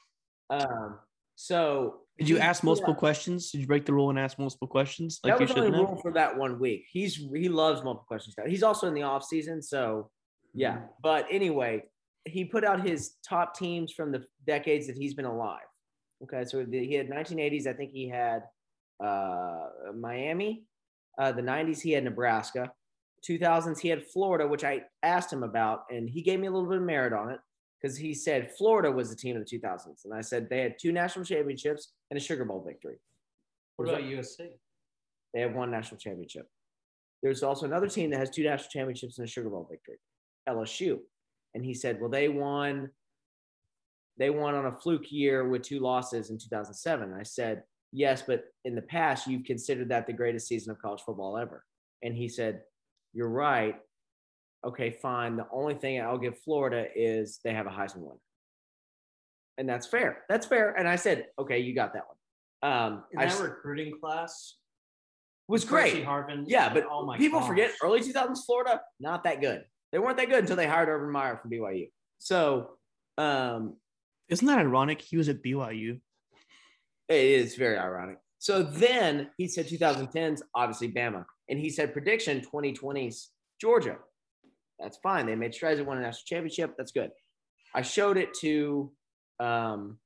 Um, 0.50 1.00
so 1.36 2.02
Did 2.20 2.30
you 2.30 2.38
ask 2.38 2.64
multiple 2.64 2.94
out- 2.94 3.00
questions? 3.00 3.52
Did 3.52 3.62
you 3.62 3.68
break 3.68 3.86
the 3.86 3.94
rule 3.94 4.10
and 4.10 4.20
ask 4.20 4.38
multiple 4.38 4.68
questions 4.68 5.20
like 5.24 5.34
that 5.34 5.40
you 5.40 5.54
was 5.54 5.58
only 5.58 5.78
rule 5.78 5.98
for 6.02 6.12
that 6.12 6.38
one 6.38 6.60
week. 6.60 6.86
He's 6.92 7.16
he 7.16 7.48
loves 7.50 7.82
multiple 7.84 8.06
questions. 8.08 8.36
He's 8.46 8.64
also 8.64 8.88
in 8.88 8.94
the 8.94 9.04
off 9.04 9.24
season, 9.24 9.62
so 9.62 10.12
yeah. 10.54 10.80
But 11.02 11.28
anyway, 11.32 11.84
he 12.26 12.44
put 12.46 12.64
out 12.64 12.86
his 12.86 13.16
top 13.28 13.56
teams 13.56 13.94
from 13.94 14.12
the 14.12 14.26
decades 14.46 14.88
that 14.88 14.98
he's 14.98 15.14
been 15.14 15.26
alive. 15.26 15.62
Okay, 16.24 16.44
so 16.46 16.66
he 16.70 16.94
had 16.94 17.10
1980s. 17.10 17.66
I 17.66 17.74
think 17.74 17.92
he 17.92 18.10
had 18.10 18.44
uh, 19.04 19.68
Miami. 19.98 20.66
Uh, 21.18 21.32
the 21.32 21.42
90s 21.42 21.82
he 21.82 21.92
had 21.92 22.04
Nebraska. 22.04 22.72
2000s, 23.30 23.80
he 23.80 23.90
had 23.90 24.06
Florida, 24.06 24.48
which 24.48 24.64
I 24.64 24.84
asked 25.04 25.32
him 25.32 25.44
about, 25.44 25.84
and 25.90 26.10
he 26.10 26.22
gave 26.22 26.40
me 26.40 26.48
a 26.48 26.52
little 26.52 26.70
bit 26.70 26.78
of 26.78 26.84
merit 26.84 27.12
on 27.12 27.32
it 27.32 27.40
because 27.82 27.98
he 27.98 28.14
said 28.14 28.52
Florida 28.58 28.92
was 28.92 29.10
the 29.10 29.16
team 29.16 29.38
of 29.38 29.46
the 29.46 29.58
2000s. 29.58 30.06
And 30.06 30.14
I 30.14 30.22
said 30.22 30.50
they 30.50 30.62
had 30.62 30.76
two 30.80 30.92
national 30.92 31.26
championships 31.26 31.94
and 32.12 32.18
a 32.18 32.22
Sugar 32.22 32.46
Bowl 32.46 32.64
victory. 32.66 32.98
What 33.78 33.90
about 33.90 34.02
USC? 34.02 34.50
They 35.34 35.42
have 35.42 35.54
one 35.54 35.72
national 35.72 36.00
championship. 36.00 36.48
There's 37.22 37.44
also 37.44 37.66
another 37.66 37.88
team 37.88 38.10
that 38.12 38.20
has 38.20 38.30
two 38.30 38.44
national 38.44 38.70
championships 38.70 39.18
and 39.18 39.28
a 39.28 39.32
Sugar 39.32 39.50
Bowl 39.50 39.68
victory, 39.70 39.98
LSU. 40.48 41.00
And 41.54 41.64
he 41.64 41.74
said, 41.74 42.00
well, 42.00 42.10
they 42.10 42.28
won. 42.28 42.90
They 44.18 44.30
won 44.30 44.56
on 44.56 44.66
a 44.66 44.72
fluke 44.72 45.12
year 45.12 45.48
with 45.48 45.62
two 45.62 45.80
losses 45.80 46.30
in 46.30 46.38
2007. 46.38 47.14
I 47.14 47.24
said, 47.24 47.64
yes, 47.94 48.22
but 48.26 48.44
in 48.66 48.76
the 48.76 48.82
past, 48.82 49.28
you've 49.28 49.46
considered 49.46 49.90
that 49.90 50.08
the 50.08 50.14
greatest 50.14 50.48
season 50.48 50.72
of 50.72 50.82
college 50.82 51.02
football 51.06 51.38
ever. 51.38 51.64
And 52.04 52.14
he 52.16 52.28
said, 52.28 52.62
you're 53.14 53.30
right. 53.30 53.76
Okay, 54.66 54.92
fine. 54.92 55.38
The 55.38 55.48
only 55.52 55.74
thing 55.76 56.02
I'll 56.02 56.18
give 56.18 56.38
Florida 56.40 56.88
is 56.96 57.40
they 57.44 57.54
have 57.54 57.66
a 57.68 57.70
Heisman 57.70 58.00
winner. 58.00 58.20
And 59.58 59.68
that's 59.68 59.88
fair. 59.88 60.24
That's 60.30 60.46
fair. 60.46 60.72
And 60.74 60.88
I 60.88 60.96
said, 60.96 61.28
okay, 61.38 61.60
you 61.60 61.74
got 61.76 61.94
that 61.94 62.04
one. 62.08 62.72
Um, 62.72 63.04
In 63.12 63.20
I 63.20 63.26
that 63.26 63.34
s- 63.34 63.40
recruiting 63.42 63.94
class 64.00 64.56
was 65.48 65.64
Percy 65.66 65.92
great. 65.92 66.06
Harvin. 66.06 66.44
Yeah, 66.48 66.74
but 66.74 66.86
oh 66.90 67.06
my 67.06 67.18
people 67.18 67.40
gosh. 67.40 67.48
forget 67.50 67.72
early 67.82 68.02
2000s 68.02 68.46
Florida, 68.46 68.82
not 69.00 69.24
that 69.24 69.42
good. 69.42 69.64
They 69.92 70.00
weren't 70.00 70.18
that 70.18 70.30
good 70.30 70.40
until 70.40 70.56
they 70.58 70.68
hired 70.68 70.90
Urban 70.90 71.12
Meyer 71.12 71.38
from 71.38 71.52
BYU. 71.52 71.90
So 72.20 72.72
um, 73.18 73.78
Isn't 74.28 74.46
that 74.48 74.60
ironic? 74.60 75.02
He 75.02 75.18
was 75.18 75.30
at 75.30 75.42
BYU. 75.42 76.00
it 77.08 77.16
is 77.26 77.56
very 77.56 77.78
ironic. 77.78 78.18
So 78.38 78.62
then 78.64 79.30
he 79.38 79.48
said 79.48 79.68
2010s, 79.68 80.42
obviously 80.54 80.92
Bama. 80.92 81.26
And 81.50 81.58
he 81.60 81.70
said 81.70 81.92
prediction 81.94 82.42
2020s, 82.42 83.28
Georgia. 83.60 83.98
That's 84.80 84.98
fine. 84.98 85.26
They 85.26 85.36
made 85.36 85.54
strides. 85.54 85.80
They 85.80 85.86
won 85.86 85.98
a 85.98 86.02
national 86.02 86.26
championship. 86.26 86.76
That's 86.78 86.92
good. 86.92 87.12
I 87.76 87.82
showed 87.82 88.18
it 88.18 88.34
to 88.42 88.92
um, 89.40 89.98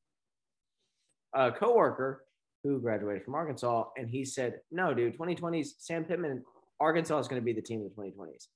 a 1.33 1.51
coworker 1.51 2.25
who 2.63 2.79
graduated 2.79 3.23
from 3.23 3.35
Arkansas, 3.35 3.85
and 3.97 4.09
he 4.09 4.25
said, 4.25 4.61
"No, 4.71 4.93
dude, 4.93 5.17
2020s, 5.17 5.69
Sam 5.79 6.05
Pittman, 6.05 6.43
Arkansas 6.79 7.19
is 7.19 7.27
going 7.27 7.41
to 7.41 7.45
be 7.45 7.53
the 7.53 7.61
team 7.61 7.81
of 7.81 7.95
the 7.95 8.01
2020s." 8.01 8.47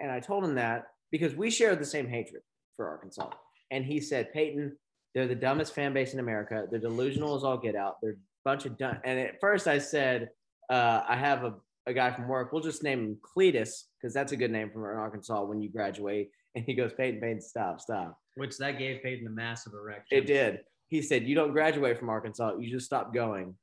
And 0.00 0.10
I 0.10 0.20
told 0.20 0.44
him 0.44 0.54
that 0.56 0.86
because 1.10 1.34
we 1.34 1.50
share 1.50 1.76
the 1.76 1.84
same 1.84 2.08
hatred 2.08 2.42
for 2.76 2.88
Arkansas. 2.88 3.30
And 3.70 3.84
he 3.84 4.00
said, 4.00 4.32
"Peyton, 4.32 4.76
they're 5.14 5.28
the 5.28 5.34
dumbest 5.34 5.74
fan 5.74 5.92
base 5.92 6.12
in 6.12 6.20
America. 6.20 6.66
They're 6.70 6.80
delusional 6.80 7.36
as 7.36 7.44
all 7.44 7.58
get 7.58 7.76
out. 7.76 7.96
They're 8.02 8.12
a 8.12 8.16
bunch 8.44 8.66
of 8.66 8.76
dumb." 8.76 8.98
And 9.04 9.18
at 9.18 9.40
first, 9.40 9.66
I 9.66 9.78
said, 9.78 10.30
uh, 10.70 11.02
"I 11.08 11.16
have 11.16 11.44
a." 11.44 11.54
A 11.86 11.92
guy 11.92 12.12
from 12.12 12.28
work, 12.28 12.52
we'll 12.52 12.62
just 12.62 12.82
name 12.82 13.00
him 13.00 13.16
Cletus 13.20 13.84
because 14.00 14.14
that's 14.14 14.32
a 14.32 14.36
good 14.36 14.50
name 14.50 14.70
from 14.70 14.82
Arkansas 14.84 15.42
when 15.44 15.60
you 15.60 15.70
graduate. 15.70 16.30
And 16.54 16.66
he 16.66 16.74
goes, 16.74 16.92
Peyton, 16.92 17.18
Peyton, 17.18 17.40
stop, 17.40 17.80
stop. 17.80 18.20
Which 18.34 18.58
that 18.58 18.78
gave 18.78 19.02
Peyton 19.02 19.26
a 19.26 19.30
massive 19.30 19.72
erection. 19.72 20.18
It 20.18 20.26
did. 20.26 20.60
He 20.92 21.00
said, 21.00 21.26
"You 21.26 21.34
don't 21.34 21.52
graduate 21.52 21.98
from 21.98 22.10
Arkansas. 22.10 22.56
You 22.60 22.70
just 22.70 22.84
stop 22.84 23.14
going." 23.14 23.54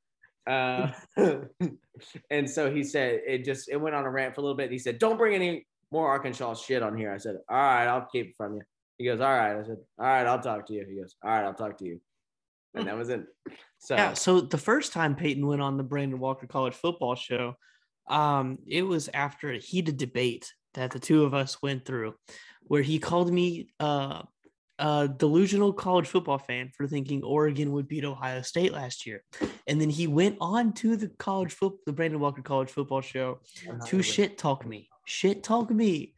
Uh, 0.48 0.90
and 2.30 2.50
so 2.50 2.74
he 2.74 2.82
said, 2.82 3.20
"It 3.24 3.44
just 3.44 3.68
it 3.68 3.76
went 3.76 3.94
on 3.94 4.04
a 4.04 4.10
rant 4.10 4.34
for 4.34 4.40
a 4.40 4.42
little 4.42 4.56
bit." 4.56 4.72
He 4.72 4.80
said, 4.80 4.98
"Don't 4.98 5.16
bring 5.16 5.36
any 5.36 5.64
more 5.92 6.08
Arkansas 6.08 6.54
shit 6.54 6.82
on 6.82 6.98
here." 6.98 7.12
I 7.12 7.18
said, 7.18 7.36
"All 7.48 7.56
right, 7.56 7.86
I'll 7.86 8.08
keep 8.10 8.30
it 8.30 8.34
from 8.36 8.56
you." 8.56 8.62
He 8.98 9.04
goes, 9.04 9.20
"All 9.20 9.32
right." 9.32 9.56
I 9.56 9.62
said, 9.62 9.76
"All 9.96 10.06
right, 10.06 10.26
I'll 10.26 10.40
talk 10.40 10.66
to 10.66 10.72
you." 10.72 10.84
He 10.88 10.96
goes, 10.96 11.14
"All 11.22 11.30
right, 11.30 11.44
I'll 11.44 11.54
talk 11.54 11.78
to 11.78 11.84
you." 11.84 12.00
And 12.74 12.88
that 12.88 12.96
was 12.96 13.10
it. 13.10 13.24
So 13.78 13.94
Yeah. 13.94 14.14
So 14.14 14.40
the 14.40 14.58
first 14.58 14.92
time 14.92 15.14
Peyton 15.14 15.46
went 15.46 15.62
on 15.62 15.76
the 15.76 15.84
Brandon 15.84 16.18
Walker 16.18 16.48
College 16.48 16.74
Football 16.74 17.14
Show, 17.14 17.54
um, 18.10 18.58
it 18.66 18.82
was 18.82 19.08
after 19.14 19.52
a 19.52 19.58
heated 19.58 19.96
debate 19.96 20.52
that 20.74 20.90
the 20.90 20.98
two 20.98 21.24
of 21.24 21.32
us 21.32 21.62
went 21.62 21.84
through, 21.84 22.14
where 22.62 22.82
he 22.82 22.98
called 22.98 23.32
me 23.32 23.68
uh, 23.78 24.22
a 24.78 25.08
delusional 25.08 25.72
college 25.72 26.06
football 26.06 26.38
fan 26.38 26.70
for 26.76 26.86
thinking 26.86 27.22
Oregon 27.22 27.72
would 27.72 27.88
beat 27.88 28.04
Ohio 28.04 28.42
State 28.42 28.72
last 28.72 29.06
year, 29.06 29.22
and 29.66 29.80
then 29.80 29.90
he 29.90 30.06
went 30.06 30.36
on 30.40 30.72
to 30.74 30.96
the 30.96 31.08
college 31.18 31.52
foot, 31.52 31.74
the 31.86 31.92
Brandon 31.92 32.20
Walker 32.20 32.42
College 32.42 32.70
Football 32.70 33.00
Show 33.00 33.40
to 33.86 34.02
shit 34.02 34.38
talk 34.38 34.66
me, 34.66 34.88
shit 35.04 35.42
talk 35.42 35.70
me, 35.70 36.14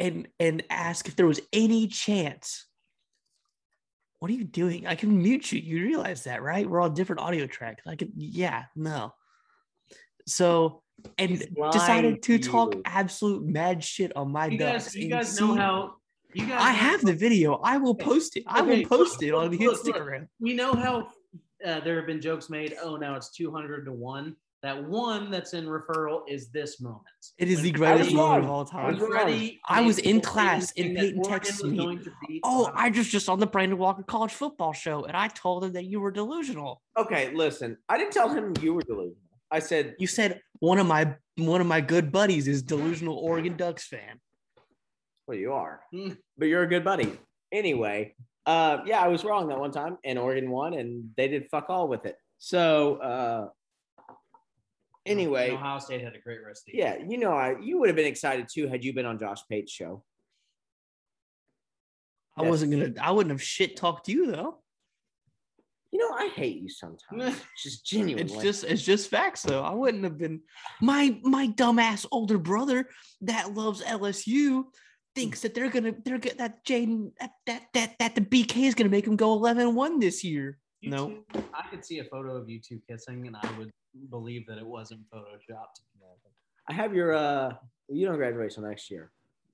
and 0.00 0.26
and 0.38 0.64
ask 0.70 1.06
if 1.06 1.16
there 1.16 1.26
was 1.26 1.40
any 1.52 1.86
chance. 1.86 2.66
What 4.18 4.30
are 4.30 4.34
you 4.34 4.44
doing? 4.44 4.86
I 4.86 4.96
can 4.96 5.22
mute 5.22 5.50
you. 5.50 5.60
You 5.60 5.82
realize 5.82 6.24
that, 6.24 6.42
right? 6.42 6.68
We're 6.68 6.82
on 6.82 6.92
different 6.92 7.22
audio 7.22 7.46
tracks. 7.46 7.82
I 7.86 7.96
could, 7.96 8.12
yeah, 8.16 8.64
no. 8.76 9.14
So 10.26 10.82
and 11.18 11.38
decided 11.72 12.22
to 12.22 12.38
to 12.38 12.48
talk 12.50 12.74
you. 12.74 12.82
absolute 12.84 13.44
mad 13.44 13.82
shit 13.82 14.14
on 14.16 14.30
my 14.30 14.46
You 14.46 14.58
ducks. 14.58 14.84
guys, 14.86 14.96
you 14.96 15.08
guys 15.08 15.40
know 15.40 15.54
how. 15.54 15.94
You 16.34 16.46
guys. 16.46 16.60
I 16.62 16.72
know 16.72 16.78
have 16.78 17.00
how- 17.00 17.06
the 17.06 17.14
video. 17.14 17.54
I 17.64 17.76
will 17.78 17.94
post 17.94 18.36
it. 18.36 18.44
I 18.46 18.60
Okay, 18.62 18.80
will 18.82 18.88
post 18.88 19.14
look, 19.20 19.22
it 19.28 19.34
on 19.34 19.50
look, 19.50 19.60
look, 19.60 19.84
look. 19.84 19.96
Instagram. 19.96 20.28
We 20.38 20.54
know 20.54 20.74
how 20.74 21.08
uh, 21.66 21.80
there 21.80 21.96
have 21.96 22.06
been 22.06 22.20
jokes 22.20 22.48
made. 22.50 22.76
Oh, 22.82 22.96
now 22.96 23.14
it's 23.16 23.30
two 23.32 23.50
hundred 23.50 23.84
to 23.86 23.92
one. 23.92 24.36
That 24.62 24.84
one 24.86 25.30
that's 25.30 25.54
in 25.54 25.64
referral 25.64 26.20
is 26.28 26.50
this 26.50 26.82
moment. 26.82 27.00
It 27.38 27.48
is 27.48 27.56
When 27.56 27.64
the 27.64 27.70
greatest 27.72 28.12
moment 28.12 28.44
of 28.44 28.50
all 28.50 28.64
time. 28.66 28.92
was 28.92 29.00
wrong. 29.00 29.10
Freddie 29.12 29.58
I 29.66 29.80
was 29.80 29.96
in 29.98 30.20
class 30.20 30.68
statement 30.68 30.98
and 30.98 30.98
that 30.98 31.00
Peyton 31.00 31.18
Oregon 31.24 31.40
texted 31.40 31.62
was 31.62 31.72
me, 31.72 31.78
going 31.78 31.98
to 32.04 32.12
beat 32.28 32.40
Oh, 32.44 32.70
I 32.74 32.90
just 32.90 33.10
just 33.10 33.30
on 33.30 33.40
the 33.40 33.46
Brandon 33.46 33.78
Walker 33.78 34.02
College 34.02 34.32
Football 34.32 34.74
Show, 34.74 35.04
and 35.06 35.16
I 35.16 35.28
told 35.28 35.64
him 35.64 35.72
that 35.72 35.86
you 35.86 35.98
were 35.98 36.10
delusional. 36.10 36.82
Okay, 36.98 37.32
listen. 37.34 37.78
I 37.88 37.96
didn't 37.96 38.12
tell 38.12 38.28
him 38.28 38.52
you 38.60 38.74
were 38.74 38.82
delusional. 38.82 39.16
I 39.50 39.58
said, 39.58 39.96
You 39.98 40.06
said 40.06 40.40
one 40.60 40.78
of 40.78 40.86
my 40.86 41.14
one 41.36 41.60
of 41.60 41.66
my 41.66 41.80
good 41.80 42.12
buddies 42.12 42.46
is 42.48 42.62
delusional 42.62 43.16
Oregon 43.16 43.56
Ducks 43.56 43.86
fan. 43.86 44.20
"Well, 45.26 45.36
you 45.38 45.52
are, 45.52 45.80
Hmm. 45.92 46.12
but 46.36 46.46
you're 46.46 46.62
a 46.62 46.68
good 46.68 46.84
buddy." 46.84 47.18
Anyway, 47.50 48.14
uh, 48.46 48.78
yeah, 48.86 49.00
I 49.00 49.08
was 49.08 49.24
wrong 49.24 49.48
that 49.48 49.58
one 49.58 49.72
time, 49.72 49.98
and 50.04 50.18
Oregon 50.18 50.50
won, 50.50 50.74
and 50.74 51.12
they 51.16 51.28
did 51.28 51.48
fuck 51.50 51.66
all 51.68 51.88
with 51.88 52.04
it. 52.06 52.16
So, 52.38 52.96
uh, 52.96 53.48
anyway, 55.06 55.50
Ohio 55.52 55.78
State 55.78 56.02
had 56.02 56.14
a 56.14 56.20
great 56.20 56.44
rest 56.44 56.68
of 56.68 56.72
the. 56.72 56.78
Yeah, 56.78 56.96
you 56.98 57.18
know, 57.18 57.32
I 57.32 57.58
you 57.58 57.78
would 57.78 57.88
have 57.88 57.96
been 57.96 58.06
excited 58.06 58.48
too 58.52 58.68
had 58.68 58.84
you 58.84 58.92
been 58.92 59.06
on 59.06 59.18
Josh 59.18 59.40
Pate's 59.48 59.72
show. 59.72 60.04
I 62.36 62.42
wasn't 62.42 62.72
gonna. 62.72 62.92
I 63.00 63.10
wouldn't 63.10 63.32
have 63.32 63.42
shit 63.42 63.76
talked 63.76 64.06
to 64.06 64.12
you 64.12 64.30
though. 64.30 64.62
You 65.92 65.98
know, 65.98 66.14
I 66.16 66.28
hate 66.28 66.60
you 66.62 66.68
sometimes. 66.68 67.40
just 67.62 67.84
genuinely. 67.84 68.32
It's 68.32 68.42
just 68.42 68.64
it's 68.64 68.82
just 68.82 69.10
facts 69.10 69.42
though. 69.42 69.62
I 69.62 69.72
wouldn't 69.72 70.04
have 70.04 70.18
been 70.18 70.40
my 70.80 71.18
my 71.22 71.48
dumbass 71.48 72.06
older 72.12 72.38
brother 72.38 72.88
that 73.22 73.54
loves 73.54 73.82
LSU 73.82 74.64
thinks 75.16 75.40
that 75.40 75.54
they're 75.54 75.68
gonna 75.70 75.92
they're 76.04 76.18
gonna 76.18 76.36
that 76.36 76.64
Jaden 76.64 77.10
that 77.18 77.32
that 77.46 77.62
that 77.74 77.96
that 77.98 78.14
the 78.14 78.20
BK 78.20 78.58
is 78.68 78.74
gonna 78.76 78.90
make 78.90 79.06
him 79.06 79.16
go 79.16 79.36
11-1 79.38 80.00
this 80.00 80.22
year. 80.22 80.58
You 80.80 80.90
No. 80.90 81.08
two- 81.08 81.44
I 81.52 81.66
could 81.68 81.84
see 81.84 81.98
a 81.98 82.04
photo 82.04 82.36
of 82.36 82.48
you 82.48 82.60
two 82.60 82.80
kissing, 82.88 83.26
and 83.26 83.36
I 83.36 83.58
would 83.58 83.70
believe 84.10 84.46
that 84.46 84.58
it 84.58 84.66
wasn't 84.66 85.00
photoshopped. 85.12 85.80
I 86.68 86.72
have 86.72 86.94
your 86.94 87.12
uh 87.12 87.54
you 87.88 88.06
don't 88.06 88.16
graduate 88.16 88.52
till 88.52 88.62
next 88.62 88.90
year. 88.92 89.10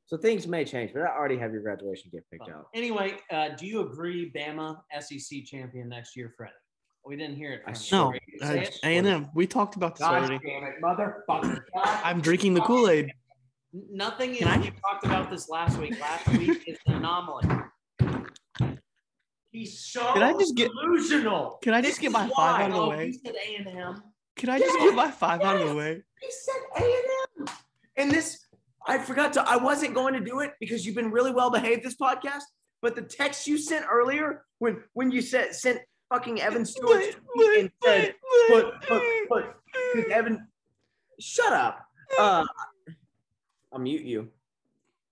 So 0.07 0.16
things 0.16 0.46
may 0.46 0.64
change, 0.64 0.92
but 0.92 1.02
I 1.02 1.09
already 1.09 1.36
have 1.38 1.52
your 1.52 1.62
graduation 1.62 2.11
gift 2.12 2.30
picked 2.30 2.48
out. 2.48 2.68
Anyway, 2.74 3.16
uh, 3.32 3.48
do 3.59 3.66
you 3.66 3.80
agree, 3.80 4.30
Bama 4.34 4.78
SEC 5.00 5.44
champion 5.44 5.88
next 5.88 6.16
year, 6.16 6.32
Freddie? 6.36 6.52
We 7.04 7.16
didn't 7.16 7.36
hear 7.36 7.52
it. 7.54 7.62
I 7.66 7.72
From 7.72 7.80
sure 7.82 8.14
you. 8.14 8.38
No, 8.40 8.46
Say 8.46 8.62
it. 8.62 8.78
A 8.84 8.86
and 8.98 9.07
M. 9.07 9.28
We 9.34 9.46
talked 9.48 9.74
about 9.76 9.96
this 9.96 10.07
already. 10.07 10.38
damn 10.46 10.62
it, 10.64 10.74
motherfucker. 10.82 11.62
I'm 11.74 12.20
drinking 12.20 12.54
the 12.54 12.61
Kool 12.61 12.88
Aid. 12.88 13.12
Nothing 13.72 14.30
in 14.30 14.38
Can 14.38 14.48
I- 14.48 14.64
you 14.64 14.70
talked 14.80 15.04
about 15.04 15.28
this 15.28 15.48
last 15.48 15.76
week. 15.78 15.98
Last 16.00 16.28
week 16.28 16.62
is 16.68 16.78
an 16.86 16.94
anomaly. 16.94 17.48
He's 19.50 19.80
so 19.80 20.12
Can 20.12 20.22
I 20.22 20.32
just 20.34 20.54
get- 20.54 20.70
delusional. 20.70 21.59
Can 21.62 21.74
I 21.74 21.80
just 21.80 21.94
This 21.94 21.98
get 22.00 22.12
my 22.12 22.28
five 22.28 22.32
why. 22.36 22.62
out 22.62 22.70
of 22.70 22.76
the 22.76 22.82
Oh, 22.82 22.88
way? 22.90 23.07
You 23.07 23.12
said 23.12 23.34
A 23.34 23.57
and 23.57 23.66
M. 23.68 24.02
Can 24.36 24.48
I 24.50 24.59
just 24.59 24.78
get 24.78 24.94
my 24.94 25.11
five 25.11 25.40
out 25.40 25.61
of 25.61 25.68
the 25.68 25.74
way? 25.74 26.02
He 26.20 26.30
said 26.30 26.54
A 26.76 26.84
and 26.84 27.48
M. 27.48 27.54
And 27.96 28.11
this, 28.11 28.45
I 28.87 28.99
forgot 28.99 29.32
to. 29.34 29.43
I 29.49 29.57
wasn't 29.57 29.95
going 29.95 30.14
to 30.14 30.20
do 30.20 30.41
it 30.41 30.53
because 30.61 30.87
you've 30.87 30.95
been 30.95 31.11
really 31.11 31.32
well 31.32 31.51
behaved 31.51 31.82
this 31.82 31.97
podcast. 31.97 32.43
But 32.82 32.95
the 32.95 33.03
text 33.03 33.47
you 33.47 33.59
sent 33.59 33.84
earlier, 33.91 34.45
when 34.59 34.82
when 34.93 35.11
you 35.11 35.20
said 35.22 35.55
sent 35.55 35.80
fucking 36.09 36.41
Evan 36.41 36.64
Stewart 36.64 37.16
and 37.59 37.70
said 37.82 38.14
put 38.49 38.80
put 38.82 39.03
put 39.28 39.45
Evan, 40.11 40.47
shut 41.20 41.53
up. 41.53 41.82
Uh, 42.16 42.45
I'll 43.72 43.80
mute 43.80 44.03
you. 44.03 44.28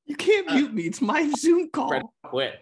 You 0.06 0.14
can't 0.14 0.46
mute 0.52 0.72
me. 0.72 0.84
It's 0.84 1.00
my 1.00 1.28
Zoom 1.36 1.68
call. 1.70 2.14
Quit. 2.22 2.60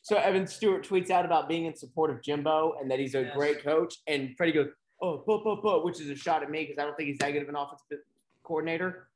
So 0.00 0.16
Evan 0.16 0.46
Stewart 0.46 0.82
tweets 0.88 1.10
out 1.10 1.26
about 1.26 1.46
being 1.46 1.66
in 1.66 1.76
support 1.76 2.10
of 2.10 2.22
Jimbo 2.22 2.76
and 2.80 2.90
that 2.90 2.98
he's 2.98 3.14
a 3.14 3.22
Yes. 3.22 3.36
great 3.36 3.62
coach. 3.62 3.96
And 4.06 4.34
Freddie 4.38 4.52
goes, 4.52 4.68
"Oh, 5.02 5.22
but 5.26 5.44
but 5.44 5.62
but," 5.62 5.84
which 5.84 6.00
is 6.00 6.08
a 6.08 6.16
shot 6.16 6.42
at 6.42 6.50
me 6.50 6.62
because 6.64 6.78
I 6.78 6.84
don't 6.86 6.96
think 6.96 7.08
he's 7.10 7.18
that 7.18 7.32
good 7.32 7.42
of 7.42 7.50
an 7.50 7.56
offensive 7.56 7.98
coordinator. 8.44 9.08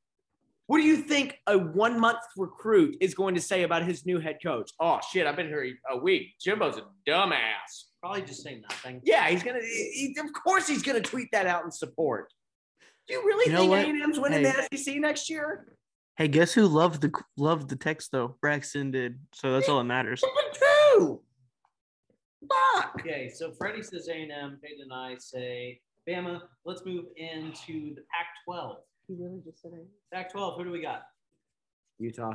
What 0.68 0.78
do 0.78 0.84
you 0.84 0.98
think 0.98 1.38
a 1.46 1.56
one 1.58 1.98
month 1.98 2.18
recruit 2.36 2.98
is 3.00 3.14
going 3.14 3.34
to 3.34 3.40
say 3.40 3.62
about 3.62 3.84
his 3.84 4.04
new 4.04 4.20
head 4.20 4.36
coach? 4.42 4.70
Oh 4.78 5.00
shit, 5.10 5.26
I've 5.26 5.34
been 5.34 5.48
here 5.48 5.66
a 5.90 5.96
week. 5.96 6.34
Jimbo's 6.44 6.76
a 6.76 6.82
dumbass. 7.10 7.84
Probably 8.02 8.20
just 8.22 8.42
say 8.42 8.60
nothing. 8.70 9.00
Yeah, 9.02 9.26
he's 9.28 9.42
gonna. 9.42 9.60
He, 9.62 10.14
of 10.20 10.26
course, 10.34 10.68
he's 10.68 10.82
gonna 10.82 11.00
tweet 11.00 11.28
that 11.32 11.46
out 11.46 11.64
in 11.64 11.70
support. 11.72 12.30
Do 13.08 13.14
you 13.14 13.24
really 13.24 13.46
You 13.50 13.52
know 13.56 13.74
think? 13.74 13.98
A&M's 14.02 14.20
winning 14.20 14.44
Hey. 14.44 14.52
the 14.70 14.76
SEC 14.76 14.96
next 14.96 15.30
year? 15.30 15.72
Hey, 16.18 16.28
guess 16.28 16.52
who 16.52 16.66
loved 16.66 17.00
the 17.00 17.12
loved 17.38 17.70
the 17.70 17.76
text 17.76 18.12
though? 18.12 18.36
Braxton 18.42 18.90
did. 18.90 19.18
So 19.32 19.52
that's 19.54 19.70
all 19.70 19.78
that 19.78 19.84
matters. 19.84 20.22
Two. 20.52 21.22
Fuck. 22.46 22.96
Okay, 23.00 23.30
so 23.34 23.52
Freddie 23.52 23.82
says 23.82 24.08
A&M, 24.08 24.58
Peyton 24.62 24.82
and 24.82 24.92
I 24.92 25.16
say 25.18 25.80
Bama. 26.06 26.42
Let's 26.66 26.84
move 26.84 27.06
into 27.16 27.94
the 27.94 28.02
Pac-12. 28.12 28.76
He 29.08 29.14
really 29.18 29.40
just 29.44 29.62
said 29.62 29.72
Pac-12, 30.12 30.56
who 30.58 30.64
do 30.64 30.70
we 30.70 30.82
got? 30.82 31.02
Utah. 31.98 32.34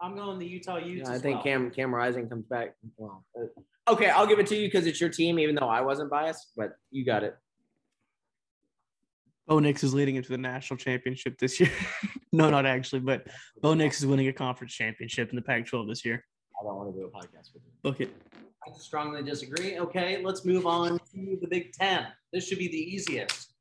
I'm 0.00 0.14
going 0.14 0.38
the 0.38 0.46
Utah 0.46 0.76
Utes. 0.76 1.06
Yeah, 1.06 1.12
I 1.12 1.16
as 1.16 1.22
think 1.22 1.36
well. 1.36 1.44
Cam 1.44 1.70
Cam 1.70 1.94
Rising 1.94 2.28
comes 2.28 2.46
back. 2.46 2.74
Well, 2.96 3.24
uh, 3.38 3.92
okay, 3.92 4.10
I'll 4.10 4.26
give 4.26 4.38
it 4.38 4.46
to 4.48 4.56
you 4.56 4.68
because 4.68 4.86
it's 4.86 5.00
your 5.00 5.10
team, 5.10 5.38
even 5.38 5.54
though 5.54 5.68
I 5.68 5.80
wasn't 5.80 6.10
biased. 6.10 6.52
But 6.56 6.76
you 6.90 7.04
got 7.04 7.24
it. 7.24 7.36
Bo 9.46 9.58
Nix 9.58 9.84
is 9.84 9.92
leading 9.92 10.16
into 10.16 10.30
the 10.30 10.38
national 10.38 10.78
championship 10.78 11.38
this 11.38 11.60
year. 11.60 11.70
no, 12.32 12.48
not 12.48 12.64
actually, 12.64 13.00
but 13.00 13.26
Bo 13.60 13.74
Nix 13.74 13.98
is 13.98 14.06
winning 14.06 14.28
a 14.28 14.32
conference 14.32 14.72
championship 14.72 15.30
in 15.30 15.36
the 15.36 15.42
Pac-12 15.42 15.88
this 15.88 16.04
year. 16.04 16.24
I 16.58 16.64
don't 16.64 16.76
want 16.76 16.94
to 16.94 16.98
do 16.98 17.06
a 17.06 17.10
podcast 17.10 17.52
with 17.52 17.62
you. 17.64 17.72
Book 17.82 18.00
it. 18.00 18.10
I 18.66 18.72
strongly 18.78 19.22
disagree. 19.22 19.78
Okay, 19.78 20.22
let's 20.24 20.46
move 20.46 20.66
on 20.66 20.98
to 20.98 21.38
the 21.40 21.46
Big 21.46 21.72
Ten. 21.72 22.06
This 22.32 22.48
should 22.48 22.58
be 22.58 22.68
the 22.68 22.78
easiest. 22.78 23.52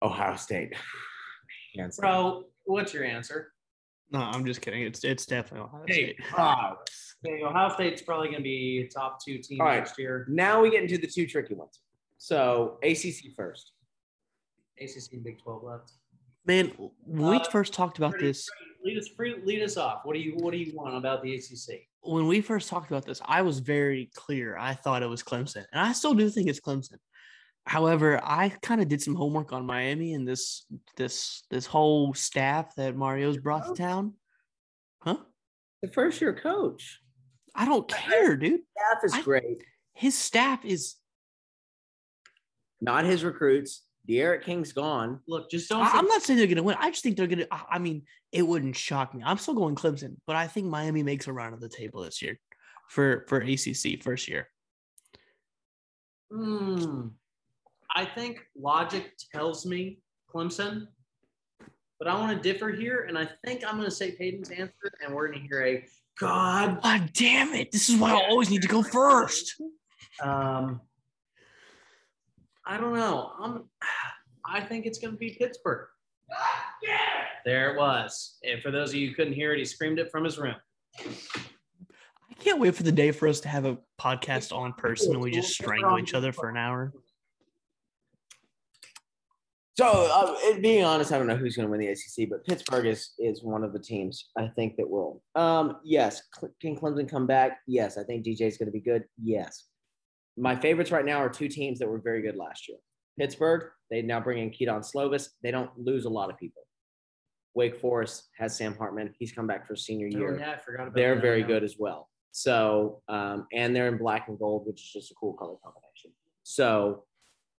Ohio 0.00 0.36
State. 0.36 0.74
Hands 1.76 1.96
down. 1.96 2.10
Bro, 2.10 2.44
what's 2.64 2.94
your 2.94 3.04
answer? 3.04 3.52
No, 4.10 4.20
I'm 4.20 4.44
just 4.44 4.60
kidding. 4.60 4.82
It's 4.82 5.02
it's 5.04 5.26
definitely 5.26 5.66
Ohio 5.66 5.84
Hey, 5.86 6.14
State. 6.14 6.16
Ah, 6.36 6.76
Okay, 7.26 7.42
Ohio 7.42 7.70
State's 7.72 8.02
probably 8.02 8.26
going 8.28 8.38
to 8.40 8.42
be 8.44 8.88
top 8.94 9.18
two 9.24 9.38
team 9.38 9.58
All 9.60 9.66
right. 9.66 9.76
next 9.78 9.98
year. 9.98 10.26
now 10.28 10.60
we 10.60 10.70
get 10.70 10.82
into 10.82 10.98
the 10.98 11.06
two 11.06 11.26
tricky 11.26 11.54
ones. 11.54 11.80
So 12.18 12.78
ACC 12.82 13.34
first. 13.34 13.72
ACC 14.78 15.12
and 15.14 15.24
Big 15.24 15.40
12 15.42 15.62
left. 15.64 15.92
Man, 16.44 16.70
when 17.06 17.30
we 17.30 17.36
Uh, 17.36 17.44
first 17.44 17.72
talked 17.72 17.96
about 17.96 18.10
Freddie, 18.12 18.26
this, 18.26 18.46
Freddie, 18.48 18.70
Lead 18.84 18.98
us, 18.98 19.08
free, 19.16 19.34
lead 19.46 19.62
us 19.62 19.78
off. 19.78 20.00
What 20.04 20.12
do 20.12 20.20
you 20.20 20.34
What 20.36 20.50
do 20.50 20.58
you 20.58 20.76
want 20.76 20.94
about 20.96 21.22
the 21.22 21.34
ACC? 21.34 21.80
when 22.02 22.26
we 22.26 22.42
first 22.42 22.68
talked 22.68 22.90
about 22.90 23.06
this, 23.06 23.22
I 23.24 23.40
was 23.40 23.60
very 23.60 24.10
clear. 24.14 24.58
I 24.58 24.74
thought 24.74 25.02
it 25.02 25.06
was 25.08 25.22
Clemson, 25.22 25.64
and 25.72 25.80
I 25.80 25.92
still 25.92 26.12
do 26.12 26.28
think 26.28 26.50
it's 26.50 26.60
Clemson. 26.60 26.98
However, 27.66 28.20
I 28.22 28.50
kind 28.62 28.82
of 28.82 28.88
did 28.88 29.00
some 29.00 29.14
homework 29.14 29.52
on 29.52 29.64
Miami 29.64 30.12
and 30.14 30.28
this 30.28 30.66
this 30.96 31.44
this 31.50 31.64
whole 31.64 32.12
staff 32.12 32.74
that 32.76 32.94
Mario's 32.96 33.38
brought 33.38 33.66
to 33.66 33.74
town. 33.74 34.14
Huh? 35.00 35.16
The 35.82 35.88
first 35.88 36.20
year 36.20 36.34
coach. 36.34 37.00
I 37.54 37.64
don't 37.64 37.88
care, 37.88 38.36
dude. 38.36 38.60
Staff 38.76 39.04
is 39.04 39.14
I- 39.14 39.22
great. 39.22 39.64
His 39.94 40.16
staff 40.16 40.64
is. 40.64 40.96
Not 42.80 43.04
his 43.04 43.24
recruits. 43.24 43.82
D'Eriq 44.06 44.42
King's 44.42 44.72
gone. 44.72 45.20
Look, 45.26 45.50
just 45.50 45.70
don't. 45.70 45.80
I, 45.80 45.90
say- 45.90 45.98
I'm 45.98 46.06
not 46.06 46.22
saying 46.22 46.38
they're 46.38 46.48
gonna 46.48 46.62
win. 46.62 46.76
I 46.78 46.90
just 46.90 47.02
think 47.02 47.16
they're 47.16 47.26
gonna. 47.26 47.46
I, 47.50 47.62
I 47.72 47.78
mean, 47.78 48.02
it 48.32 48.42
wouldn't 48.42 48.76
shock 48.76 49.14
me. 49.14 49.22
I'm 49.24 49.38
still 49.38 49.54
going 49.54 49.74
Clemson, 49.74 50.16
but 50.26 50.36
I 50.36 50.46
think 50.48 50.66
Miami 50.66 51.02
makes 51.02 51.28
a 51.28 51.32
run 51.32 51.54
of 51.54 51.60
the 51.60 51.68
table 51.70 52.02
this 52.02 52.20
year 52.20 52.38
for 52.90 53.24
for 53.28 53.38
ACC 53.38 54.02
first 54.02 54.28
year. 54.28 54.48
Hmm. 56.30 57.08
I 57.94 58.04
think 58.04 58.40
logic 58.56 59.12
tells 59.32 59.64
me 59.64 59.98
Clemson, 60.32 60.88
but 61.98 62.08
I 62.08 62.14
want 62.18 62.36
to 62.36 62.52
differ 62.52 62.70
here, 62.70 63.06
and 63.08 63.16
I 63.16 63.28
think 63.44 63.64
I'm 63.64 63.76
going 63.76 63.88
to 63.88 63.94
say 63.94 64.12
Peyton's 64.12 64.50
answer, 64.50 64.92
and 65.04 65.14
we're 65.14 65.28
going 65.28 65.42
to 65.42 65.48
hear 65.48 65.64
a 65.64 65.84
God. 66.18 66.82
God 66.82 67.10
damn 67.12 67.54
it! 67.54 67.70
This 67.72 67.88
is 67.88 67.98
why 67.98 68.10
I 68.10 68.28
always 68.28 68.50
need 68.50 68.62
to 68.62 68.68
go 68.68 68.82
first. 68.82 69.60
Um, 70.22 70.80
I 72.66 72.76
don't 72.78 72.94
know. 72.94 73.32
I'm. 73.38 73.64
I 74.46 74.60
think 74.60 74.86
it's 74.86 74.98
going 74.98 75.14
to 75.14 75.18
be 75.18 75.36
Pittsburgh. 75.38 75.86
There 77.44 77.74
it 77.74 77.78
was. 77.78 78.38
And 78.42 78.62
for 78.62 78.70
those 78.70 78.90
of 78.90 78.96
you 78.96 79.08
who 79.08 79.14
couldn't 79.14 79.34
hear 79.34 79.52
it, 79.52 79.58
he 79.58 79.64
screamed 79.64 79.98
it 79.98 80.10
from 80.10 80.24
his 80.24 80.38
room. 80.38 80.56
I 80.98 82.34
can't 82.40 82.58
wait 82.58 82.74
for 82.74 82.82
the 82.82 82.92
day 82.92 83.10
for 83.10 83.28
us 83.28 83.40
to 83.40 83.48
have 83.48 83.64
a 83.64 83.78
podcast 84.00 84.54
on 84.54 84.72
person 84.74 85.12
and 85.12 85.22
we 85.22 85.30
just 85.30 85.52
strangle 85.52 85.98
each 85.98 86.14
other 86.14 86.32
for 86.32 86.48
an 86.48 86.56
hour. 86.56 86.92
So, 89.76 89.86
uh, 89.86 90.34
it- 90.42 90.62
being 90.62 90.84
honest, 90.84 91.10
I 91.12 91.18
don't 91.18 91.26
know 91.26 91.36
who's 91.36 91.56
going 91.56 91.66
to 91.66 91.70
win 91.70 91.80
the 91.80 91.88
ACC, 91.88 92.28
but 92.30 92.44
Pittsburgh 92.44 92.86
is 92.86 93.12
is 93.18 93.42
one 93.42 93.64
of 93.64 93.72
the 93.72 93.78
teams 93.80 94.30
I 94.38 94.46
think 94.48 94.76
that 94.76 94.88
will. 94.88 95.22
Um, 95.34 95.78
yes, 95.84 96.22
Cle- 96.32 96.54
can 96.60 96.76
Clemson 96.76 97.08
come 97.08 97.26
back? 97.26 97.58
Yes, 97.66 97.98
I 97.98 98.04
think 98.04 98.24
DJ 98.24 98.42
is 98.46 98.56
going 98.56 98.66
to 98.68 98.72
be 98.72 98.80
good. 98.80 99.04
Yes, 99.22 99.64
my 100.36 100.54
favorites 100.54 100.92
right 100.92 101.04
now 101.04 101.18
are 101.18 101.28
two 101.28 101.48
teams 101.48 101.78
that 101.80 101.88
were 101.88 101.98
very 101.98 102.22
good 102.22 102.36
last 102.36 102.68
year. 102.68 102.78
Pittsburgh, 103.18 103.70
they 103.90 104.00
now 104.02 104.20
bring 104.20 104.38
in 104.38 104.50
Kedon 104.50 104.82
Slovis. 104.82 105.28
They 105.42 105.50
don't 105.50 105.70
lose 105.78 106.04
a 106.04 106.10
lot 106.10 106.30
of 106.30 106.36
people. 106.38 106.62
Wake 107.54 107.76
Forest 107.80 108.28
has 108.36 108.56
Sam 108.56 108.76
Hartman. 108.76 109.14
He's 109.18 109.32
come 109.32 109.46
back 109.46 109.66
for 109.66 109.76
senior 109.76 110.08
Oh, 110.14 110.18
year. 110.18 110.38
yeah, 110.38 110.52
I 110.52 110.56
forgot 110.56 110.82
about 110.88 110.94
they're 110.96 111.14
that. 111.16 111.20
very 111.22 111.40
Yeah. 111.40 111.46
good 111.46 111.64
as 111.64 111.76
well. 111.78 112.10
So, 112.32 113.02
um, 113.08 113.46
and 113.52 113.74
they're 113.74 113.86
in 113.88 113.96
black 113.98 114.28
and 114.28 114.36
gold, 114.38 114.66
which 114.66 114.82
is 114.82 114.90
just 114.92 115.10
a 115.12 115.14
cool 115.14 115.34
color 115.34 115.56
combination. 115.62 116.12
So, 116.42 117.04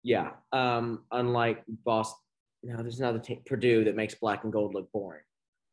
yeah, 0.06 0.30
um, 0.52 1.02
unlike 1.12 1.64
Boston, 1.84 2.20
no, 2.62 2.78
there's 2.78 3.00
another 3.00 3.18
team, 3.18 3.42
Purdue, 3.48 3.84
that 3.86 3.96
makes 3.96 4.14
black 4.14 4.44
and 4.44 4.54
gold 4.54 4.76
look 4.76 4.92
boring. 4.92 5.24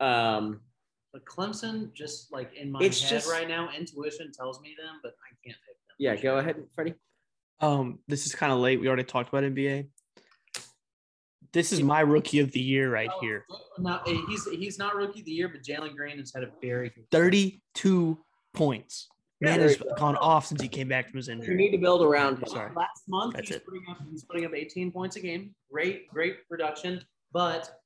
Um, 0.00 0.62
But 1.12 1.26
Clemson, 1.26 1.92
just 1.92 2.32
like 2.32 2.54
in 2.54 2.72
my 2.72 2.80
It's 2.82 3.02
head 3.02 3.10
just- 3.10 3.30
right 3.30 3.46
now, 3.46 3.68
intuition 3.76 4.32
tells 4.32 4.58
me 4.62 4.74
them, 4.82 4.98
but 5.02 5.12
I 5.22 5.28
can't 5.44 5.58
pick 5.66 5.76
them. 5.86 5.96
yeah, 5.98 6.16
go 6.16 6.38
ahead, 6.38 6.56
Freddie. 6.74 6.94
Um, 7.60 7.98
this 8.08 8.24
is 8.24 8.34
kind 8.34 8.50
of 8.50 8.58
late. 8.60 8.80
We 8.80 8.88
already 8.88 9.04
talked 9.04 9.28
about 9.28 9.44
NBA. 9.44 9.90
This 11.52 11.70
is 11.70 11.82
my 11.82 12.00
rookie 12.00 12.38
of 12.38 12.50
the 12.52 12.60
year 12.60 12.90
right 12.90 13.10
Oh, 13.14 13.20
here. 13.20 13.44
No, 13.78 13.98
eh, 14.06 14.16
he's 14.26 14.48
he's 14.50 14.78
not 14.78 14.96
rookie 14.96 15.20
of 15.20 15.26
the 15.26 15.32
year, 15.32 15.48
but 15.50 15.62
Jalen 15.62 15.94
Green 15.94 16.16
has 16.18 16.32
had 16.34 16.44
a 16.44 16.50
very 16.62 16.88
good 16.88 17.04
32 17.10 18.18
points. 18.54 19.08
Man 19.42 19.60
has 19.60 19.76
go. 19.76 19.92
gone 19.96 20.16
off 20.16 20.46
since 20.46 20.62
he 20.62 20.68
came 20.68 20.88
back 20.88 21.08
from 21.10 21.16
his 21.18 21.28
injury. 21.28 21.46
You 21.46 21.52
injury. 21.52 21.64
need 21.70 21.76
to 21.76 21.82
build 21.82 22.02
around 22.02 22.38
him. 22.38 22.44
Sorry. 22.46 22.70
Last 22.74 23.02
month, 23.08 23.34
That's 23.34 23.48
he's 23.48 23.56
it. 23.58 23.64
putting 23.64 23.82
up 23.90 23.98
he's 24.10 24.24
putting 24.24 24.44
up 24.44 24.52
18 24.54 24.92
points 24.92 25.16
a 25.16 25.20
game. 25.20 25.54
Great, 25.70 26.08
great 26.08 26.48
production, 26.48 27.02
but 27.32 27.80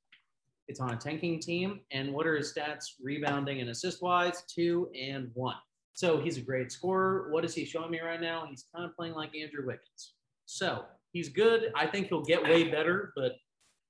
it's 0.67 0.79
on 0.79 0.91
a 0.93 0.97
tanking 0.97 1.39
team. 1.39 1.79
And 1.91 2.13
what 2.13 2.27
are 2.27 2.35
his 2.35 2.53
stats 2.53 2.85
rebounding 3.01 3.61
and 3.61 3.69
assist 3.69 4.01
wise? 4.01 4.43
Two 4.53 4.89
and 4.99 5.29
one. 5.33 5.55
So 5.93 6.19
he's 6.19 6.37
a 6.37 6.41
great 6.41 6.71
scorer. 6.71 7.31
What 7.31 7.43
is 7.43 7.55
he 7.55 7.65
showing 7.65 7.89
me 7.89 7.99
right 8.01 8.21
now? 8.21 8.45
He's 8.49 8.65
kind 8.75 8.85
of 8.85 8.95
playing 8.95 9.13
like 9.15 9.35
Andrew 9.35 9.65
Wiggins. 9.65 10.13
So 10.45 10.85
he's 11.11 11.29
good. 11.29 11.71
I 11.75 11.87
think 11.87 12.07
he'll 12.09 12.23
get 12.23 12.43
way 12.43 12.65
better, 12.69 13.11
but 13.15 13.33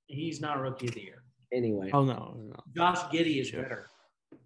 he's 0.05 0.39
not 0.39 0.59
rookie 0.61 0.87
of 0.87 0.93
the 0.93 1.01
year. 1.01 1.23
Anyway, 1.53 1.89
Oh 1.93 2.03
no, 2.03 2.37
no. 2.39 2.55
Josh 2.75 2.99
Giddey 3.11 3.41
is 3.41 3.47
Sure. 3.47 3.61
better. 3.63 3.87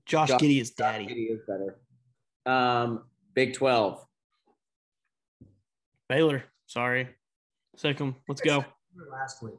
Josh 0.06 0.30
Josh- 0.30 0.42
Giddey 0.42 0.60
is 0.62 0.72
daddy. 0.72 1.06
He 1.06 1.14
is 1.26 1.42
better. 1.48 1.80
Um, 2.46 3.04
Big 3.34 3.54
12. 3.54 4.06
Baylor. 6.10 6.44
Sorry. 6.68 7.10
Second. 7.78 8.16
Let's 8.28 8.42
go. 8.42 8.66
last 9.12 9.42
week. 9.42 9.56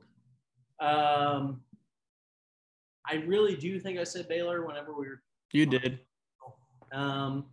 Um, 0.81 1.63
I 3.07 3.17
really 3.27 3.57
do 3.57 3.79
think 3.79 3.99
I 3.99 4.05
said 4.05 4.29
Baylor 4.29 4.67
whenever 4.67 4.93
we 4.93 5.09
were 5.09 5.23
You 5.53 5.67
did. 5.67 6.01
um, 6.93 7.47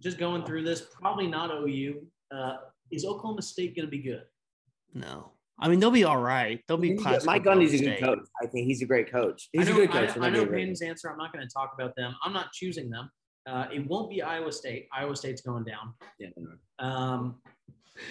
just 0.00 0.18
going 0.18 0.44
through 0.44 0.64
this. 0.64 0.80
Probably 0.80 1.26
not 1.26 1.50
OU. 1.50 2.02
Uh, 2.34 2.56
is 2.90 3.04
Oklahoma 3.04 3.42
State 3.42 3.76
going 3.76 3.86
to 3.86 3.90
be 3.90 3.98
good? 4.02 4.22
No. 4.94 5.32
I 5.58 5.68
mean, 5.68 5.80
they'll 5.80 5.90
be 5.90 6.04
all 6.04 6.18
right. 6.18 6.60
They'll 6.68 6.76
be 6.76 6.92
He's 6.92 7.02
class. 7.02 7.24
Mike 7.24 7.44
Gundy's 7.44 7.80
a 7.80 7.82
good 7.82 7.98
coach. 8.00 8.18
I 8.42 8.46
think 8.46 8.66
he's 8.66 8.82
a 8.82 8.86
great 8.86 9.10
coach. 9.10 9.48
He's 9.52 9.68
know, 9.68 9.72
a 9.72 9.76
good 9.76 9.90
coach. 9.90 10.16
I, 10.18 10.26
I 10.26 10.30
know 10.30 10.44
be 10.44 10.50
very 10.50 10.60
Payton's 10.62 10.82
answer. 10.82 11.10
I'm 11.10 11.16
not 11.16 11.32
going 11.32 11.46
to 11.46 11.52
talk 11.52 11.72
about 11.78 11.96
them. 11.96 12.14
I'm 12.22 12.32
not 12.32 12.52
choosing 12.52 12.90
them. 12.90 13.10
Uh, 13.46 13.66
it 13.72 13.86
won't 13.86 14.10
be 14.10 14.22
Iowa 14.22 14.50
State. 14.52 14.88
Iowa 14.92 15.14
State's 15.14 15.40
going 15.40 15.64
down. 15.64 15.94
good. 16.18 16.32
Yeah, 16.36 16.44
no. 16.80 16.84
Um, 16.86 17.36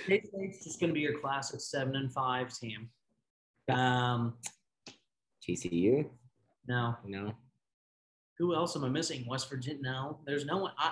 State 0.06 0.28
State's 0.28 0.64
just 0.64 0.80
going 0.80 0.90
to 0.90 0.94
be 0.94 1.02
your 1.02 1.20
classic 1.20 1.60
seven 1.60 1.96
and 1.98 2.12
five 2.12 2.54
team. 2.58 2.90
Um, 3.70 4.36
TCU? 5.48 6.08
no, 6.68 6.96
No. 7.06 7.34
who 8.40 8.56
else 8.56 8.76
am 8.76 8.84
I 8.86 8.90
missing? 8.90 9.26
West 9.28 9.50
Virginia? 9.50 9.82
No, 9.82 10.20
there's 10.26 10.46
no 10.46 10.58
one. 10.58 10.72
I, 10.80 10.92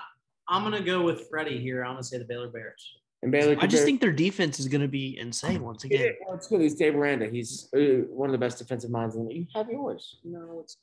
I'm 0.49 0.61
going 0.63 0.75
to 0.75 0.83
go 0.83 1.01
with 1.01 1.29
Freddie 1.29 1.59
here. 1.59 1.83
I'm 1.83 1.93
going 1.93 2.03
to 2.03 2.07
say 2.07 2.17
the 2.17 2.25
Baylor 2.25 2.49
Bears. 2.49 2.85
And 3.21 3.31
Baylor. 3.31 3.55
I 3.61 3.67
just 3.67 3.85
think 3.85 4.01
their 4.01 4.11
defense 4.11 4.59
is 4.59 4.67
going 4.67 4.81
to 4.81 4.87
be 4.89 5.17
insane 5.17 5.63
once 5.63 5.85
Yeah, 5.85 5.99
again. 5.99 6.13
well, 6.27 6.35
it's 6.35 6.47
good. 6.47 6.59
He's 6.61 6.75
Dave 6.75 6.95
Aranda. 6.95 7.27
He's 7.29 7.69
uh, 7.73 8.03
one 8.09 8.27
of 8.27 8.33
the 8.33 8.37
best 8.37 8.57
defensive 8.57 8.91
minds 8.91 9.15
in 9.15 9.23
the 9.23 9.29
league. 9.29 9.37
You 9.53 9.59
have 9.61 9.69
yours. 9.69 10.17
No, 10.25 10.59
it's 10.61 10.77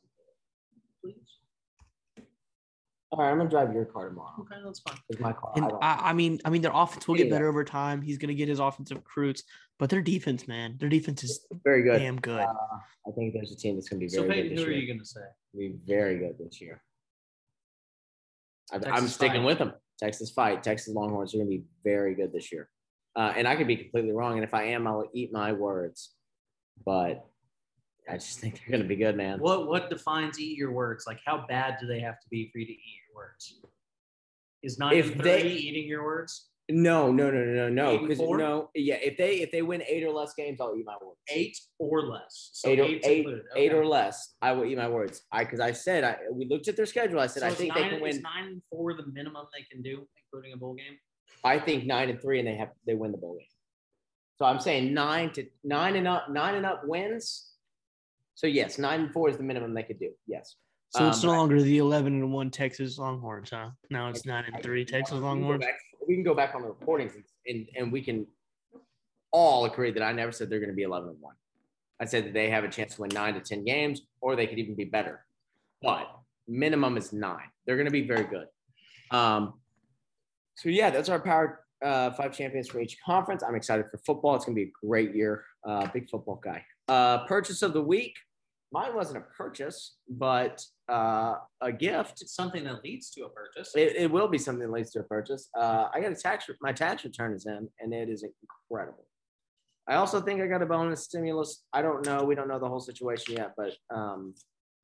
please. 1.04 1.14
All 3.12 3.18
right, 3.20 3.30
I'm 3.30 3.38
gonna 3.38 3.50
drive 3.50 3.72
your 3.74 3.86
car 3.86 4.08
tomorrow. 4.08 4.30
Okay, 4.40 4.54
that's 4.64 4.80
fine. 4.80 4.96
It's 5.08 5.18
my 5.20 5.32
car. 5.32 5.52
And 5.56 5.64
I 5.64 5.68
I, 5.82 6.10
I 6.10 6.12
mean, 6.12 6.40
I 6.44 6.50
mean, 6.50 6.62
their 6.62 6.70
offense 6.72 7.08
will 7.08 7.16
get 7.16 7.26
Yeah. 7.26 7.32
better 7.34 7.48
over 7.48 7.64
time. 7.64 8.02
He's 8.02 8.18
going 8.18 8.28
to 8.28 8.34
get 8.36 8.48
his 8.48 8.60
offensive 8.60 8.98
recruits, 8.98 9.42
but 9.80 9.90
their 9.90 10.00
defense, 10.00 10.46
man, 10.46 10.76
their 10.78 10.88
defense 10.88 11.24
is 11.24 11.44
very 11.64 11.82
good. 11.82 11.98
damn 11.98 12.20
good. 12.20 12.38
Uh, 12.40 12.52
I 13.08 13.10
think 13.16 13.34
there's 13.34 13.50
a 13.50 13.56
team 13.56 13.74
that's 13.74 13.88
gonna 13.88 13.98
be 13.98 14.08
So 14.08 14.22
very 14.22 14.34
Peyton, 14.34 14.48
good 14.50 14.56
this 14.58 14.64
who 14.64 14.70
are 14.70 14.72
year. 14.72 14.80
you 14.82 14.86
going 14.86 15.00
to 15.00 15.04
say? 15.04 15.20
Be 15.58 15.74
very 15.86 16.18
good 16.18 16.36
this 16.38 16.60
year. 16.60 16.82
I, 18.72 18.76
I'm 18.90 19.08
sticking 19.08 19.40
fight. 19.40 19.44
with 19.46 19.58
them. 19.58 19.72
Texas 19.98 20.30
fight. 20.30 20.62
Texas 20.62 20.94
Longhorns 20.94 21.34
are 21.34 21.38
gonna 21.38 21.50
be 21.50 21.64
very 21.82 22.14
good 22.14 22.32
this 22.32 22.52
year. 22.52 22.68
Uh, 23.16 23.32
and 23.36 23.48
I 23.48 23.56
could 23.56 23.66
be 23.66 23.76
completely 23.76 24.12
wrong. 24.12 24.34
And 24.34 24.44
if 24.44 24.54
I 24.54 24.62
am, 24.66 24.86
I'll 24.86 25.08
eat 25.12 25.32
my 25.32 25.52
words. 25.52 26.14
But 26.86 27.26
I 28.08 28.14
just 28.14 28.38
think 28.38 28.54
they're 28.60 28.70
going 28.70 28.82
to 28.82 28.88
be 28.88 28.96
good, 28.96 29.16
man. 29.16 29.40
What 29.40 29.66
what 29.68 29.90
defines 29.90 30.38
eat 30.40 30.56
your 30.56 30.70
words? 30.72 31.04
Like 31.06 31.18
how 31.26 31.44
bad 31.48 31.76
do 31.80 31.86
they 31.88 32.00
have 32.00 32.18
to 32.20 32.28
be 32.30 32.48
for 32.52 32.58
you 32.58 32.66
to 32.66 32.72
eat 32.72 32.78
your 32.78 32.99
words? 33.20 33.60
Is 34.62 34.78
nine 34.78 34.96
If 34.96 35.16
they- 35.18 35.46
eating 35.66 35.86
your 35.88 36.04
words? 36.04 36.32
No, 36.72 37.10
no, 37.10 37.30
no, 37.32 37.40
no, 37.44 37.68
no, 37.68 37.68
no. 37.68 37.98
Because 37.98 38.20
no, 38.20 38.70
yeah. 38.76 38.98
If 39.02 39.16
they 39.16 39.32
if 39.40 39.50
they 39.50 39.62
win 39.70 39.82
eight 39.88 40.04
or 40.04 40.12
less 40.12 40.34
games, 40.34 40.58
I'll 40.60 40.76
eat 40.78 40.86
my 40.86 40.96
words. 41.04 41.18
Eight 41.28 41.58
or 41.80 42.02
less. 42.02 42.50
So 42.52 42.68
eight 42.70 42.78
or 42.78 42.84
eight's 42.84 43.06
eight, 43.08 43.18
included. 43.18 43.44
eight 43.56 43.72
or 43.74 43.84
less, 43.84 44.34
I 44.40 44.52
will 44.52 44.64
eat 44.70 44.78
my 44.78 44.88
words. 44.88 45.22
I 45.32 45.42
because 45.44 45.58
I 45.58 45.72
said 45.72 46.04
I 46.04 46.12
we 46.32 46.44
looked 46.52 46.68
at 46.68 46.76
their 46.76 46.86
schedule. 46.86 47.18
I 47.18 47.26
said 47.26 47.40
So 47.40 47.48
I 47.48 47.54
think 47.54 47.74
nine, 47.74 47.82
they 47.82 47.88
can 47.90 48.00
win. 48.00 48.22
nine 48.22 48.46
and 48.52 48.62
four 48.70 48.94
the 48.94 49.06
minimum 49.06 49.46
they 49.56 49.64
can 49.72 49.82
do, 49.82 50.06
including 50.22 50.52
a 50.52 50.56
bowl 50.62 50.74
game? 50.74 50.96
I 51.42 51.58
think 51.58 51.86
nine 51.86 52.08
and 52.08 52.20
three, 52.22 52.38
and 52.38 52.46
they 52.46 52.54
have 52.62 52.70
they 52.86 52.94
win 52.94 53.10
the 53.10 53.18
bowl 53.18 53.34
game. 53.38 53.48
So 54.38 54.44
I'm 54.44 54.60
saying 54.60 54.94
nine 54.94 55.32
to 55.32 55.46
nine 55.64 55.96
and 55.96 56.06
up, 56.06 56.30
nine 56.30 56.54
and 56.54 56.64
up 56.64 56.82
wins. 56.86 57.26
So 58.36 58.46
yes, 58.46 58.78
nine 58.78 59.00
and 59.00 59.12
four 59.12 59.28
is 59.28 59.36
the 59.38 59.42
minimum 59.42 59.74
they 59.74 59.82
could 59.82 59.98
do. 59.98 60.12
Yes. 60.28 60.54
So 60.90 61.06
it's 61.08 61.22
Um, 61.22 61.30
no 61.30 61.36
longer 61.36 61.62
the 61.62 61.78
eleven 61.78 62.14
and 62.14 62.32
one 62.32 62.50
Texas 62.50 62.98
Longhorns, 62.98 63.50
huh? 63.50 63.70
Now 63.90 64.08
it's 64.08 64.26
nine 64.26 64.44
and 64.52 64.62
three 64.62 64.84
Texas 64.84 65.12
We 65.14 65.18
can 65.18 65.22
go 65.22 65.26
Longhorns. 65.28 65.64
back- 65.64 65.80
We 66.06 66.14
can 66.14 66.24
go 66.24 66.34
back 66.34 66.54
on 66.56 66.62
the 66.62 66.68
recordings 66.68 67.14
and, 67.14 67.24
and, 67.46 67.68
and 67.76 67.92
we 67.92 68.02
can 68.02 68.26
all 69.30 69.66
agree 69.66 69.92
that 69.92 70.02
I 70.02 70.10
never 70.12 70.32
said 70.32 70.50
they're 70.50 70.58
going 70.58 70.70
to 70.70 70.74
be 70.74 70.82
11 70.82 71.10
and 71.10 71.20
1. 71.20 71.34
I 72.00 72.04
said 72.06 72.24
that 72.24 72.32
they 72.32 72.50
have 72.50 72.64
a 72.64 72.68
chance 72.68 72.96
to 72.96 73.02
win 73.02 73.10
nine 73.14 73.34
to 73.34 73.40
10 73.40 73.64
games, 73.64 74.02
or 74.20 74.34
they 74.34 74.46
could 74.48 74.58
even 74.58 74.74
be 74.74 74.84
better. 74.86 75.24
But 75.82 76.10
minimum 76.48 76.96
is 76.96 77.12
nine. 77.12 77.46
They're 77.64 77.76
going 77.76 77.86
to 77.86 77.92
be 77.92 78.06
very 78.08 78.24
good. 78.24 78.46
Um, 79.12 79.60
so, 80.56 80.68
yeah, 80.68 80.90
that's 80.90 81.08
our 81.08 81.20
Power 81.20 81.64
uh, 81.84 82.10
Five 82.12 82.36
champions 82.36 82.68
for 82.68 82.80
each 82.80 82.98
conference. 83.06 83.44
I'm 83.44 83.54
excited 83.54 83.86
for 83.90 83.98
football. 83.98 84.34
It's 84.34 84.44
going 84.46 84.56
to 84.56 84.64
be 84.64 84.68
a 84.70 84.86
great 84.86 85.14
year. 85.14 85.44
Uh, 85.64 85.86
big 85.92 86.08
football 86.10 86.40
guy. 86.42 86.64
Uh, 86.88 87.24
purchase 87.26 87.62
of 87.62 87.72
the 87.72 87.82
week. 87.82 88.16
Mine 88.72 88.94
wasn't 88.96 89.18
a 89.18 89.26
purchase, 89.36 89.96
but 90.08 90.64
uh, 90.90 91.36
a 91.60 91.72
gift. 91.72 92.20
It's 92.22 92.34
something 92.34 92.64
that 92.64 92.82
leads 92.82 93.10
to 93.10 93.24
a 93.24 93.28
purchase. 93.28 93.72
It, 93.76 93.96
it 93.96 94.10
will 94.10 94.28
be 94.28 94.38
something 94.38 94.66
that 94.66 94.72
leads 94.72 94.90
to 94.92 95.00
a 95.00 95.04
purchase. 95.04 95.48
Uh, 95.56 95.88
I 95.94 96.00
got 96.00 96.12
a 96.12 96.16
tax. 96.16 96.50
My 96.60 96.72
tax 96.72 97.04
return 97.04 97.32
is 97.32 97.46
in, 97.46 97.68
and 97.80 97.94
it 97.94 98.08
is 98.08 98.24
incredible. 98.24 99.06
I 99.88 99.94
also 99.94 100.20
think 100.20 100.40
I 100.40 100.46
got 100.46 100.62
a 100.62 100.66
bonus 100.66 101.04
stimulus. 101.04 101.64
I 101.72 101.82
don't 101.82 102.04
know. 102.06 102.24
We 102.24 102.34
don't 102.34 102.48
know 102.48 102.58
the 102.58 102.68
whole 102.68 102.80
situation 102.80 103.36
yet, 103.36 103.52
but 103.56 103.72
um, 103.94 104.34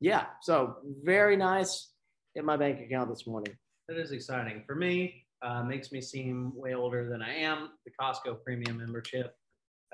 yeah. 0.00 0.26
So 0.42 0.76
very 1.02 1.36
nice 1.36 1.90
in 2.34 2.44
my 2.44 2.56
bank 2.56 2.80
account 2.80 3.08
this 3.10 3.26
morning. 3.26 3.56
That 3.88 3.98
is 3.98 4.12
exciting 4.12 4.64
for 4.66 4.74
me. 4.74 5.26
Uh, 5.42 5.62
makes 5.62 5.92
me 5.92 6.00
seem 6.00 6.52
way 6.56 6.74
older 6.74 7.08
than 7.08 7.22
I 7.22 7.34
am. 7.34 7.70
The 7.84 7.92
Costco 8.00 8.42
premium 8.44 8.78
membership. 8.78 9.34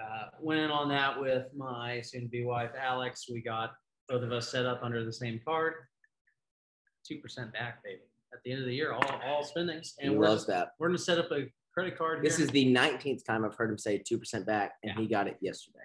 Uh, 0.02 0.28
went 0.40 0.60
in 0.60 0.70
on 0.70 0.88
that 0.88 1.20
with 1.20 1.46
my 1.54 2.00
soon-to-be 2.00 2.44
wife 2.44 2.70
Alex. 2.80 3.26
We 3.30 3.42
got 3.42 3.72
both 4.08 4.22
of 4.22 4.32
us 4.32 4.50
set 4.50 4.64
up 4.64 4.80
under 4.82 5.04
the 5.04 5.12
same 5.12 5.40
card. 5.44 5.74
Two 7.06 7.18
percent 7.18 7.52
back, 7.52 7.82
baby. 7.82 8.02
At 8.32 8.40
the 8.44 8.52
end 8.52 8.60
of 8.60 8.66
the 8.66 8.74
year, 8.74 8.92
all 8.92 9.20
all 9.26 9.44
spendings, 9.44 9.94
He 10.00 10.08
we're 10.08 10.24
loves 10.26 10.46
that. 10.46 10.70
we're 10.78 10.88
gonna 10.88 10.98
set 10.98 11.18
up 11.18 11.30
a 11.32 11.52
credit 11.74 11.96
card. 11.98 12.24
This 12.24 12.36
here. 12.36 12.46
is 12.46 12.50
the 12.52 12.72
19th 12.72 13.24
time 13.24 13.44
I've 13.44 13.54
heard 13.56 13.70
him 13.70 13.78
say 13.78 13.98
two 13.98 14.18
percent 14.18 14.46
back, 14.46 14.72
and 14.82 14.92
Yeah. 14.94 15.00
he 15.02 15.06
got 15.08 15.26
it 15.26 15.36
yesterday. 15.40 15.78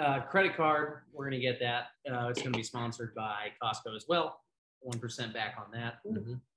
uh, 0.00 0.20
credit 0.22 0.56
card. 0.56 1.02
We're 1.12 1.24
gonna 1.26 1.40
get 1.40 1.58
that. 1.60 1.86
Uh, 2.10 2.28
it's 2.28 2.42
gonna 2.42 2.56
be 2.56 2.62
sponsored 2.62 3.14
by 3.14 3.52
Costco 3.62 3.94
as 3.96 4.06
well. 4.08 4.40
One 4.80 4.98
percent 4.98 5.32
back 5.32 5.56
on 5.58 5.70
that. 5.72 5.98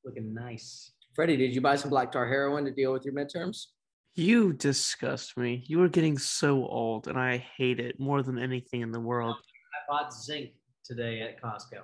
Looking 0.03 0.33
nice. 0.33 0.91
Freddie, 1.15 1.37
did 1.37 1.53
you 1.53 1.61
buy 1.61 1.75
some 1.75 1.89
black 1.89 2.11
tar 2.11 2.27
heroin 2.27 2.63
to 2.65 2.71
deal 2.71 2.93
with 2.93 3.03
your 3.05 3.13
midterms? 3.13 3.67
You 4.15 4.53
disgust 4.53 5.37
me. 5.37 5.63
You 5.67 5.81
are 5.83 5.89
getting 5.89 6.17
so 6.17 6.65
old, 6.67 7.07
and 7.07 7.17
I 7.17 7.37
hate 7.37 7.79
it 7.79 7.99
more 7.99 8.23
than 8.23 8.37
anything 8.39 8.81
in 8.81 8.91
the 8.91 8.99
world. 8.99 9.35
I 9.37 9.91
bought 9.91 10.13
zinc 10.13 10.51
today 10.83 11.21
at 11.21 11.41
Costco. 11.41 11.81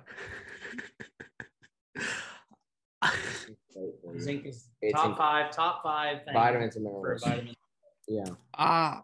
Zinc 4.18 4.46
is 4.46 4.68
It's 4.80 4.94
top 4.94 5.10
in- 5.10 5.16
five, 5.16 5.50
top 5.50 5.82
five 5.82 6.24
thing 6.24 6.34
Vitamins 6.34 6.76
and 6.76 6.86
for 6.86 6.90
a 6.90 7.02
minerals. 7.02 7.24
vitamin. 7.24 7.54
Yeah, 8.08 8.24
Ah, 8.56 9.02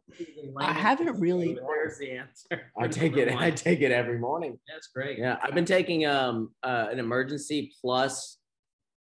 I 0.58 0.72
haven't 0.72 1.18
really- 1.18 1.54
There's 1.54 1.98
the 1.98 2.12
answer. 2.12 2.70
I 2.78 2.86
take 2.86 3.16
it. 3.16 3.34
I 3.34 3.50
take 3.50 3.80
it 3.80 3.90
every 3.90 4.16
morning. 4.18 4.60
That's 4.68 4.86
great. 4.86 5.18
Yeah, 5.18 5.38
I've 5.42 5.54
been 5.54 5.64
taking 5.64 6.06
um 6.06 6.54
uh, 6.62 6.86
an 6.90 7.00
emergency 7.00 7.72
plus, 7.80 8.38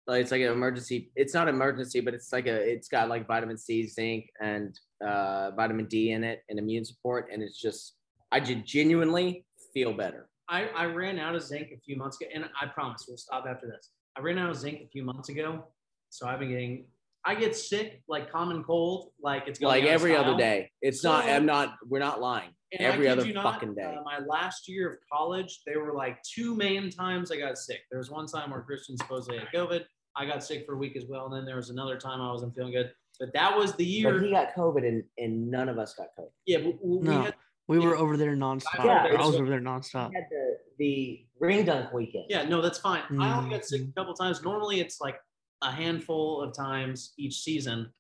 like 0.07 0.23
it's 0.23 0.31
like 0.31 0.43
an 0.43 0.53
emergency. 0.53 1.11
It's 1.17 1.35
not 1.35 1.49
emergency, 1.49 1.99
but 2.01 2.15
it's 2.15 2.33
like 2.33 2.47
a. 2.47 2.55
It's 2.73 2.87
got 2.87 3.09
like 3.09 3.27
vitamin 3.27 3.59
C, 3.59 3.89
zinc, 3.89 4.31
and 4.41 4.79
uh, 5.05 5.51
vitamin 5.57 5.87
D 5.87 6.13
in 6.13 6.23
it, 6.23 6.43
and 6.49 6.59
immune 6.61 6.85
support, 6.85 7.29
and 7.33 7.43
it's 7.43 7.61
just 7.61 7.97
I 8.31 8.39
just 8.39 8.65
genuinely 8.65 9.45
feel 9.75 9.93
better. 9.93 10.30
I, 10.51 10.67
I 10.77 10.85
ran 10.87 11.19
out 11.19 11.35
of 11.37 11.43
zinc 11.43 11.69
a 11.73 11.79
few 11.79 11.97
months 11.97 12.21
ago, 12.21 12.29
and 12.35 12.45
I 12.61 12.67
promise 12.67 13.05
we'll 13.09 13.17
stop 13.17 13.45
after 13.49 13.67
this. 13.67 13.91
I 14.17 14.21
ran 14.21 14.37
out 14.39 14.51
of 14.51 14.57
zinc 14.57 14.81
a 14.85 14.89
few 14.89 15.05
months 15.05 15.29
ago, 15.29 15.65
so 16.11 16.27
I've 16.27 16.41
been 16.41 16.51
getting. 16.51 16.87
I 17.25 17.35
get 17.35 17.55
sick 17.55 18.03
like 18.09 18.33
common 18.33 18.65
cold, 18.65 19.11
like 19.23 19.45
it's 19.47 19.59
going 19.59 19.71
Like 19.75 19.83
out 19.85 19.89
of 19.89 19.95
every 19.95 20.17
other 20.17 20.37
day. 20.37 20.71
It's 20.83 21.05
not. 21.05 21.27
I'm 21.27 21.47
not. 21.47 21.75
We're 21.87 21.99
not 22.01 22.21
lying. 22.21 22.51
And 22.73 22.81
every 22.83 23.07
kid 23.07 23.19
other 23.19 23.27
you 23.27 23.35
not, 23.35 23.55
fucking 23.55 23.75
day. 23.75 23.83
uh, 23.99 24.03
my 24.05 24.19
last 24.27 24.69
year 24.69 24.89
of 24.91 24.97
college, 25.13 25.61
there 25.67 25.83
were 25.85 25.93
like 25.93 26.23
two 26.23 26.55
main 26.55 26.89
times 26.91 27.31
I 27.33 27.37
got 27.37 27.59
sick. 27.59 27.81
There 27.91 27.99
was 27.99 28.11
one 28.11 28.27
time 28.27 28.51
where 28.51 28.61
Christian 28.63 28.97
supposedly 28.97 29.39
had 29.39 29.49
COVID. 29.55 29.85
I 30.17 30.25
got 30.25 30.43
sick 30.43 30.65
for 30.67 30.75
a 30.75 30.79
week 30.79 30.97
as 30.97 31.05
well, 31.09 31.27
and 31.27 31.35
then 31.35 31.45
there 31.45 31.57
was 31.57 31.71
another 31.71 31.97
time 31.99 32.21
I 32.21 32.33
wasn't 32.33 32.55
feeling 32.55 32.73
good. 32.73 32.91
But 33.21 33.33
that 33.35 33.57
was 33.57 33.75
the 33.75 33.85
year. 33.85 34.13
But 34.15 34.23
he 34.25 34.31
got 34.31 34.55
COVID, 34.55 34.87
and 34.89 35.05
and 35.19 35.51
none 35.51 35.69
of 35.69 35.79
us 35.79 35.95
got 35.95 36.09
COVID. 36.19 36.31
yeah, 36.47 36.59
we, 36.59 36.77
we 36.83 36.99
No. 37.07 37.23
had 37.23 37.35
we 37.71 37.79
were 37.79 37.97
over 37.97 38.17
there 38.17 38.37
nonstop. 38.37 38.85
Yeah, 38.85 39.03
I 39.05 39.13
was 39.13 39.29
it's- 39.29 39.35
over 39.41 39.49
there 39.49 39.61
nonstop. 39.61 40.11
We 40.11 40.17
had 40.17 40.25
the 40.31 40.57
the 40.79 41.27
ring 41.41 41.65
dunk 41.65 41.93
weekend. 41.93 42.25
Yeah, 42.29 42.45
no, 42.45 42.61
that's 42.61 42.79
fine. 42.79 43.03
I 43.19 43.37
only 43.37 43.51
got 43.51 43.61
Mm-hmm. 43.61 43.65
sick 43.65 43.83
a 43.89 43.93
couple 43.99 44.15
times. 44.15 44.43
Normally, 44.43 44.81
it's 44.81 45.01
like 45.01 45.17
a 45.63 45.71
handful 45.71 46.43
of 46.43 46.55
times 46.55 47.13
each 47.19 47.41
season. 47.41 47.93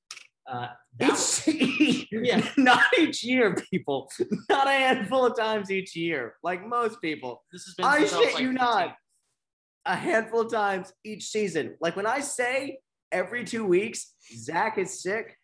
Uh, 0.50 0.68
that 0.98 1.10
was, 1.10 1.46
Yeah. 2.10 2.44
not 2.56 2.82
each 2.98 3.22
year, 3.22 3.54
people. 3.70 4.10
Not 4.48 4.66
a 4.66 4.70
handful 4.72 5.24
of 5.26 5.36
times 5.36 5.70
each 5.70 5.94
year, 5.94 6.34
like 6.42 6.66
most 6.66 7.00
people. 7.00 7.44
this 7.52 7.64
has 7.66 7.74
been. 7.74 7.84
I 7.86 7.98
since 7.98 8.12
was, 8.12 8.20
shit 8.24 8.34
like, 8.34 8.42
you 8.42 8.48
15. 8.52 8.54
not. 8.54 8.96
A 9.86 9.94
handful 9.96 10.40
of 10.40 10.50
times 10.52 10.92
each 11.04 11.24
season. 11.24 11.76
Like 11.80 11.96
when 11.96 12.06
I 12.06 12.20
say 12.20 12.78
every 13.12 13.44
two 13.44 13.64
weeks, 13.64 14.14
Zach 14.36 14.76
is 14.78 15.02
sick, 15.02 15.36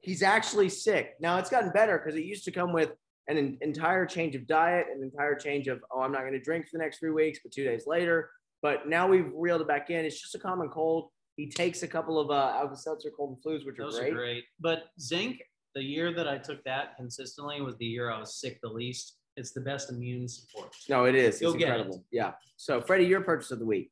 he's 0.00 0.22
actually 0.22 0.68
sick. 0.68 1.14
Now 1.20 1.38
it's 1.38 1.50
gotten 1.50 1.70
better 1.70 1.98
because 1.98 2.18
it 2.18 2.24
used 2.24 2.44
to 2.44 2.52
come 2.52 2.72
with 2.72 2.90
an 3.28 3.58
entire 3.60 4.06
change 4.06 4.34
of 4.34 4.46
diet, 4.46 4.86
an 4.94 5.02
entire 5.02 5.34
change 5.34 5.66
of, 5.68 5.80
oh, 5.92 6.00
I'm 6.02 6.12
not 6.12 6.20
going 6.20 6.32
to 6.34 6.40
drink 6.40 6.66
for 6.66 6.78
the 6.78 6.82
next 6.82 6.98
three 6.98 7.10
weeks, 7.10 7.38
but 7.42 7.52
two 7.52 7.64
days 7.64 7.84
later. 7.86 8.30
But 8.62 8.88
now 8.88 9.08
we've 9.08 9.30
reeled 9.34 9.60
it 9.62 9.68
back 9.68 9.90
in. 9.90 10.04
It's 10.04 10.20
just 10.20 10.34
a 10.34 10.38
common 10.38 10.68
cold. 10.68 11.10
He 11.36 11.50
takes 11.50 11.82
a 11.82 11.88
couple 11.88 12.18
of 12.20 12.30
uh, 12.30 12.52
Alka 12.56 12.76
Seltzer 12.76 13.10
cold 13.16 13.36
and 13.36 13.42
flus, 13.42 13.66
which 13.66 13.76
Those 13.76 13.96
are 13.98 14.02
great. 14.02 14.12
are 14.12 14.16
great. 14.16 14.44
But 14.60 14.84
zinc, 15.00 15.42
the 15.74 15.82
year 15.82 16.12
that 16.14 16.28
I 16.28 16.38
took 16.38 16.62
that 16.64 16.96
consistently 16.96 17.60
was 17.60 17.76
the 17.76 17.86
year 17.86 18.10
I 18.10 18.18
was 18.20 18.36
sick 18.40 18.60
the 18.62 18.68
least. 18.68 19.16
It's 19.36 19.50
the 19.52 19.60
best 19.60 19.90
immune 19.90 20.28
support. 20.28 20.72
No, 20.88 21.06
it 21.06 21.14
is. 21.16 21.34
It's 21.34 21.40
You'll 21.42 21.54
get 21.54 21.62
it. 21.62 21.72
incredible. 21.72 22.04
Yeah. 22.12 22.32
So, 22.56 22.80
Freddie, 22.80 23.06
your 23.06 23.20
purchase 23.22 23.50
of 23.50 23.58
the 23.58 23.66
week. 23.66 23.90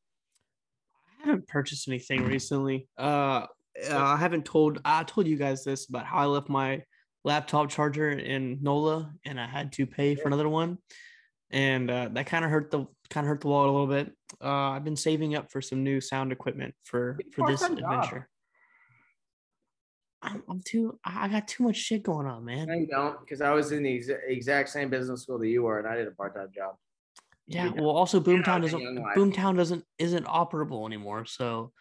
I 1.23 1.27
haven't 1.27 1.49
purchased 1.49 1.89
anything 1.89 2.25
recently. 2.25 2.87
Uh, 2.97 3.47
uh, 3.91 3.99
I 3.99 4.17
haven't 4.17 4.45
told. 4.45 4.81
I 4.85 5.03
told 5.03 5.27
you 5.27 5.37
guys 5.37 5.65
this 5.65 5.89
about 5.89 6.07
how 6.07 6.19
I 6.19 6.27
left 6.27 6.49
my 6.49 6.83
laptop 7.25 7.71
charger 7.71 8.11
in 8.11 8.59
NOLA, 8.63 9.13
and 9.25 9.41
I 9.41 9.47
had 9.47 9.73
to 9.73 9.87
pay 9.87 10.15
for 10.15 10.29
another 10.29 10.49
one, 10.49 10.79
and 11.51 11.91
uh, 11.91 12.09
that 12.13 12.27
kind 12.27 12.45
of 12.45 12.51
hurt 12.51 12.71
the 12.71 12.87
kind 13.11 13.27
of 13.27 13.29
hurt 13.29 13.41
the 13.41 13.49
wallet 13.49 13.69
a 13.69 13.73
little 13.73 13.87
bit. 13.87 14.13
Uh, 14.43 14.71
I've 14.71 14.85
been 14.85 14.97
saving 14.97 15.35
up 15.35 15.51
for 15.51 15.61
some 15.61 15.85
new 15.85 16.01
sound 16.01 16.33
equipment 16.33 16.75
for 16.85 17.19
for 17.33 17.47
this 17.47 17.63
adventure. 17.63 18.29
I'm, 20.23 20.43
I'm 20.49 20.61
too. 20.65 20.99
I 21.05 21.29
got 21.29 21.49
too 21.49 21.65
much 21.65 21.77
shit 21.77 22.05
going 22.05 22.27
on, 22.27 22.45
man. 22.45 22.69
No, 22.69 22.75
you 22.75 22.87
don't, 22.87 23.19
because 23.21 23.41
I 23.41 23.51
was 23.51 23.73
in 23.73 23.83
the 23.83 23.99
exa- 23.99 24.21
exact 24.27 24.69
same 24.69 24.89
business 24.89 25.23
school 25.23 25.39
that 25.39 25.49
you 25.49 25.63
were, 25.63 25.79
and 25.79 25.89
I 25.89 25.97
did 25.97 26.07
a 26.07 26.13
part 26.13 26.35
time 26.37 26.49
job. 26.55 26.77
Yeah. 27.49 27.71
Well, 27.75 27.91
also 27.91 28.21
Boomtown 28.21 28.63
doesn't. 28.63 28.81
Boomtown 29.17 29.57
doesn't 29.57 29.85
isn't 29.99 30.27
operable 30.27 30.87
anymore. 30.87 31.25
So 31.25 31.73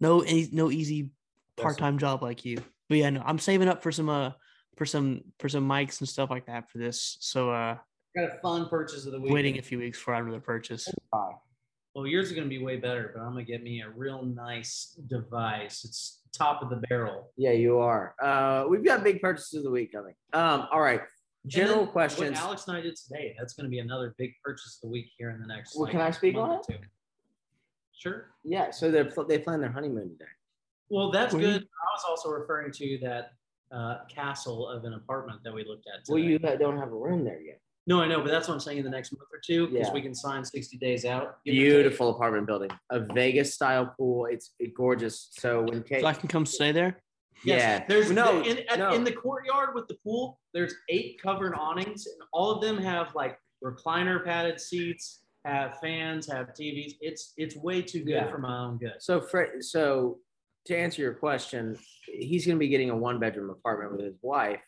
no 0.00 0.24
no 0.52 0.70
easy 0.70 1.10
part 1.56 1.76
time 1.76 1.98
job 1.98 2.22
like 2.22 2.44
you. 2.44 2.58
But 2.88 2.98
yeah, 2.98 3.10
no, 3.10 3.22
I'm 3.24 3.38
saving 3.38 3.68
up 3.68 3.82
for 3.82 3.92
some 3.92 4.08
uh 4.08 4.30
for 4.78 4.86
some 4.86 5.22
for 5.38 5.48
some 5.48 5.68
mics 5.68 6.00
and 6.00 6.08
stuff 6.08 6.30
like 6.30 6.46
that 6.46 6.70
for 6.70 6.78
this. 6.78 7.18
So 7.20 7.50
uh 7.50 7.76
Got 8.16 8.36
a 8.36 8.40
fun 8.40 8.68
purchase 8.68 9.04
of 9.04 9.12
the 9.12 9.20
week. 9.20 9.32
waiting 9.32 9.58
a 9.58 9.62
few 9.62 9.78
weeks 9.78 9.98
for 9.98 10.14
another 10.14 10.40
purchase. 10.40 10.88
Well, 11.94 12.06
yours 12.06 12.28
is 12.28 12.32
going 12.32 12.44
to 12.44 12.48
be 12.48 12.62
way 12.62 12.76
better, 12.76 13.12
but 13.14 13.22
I'm 13.22 13.32
going 13.32 13.44
to 13.44 13.50
get 13.50 13.62
me 13.62 13.82
a 13.82 13.90
real 13.90 14.24
nice 14.24 14.96
device. 15.08 15.84
It's 15.84 16.20
top 16.32 16.62
of 16.62 16.70
the 16.70 16.76
barrel. 16.88 17.32
Yeah, 17.36 17.52
you 17.52 17.78
are. 17.78 18.14
Uh, 18.22 18.66
we've 18.68 18.84
got 18.84 19.02
big 19.02 19.20
purchases 19.20 19.58
of 19.58 19.64
the 19.64 19.70
week 19.70 19.92
coming. 19.92 20.14
Um, 20.32 20.68
all 20.72 20.80
right. 20.80 21.02
General 21.46 21.84
then 21.84 21.88
questions. 21.88 22.30
What 22.36 22.40
Alex 22.40 22.68
and 22.68 22.76
I 22.76 22.80
did 22.80 22.96
today, 22.96 23.34
that's 23.38 23.54
going 23.54 23.64
to 23.64 23.70
be 23.70 23.80
another 23.80 24.14
big 24.16 24.32
purchase 24.44 24.76
of 24.76 24.88
the 24.88 24.92
week 24.92 25.10
here 25.18 25.30
in 25.30 25.40
the 25.40 25.46
next. 25.46 25.76
Well, 25.76 25.90
can 25.90 26.00
I 26.00 26.10
speak 26.10 26.36
on 26.36 26.48
month 26.48 26.70
or 26.70 26.74
two. 26.74 26.78
Sure. 27.92 28.26
Yeah, 28.44 28.70
so 28.70 28.90
they're 28.90 29.10
they 29.28 29.38
plan 29.38 29.60
their 29.60 29.72
honeymoon 29.72 30.10
today. 30.10 30.30
Well, 30.90 31.10
that's 31.10 31.34
good. 31.34 31.62
I 31.62 31.90
was 31.94 32.04
also 32.08 32.30
referring 32.30 32.72
to 32.72 32.98
that 33.02 33.32
uh, 33.72 33.98
castle 34.08 34.68
of 34.68 34.84
an 34.84 34.94
apartment 34.94 35.40
that 35.44 35.52
we 35.54 35.64
looked 35.64 35.86
at. 35.86 36.00
Well, 36.08 36.18
you 36.18 36.38
don't 36.38 36.78
have 36.78 36.88
a 36.92 36.96
room 36.96 37.24
there 37.24 37.40
yet. 37.40 37.60
No, 37.86 38.02
I 38.02 38.06
know, 38.08 38.20
but 38.20 38.30
that's 38.30 38.48
what 38.48 38.54
I'm 38.54 38.60
saying 38.60 38.78
in 38.78 38.84
the 38.84 38.90
next 38.90 39.12
month 39.12 39.28
or 39.32 39.40
two 39.42 39.68
because 39.68 39.86
Yeah. 39.88 39.94
we 39.94 40.02
can 40.02 40.14
sign 40.14 40.44
60 40.44 40.76
days 40.76 41.04
out. 41.06 41.38
give 41.44 41.52
or 41.52 41.56
take. 41.56 41.64
Beautiful 41.68 42.10
apartment 42.10 42.46
building, 42.46 42.70
a 42.90 43.00
Vegas 43.00 43.54
style 43.54 43.94
pool. 43.96 44.26
It's 44.26 44.52
gorgeous. 44.76 45.28
So 45.32 45.62
when 45.62 45.82
Kate, 45.82 46.02
So 46.02 46.06
I 46.06 46.12
can 46.12 46.28
come 46.28 46.44
stay 46.44 46.70
there. 46.72 47.00
Yes, 47.44 47.60
yeah, 47.60 47.84
There's 47.88 48.10
no, 48.10 48.42
in, 48.42 48.58
at- 48.68 48.78
no. 48.78 48.92
in 48.92 49.04
the 49.04 49.12
courtyard 49.12 49.74
with 49.74 49.86
the 49.88 49.94
pool. 50.04 50.40
There's 50.52 50.74
eight 50.88 51.22
covered 51.22 51.54
awnings, 51.54 52.06
and 52.06 52.16
all 52.32 52.50
of 52.50 52.60
them 52.60 52.76
have 52.78 53.14
like 53.14 53.38
recliner 53.64 54.22
padded 54.24 54.60
seats, 54.60 55.20
have 55.44 55.78
fans, 55.80 56.26
have 56.30 56.48
TVs. 56.48 56.94
It's 57.00 57.32
it's 57.36 57.56
way 57.56 57.80
too 57.80 58.00
good 58.00 58.10
Yeah. 58.14 58.30
for 58.30 58.38
my 58.38 58.58
own 58.64 58.76
good. 58.78 58.94
So, 58.98 59.20
Fred, 59.20 59.62
so 59.64 60.18
to 60.68 60.76
answer 60.76 61.02
your 61.02 61.14
question, 61.14 61.76
he's 62.06 62.46
going 62.46 62.56
to 62.56 62.60
be 62.60 62.68
getting 62.68 62.90
a 62.90 62.96
one 62.96 63.18
bedroom 63.18 63.50
apartment 63.50 63.92
with 63.92 64.02
his 64.02 64.16
wife. 64.22 64.60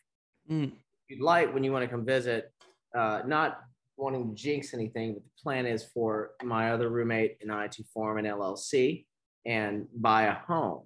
Mm. 0.51 0.73
You'd 1.09 1.21
like, 1.21 1.53
when 1.53 1.63
you 1.63 1.73
want 1.73 1.85
to 1.85 1.91
come 1.91 2.05
visit, 2.05 2.53
uh, 2.97 3.21
not 3.27 3.61
wanting 3.97 4.35
to 4.35 4.35
jinx 4.35 4.73
anything, 4.73 5.15
but 5.15 5.23
the 5.23 5.43
plan 5.43 5.67
is 5.67 5.85
for 5.85 6.33
my 6.43 6.73
other 6.73 6.89
roommate 6.89 7.37
and 7.43 7.53
I 7.53 7.69
to 7.69 7.85
form 7.93 8.19
an 8.19 8.25
LLC 8.25 9.05
and 9.45 9.87
buy 9.95 10.25
a 10.25 10.35
home 10.35 10.85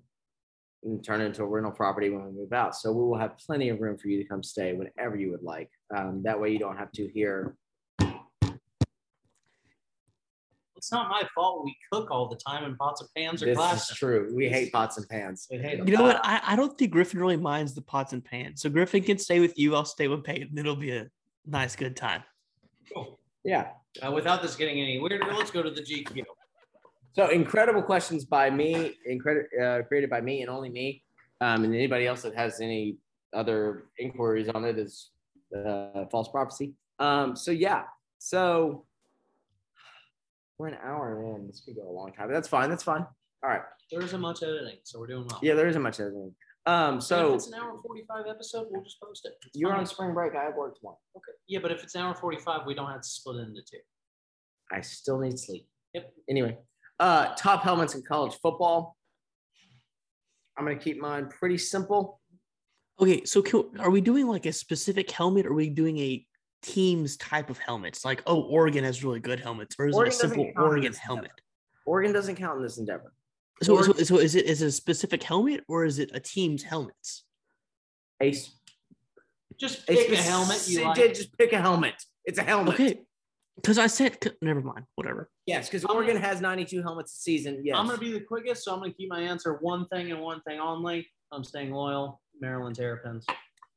and 0.82 1.02
turn 1.02 1.20
it 1.20 1.26
into 1.26 1.42
a 1.42 1.46
rental 1.46 1.72
property 1.72 2.10
when 2.10 2.24
we 2.24 2.32
move 2.32 2.52
out. 2.52 2.74
So 2.74 2.92
we 2.92 3.04
will 3.04 3.18
have 3.18 3.38
plenty 3.38 3.68
of 3.68 3.80
room 3.80 3.96
for 3.96 4.08
you 4.08 4.20
to 4.22 4.28
come 4.28 4.42
stay 4.42 4.74
whenever 4.74 5.16
you 5.16 5.30
would 5.30 5.42
like. 5.42 5.70
Um, 5.96 6.22
that 6.24 6.40
way 6.40 6.50
you 6.50 6.58
don't 6.58 6.76
have 6.76 6.92
to 6.92 7.08
hear 7.08 7.56
It's 10.84 10.92
not 10.92 11.08
my 11.08 11.22
fault. 11.34 11.64
We 11.64 11.74
cook 11.90 12.10
all 12.10 12.28
the 12.28 12.36
time 12.36 12.62
in 12.64 12.76
pots 12.76 13.00
and 13.00 13.08
pans 13.16 13.42
or 13.42 13.46
this 13.46 13.56
glasses. 13.56 13.88
is 13.88 13.96
true. 13.96 14.30
We 14.36 14.50
hate 14.50 14.70
pots 14.70 14.98
and 14.98 15.08
pans. 15.08 15.48
We 15.50 15.56
hate 15.56 15.80
'em. 15.80 15.88
You 15.88 15.96
know 15.96 16.02
what? 16.02 16.20
I, 16.22 16.42
I 16.48 16.56
don't 16.56 16.76
think 16.76 16.92
Griffin 16.92 17.18
really 17.20 17.38
minds 17.38 17.72
the 17.72 17.80
pots 17.80 18.12
and 18.12 18.22
pans. 18.22 18.60
So 18.60 18.68
Griffin 18.68 19.02
can 19.02 19.16
stay 19.16 19.40
with 19.40 19.58
you. 19.58 19.74
I'll 19.74 19.86
stay 19.86 20.08
with 20.08 20.22
Peyton. 20.24 20.58
It'll 20.58 20.76
be 20.76 20.94
a 20.94 21.06
nice, 21.46 21.74
good 21.74 21.96
time. 21.96 22.22
Cool. 22.92 23.18
Yeah. 23.44 23.68
Uh, 24.06 24.12
without 24.12 24.42
this 24.42 24.56
getting 24.56 24.78
any 24.78 24.98
weirder, 24.98 25.24
let's 25.32 25.50
go 25.50 25.62
to 25.62 25.70
the 25.70 25.80
GQ. 25.80 26.22
So 27.14 27.30
incredible 27.30 27.82
questions 27.82 28.26
by 28.26 28.50
me, 28.50 28.92
incredible 29.06 29.46
uh, 29.62 29.82
created 29.88 30.10
by 30.10 30.20
me 30.20 30.42
and 30.42 30.50
only 30.50 30.68
me, 30.68 31.02
um, 31.40 31.64
and 31.64 31.74
anybody 31.74 32.06
else 32.06 32.20
that 32.22 32.34
has 32.34 32.60
any 32.60 32.98
other 33.32 33.84
inquiries 33.98 34.50
on 34.50 34.66
it 34.66 34.78
is 34.78 35.12
uh, 35.56 36.04
false 36.10 36.28
prophecy. 36.28 36.74
Um, 36.98 37.36
so 37.36 37.52
yeah, 37.52 37.84
so 38.18 38.84
we're 40.58 40.68
an 40.68 40.78
hour 40.82 41.22
in. 41.24 41.46
This 41.46 41.62
could 41.64 41.76
go 41.76 41.88
a 41.88 41.90
long 41.90 42.12
time. 42.12 42.28
But 42.28 42.34
that's 42.34 42.48
fine. 42.48 42.70
That's 42.70 42.82
fine. 42.82 43.06
All 43.42 43.50
right. 43.50 43.62
There 43.90 44.00
isn't 44.02 44.20
much 44.20 44.42
editing, 44.42 44.78
so 44.84 44.98
we're 44.98 45.06
doing 45.06 45.26
well. 45.28 45.40
Yeah, 45.42 45.54
there 45.54 45.68
isn't 45.68 45.82
much 45.82 46.00
editing. 46.00 46.34
Um, 46.66 47.00
so 47.00 47.30
if 47.30 47.34
it's 47.34 47.48
an 47.48 47.54
hour 47.54 47.70
and 47.72 47.82
45 47.82 48.24
episode, 48.28 48.68
we'll 48.70 48.82
just 48.82 48.98
post 49.00 49.26
it. 49.26 49.34
It's 49.46 49.58
you're 49.58 49.70
fine. 49.70 49.80
on 49.80 49.86
spring 49.86 50.14
break. 50.14 50.34
I 50.34 50.44
have 50.44 50.54
work 50.54 50.78
tomorrow. 50.78 50.98
Okay. 51.16 51.36
Yeah, 51.46 51.58
but 51.60 51.70
if 51.70 51.82
it's 51.82 51.94
an 51.94 52.02
hour 52.02 52.10
and 52.10 52.18
45, 52.18 52.62
we 52.66 52.74
don't 52.74 52.90
have 52.90 53.02
to 53.02 53.08
split 53.08 53.36
it 53.36 53.48
into 53.48 53.60
two. 53.60 53.78
I 54.72 54.80
still 54.80 55.18
need 55.18 55.38
sleep. 55.38 55.66
Yep. 55.92 56.12
Anyway, 56.30 56.56
uh, 57.00 57.34
top 57.34 57.62
helmets 57.62 57.94
in 57.94 58.02
college 58.02 58.34
football. 58.42 58.96
I'm 60.56 60.64
gonna 60.64 60.78
keep 60.78 61.00
mine 61.00 61.28
pretty 61.28 61.58
simple. 61.58 62.20
Okay, 63.00 63.24
so 63.24 63.42
can, 63.42 63.64
are 63.80 63.90
we 63.90 64.00
doing 64.00 64.26
like 64.26 64.46
a 64.46 64.52
specific 64.52 65.10
helmet? 65.10 65.46
Or 65.46 65.50
are 65.50 65.54
we 65.54 65.68
doing 65.68 65.98
a 65.98 66.24
team's 66.64 67.16
type 67.18 67.50
of 67.50 67.58
helmets? 67.58 68.04
Like, 68.04 68.22
oh, 68.26 68.42
Oregon 68.42 68.82
has 68.84 69.04
really 69.04 69.20
good 69.20 69.38
helmets, 69.40 69.76
or 69.78 69.86
is 69.88 69.94
Oregon 69.94 70.12
it 70.12 70.14
a 70.14 70.18
simple 70.18 70.44
count 70.46 70.58
Oregon 70.66 70.90
this 70.92 70.98
helmet? 70.98 71.30
Oregon 71.86 72.12
doesn't 72.12 72.36
count 72.36 72.56
in 72.56 72.62
this 72.62 72.78
endeavor. 72.78 73.12
So, 73.62 73.74
so, 73.82 73.88
Oregon- 73.88 74.04
so 74.04 74.18
is 74.18 74.34
it 74.34 74.46
is 74.46 74.62
it 74.62 74.66
a 74.66 74.72
specific 74.72 75.22
helmet 75.22 75.62
or 75.68 75.84
is 75.84 75.98
it 75.98 76.10
a 76.14 76.20
team's 76.20 76.62
helmets? 76.62 77.24
A, 78.20 78.30
s- 78.30 78.50
Just 79.58 79.82
a 79.88 79.94
pick 79.94 80.10
a 80.12 80.16
helmet 80.16 80.64
you 80.68 80.82
like. 80.84 80.94
did 80.96 81.14
just 81.14 81.36
pick 81.38 81.52
a 81.52 81.60
helmet. 81.60 81.94
It's 82.24 82.38
a 82.38 82.42
helmet. 82.42 82.74
Okay, 82.74 83.00
because 83.56 83.78
I 83.78 83.86
said 83.86 84.18
never 84.42 84.60
mind, 84.60 84.86
whatever. 84.96 85.30
Yes, 85.46 85.68
because 85.68 85.84
Oregon 85.84 86.14
gonna- 86.16 86.26
has 86.26 86.40
92 86.40 86.82
helmets 86.82 87.12
a 87.12 87.16
season. 87.18 87.60
Yes. 87.64 87.76
I'm 87.78 87.86
going 87.86 87.98
to 87.98 88.04
be 88.04 88.12
the 88.12 88.20
quickest, 88.24 88.64
so 88.64 88.72
I'm 88.72 88.78
going 88.80 88.90
to 88.92 88.96
keep 88.96 89.10
my 89.10 89.20
answer 89.20 89.54
one 89.60 89.86
thing 89.88 90.10
and 90.10 90.20
one 90.20 90.40
thing 90.42 90.58
only. 90.58 91.06
I'm 91.30 91.44
staying 91.44 91.70
loyal. 91.72 92.20
Maryland 92.40 92.74
Terrapins. 92.76 93.26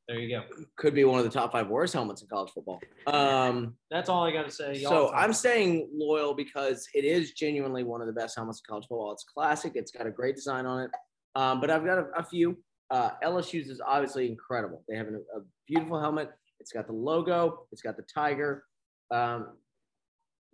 There 0.07 0.19
you 0.19 0.29
go. 0.29 0.43
could 0.77 0.93
be 0.93 1.03
one 1.03 1.19
of 1.19 1.25
the 1.25 1.31
top 1.31 1.51
five 1.51 1.67
worst 1.67 1.93
helmets 1.93 2.21
in 2.21 2.29
college 2.29 2.51
football. 2.53 2.79
Um, 3.07 3.75
That's 3.91 4.07
all 4.07 4.23
I 4.23 4.31
got 4.31 4.45
to 4.45 4.51
say. 4.51 4.75
Y'all 4.77 5.07
so. 5.07 5.13
I'm 5.13 5.33
staying 5.33 5.89
loyal 5.93 6.33
because 6.33 6.87
it 6.93 7.03
is 7.03 7.31
genuinely 7.31 7.83
one 7.83 7.99
of 7.99 8.07
the 8.07 8.13
best 8.13 8.37
helmets 8.37 8.61
in 8.61 8.71
college 8.71 8.85
football. 8.87 9.11
It's 9.11 9.25
classic. 9.25 9.73
It's 9.75 9.91
got 9.91 10.07
a 10.07 10.11
great 10.11 10.35
design 10.35 10.65
on 10.65 10.83
it. 10.83 10.91
Um, 11.35 11.59
but 11.59 11.69
I've 11.69 11.83
got 11.83 11.97
a, 11.97 12.05
a 12.15 12.23
few. 12.23 12.57
Uh, 12.89 13.11
LSU's 13.21 13.67
is 13.67 13.81
obviously 13.85 14.27
incredible. 14.27 14.81
They 14.87 14.95
have 14.95 15.07
a, 15.07 15.17
a 15.37 15.41
beautiful 15.67 15.99
helmet. 15.99 16.31
It's 16.61 16.71
got 16.71 16.87
the 16.87 16.93
logo. 16.93 17.67
It's 17.73 17.81
got 17.81 17.97
the 17.97 18.05
tiger. 18.13 18.63
Um, 19.11 19.57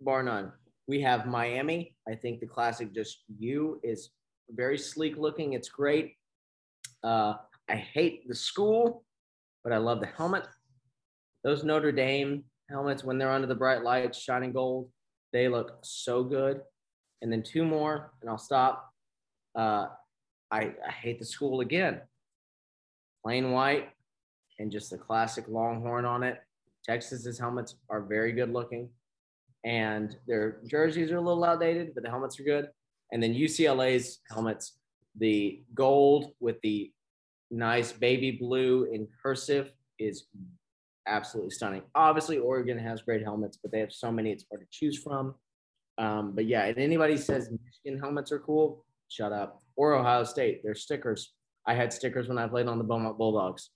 bar 0.00 0.24
none. 0.24 0.52
We 0.88 1.00
have 1.02 1.26
Miami. 1.26 1.94
I 2.08 2.16
think 2.16 2.40
the 2.40 2.46
classic 2.46 2.92
just 2.92 3.18
U 3.38 3.80
is 3.84 4.10
very 4.50 4.78
sleek 4.78 5.16
looking. 5.16 5.52
It's 5.52 5.68
great. 5.68 6.14
Uh, 7.02 7.34
I 7.68 7.76
hate 7.76 8.28
the 8.28 8.34
school, 8.34 9.04
but 9.64 9.72
I 9.72 9.78
love 9.78 10.00
the 10.00 10.06
helmet. 10.06 10.44
Those 11.42 11.64
Notre 11.64 11.90
Dame 11.90 12.44
helmets, 12.70 13.02
when 13.02 13.18
they're 13.18 13.32
under 13.32 13.48
the 13.48 13.54
bright 13.54 13.82
lights, 13.82 14.18
shining 14.18 14.52
gold, 14.52 14.90
they 15.32 15.48
look 15.48 15.78
so 15.82 16.22
good. 16.22 16.60
And 17.22 17.32
then 17.32 17.42
two 17.42 17.64
more, 17.64 18.12
and 18.20 18.30
I'll 18.30 18.38
stop. 18.38 18.90
Uh, 19.56 19.86
I, 20.50 20.74
I 20.86 20.90
hate 20.90 21.18
the 21.18 21.24
school 21.24 21.60
again. 21.60 22.02
Plain 23.24 23.50
white 23.50 23.88
and 24.58 24.70
just 24.70 24.90
the 24.90 24.98
classic 24.98 25.46
longhorn 25.48 26.04
on 26.04 26.22
it. 26.22 26.38
Texas's 26.84 27.38
helmets 27.38 27.76
are 27.88 28.02
very 28.02 28.32
good 28.32 28.52
looking, 28.52 28.90
and 29.64 30.16
their 30.26 30.58
jerseys 30.66 31.10
are 31.10 31.16
a 31.16 31.20
little 31.20 31.44
outdated, 31.44 31.94
but 31.94 32.04
the 32.04 32.10
helmets 32.10 32.38
are 32.38 32.44
good. 32.44 32.68
And 33.10 33.22
then 33.22 33.32
UCLA's 33.32 34.20
helmets, 34.30 34.78
the 35.18 35.62
gold 35.74 36.32
with 36.40 36.60
the 36.62 36.92
nice 37.54 37.92
baby 37.92 38.32
blue 38.32 38.84
in 38.92 39.06
cursive 39.22 39.72
is 39.98 40.26
absolutely 41.06 41.50
stunning. 41.50 41.82
Obviously, 41.94 42.38
Oregon 42.38 42.78
has 42.78 43.02
great 43.02 43.22
helmets, 43.22 43.58
but 43.60 43.70
they 43.70 43.80
have 43.80 43.92
so 43.92 44.10
many 44.10 44.32
it's 44.32 44.44
hard 44.50 44.62
to 44.62 44.66
choose 44.70 44.98
from. 44.98 45.34
Um, 45.98 46.32
but 46.34 46.46
yeah, 46.46 46.64
if 46.64 46.78
anybody 46.78 47.16
says 47.16 47.50
Michigan 47.50 48.00
helmets 48.00 48.32
are 48.32 48.40
cool, 48.40 48.84
shut 49.08 49.32
up. 49.32 49.62
Or 49.76 49.94
Ohio 49.94 50.24
State, 50.24 50.62
they're 50.64 50.74
stickers. 50.74 51.32
I 51.66 51.74
had 51.74 51.92
stickers 51.92 52.28
when 52.28 52.38
I 52.38 52.46
played 52.46 52.66
on 52.66 52.78
the 52.78 52.84
Beaumont 52.84 53.16
Bulldogs. 53.16 53.70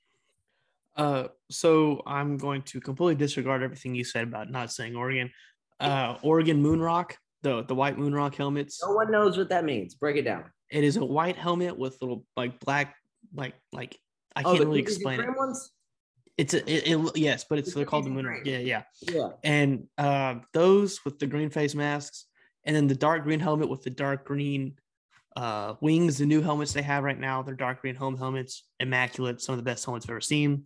Uh, 0.96 1.28
so 1.50 2.02
I'm 2.06 2.36
going 2.36 2.62
to 2.62 2.80
completely 2.80 3.14
disregard 3.14 3.62
everything 3.62 3.94
you 3.94 4.04
said 4.04 4.24
about 4.24 4.50
not 4.50 4.72
saying 4.72 4.96
Oregon. 4.96 5.30
Uh, 5.78 6.16
Oregon 6.22 6.60
Moonrock, 6.60 7.12
the 7.42 7.62
the 7.62 7.74
white 7.74 7.96
Moonrock 7.96 8.34
helmets. 8.34 8.80
No 8.84 8.94
one 8.94 9.12
knows 9.12 9.38
what 9.38 9.48
that 9.50 9.64
means. 9.64 9.94
Break 9.94 10.16
it 10.16 10.22
down. 10.22 10.44
It 10.70 10.82
is 10.82 10.96
a 10.96 11.04
white 11.04 11.36
helmet 11.36 11.78
with 11.78 11.96
little 12.02 12.24
like 12.36 12.58
black, 12.58 12.96
like 13.34 13.54
like 13.72 13.98
I 14.36 14.42
Oh, 14.44 14.52
can't 14.54 14.66
really 14.66 14.80
explain 14.80 15.20
it. 15.20 15.36
ones? 15.36 15.70
It's 16.36 16.54
a 16.54 16.58
it, 16.70 16.92
it 16.96 17.16
yes, 17.16 17.44
but 17.48 17.58
it's 17.58 17.70
The 17.72 17.76
they're 17.80 17.86
called 17.86 18.04
the 18.06 18.10
and 18.10 18.46
Yeah, 18.46 18.58
yeah. 18.58 18.82
Yeah. 19.02 19.28
And 19.42 19.88
uh, 19.98 20.36
those 20.52 21.04
with 21.04 21.18
the 21.18 21.26
green 21.26 21.50
face 21.50 21.74
masks, 21.74 22.26
and 22.64 22.74
then 22.76 22.86
the 22.86 22.94
dark 22.94 23.24
green 23.24 23.40
helmet 23.40 23.68
with 23.68 23.82
the 23.82 23.90
dark 23.90 24.24
green 24.24 24.74
uh, 25.36 25.74
wings. 25.80 26.18
The 26.18 26.26
new 26.26 26.40
helmets 26.40 26.72
they 26.72 26.82
have 26.82 27.02
right 27.02 27.18
now, 27.18 27.42
they're 27.42 27.54
dark 27.56 27.80
green 27.80 27.96
home 27.96 28.16
helmets, 28.16 28.64
immaculate. 28.78 29.40
Some 29.40 29.54
of 29.54 29.56
the 29.58 29.64
best 29.68 29.84
helmets 29.84 30.06
I've 30.06 30.10
ever 30.10 30.20
seen. 30.20 30.64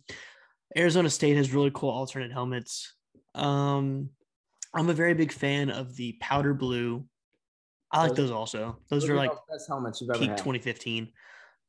Arizona 0.77 1.09
State 1.09 1.37
has 1.37 1.53
really 1.53 1.71
cool 1.73 1.89
alternate 1.89 2.31
helmets. 2.31 2.93
Um, 3.35 4.09
I'm 4.75 4.89
a 4.89 4.93
very 4.93 5.13
big 5.15 5.31
fan 5.31 5.69
of 5.71 5.95
the 5.95 6.13
powder 6.19 6.53
blue. 6.53 7.05
I 7.91 8.01
like 8.01 8.09
Those- 8.09 8.17
those 8.29 8.31
also. 8.31 8.79
Those 8.89 9.07
are 9.09 9.15
like 9.15 9.31
best 9.51 9.67
helmets 9.67 10.01
you've 10.01 10.09
ever 10.11 10.19
peak 10.19 10.29
had. 10.29 10.37
2015 10.37 11.11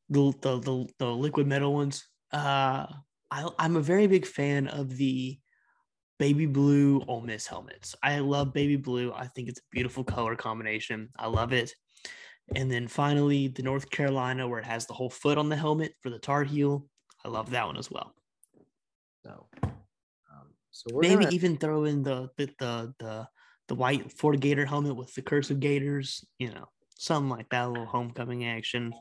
the, 0.09 0.33
the 0.43 0.59
the 0.61 0.89
the 0.99 1.07
liquid 1.07 1.47
metal 1.47 1.73
ones. 1.75 2.05
Uh 2.33 2.87
I, 3.31 3.49
i'm 3.59 3.77
a 3.77 3.81
very 3.81 4.07
big 4.07 4.27
fan 4.27 4.69
of 4.69 4.97
the 4.97 5.39
baby 6.19 6.47
blue 6.47 7.03
Ole 7.09 7.23
Miss 7.23 7.47
helmets. 7.47 7.97
I 8.03 8.19
love 8.21 8.53
baby 8.53 8.77
blue. 8.77 9.13
I 9.13 9.27
think 9.27 9.49
it's 9.49 9.59
a 9.61 9.71
beautiful 9.73 10.05
color 10.05 10.37
combination. 10.37 11.09
I 11.19 11.27
love 11.27 11.53
it. 11.53 11.75
And 12.55 12.71
then 12.71 12.87
finally 12.87 13.49
the 13.49 13.63
north 13.63 13.91
carolina 13.91 14.47
where 14.47 14.61
it 14.61 14.65
has 14.67 14.87
the 14.87 14.93
whole 14.95 15.11
foot 15.11 15.39
on 15.39 15.49
the 15.49 15.57
helmet 15.57 15.95
for 16.01 16.11
the 16.11 16.19
tar 16.19 16.45
heel. 16.45 16.87
I 17.25 17.29
love 17.29 17.51
that 17.51 17.67
one 17.67 17.77
as 17.79 17.91
well. 17.91 18.15
So, 19.25 19.49
um, 19.63 20.49
so 20.71 20.91
we're 20.93 21.01
maybe 21.03 21.25
gonna- 21.25 21.35
even 21.35 21.57
throw 21.57 21.85
in 21.85 22.03
the 22.03 22.29
the 22.37 22.47
the 22.59 22.95
the, 22.99 23.29
the 23.69 23.75
white 23.75 24.13
Florida 24.13 24.39
Gator 24.41 24.67
helmet 24.67 24.95
with 24.95 25.15
the 25.15 25.23
cursive 25.23 25.59
Gators, 25.59 26.25
you 26.39 26.53
know, 26.53 26.69
something 26.99 27.31
like 27.31 27.49
that, 27.49 27.67
a 27.67 27.69
little 27.69 27.87
homecoming 27.87 28.45
action. 28.45 28.93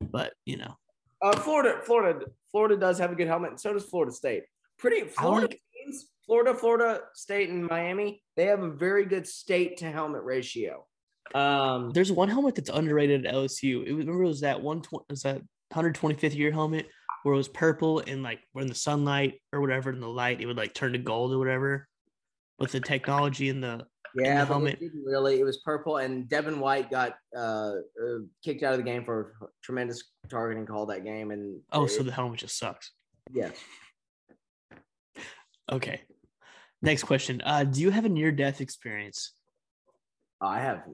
But 0.00 0.32
you 0.46 0.56
know, 0.56 0.76
Uh, 1.22 1.36
Florida, 1.36 1.80
Florida, 1.84 2.24
Florida 2.50 2.76
does 2.76 2.98
have 2.98 3.12
a 3.12 3.14
good 3.14 3.26
helmet, 3.28 3.50
and 3.50 3.60
so 3.60 3.72
does 3.72 3.84
Florida 3.84 4.12
State. 4.12 4.44
Pretty 4.78 5.06
Florida 5.06 5.48
like- 5.48 5.60
teams, 5.74 6.06
Florida, 6.24 6.54
Florida 6.54 7.02
State, 7.14 7.50
and 7.50 7.64
Miami, 7.68 8.22
they 8.36 8.46
have 8.46 8.62
a 8.62 8.70
very 8.70 9.04
good 9.04 9.26
state 9.26 9.76
to 9.78 9.90
helmet 9.90 10.22
ratio. 10.24 10.86
Um, 11.34 11.90
there's 11.92 12.10
one 12.10 12.28
helmet 12.28 12.54
that's 12.54 12.70
underrated 12.70 13.26
at 13.26 13.34
LSU. 13.34 13.84
It 13.86 13.92
was, 13.92 14.06
remember 14.06 14.24
it 14.24 14.28
was 14.28 14.40
that 14.40 14.60
one 14.60 14.82
twenty 14.82 15.04
was 15.10 15.22
that 15.22 15.42
125th 15.72 16.34
year 16.34 16.50
helmet 16.50 16.88
where 17.22 17.34
it 17.34 17.36
was 17.36 17.46
purple 17.48 18.00
and 18.00 18.24
like 18.24 18.40
when 18.52 18.66
the 18.66 18.74
sunlight 18.74 19.40
or 19.52 19.60
whatever 19.60 19.92
in 19.92 20.00
the 20.00 20.08
light 20.08 20.40
it 20.40 20.46
would 20.46 20.56
like 20.56 20.74
turn 20.74 20.92
to 20.92 20.98
gold 20.98 21.32
or 21.32 21.38
whatever 21.38 21.86
with 22.58 22.72
the 22.72 22.80
technology 22.80 23.48
in 23.48 23.60
the 23.60 23.86
Yeah, 24.14 24.40
the 24.40 24.46
but 24.46 24.52
helmet. 24.54 24.72
it 24.74 24.80
didn't 24.80 25.04
really. 25.04 25.40
It 25.40 25.44
was 25.44 25.58
purple, 25.58 25.98
and 25.98 26.28
Devin 26.28 26.58
White 26.60 26.90
got 26.90 27.14
uh, 27.36 27.40
uh, 27.40 28.18
kicked 28.44 28.62
out 28.62 28.72
of 28.72 28.78
the 28.78 28.84
game 28.84 29.04
for 29.04 29.34
a 29.42 29.46
tremendous 29.62 30.02
targeting 30.28 30.66
call 30.66 30.86
that 30.86 31.04
game. 31.04 31.30
And 31.30 31.60
oh 31.72 31.86
so 31.86 32.02
the 32.02 32.12
helmet 32.12 32.38
just 32.40 32.58
sucks 32.58 32.92
Yeah. 33.32 33.50
okay 35.70 36.00
next 36.82 37.04
question 37.04 37.40
uh 37.44 37.64
do 37.64 37.80
you 37.80 37.90
have 37.90 38.04
a 38.04 38.08
near 38.08 38.32
death 38.32 38.60
experience 38.60 39.32
I 40.42 40.58
have 40.60 40.84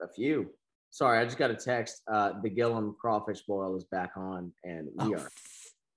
a 0.00 0.08
few. 0.08 0.48
Sorry, 0.88 1.18
I 1.18 1.24
just 1.26 1.36
got 1.36 1.50
a 1.50 1.54
text. 1.54 2.00
Uh, 2.10 2.32
the 2.42 2.48
Gillum 2.48 2.96
crawfish 2.98 3.42
boil 3.42 3.76
is 3.76 3.84
back 3.84 4.12
on, 4.16 4.50
and 4.64 4.88
we 4.96 5.14
oh 5.14 5.18
are 5.18 5.30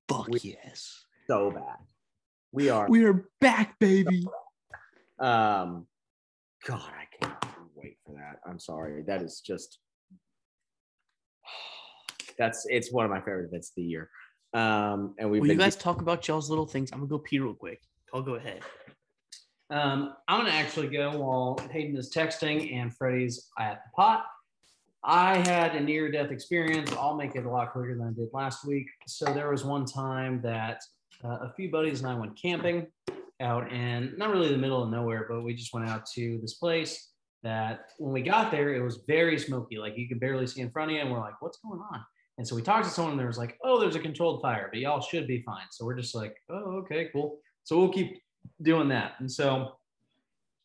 fuck 0.09 0.27
we- 0.27 0.41
yes 0.43 1.05
so 1.27 1.51
bad. 1.51 1.77
We 2.51 2.69
are. 2.69 2.89
we 2.89 3.05
are 3.05 3.29
back 3.39 3.79
baby 3.79 4.25
Um, 5.19 5.87
God, 6.65 6.81
I 6.81 7.05
can't 7.25 7.35
wait 7.75 7.97
for 8.05 8.13
that. 8.13 8.39
I'm 8.47 8.59
sorry. 8.59 9.03
That 9.07 9.21
is 9.21 9.41
just. 9.45 9.79
That's 12.37 12.65
it's 12.69 12.91
one 12.91 13.05
of 13.05 13.11
my 13.11 13.19
favorite 13.19 13.45
events 13.45 13.69
of 13.69 13.75
the 13.75 13.83
year. 13.83 14.09
Um, 14.53 15.13
and 15.19 15.29
we've 15.29 15.41
will 15.41 15.47
you 15.47 15.53
been 15.53 15.59
guys 15.59 15.75
talk 15.75 16.01
about 16.01 16.27
y'all's 16.27 16.49
little 16.49 16.65
things 16.65 16.91
i'm 16.91 16.97
gonna 16.97 17.09
go 17.09 17.19
pee 17.19 17.37
real 17.37 17.53
quick 17.53 17.79
i'll 18.15 18.23
go 18.23 18.33
ahead 18.33 18.61
Um, 19.69 20.15
I'm 20.27 20.39
gonna 20.39 20.49
actually 20.55 20.87
go 20.87 21.15
while 21.19 21.59
Hayden 21.69 21.95
is 21.95 22.11
texting 22.11 22.73
and 22.73 22.91
Freddie's 22.97 23.49
at 23.59 23.83
the 23.85 23.91
pot. 23.95 24.25
I 25.03 25.37
had 25.47 25.75
a 25.75 25.79
near-death 25.79 26.31
experience. 26.31 26.91
I'll 26.93 27.15
make 27.15 27.35
it 27.35 27.45
a 27.45 27.49
lot 27.49 27.71
quicker 27.73 27.95
than 27.95 28.07
I 28.07 28.11
did 28.11 28.29
last 28.33 28.65
week. 28.65 28.87
So 29.05 29.25
there 29.25 29.51
was 29.51 29.63
one 29.63 29.85
time 29.85 30.41
that 30.41 30.81
uh, 31.23 31.37
a 31.41 31.53
few 31.55 31.69
buddies 31.69 32.01
and 32.01 32.09
I 32.09 32.15
went 32.15 32.35
camping 32.41 32.87
out 33.41 33.71
in 33.71 34.13
not 34.17 34.31
really 34.31 34.49
the 34.49 34.57
middle 34.57 34.83
of 34.83 34.89
nowhere, 34.89 35.25
but 35.29 35.41
we 35.41 35.53
just 35.53 35.73
went 35.73 35.87
out 35.87 36.05
to 36.15 36.39
this 36.41 36.55
place 36.55 37.09
that 37.41 37.91
when 37.97 38.11
we 38.11 38.21
got 38.21 38.51
there, 38.51 38.73
it 38.73 38.81
was 38.81 38.99
very 39.07 39.39
smoky. 39.39 39.77
Like 39.77 39.97
you 39.97 40.07
could 40.07 40.19
barely 40.19 40.45
see 40.45 40.61
in 40.61 40.71
front 40.71 40.91
of 40.91 40.95
you, 40.95 41.01
and 41.01 41.11
we're 41.11 41.19
like, 41.19 41.41
"What's 41.41 41.59
going 41.59 41.79
on?" 41.79 42.03
And 42.37 42.47
so 42.47 42.55
we 42.55 42.61
talked 42.61 42.85
to 42.85 42.91
someone, 42.91 43.11
and 43.11 43.19
there 43.19 43.27
was 43.27 43.37
like, 43.37 43.57
"Oh, 43.63 43.79
there's 43.79 43.95
a 43.95 43.99
controlled 43.99 44.41
fire, 44.41 44.69
but 44.71 44.79
y'all 44.79 45.01
should 45.01 45.27
be 45.27 45.41
fine." 45.43 45.65
So 45.71 45.85
we're 45.85 45.95
just 45.95 46.15
like, 46.15 46.35
"Oh, 46.49 46.83
okay, 46.83 47.09
cool." 47.13 47.39
So 47.63 47.77
we'll 47.77 47.93
keep 47.93 48.21
doing 48.61 48.87
that. 48.89 49.13
And 49.19 49.31
so, 49.31 49.77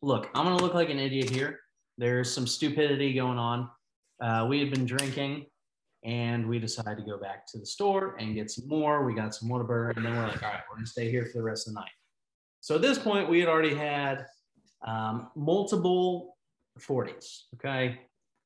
look, 0.02 0.28
I'm 0.34 0.44
going 0.44 0.56
to 0.56 0.64
look 0.64 0.74
like 0.74 0.90
an 0.90 0.98
idiot 0.98 1.30
here. 1.30 1.60
There's 1.98 2.32
some 2.32 2.46
stupidity 2.46 3.12
going 3.14 3.38
on. 3.38 3.70
Uh, 4.22 4.46
we 4.48 4.59
had 4.60 4.70
been 4.70 4.86
drinking 4.86 5.46
and 6.05 6.46
we 6.48 6.59
decided 6.59 6.98
to 6.98 7.10
go 7.10 7.18
back 7.18 7.46
to 7.48 7.59
the 7.59 7.66
store 7.66 8.16
and 8.18 8.34
get 8.34 8.51
some 8.51 8.68
more. 8.68 9.05
We 9.05 9.14
got 9.14 9.34
some 9.34 9.48
Whataburger 9.48 9.96
and 9.96 10.05
then 10.05 10.16
we're 10.16 10.26
like, 10.26 10.42
all 10.42 10.51
right, 10.51 10.60
we're 10.68 10.76
going 10.76 10.84
to 10.84 10.90
stay 10.90 11.10
here 11.10 11.26
for 11.26 11.38
the 11.38 11.42
rest 11.42 11.66
of 11.66 11.74
the 11.74 11.80
night. 11.80 11.90
So 12.65 12.77
at 12.77 12.82
this 12.82 12.99
point, 12.99 13.28
we 13.28 13.41
had 13.41 13.49
already 13.49 13.74
had 13.74 14.27
um, 14.86 15.28
multiple 15.36 16.36
40s. 16.81 17.43
Okay. 17.55 18.01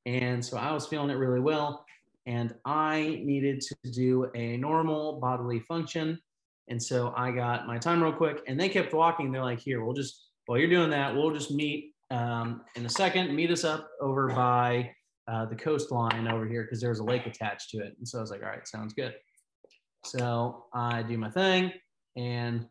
And 0.06 0.44
so 0.44 0.56
I 0.56 0.72
was 0.72 0.86
feeling 0.86 1.10
it 1.10 1.14
really 1.14 1.40
well. 1.40 1.84
And 2.26 2.54
I 2.64 3.20
needed 3.24 3.60
to 3.62 3.90
do 3.90 4.30
a 4.34 4.56
normal 4.56 5.18
bodily 5.20 5.60
function 5.60 6.18
and 6.68 6.82
so 6.82 7.12
I 7.16 7.30
got 7.30 7.66
my 7.66 7.78
time 7.78 8.02
real 8.02 8.12
quick, 8.12 8.42
and 8.46 8.60
they 8.60 8.68
kept 8.68 8.92
walking. 8.92 9.32
They're 9.32 9.42
like, 9.42 9.60
"Here, 9.60 9.82
we'll 9.82 9.94
just 9.94 10.28
while 10.46 10.58
you're 10.58 10.68
doing 10.68 10.90
that, 10.90 11.14
we'll 11.14 11.32
just 11.32 11.50
meet 11.50 11.94
um, 12.10 12.62
in 12.76 12.86
a 12.86 12.88
second. 12.88 13.34
Meet 13.34 13.50
us 13.50 13.64
up 13.64 13.88
over 14.00 14.28
by 14.28 14.90
uh, 15.26 15.46
the 15.46 15.56
coastline 15.56 16.28
over 16.28 16.46
here 16.46 16.62
because 16.62 16.80
there's 16.80 17.00
a 17.00 17.04
lake 17.04 17.26
attached 17.26 17.70
to 17.70 17.78
it." 17.78 17.94
And 17.98 18.06
so 18.06 18.18
I 18.18 18.20
was 18.20 18.30
like, 18.30 18.42
"All 18.42 18.48
right, 18.48 18.66
sounds 18.68 18.92
good." 18.92 19.14
So 20.04 20.66
I 20.74 21.02
do 21.02 21.16
my 21.16 21.30
thing, 21.30 21.72
and 22.16 22.66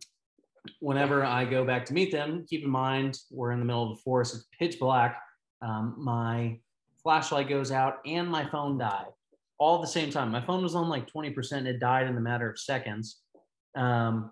whenever 0.80 1.24
I 1.24 1.46
go 1.46 1.66
back 1.66 1.86
to 1.86 1.94
meet 1.94 2.12
them, 2.12 2.46
keep 2.50 2.64
in 2.64 2.70
mind 2.70 3.20
we're 3.32 3.52
in 3.52 3.60
the 3.60 3.66
middle 3.66 3.92
of 3.92 3.98
the 3.98 4.02
forest. 4.04 4.36
It's 4.36 4.46
pitch 4.58 4.80
black. 4.80 5.22
Um, 5.62 5.96
my 5.98 6.60
flashlight 7.04 7.50
goes 7.50 7.72
out, 7.72 7.98
and 8.06 8.28
my 8.30 8.48
phone 8.50 8.78
died 8.78 9.08
all 9.60 9.76
at 9.76 9.82
the 9.82 9.88
same 9.88 10.12
time. 10.12 10.32
My 10.32 10.42
phone 10.42 10.62
was 10.62 10.76
on 10.76 10.88
like 10.88 11.12
20%. 11.12 11.66
It 11.66 11.80
died 11.80 12.08
in 12.08 12.16
the 12.16 12.22
matter 12.22 12.50
of 12.50 12.60
seconds 12.60 13.22
um, 13.78 14.32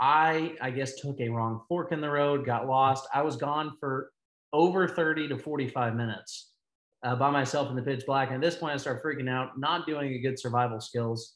I 0.00 0.54
I 0.60 0.70
guess 0.70 0.94
took 0.94 1.20
a 1.20 1.28
wrong 1.28 1.62
fork 1.68 1.92
in 1.92 2.00
the 2.00 2.08
road, 2.08 2.46
got 2.46 2.66
lost. 2.66 3.06
I 3.12 3.22
was 3.22 3.36
gone 3.36 3.76
for 3.80 4.12
over 4.52 4.88
30 4.88 5.28
to 5.28 5.38
45 5.38 5.94
minutes 5.94 6.52
uh, 7.04 7.16
by 7.16 7.30
myself 7.30 7.68
in 7.68 7.76
the 7.76 7.82
pitch 7.82 8.06
black. 8.06 8.28
And 8.28 8.36
at 8.36 8.40
this 8.40 8.58
point, 8.58 8.74
I 8.74 8.76
started 8.76 9.02
freaking 9.02 9.28
out, 9.28 9.58
not 9.58 9.86
doing 9.86 10.14
a 10.14 10.18
good 10.18 10.38
survival 10.38 10.80
skills. 10.80 11.34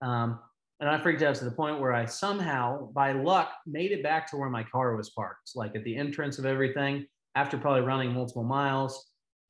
Um, 0.00 0.38
and 0.84 0.94
I 0.94 0.98
freaked 0.98 1.22
out 1.22 1.34
to 1.36 1.46
the 1.46 1.50
point 1.50 1.80
where 1.80 1.94
I 1.94 2.04
somehow, 2.04 2.92
by 2.92 3.12
luck, 3.12 3.52
made 3.66 3.90
it 3.90 4.02
back 4.02 4.30
to 4.30 4.36
where 4.36 4.50
my 4.50 4.62
car 4.62 4.94
was 4.94 5.08
parked, 5.08 5.52
like 5.54 5.74
at 5.74 5.82
the 5.82 5.96
entrance 5.96 6.38
of 6.38 6.44
everything, 6.44 7.06
after 7.36 7.56
probably 7.56 7.80
running 7.80 8.12
multiple 8.12 8.44
miles, 8.44 9.06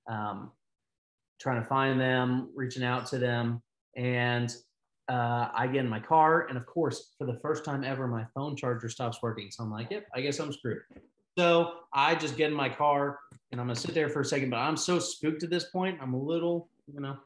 um, 0.08 0.52
trying 1.40 1.60
to 1.60 1.66
find 1.66 2.00
them, 2.00 2.50
reaching 2.54 2.84
out 2.84 3.08
to 3.08 3.18
them. 3.18 3.60
And 3.96 4.54
uh, 5.08 5.48
I 5.52 5.66
get 5.66 5.80
in 5.80 5.88
my 5.88 5.98
car, 5.98 6.46
and 6.46 6.56
of 6.56 6.66
course, 6.66 7.14
for 7.18 7.26
the 7.26 7.40
first 7.42 7.64
time 7.64 7.82
ever, 7.82 8.06
my 8.06 8.24
phone 8.32 8.54
charger 8.54 8.88
stops 8.88 9.18
working. 9.20 9.50
So 9.50 9.64
I'm 9.64 9.72
like, 9.72 9.90
yep, 9.90 10.06
I 10.14 10.20
guess 10.20 10.38
I'm 10.38 10.52
screwed. 10.52 10.82
So 11.36 11.72
I 11.92 12.14
just 12.14 12.36
get 12.36 12.52
in 12.52 12.56
my 12.56 12.68
car, 12.68 13.18
and 13.50 13.60
I'm 13.60 13.66
gonna 13.66 13.74
sit 13.74 13.92
there 13.92 14.08
for 14.08 14.20
a 14.20 14.24
second. 14.24 14.50
But 14.50 14.58
I'm 14.58 14.76
so 14.76 15.00
spooked 15.00 15.42
at 15.42 15.50
this 15.50 15.64
point. 15.64 15.98
I'm 16.00 16.14
a 16.14 16.22
little, 16.22 16.68
you 16.86 17.00
know, 17.00 17.16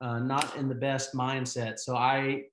uh, 0.00 0.20
not 0.20 0.54
in 0.56 0.68
the 0.68 0.74
best 0.76 1.14
mindset. 1.14 1.80
So 1.80 1.96
I 1.96 2.44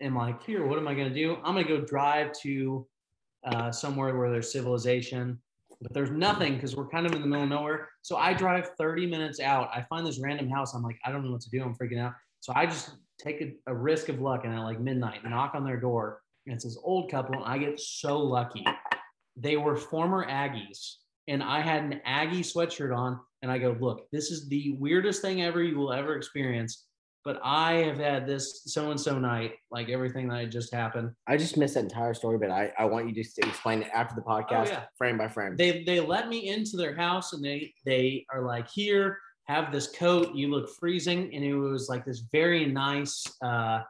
am 0.00 0.16
like, 0.16 0.42
here, 0.44 0.66
what 0.66 0.78
am 0.78 0.88
I 0.88 0.94
gonna 0.94 1.14
do? 1.14 1.36
I'm 1.36 1.54
gonna 1.54 1.64
go 1.64 1.80
drive 1.80 2.32
to 2.42 2.86
uh, 3.44 3.70
somewhere 3.70 4.16
where 4.16 4.30
there's 4.30 4.52
civilization. 4.52 5.40
But 5.80 5.92
there's 5.92 6.10
nothing 6.10 6.54
because 6.54 6.76
we're 6.76 6.88
kind 6.88 7.04
of 7.04 7.12
in 7.12 7.20
the 7.20 7.26
middle 7.26 7.42
of 7.42 7.50
nowhere. 7.50 7.88
So 8.02 8.16
I 8.16 8.32
drive 8.32 8.70
30 8.78 9.06
minutes 9.06 9.40
out. 9.40 9.70
I 9.74 9.82
find 9.82 10.06
this 10.06 10.20
random 10.20 10.48
house. 10.48 10.72
I'm 10.72 10.82
like, 10.82 10.98
I 11.04 11.10
don't 11.10 11.24
know 11.24 11.32
what 11.32 11.42
to 11.42 11.50
do. 11.50 11.62
I'm 11.62 11.74
freaking 11.74 11.98
out. 11.98 12.12
So 12.40 12.52
I 12.54 12.64
just 12.64 12.92
take 13.18 13.40
a, 13.40 13.52
a 13.66 13.74
risk 13.74 14.08
of 14.08 14.20
luck 14.20 14.44
and 14.44 14.54
at 14.54 14.60
like 14.60 14.80
midnight 14.80 15.24
knock 15.24 15.54
on 15.54 15.64
their 15.64 15.78
door 15.78 16.20
and 16.46 16.54
it's 16.54 16.64
this 16.64 16.78
old 16.82 17.10
couple 17.10 17.34
and 17.34 17.44
i 17.44 17.56
get 17.58 17.78
so 17.78 18.18
lucky 18.18 18.64
they 19.36 19.56
were 19.56 19.76
former 19.76 20.26
aggies 20.26 20.96
and 21.28 21.42
i 21.42 21.60
had 21.60 21.84
an 21.84 22.00
aggie 22.04 22.42
sweatshirt 22.42 22.96
on 22.96 23.18
and 23.42 23.50
i 23.50 23.58
go 23.58 23.76
look 23.80 24.06
this 24.10 24.30
is 24.30 24.48
the 24.48 24.76
weirdest 24.78 25.22
thing 25.22 25.42
ever 25.42 25.62
you 25.62 25.76
will 25.76 25.92
ever 25.92 26.16
experience 26.16 26.86
but 27.24 27.40
i 27.42 27.72
have 27.74 27.98
had 27.98 28.26
this 28.26 28.62
so 28.66 28.90
and 28.90 29.00
so 29.00 29.18
night 29.18 29.52
like 29.70 29.88
everything 29.88 30.28
that 30.28 30.40
had 30.40 30.52
just 30.52 30.72
happened. 30.72 31.10
I 31.26 31.36
just 31.36 31.56
missed 31.56 31.74
that 31.74 31.84
entire 31.84 32.14
story, 32.14 32.38
but 32.38 32.50
I, 32.50 32.72
I 32.78 32.84
want 32.84 33.08
you 33.08 33.14
just 33.14 33.36
to 33.36 33.46
explain 33.46 33.82
it 33.82 33.90
after 33.92 34.14
the 34.14 34.22
podcast, 34.22 34.68
yeah. 34.68 34.84
frame 34.96 35.18
by 35.18 35.28
frame. 35.28 35.56
they 35.56 35.82
they 35.84 36.00
let 36.00 36.28
me 36.28 36.48
into 36.48 36.76
their 36.76 36.94
house 36.94 37.32
and 37.32 37.44
they 37.44 37.72
they 37.84 38.24
are 38.32 38.42
like 38.42 38.68
here 38.70 39.18
have 39.46 39.72
this 39.72 39.88
coat. 39.88 40.34
You 40.34 40.48
look 40.48 40.70
freezing. 40.78 41.34
And 41.34 41.44
it 41.44 41.54
was 41.54 41.88
like 41.88 42.04
this 42.04 42.22
very 42.32 42.66
nice 42.66 43.24
uh 43.42 43.80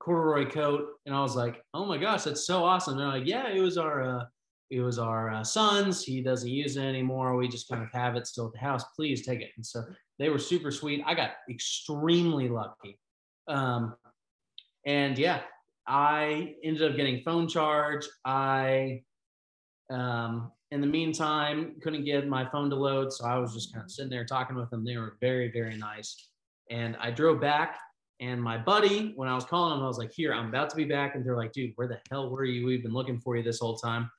corduroy 0.00 0.48
coat. 0.48 0.86
And 1.06 1.14
i 1.14 1.20
was 1.20 1.36
like 1.36 1.62
oh 1.74 1.84
my 1.84 1.98
gosh 1.98 2.24
that's 2.24 2.46
so 2.46 2.64
awesome. 2.64 2.94
And 2.94 3.02
they're 3.02 3.18
like 3.18 3.26
yeah 3.26 3.48
it 3.48 3.60
was 3.60 3.78
our 3.78 4.02
uh 4.02 4.24
it 4.70 4.80
was 4.80 4.98
our 4.98 5.30
uh, 5.30 5.42
son's. 5.42 6.04
He 6.04 6.20
doesn't 6.20 6.50
use 6.50 6.76
it 6.76 6.82
anymore. 6.82 7.34
We 7.36 7.48
just 7.48 7.70
kind 7.70 7.82
of 7.82 7.90
have 7.92 8.16
it 8.16 8.26
still 8.26 8.48
at 8.48 8.52
the 8.52 8.58
house. 8.58 8.84
Please 8.94 9.24
take 9.24 9.40
it. 9.40 9.50
And 9.56 9.64
so 9.64 9.82
they 10.18 10.28
were 10.28 10.38
super 10.38 10.70
sweet 10.70 11.02
i 11.06 11.14
got 11.14 11.32
extremely 11.50 12.48
lucky 12.48 12.98
um 13.48 13.94
and 14.86 15.18
yeah 15.18 15.40
i 15.86 16.54
ended 16.64 16.82
up 16.82 16.96
getting 16.96 17.22
phone 17.22 17.48
charge 17.48 18.06
i 18.24 19.00
um, 19.90 20.52
in 20.70 20.80
the 20.80 20.86
meantime, 20.86 21.76
couldn't 21.82 22.04
get 22.04 22.28
my 22.28 22.48
phone 22.50 22.68
to 22.70 22.76
load, 22.76 23.12
so 23.12 23.24
I 23.24 23.38
was 23.38 23.54
just 23.54 23.72
kind 23.72 23.84
of 23.84 23.90
sitting 23.90 24.10
there 24.10 24.24
talking 24.24 24.56
with 24.56 24.68
them. 24.70 24.84
They 24.84 24.96
were 24.96 25.16
very, 25.20 25.50
very 25.50 25.76
nice. 25.76 26.28
And 26.70 26.96
I 27.00 27.10
drove 27.10 27.40
back, 27.40 27.78
and 28.20 28.42
my 28.42 28.58
buddy, 28.58 29.12
when 29.16 29.28
I 29.28 29.34
was 29.34 29.44
calling 29.44 29.78
him, 29.78 29.84
I 29.84 29.88
was 29.88 29.96
like, 29.96 30.12
"Here, 30.12 30.34
I'm 30.34 30.48
about 30.48 30.68
to 30.70 30.76
be 30.76 30.84
back." 30.84 31.14
And 31.14 31.24
they're 31.24 31.36
like, 31.36 31.52
"Dude, 31.52 31.72
where 31.76 31.88
the 31.88 32.00
hell 32.10 32.28
were 32.28 32.44
you? 32.44 32.66
We've 32.66 32.82
been 32.82 32.92
looking 32.92 33.18
for 33.18 33.36
you 33.36 33.42
this 33.42 33.60
whole 33.60 33.76
time." 33.76 34.10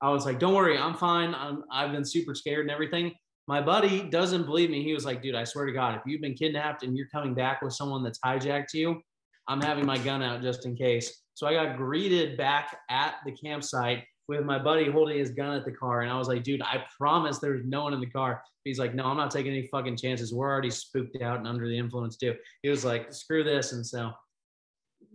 I 0.00 0.08
was 0.10 0.24
like, 0.24 0.38
"Don't 0.38 0.54
worry, 0.54 0.78
I'm 0.78 0.94
fine. 0.94 1.34
I'm, 1.34 1.64
I've 1.70 1.92
been 1.92 2.04
super 2.04 2.34
scared 2.34 2.60
and 2.60 2.70
everything." 2.70 3.14
My 3.48 3.60
buddy 3.60 4.02
doesn't 4.02 4.44
believe 4.44 4.70
me. 4.70 4.84
He 4.84 4.94
was 4.94 5.04
like, 5.04 5.22
"Dude, 5.22 5.34
I 5.34 5.42
swear 5.42 5.66
to 5.66 5.72
God, 5.72 5.96
if 5.96 6.02
you've 6.06 6.20
been 6.20 6.34
kidnapped 6.34 6.84
and 6.84 6.96
you're 6.96 7.08
coming 7.08 7.34
back 7.34 7.62
with 7.62 7.72
someone 7.72 8.04
that's 8.04 8.20
hijacked 8.20 8.74
you, 8.74 9.00
I'm 9.48 9.60
having 9.60 9.86
my 9.86 9.98
gun 9.98 10.22
out 10.22 10.42
just 10.42 10.66
in 10.66 10.76
case." 10.76 11.22
So 11.34 11.46
I 11.46 11.54
got 11.54 11.76
greeted 11.76 12.36
back 12.36 12.78
at 12.90 13.14
the 13.24 13.32
campsite 13.32 14.04
with 14.28 14.44
my 14.44 14.58
buddy 14.58 14.90
holding 14.90 15.18
his 15.18 15.30
gun 15.30 15.56
at 15.56 15.64
the 15.64 15.72
car. 15.72 16.02
And 16.02 16.12
I 16.12 16.18
was 16.18 16.28
like, 16.28 16.42
dude, 16.42 16.60
I 16.62 16.84
promise 16.98 17.38
there's 17.38 17.64
no 17.64 17.84
one 17.84 17.94
in 17.94 18.00
the 18.00 18.10
car. 18.10 18.42
He's 18.64 18.78
like, 18.78 18.94
no, 18.94 19.06
I'm 19.06 19.16
not 19.16 19.30
taking 19.30 19.52
any 19.52 19.66
fucking 19.68 19.96
chances. 19.96 20.34
We're 20.34 20.50
already 20.50 20.70
spooked 20.70 21.22
out 21.22 21.38
and 21.38 21.46
under 21.46 21.66
the 21.66 21.76
influence 21.76 22.16
too. 22.16 22.34
He 22.62 22.68
was 22.68 22.84
like, 22.84 23.12
screw 23.12 23.42
this. 23.42 23.72
And 23.72 23.86
so, 23.86 24.12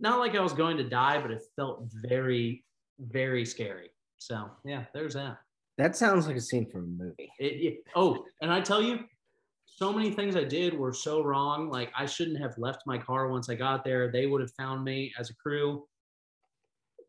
not 0.00 0.18
like 0.18 0.34
I 0.34 0.40
was 0.40 0.52
going 0.52 0.76
to 0.78 0.88
die, 0.88 1.20
but 1.20 1.30
it 1.30 1.42
felt 1.54 1.84
very, 2.08 2.64
very 2.98 3.44
scary. 3.44 3.90
So, 4.18 4.50
yeah, 4.64 4.84
there's 4.92 5.14
that. 5.14 5.38
That 5.78 5.96
sounds 5.96 6.26
like 6.26 6.36
a 6.36 6.40
scene 6.40 6.70
from 6.70 6.84
a 6.84 7.04
movie. 7.04 7.30
It, 7.38 7.44
it- 7.44 7.84
oh, 7.96 8.24
and 8.40 8.52
I 8.52 8.60
tell 8.60 8.82
you, 8.82 9.00
so 9.66 9.92
many 9.92 10.10
things 10.10 10.36
I 10.36 10.44
did 10.44 10.72
were 10.78 10.92
so 10.92 11.22
wrong. 11.22 11.68
Like 11.68 11.90
I 11.96 12.06
shouldn't 12.06 12.38
have 12.40 12.56
left 12.58 12.82
my 12.86 12.96
car 12.96 13.28
once 13.28 13.48
I 13.48 13.56
got 13.56 13.84
there. 13.84 14.10
They 14.12 14.26
would 14.26 14.40
have 14.40 14.52
found 14.52 14.84
me 14.84 15.12
as 15.18 15.30
a 15.30 15.34
crew. 15.34 15.86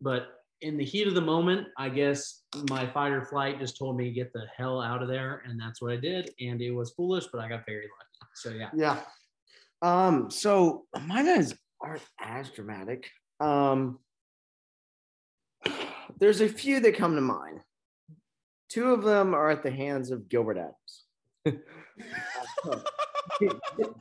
But 0.02 0.30
in 0.62 0.78
the 0.78 0.84
heat 0.86 1.08
of 1.08 1.14
the 1.14 1.22
moment, 1.22 1.68
I 1.78 1.90
guess 1.90 2.42
my 2.70 2.88
fight 2.88 3.12
or 3.12 3.24
flight 3.24 3.60
just 3.60 3.78
told 3.78 3.98
me 3.98 4.12
get 4.12 4.34
the 4.34 4.46
hell 4.58 4.82
out 4.82 5.04
of 5.04 5.08
there, 5.08 5.44
and 5.46 5.60
that's 5.60 5.80
what 5.82 5.92
I 5.92 5.98
did. 5.98 6.32
And 6.40 6.60
it 6.62 6.72
was 6.72 6.92
foolish, 6.94 7.26
but 7.32 7.40
I 7.42 7.48
got 7.50 7.66
very 7.68 7.86
lucky. 7.86 8.32
So 8.34 8.50
yeah. 8.50 8.70
Yeah. 8.76 9.00
Um, 9.82 10.32
so 10.32 10.86
mine 11.06 11.28
is 11.28 11.54
aren't 11.82 12.02
as 12.20 12.50
dramatic. 12.50 13.10
Um 13.40 14.00
there's 16.20 16.42
a 16.42 16.50
few 16.50 16.80
that 16.80 16.96
come 16.98 17.14
to 17.16 17.22
mind. 17.22 17.60
Two 18.70 18.94
of 18.94 19.04
them 19.04 19.34
are 19.34 19.50
at 19.50 19.64
the 19.64 19.72
hands 19.72 20.12
of 20.12 20.30
Gilbert 20.30 20.58
Adams. 20.58 21.04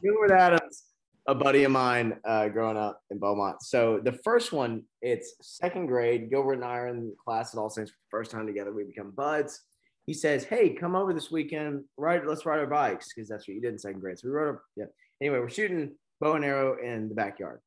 Gilbert 0.02 0.32
Adams, 0.32 0.84
a 1.26 1.34
buddy 1.34 1.64
of 1.64 1.70
mine 1.70 2.18
uh, 2.24 2.48
growing 2.48 2.76
up 2.76 3.00
in 3.10 3.18
Beaumont. 3.18 3.62
So 3.62 4.00
the 4.02 4.12
first 4.24 4.52
one, 4.52 4.82
it's 5.02 5.34
second 5.42 5.86
grade. 5.86 6.30
Gilbert 6.30 6.54
and 6.54 6.64
I 6.64 6.78
are 6.78 6.88
in 6.88 7.12
class 7.22 7.54
at 7.54 7.58
All 7.58 7.70
Saints 7.70 7.90
for 7.90 7.96
the 7.96 8.10
first 8.10 8.30
time 8.30 8.46
together. 8.46 8.72
We 8.72 8.84
become 8.84 9.10
buds. 9.10 9.60
He 10.06 10.12
says, 10.12 10.44
"Hey, 10.44 10.70
come 10.70 10.94
over 10.94 11.12
this 11.12 11.30
weekend. 11.30 11.84
Ride. 11.96 12.26
Let's 12.26 12.44
ride 12.44 12.60
our 12.60 12.66
bikes 12.66 13.12
because 13.14 13.28
that's 13.28 13.48
what 13.48 13.54
you 13.54 13.60
did 13.60 13.72
in 13.72 13.78
second 13.78 14.00
grade." 14.00 14.18
So 14.18 14.28
we 14.28 14.34
rode. 14.34 14.56
Up, 14.56 14.62
yeah. 14.76 14.84
Anyway, 15.20 15.38
we're 15.38 15.48
shooting 15.48 15.94
bow 16.20 16.34
and 16.34 16.44
arrow 16.44 16.76
in 16.82 17.08
the 17.08 17.14
backyard, 17.14 17.60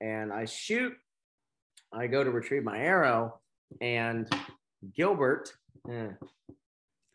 and 0.00 0.32
I 0.32 0.46
shoot. 0.46 0.94
I 1.92 2.06
go 2.06 2.24
to 2.24 2.30
retrieve 2.30 2.64
my 2.64 2.78
arrow, 2.78 3.40
and 3.80 4.28
Gilbert 4.94 5.52
eh, 5.90 6.08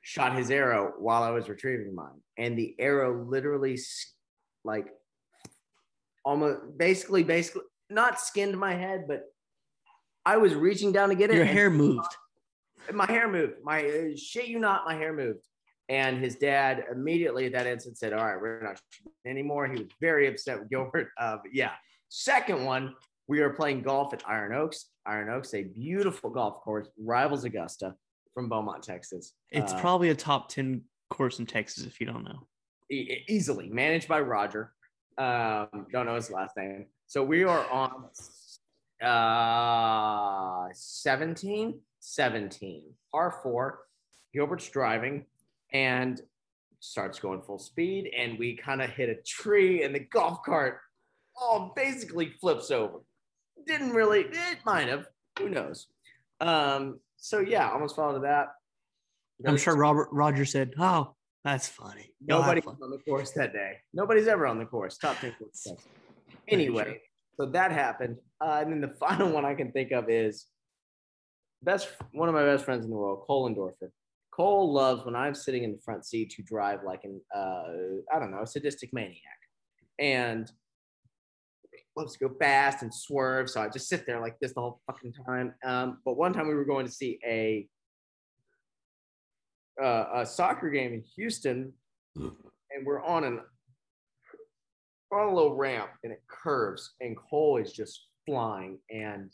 shot 0.01 0.35
his 0.35 0.51
arrow 0.51 0.93
while 0.99 1.23
I 1.23 1.31
was 1.31 1.49
retrieving 1.49 1.95
mine, 1.95 2.21
and 2.37 2.57
the 2.57 2.75
arrow 2.79 3.23
literally 3.23 3.79
like 4.63 4.87
almost 6.23 6.77
basically 6.77 7.23
basically 7.23 7.63
not 7.89 8.19
skinned 8.19 8.57
my 8.57 8.73
head, 8.73 9.05
but 9.07 9.25
I 10.25 10.37
was 10.37 10.53
reaching 10.53 10.91
down 10.91 11.09
to 11.09 11.15
get 11.15 11.31
it. 11.31 11.35
Your 11.35 11.45
hair 11.45 11.69
moved. 11.69 12.15
my 12.93 13.05
hair 13.05 13.27
moved. 13.27 13.55
My 13.63 13.83
uh, 13.83 14.15
shit 14.15 14.47
you 14.47 14.59
not, 14.59 14.85
my 14.85 14.95
hair 14.95 15.13
moved. 15.13 15.45
And 15.89 16.23
his 16.23 16.35
dad 16.35 16.85
immediately 16.91 17.47
at 17.47 17.53
that 17.53 17.67
instant 17.67 17.97
said, 17.97 18.13
"All 18.13 18.25
right, 18.25 18.39
we're 18.41 18.61
not 18.61 18.79
anymore." 19.25 19.67
He 19.67 19.83
was 19.83 19.91
very 19.99 20.27
upset 20.27 20.59
with 20.59 20.69
Gilbert. 20.71 21.09
Uh, 21.19 21.37
but 21.43 21.53
yeah, 21.53 21.71
second 22.09 22.65
one, 22.65 22.95
we 23.27 23.41
are 23.41 23.49
playing 23.49 23.81
golf 23.81 24.13
at 24.13 24.23
Iron 24.27 24.53
Oaks. 24.53 24.87
Iron 25.05 25.29
Oaks, 25.29 25.53
a 25.53 25.63
beautiful 25.63 26.29
golf 26.29 26.61
course, 26.61 26.87
rivals 26.97 27.43
Augusta 27.43 27.95
from 28.33 28.49
Beaumont, 28.49 28.83
Texas. 28.83 29.33
It's 29.49 29.73
Uh, 29.73 29.79
probably 29.81 30.09
a 30.09 30.15
top 30.15 30.49
10 30.49 30.83
course 31.09 31.39
in 31.39 31.45
Texas 31.45 31.85
if 31.85 31.99
you 31.99 32.05
don't 32.07 32.23
know. 32.23 32.47
e- 32.89 33.23
easily 33.29 33.69
managed 33.69 34.07
by 34.07 34.19
Roger. 34.19 34.73
Um, 35.17 35.87
don't 35.91 36.05
know 36.05 36.15
his 36.15 36.29
last 36.29 36.57
name. 36.57 36.87
So 37.07 37.23
we 37.23 37.43
are 37.45 37.65
on 37.69 38.09
uh 39.01 40.67
17, 40.73 41.79
17, 41.99 42.93
par 43.11 43.39
four. 43.43 43.79
Gilbert's 44.33 44.69
driving 44.69 45.25
and 45.73 46.21
starts 46.79 47.19
going 47.19 47.41
full 47.43 47.59
speed, 47.59 48.11
and 48.17 48.37
we 48.39 48.55
kind 48.57 48.81
of 48.81 48.89
hit 48.89 49.09
a 49.09 49.15
tree, 49.23 49.83
and 49.83 49.93
the 49.95 49.99
golf 49.99 50.43
cart 50.43 50.79
all 51.35 51.73
basically 51.75 52.31
flips 52.41 52.71
over. 52.71 52.99
Didn't 53.67 53.91
really, 53.91 54.21
it 54.21 54.57
might 54.65 54.87
have, 54.87 55.07
who 55.39 55.49
knows? 55.49 55.87
Um, 56.39 56.99
so 57.21 57.39
yeah, 57.39 57.71
almost 57.71 57.95
fell 57.95 58.09
into 58.09 58.21
that. 58.21 58.47
I'm 59.47 59.57
sure 59.57 59.75
Robert 59.75 60.09
Roger 60.11 60.43
said, 60.43 60.73
"Oh, 60.77 61.15
that's 61.43 61.67
funny." 61.67 62.13
Nobody 62.19 62.61
fun." 62.61 62.73
was 62.73 62.81
on 62.81 62.91
the 62.91 62.97
course 62.97 63.31
that 63.31 63.53
day. 63.53 63.77
Nobody's 63.93 64.27
ever 64.27 64.47
on 64.47 64.57
the 64.57 64.65
course. 64.65 64.97
Top 64.97 65.17
10 65.19 65.35
course. 65.39 65.67
Anyway, 66.47 66.99
so 67.39 67.45
that 67.45 67.71
happened. 67.71 68.17
Uh, 68.43 68.59
and 68.61 68.71
then 68.71 68.81
the 68.81 68.95
final 68.99 69.29
one 69.31 69.45
I 69.45 69.53
can 69.53 69.71
think 69.71 69.91
of 69.91 70.09
is 70.09 70.47
best 71.63 71.89
one 72.11 72.27
of 72.27 72.35
my 72.35 72.43
best 72.43 72.65
friends 72.65 72.85
in 72.85 72.91
the 72.91 72.97
world, 72.97 73.23
Cole 73.25 73.49
Endorfer. 73.49 73.91
Cole 74.31 74.73
loves 74.73 75.05
when 75.05 75.15
I'm 75.15 75.35
sitting 75.35 75.63
in 75.63 75.73
the 75.73 75.81
front 75.83 76.05
seat 76.05 76.31
to 76.31 76.43
drive 76.43 76.79
like 76.83 77.03
an 77.03 77.21
uh, 77.33 78.13
I 78.13 78.19
don't 78.19 78.31
know, 78.31 78.41
a 78.41 78.47
sadistic 78.47 78.91
maniac. 78.93 79.21
And 79.99 80.51
loves 81.95 82.17
to 82.17 82.27
go 82.27 82.35
fast 82.39 82.81
and 82.81 82.93
swerve. 82.93 83.49
So 83.49 83.61
I 83.61 83.69
just 83.69 83.89
sit 83.89 84.05
there 84.05 84.19
like 84.19 84.37
this 84.39 84.53
the 84.53 84.61
whole 84.61 84.81
fucking 84.87 85.13
time. 85.25 85.53
Um, 85.63 85.99
but 86.05 86.17
one 86.17 86.33
time 86.33 86.47
we 86.47 86.55
were 86.55 86.65
going 86.65 86.85
to 86.85 86.91
see 86.91 87.19
a 87.25 87.67
uh, 89.81 90.05
a 90.15 90.25
soccer 90.25 90.69
game 90.69 90.93
in 90.93 91.03
Houston, 91.15 91.73
and 92.15 92.85
we're 92.85 93.03
on 93.03 93.23
an 93.23 93.39
on 95.11 95.27
a 95.27 95.33
little 95.33 95.55
ramp, 95.55 95.89
and 96.03 96.13
it 96.13 96.21
curves, 96.27 96.93
and 97.01 97.17
Cole 97.17 97.57
is 97.57 97.71
just 97.71 98.07
flying, 98.25 98.79
and 98.89 99.31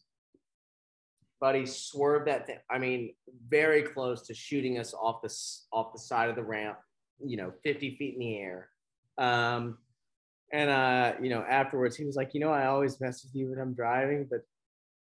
buddy 1.40 1.66
swerved 1.66 2.28
that 2.28 2.48
thing. 2.48 2.58
I 2.70 2.78
mean, 2.78 3.14
very 3.50 3.84
close 3.84 4.26
to 4.28 4.34
shooting 4.34 4.80
us 4.80 4.94
off 4.94 5.22
the 5.22 5.34
off 5.72 5.94
the 5.94 6.00
side 6.00 6.30
of 6.30 6.36
the 6.36 6.44
ramp, 6.44 6.78
you 7.24 7.38
know, 7.38 7.52
50 7.64 7.96
feet 7.98 8.14
in 8.16 8.20
the 8.20 8.38
air. 8.38 8.70
Um, 9.18 9.78
and 10.52 10.70
uh, 10.70 11.14
you 11.22 11.30
know, 11.30 11.44
afterwards 11.48 11.96
he 11.96 12.06
was 12.06 12.16
like, 12.16 12.34
you 12.34 12.40
know, 12.40 12.52
I 12.52 12.68
always 12.68 13.00
mess 13.02 13.24
with 13.24 13.36
you 13.36 13.50
when 13.50 13.60
I'm 13.60 13.74
driving, 13.74 14.28
but 14.30 14.42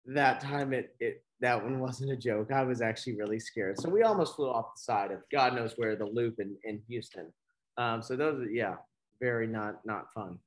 that 0.06 0.40
time 0.40 0.72
it 0.72 0.94
it 1.00 1.22
that 1.40 1.62
one 1.62 1.80
wasn't 1.80 2.12
a 2.12 2.16
joke. 2.16 2.50
I 2.50 2.62
was 2.62 2.80
actually 2.80 3.16
really 3.16 3.38
scared. 3.38 3.78
So 3.78 3.90
we 3.90 4.02
almost 4.02 4.36
flew 4.36 4.50
off 4.50 4.74
the 4.74 4.80
side 4.80 5.10
of 5.10 5.20
God 5.30 5.54
knows 5.54 5.74
where 5.76 5.94
the 5.94 6.06
loop 6.06 6.40
in, 6.40 6.56
in 6.64 6.80
Houston. 6.88 7.30
Um, 7.76 8.00
so 8.02 8.16
those 8.16 8.40
are 8.40 8.50
yeah, 8.50 8.76
very 9.20 9.46
not 9.46 9.80
not 9.84 10.12
fun. 10.14 10.38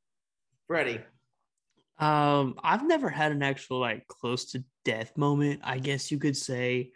Freddie. 0.67 1.01
Um, 1.99 2.55
I've 2.63 2.87
never 2.87 3.09
had 3.09 3.31
an 3.31 3.43
actual 3.43 3.79
like 3.79 4.07
close 4.07 4.45
to 4.51 4.63
death 4.85 5.15
moment. 5.17 5.61
I 5.63 5.79
guess 5.79 6.11
you 6.11 6.17
could 6.17 6.37
say, 6.37 6.91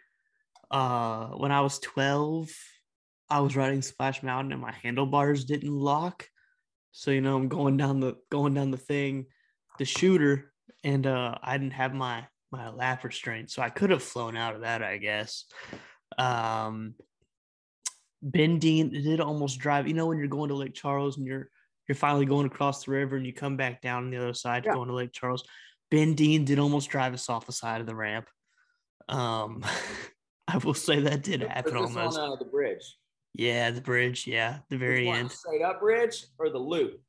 uh, 0.70 1.28
when 1.28 1.52
I 1.52 1.60
was 1.60 1.78
12, 1.80 2.50
I 3.28 3.40
was 3.40 3.54
riding 3.54 3.82
Splash 3.82 4.22
Mountain 4.22 4.52
and 4.52 4.62
my 4.62 4.72
handlebars 4.72 5.44
didn't 5.44 5.70
lock. 5.70 6.26
So 6.96 7.10
you 7.10 7.20
know, 7.20 7.36
I'm 7.36 7.48
going 7.48 7.76
down 7.76 7.98
the 7.98 8.14
going 8.30 8.54
down 8.54 8.70
the 8.70 8.76
thing, 8.76 9.26
the 9.80 9.84
shooter, 9.84 10.52
and 10.84 11.04
uh, 11.08 11.34
I 11.42 11.58
didn't 11.58 11.72
have 11.72 11.92
my 11.92 12.24
my 12.52 12.70
lap 12.70 13.02
restraint, 13.02 13.50
so 13.50 13.62
I 13.62 13.68
could 13.68 13.90
have 13.90 14.02
flown 14.02 14.36
out 14.36 14.54
of 14.54 14.60
that, 14.60 14.80
I 14.80 14.98
guess. 14.98 15.44
Um, 16.18 16.94
Ben 18.22 18.60
Dean 18.60 18.90
did 18.90 19.20
almost 19.20 19.58
drive. 19.58 19.88
You 19.88 19.94
know, 19.94 20.06
when 20.06 20.18
you're 20.18 20.28
going 20.28 20.50
to 20.50 20.54
Lake 20.54 20.72
Charles 20.72 21.18
and 21.18 21.26
you're 21.26 21.50
you're 21.88 21.96
finally 21.96 22.26
going 22.26 22.46
across 22.46 22.84
the 22.84 22.92
river 22.92 23.16
and 23.16 23.26
you 23.26 23.32
come 23.32 23.56
back 23.56 23.82
down 23.82 24.04
on 24.04 24.10
the 24.10 24.16
other 24.16 24.32
side 24.32 24.64
Yeah. 24.64 24.74
going 24.74 24.88
to 24.88 24.94
Lake 24.94 25.12
Charles. 25.12 25.42
Ben 25.90 26.14
Dean 26.14 26.44
did 26.44 26.60
almost 26.60 26.90
drive 26.90 27.12
us 27.12 27.28
off 27.28 27.44
the 27.44 27.52
side 27.52 27.80
of 27.80 27.88
the 27.88 27.96
ramp. 27.96 28.28
Um, 29.08 29.64
I 30.46 30.58
will 30.58 30.74
say 30.74 31.00
that 31.00 31.24
did 31.24 31.42
happen 31.42 31.76
almost. 31.76 32.16
on 32.16 32.34
uh, 32.34 32.36
the 32.36 32.44
bridge. 32.44 32.84
Yeah, 33.34 33.70
the 33.70 33.80
bridge. 33.80 34.26
Yeah, 34.26 34.58
the 34.70 34.76
very 34.76 35.08
end. 35.08 35.30
Straight 35.30 35.62
up 35.62 35.80
bridge 35.80 36.24
or 36.38 36.50
the 36.50 36.58
loop? 36.58 37.00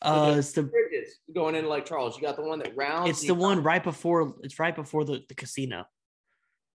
Uh, 0.00 0.34
it's 0.38 0.52
the 0.52 0.64
Bridges 0.64 1.20
going 1.32 1.54
into 1.54 1.68
Lake 1.68 1.84
Charles. 1.84 2.16
You 2.16 2.22
got 2.22 2.36
the 2.36 2.42
one 2.42 2.58
that 2.58 2.76
rounds. 2.76 3.10
it's 3.10 3.24
the 3.24 3.34
one 3.34 3.62
right 3.62 3.82
before. 3.82 4.34
It's 4.42 4.58
right 4.58 4.74
before 4.74 5.04
the, 5.04 5.22
the 5.28 5.34
casino. 5.34 5.84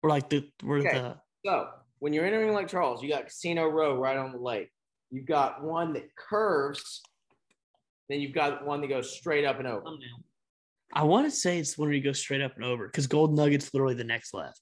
Or 0.03 0.11
like 0.11 0.29
the 0.29 0.47
where 0.63 0.81
Okay. 0.81 0.93
the 0.99 1.17
So 1.47 1.69
when 2.01 2.13
you're 2.13 2.27
entering 2.27 2.53
Lake 2.55 2.69
Charles, 2.69 3.03
you 3.03 3.09
got 3.09 3.25
Casino 3.25 3.67
Row 3.67 3.97
right 3.97 4.19
on 4.19 4.33
the 4.33 4.39
lake. 4.39 4.69
You've 5.11 5.27
got 5.27 5.63
one 5.65 5.95
that 5.95 6.15
curves. 6.17 7.01
Then 8.11 8.21
you've 8.21 8.35
got 8.35 8.67
one 8.67 8.83
that 8.83 8.89
goes 8.89 9.17
straight 9.17 9.47
up 9.47 9.59
and 9.59 9.67
over. 9.67 9.85
I 10.93 11.05
want 11.05 11.27
to 11.27 11.31
say 11.31 11.59
it's 11.59 11.79
when 11.79 11.91
you 11.93 12.03
go 12.03 12.13
straight 12.13 12.43
up 12.43 12.57
and 12.57 12.65
over 12.65 12.87
because 12.87 13.07
Gold 13.07 13.35
Nugget's 13.35 13.73
literally 13.73 13.95
the 13.95 14.05
next 14.05 14.35
left. 14.35 14.61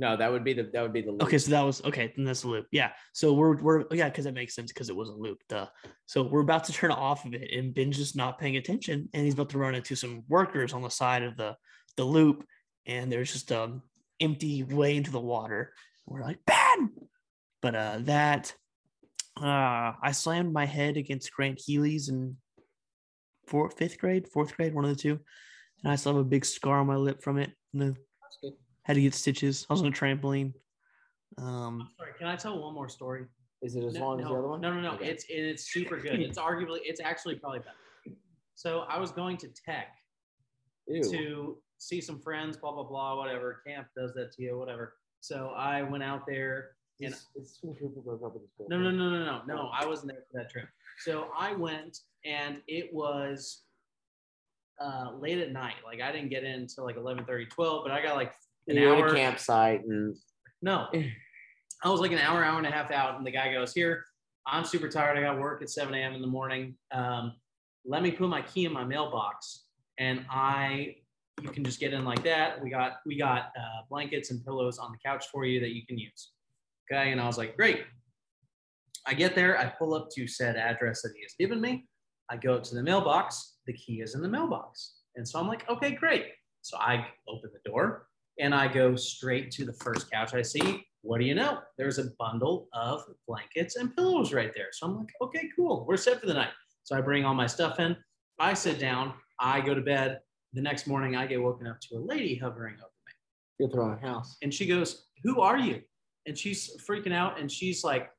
No, 0.00 0.16
that 0.16 0.30
would 0.30 0.44
be 0.44 0.52
the 0.52 0.70
that 0.72 0.80
would 0.80 0.92
be 0.92 1.02
the 1.02 1.10
loop. 1.10 1.24
Okay, 1.24 1.38
so 1.38 1.50
that 1.50 1.62
was 1.62 1.84
okay. 1.84 2.12
Then 2.14 2.24
that's 2.24 2.44
a 2.44 2.48
loop. 2.48 2.66
Yeah. 2.70 2.92
So 3.12 3.32
we're 3.32 3.60
we're 3.60 3.84
yeah, 3.90 4.08
because 4.08 4.24
that 4.24 4.34
makes 4.34 4.54
sense 4.54 4.72
because 4.72 4.88
it 4.88 4.96
was 4.96 5.08
a 5.08 5.12
loop. 5.12 5.38
Duh. 5.48 5.66
So 6.06 6.22
we're 6.22 6.40
about 6.40 6.64
to 6.64 6.72
turn 6.72 6.92
off 6.92 7.24
of 7.24 7.34
it, 7.34 7.50
and 7.52 7.74
Ben's 7.74 7.96
just 7.96 8.16
not 8.16 8.38
paying 8.38 8.56
attention, 8.56 9.08
and 9.12 9.24
he's 9.24 9.34
about 9.34 9.50
to 9.50 9.58
run 9.58 9.74
into 9.74 9.96
some 9.96 10.22
workers 10.28 10.72
on 10.72 10.82
the 10.82 10.88
side 10.88 11.24
of 11.24 11.36
the 11.36 11.56
the 11.96 12.04
loop, 12.04 12.46
and 12.86 13.10
there's 13.10 13.32
just 13.32 13.50
um 13.50 13.82
empty 14.20 14.62
way 14.62 14.96
into 14.96 15.10
the 15.10 15.20
water. 15.20 15.72
We're 16.06 16.22
like 16.22 16.38
Ben, 16.46 16.90
but 17.60 17.74
uh 17.74 17.98
that 18.02 18.54
uh 19.36 19.94
I 20.00 20.12
slammed 20.12 20.52
my 20.52 20.64
head 20.64 20.96
against 20.96 21.32
Grant 21.32 21.60
Healy's 21.60 22.08
in 22.08 22.36
fourth, 23.48 23.76
fifth 23.76 23.98
grade, 23.98 24.28
fourth 24.28 24.56
grade, 24.56 24.74
one 24.74 24.84
of 24.84 24.90
the 24.90 25.02
two, 25.02 25.18
and 25.82 25.92
I 25.92 25.96
still 25.96 26.12
have 26.12 26.20
a 26.20 26.24
big 26.24 26.44
scar 26.44 26.78
on 26.78 26.86
my 26.86 26.96
lip 26.96 27.20
from 27.20 27.38
it. 27.38 27.50
And 27.72 27.82
That's 27.82 28.38
good. 28.40 28.52
Had 28.88 28.94
to 28.94 29.02
get 29.02 29.14
stitches. 29.14 29.66
I 29.68 29.74
was 29.74 29.82
on 29.82 29.88
a 29.88 29.92
trampoline. 29.92 30.54
Um, 31.36 31.90
sorry. 31.98 32.12
Can 32.18 32.26
I 32.26 32.36
tell 32.36 32.58
one 32.58 32.74
more 32.74 32.88
story? 32.88 33.26
Is 33.62 33.76
it 33.76 33.84
as 33.84 33.94
no, 33.94 34.00
long 34.00 34.20
as 34.20 34.26
the 34.26 34.32
other 34.32 34.48
one? 34.48 34.60
No, 34.60 34.72
no, 34.72 34.80
no. 34.80 34.92
Okay. 34.92 35.08
It's 35.08 35.24
and 35.30 35.44
it's 35.44 35.70
super 35.70 35.98
good. 35.98 36.20
It's 36.20 36.38
arguably 36.38 36.78
it's 36.82 37.00
actually 37.00 37.36
probably 37.36 37.58
better. 37.60 38.16
So 38.54 38.80
I 38.88 38.98
was 38.98 39.12
going 39.12 39.36
to 39.38 39.48
tech 39.48 39.88
Ew. 40.88 41.02
to 41.02 41.58
see 41.76 42.00
some 42.00 42.18
friends, 42.20 42.56
blah 42.56 42.72
blah 42.72 42.84
blah, 42.84 43.16
whatever. 43.16 43.60
Camp 43.66 43.88
does 43.96 44.14
that 44.14 44.32
to 44.32 44.42
you, 44.42 44.58
whatever. 44.58 44.94
So 45.20 45.52
I 45.56 45.82
went 45.82 46.02
out 46.02 46.22
there 46.26 46.70
And- 47.00 47.12
It's, 47.12 47.26
it's 47.34 47.58
when 47.62 47.74
Cooper 47.76 48.00
broke 48.00 48.22
up 48.24 48.34
with 48.34 48.42
his 48.42 48.68
No, 48.68 48.78
no, 48.78 48.90
no, 48.90 49.10
no, 49.10 49.24
no, 49.24 49.42
no. 49.46 49.70
I 49.78 49.84
wasn't 49.86 50.12
there 50.12 50.22
for 50.30 50.40
that 50.40 50.50
trip. 50.50 50.68
So 51.00 51.28
I 51.36 51.52
went, 51.52 51.98
and 52.24 52.62
it 52.66 52.92
was 52.92 53.64
uh, 54.80 55.10
late 55.18 55.38
at 55.38 55.52
night. 55.52 55.74
Like 55.84 56.00
I 56.00 56.10
didn't 56.10 56.30
get 56.30 56.44
in 56.44 56.60
until 56.60 56.84
like 56.84 56.96
11, 56.96 57.24
30, 57.24 57.46
12, 57.46 57.84
but 57.84 57.92
I 57.92 58.02
got 58.02 58.16
like 58.16 58.32
an 58.68 58.78
at 58.78 58.84
hour. 58.84 59.06
a 59.06 59.14
campsite 59.14 59.84
and 59.84 60.16
No, 60.62 60.88
I 61.84 61.88
was 61.88 62.00
like 62.00 62.12
an 62.12 62.18
hour, 62.18 62.44
hour 62.44 62.58
and 62.58 62.66
a 62.66 62.70
half 62.70 62.90
out, 62.90 63.16
and 63.16 63.26
the 63.26 63.30
guy 63.30 63.52
goes, 63.52 63.72
"Here, 63.72 64.04
I'm 64.46 64.64
super 64.64 64.88
tired. 64.88 65.18
I 65.18 65.22
got 65.22 65.38
work 65.38 65.62
at 65.62 65.70
7 65.70 65.94
a.m. 65.94 66.14
in 66.14 66.20
the 66.20 66.26
morning. 66.26 66.74
Um, 66.92 67.34
let 67.84 68.02
me 68.02 68.10
put 68.10 68.28
my 68.28 68.42
key 68.42 68.64
in 68.64 68.72
my 68.72 68.84
mailbox, 68.84 69.64
and 69.98 70.24
I, 70.30 70.96
you 71.42 71.50
can 71.50 71.64
just 71.64 71.78
get 71.80 71.92
in 71.92 72.04
like 72.04 72.22
that. 72.24 72.62
We 72.62 72.70
got 72.70 72.94
we 73.06 73.18
got 73.18 73.52
uh, 73.58 73.82
blankets 73.88 74.30
and 74.30 74.44
pillows 74.44 74.78
on 74.78 74.92
the 74.92 74.98
couch 75.04 75.26
for 75.32 75.44
you 75.44 75.60
that 75.60 75.70
you 75.70 75.86
can 75.86 75.98
use. 75.98 76.32
Okay, 76.90 77.12
and 77.12 77.20
I 77.20 77.26
was 77.26 77.38
like, 77.38 77.56
great. 77.56 77.82
I 79.06 79.14
get 79.14 79.34
there, 79.34 79.58
I 79.58 79.66
pull 79.66 79.94
up 79.94 80.08
to 80.16 80.26
said 80.26 80.56
address 80.56 81.02
that 81.02 81.12
he 81.14 81.22
has 81.22 81.34
given 81.38 81.60
me. 81.60 81.86
I 82.30 82.36
go 82.36 82.54
up 82.54 82.64
to 82.64 82.74
the 82.74 82.82
mailbox. 82.82 83.56
The 83.66 83.72
key 83.72 84.00
is 84.00 84.14
in 84.14 84.22
the 84.22 84.28
mailbox, 84.28 84.96
and 85.16 85.26
so 85.26 85.38
I'm 85.38 85.46
like, 85.46 85.68
okay, 85.70 85.92
great. 85.92 86.26
So 86.62 86.76
I 86.78 87.06
open 87.28 87.50
the 87.52 87.70
door 87.70 88.07
and 88.38 88.54
I 88.54 88.68
go 88.68 88.96
straight 88.96 89.50
to 89.52 89.64
the 89.64 89.72
first 89.72 90.10
couch 90.10 90.34
I 90.34 90.42
see. 90.42 90.84
What 91.02 91.20
do 91.20 91.26
you 91.26 91.34
know? 91.34 91.58
There's 91.76 91.98
a 91.98 92.10
bundle 92.18 92.68
of 92.72 93.02
blankets 93.26 93.76
and 93.76 93.94
pillows 93.94 94.32
right 94.32 94.52
there. 94.54 94.68
So 94.72 94.86
I'm 94.86 94.98
like, 94.98 95.12
okay, 95.22 95.48
cool. 95.56 95.84
We're 95.86 95.96
set 95.96 96.20
for 96.20 96.26
the 96.26 96.34
night. 96.34 96.50
So 96.84 96.96
I 96.96 97.00
bring 97.00 97.24
all 97.24 97.34
my 97.34 97.46
stuff 97.46 97.80
in. 97.80 97.96
I 98.38 98.54
sit 98.54 98.78
down. 98.78 99.14
I 99.40 99.60
go 99.60 99.74
to 99.74 99.80
bed. 99.80 100.20
The 100.54 100.62
next 100.62 100.86
morning, 100.86 101.14
I 101.14 101.26
get 101.26 101.42
woken 101.42 101.66
up 101.66 101.80
to 101.82 101.96
a 101.96 102.00
lady 102.00 102.34
hovering 102.34 102.74
over 102.74 102.84
me. 103.06 103.12
you're 103.58 103.68
throwing 103.68 103.98
a 104.02 104.06
house. 104.06 104.36
And 104.42 104.52
she 104.52 104.66
goes, 104.66 105.04
Who 105.24 105.40
are 105.40 105.58
you? 105.58 105.82
And 106.26 106.38
she's 106.38 106.76
freaking 106.88 107.12
out. 107.12 107.38
And 107.38 107.50
she's 107.50 107.84
like, 107.84 108.10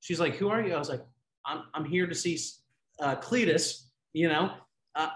She's 0.00 0.20
like, 0.20 0.36
Who 0.36 0.48
are 0.48 0.62
you? 0.62 0.74
I 0.74 0.78
was 0.78 0.88
like, 0.88 1.02
I'm, 1.44 1.64
I'm 1.74 1.84
here 1.84 2.06
to 2.06 2.14
see 2.14 2.38
uh, 3.00 3.16
Cletus. 3.16 3.88
You 4.12 4.28
know, 4.28 4.52
uh, 4.94 5.08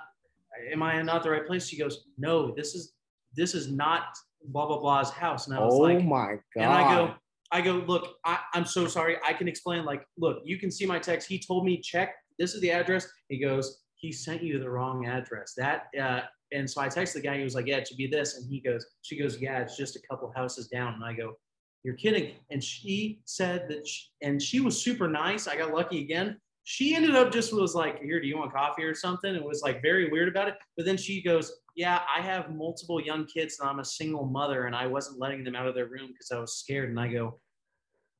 am 0.72 0.82
I 0.82 1.00
not 1.02 1.22
the 1.22 1.30
right 1.30 1.46
place? 1.46 1.68
She 1.68 1.78
goes, 1.78 2.06
No, 2.18 2.52
this 2.54 2.74
is 2.74 2.94
this 3.36 3.54
is 3.54 3.70
not 3.70 4.16
blah 4.48 4.66
blah 4.66 4.78
blah's 4.78 5.10
house. 5.10 5.46
And 5.46 5.56
I 5.56 5.60
was 5.60 5.74
Oh 5.74 5.78
like, 5.78 5.98
"Oh 5.98 6.02
my 6.02 6.38
god. 6.54 6.62
and 6.62 6.72
I 6.72 6.94
go, 6.94 7.14
I 7.52 7.60
go, 7.60 7.72
look, 7.86 8.16
I, 8.24 8.38
I'm 8.54 8.64
so 8.64 8.86
sorry. 8.86 9.16
I 9.24 9.32
can 9.32 9.48
explain. 9.48 9.84
Like, 9.84 10.04
look, 10.18 10.38
you 10.44 10.58
can 10.58 10.70
see 10.70 10.86
my 10.86 10.98
text. 10.98 11.28
He 11.28 11.38
told 11.38 11.64
me 11.64 11.80
check. 11.80 12.14
This 12.38 12.54
is 12.54 12.60
the 12.60 12.70
address. 12.70 13.08
He 13.28 13.38
goes, 13.38 13.82
he 13.94 14.12
sent 14.12 14.42
you 14.42 14.58
the 14.58 14.68
wrong 14.68 15.06
address. 15.06 15.54
That, 15.56 15.86
uh, 16.00 16.20
and 16.52 16.68
so 16.68 16.80
I 16.80 16.88
texted 16.88 17.14
the 17.14 17.20
guy. 17.22 17.38
He 17.38 17.44
was 17.44 17.54
like, 17.54 17.66
yeah, 17.66 17.76
it 17.76 17.88
should 17.88 17.96
be 17.96 18.08
this. 18.08 18.36
And 18.36 18.46
he 18.50 18.60
goes, 18.60 18.84
she 19.02 19.16
goes, 19.18 19.40
yeah, 19.40 19.60
it's 19.60 19.76
just 19.76 19.96
a 19.96 20.00
couple 20.08 20.30
houses 20.36 20.68
down. 20.68 20.94
And 20.94 21.04
I 21.04 21.12
go, 21.12 21.34
you're 21.82 21.94
kidding. 21.94 22.32
And 22.50 22.62
she 22.62 23.20
said 23.24 23.68
that, 23.68 23.86
she, 23.86 24.06
and 24.22 24.42
she 24.42 24.60
was 24.60 24.80
super 24.80 25.08
nice. 25.08 25.46
I 25.46 25.56
got 25.56 25.72
lucky 25.72 26.00
again. 26.00 26.38
She 26.64 26.96
ended 26.96 27.14
up 27.14 27.32
just 27.32 27.54
was 27.54 27.74
like, 27.76 28.02
here, 28.02 28.20
do 28.20 28.26
you 28.26 28.36
want 28.38 28.52
coffee 28.52 28.82
or 28.82 28.94
something? 28.94 29.34
And 29.36 29.44
was 29.44 29.62
like 29.62 29.80
very 29.82 30.10
weird 30.10 30.28
about 30.28 30.48
it. 30.48 30.56
But 30.76 30.84
then 30.84 30.96
she 30.96 31.22
goes, 31.22 31.52
yeah, 31.76 32.00
I 32.14 32.22
have 32.22 32.54
multiple 32.54 33.00
young 33.00 33.26
kids 33.26 33.58
and 33.60 33.68
I'm 33.68 33.80
a 33.80 33.84
single 33.84 34.24
mother 34.24 34.64
and 34.64 34.74
I 34.74 34.86
wasn't 34.86 35.20
letting 35.20 35.44
them 35.44 35.54
out 35.54 35.66
of 35.66 35.74
their 35.74 35.86
room 35.86 36.08
because 36.08 36.30
I 36.32 36.40
was 36.40 36.56
scared. 36.56 36.88
And 36.88 36.98
I 36.98 37.08
go, 37.08 37.38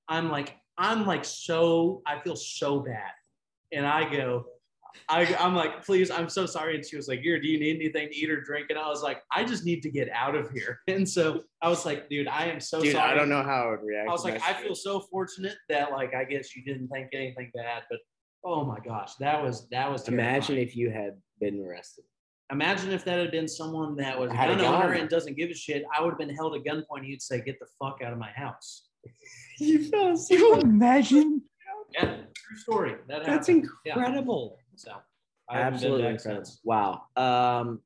I'm 0.08 0.30
like, 0.30 0.56
I'm 0.76 1.06
like 1.06 1.24
so, 1.24 2.02
I 2.06 2.20
feel 2.20 2.36
so 2.36 2.80
bad. 2.80 3.10
And 3.72 3.86
I 3.86 4.10
go, 4.14 4.44
I, 5.08 5.34
I'm 5.40 5.54
like, 5.54 5.84
please, 5.84 6.10
I'm 6.10 6.28
so 6.28 6.44
sorry. 6.44 6.74
And 6.74 6.84
she 6.84 6.96
was 6.96 7.08
like, 7.08 7.20
here, 7.20 7.40
do 7.40 7.48
you 7.48 7.58
need 7.58 7.76
anything 7.76 8.08
to 8.10 8.16
eat 8.16 8.30
or 8.30 8.42
drink? 8.42 8.66
And 8.68 8.78
I 8.78 8.88
was 8.88 9.02
like, 9.02 9.22
I 9.32 9.42
just 9.42 9.64
need 9.64 9.82
to 9.82 9.90
get 9.90 10.10
out 10.10 10.34
of 10.34 10.50
here. 10.50 10.80
And 10.88 11.08
so 11.08 11.42
I 11.62 11.70
was 11.70 11.86
like, 11.86 12.10
dude, 12.10 12.28
I 12.28 12.46
am 12.46 12.60
so 12.60 12.82
Dude, 12.82 12.92
sorry. 12.92 13.10
I 13.10 13.14
don't 13.14 13.30
know 13.30 13.42
how 13.42 13.68
I 13.68 13.70
would 13.70 13.82
react. 13.82 14.08
I 14.08 14.12
was 14.12 14.24
like, 14.24 14.40
I 14.42 14.52
feel 14.52 14.74
so 14.74 15.00
fortunate 15.00 15.56
that 15.70 15.92
like 15.92 16.14
I 16.14 16.24
guess 16.24 16.54
you 16.54 16.62
didn't 16.62 16.88
think 16.88 17.08
anything 17.14 17.50
bad, 17.54 17.84
but 17.88 18.00
oh 18.44 18.64
my 18.64 18.78
gosh, 18.80 19.14
that 19.16 19.42
was 19.42 19.66
that 19.70 19.90
was 19.90 20.06
Imagine 20.08 20.58
if 20.58 20.76
you 20.76 20.90
had 20.90 21.16
been 21.40 21.64
arrested. 21.64 22.04
Imagine 22.52 22.92
if 22.92 23.04
that 23.04 23.18
had 23.18 23.30
been 23.32 23.48
someone 23.48 23.96
that 23.96 24.18
was 24.18 24.30
Had 24.30 24.50
a 24.50 24.56
gun 24.56 24.64
owner 24.74 24.92
gun. 24.92 25.00
and 25.00 25.08
doesn't 25.10 25.36
give 25.36 25.50
a 25.50 25.54
shit. 25.54 25.84
I 25.96 26.00
would 26.00 26.10
have 26.10 26.18
been 26.18 26.34
held 26.34 26.54
at 26.54 26.62
gunpoint. 26.64 27.04
You'd 27.06 27.20
say, 27.22 27.40
"Get 27.40 27.58
the 27.58 27.66
fuck 27.78 28.00
out 28.04 28.12
of 28.12 28.18
my 28.18 28.30
house." 28.30 28.88
You 29.58 29.88
felt 29.88 30.20
Can 30.28 30.38
you 30.38 30.54
imagine? 30.60 31.42
Yeah, 31.94 32.16
true 32.34 32.56
story. 32.58 32.96
That 33.08 33.24
That's 33.24 33.46
happened. 33.48 33.66
Yeah. 33.86 33.94
incredible. 33.94 34.58
So 34.76 34.92
I 35.48 35.58
haven't 35.58 35.64
been 35.64 35.74
Absolutely 35.74 36.02
back 36.02 36.12
incredible. 36.16 36.44
since. 36.44 36.60
Wow. 36.62 37.02
Um, 37.16 37.80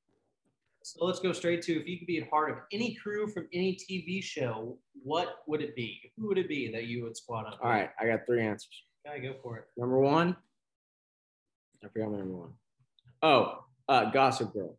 So 0.82 1.04
let's 1.04 1.20
go 1.20 1.32
straight 1.32 1.62
to 1.62 1.80
if 1.80 1.86
you 1.86 1.98
could 1.98 2.06
be 2.08 2.18
a 2.18 2.26
part 2.26 2.50
of 2.50 2.56
any 2.72 2.94
crew 2.96 3.28
from 3.28 3.46
any 3.52 3.76
TV 3.76 4.20
show, 4.22 4.78
what 5.04 5.42
would 5.46 5.60
it 5.62 5.76
be? 5.76 6.10
Who 6.16 6.26
would 6.28 6.38
it 6.38 6.48
be 6.48 6.72
that 6.72 6.84
you 6.86 7.04
would 7.04 7.16
squad 7.16 7.46
up? 7.46 7.58
all 7.62 7.70
right, 7.70 7.90
I 8.00 8.06
got 8.06 8.26
three 8.26 8.42
answers. 8.42 8.82
Okay, 9.06 9.20
go 9.20 9.34
for 9.42 9.58
it. 9.58 9.64
Number 9.76 9.98
one, 10.00 10.36
I 11.84 11.88
forgot 11.88 12.10
my 12.10 12.18
number 12.18 12.34
one. 12.36 12.52
Oh, 13.22 13.64
uh, 13.90 14.04
Gossip 14.10 14.54
Girl. 14.54 14.78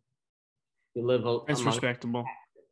You 0.94 1.06
live 1.06 1.24
That's 1.46 1.62
respectable. 1.62 2.24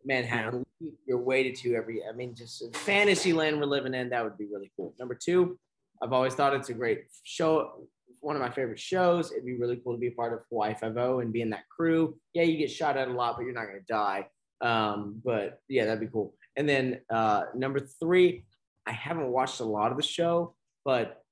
Manhattan. 0.04 0.64
You're 1.06 1.18
weighted 1.18 1.54
to 1.56 1.74
every. 1.74 2.02
I 2.04 2.12
mean, 2.12 2.34
just 2.34 2.74
fantasy 2.74 3.32
land 3.32 3.60
we're 3.60 3.66
living 3.66 3.94
in. 3.94 4.08
That 4.08 4.24
would 4.24 4.38
be 4.38 4.46
really 4.50 4.72
cool. 4.76 4.94
Number 4.98 5.14
two, 5.14 5.58
I've 6.02 6.12
always 6.12 6.34
thought 6.34 6.54
it's 6.54 6.70
a 6.70 6.74
great 6.74 7.04
show. 7.24 7.86
One 8.20 8.36
of 8.36 8.42
my 8.42 8.50
favorite 8.50 8.78
shows. 8.78 9.30
It'd 9.30 9.44
be 9.44 9.56
really 9.56 9.76
cool 9.76 9.92
to 9.92 9.98
be 9.98 10.08
a 10.08 10.12
part 10.12 10.32
of 10.32 10.40
Hawaii 10.48 10.74
Five 10.74 10.96
O 10.96 11.20
and 11.20 11.32
be 11.32 11.42
in 11.42 11.50
that 11.50 11.68
crew. 11.68 12.16
Yeah, 12.32 12.42
you 12.42 12.56
get 12.56 12.70
shot 12.70 12.96
at 12.96 13.08
a 13.08 13.12
lot, 13.12 13.36
but 13.36 13.44
you're 13.44 13.54
not 13.54 13.66
gonna 13.66 13.80
die. 13.86 14.26
Um, 14.62 15.20
but 15.22 15.60
yeah, 15.68 15.84
that'd 15.84 16.00
be 16.00 16.06
cool. 16.06 16.34
And 16.56 16.68
then 16.68 17.00
uh, 17.10 17.44
number 17.54 17.80
three, 17.80 18.44
I 18.86 18.92
haven't 18.92 19.28
watched 19.28 19.60
a 19.60 19.64
lot 19.64 19.90
of 19.90 19.98
the 19.98 20.02
show, 20.02 20.54
but 20.84 21.22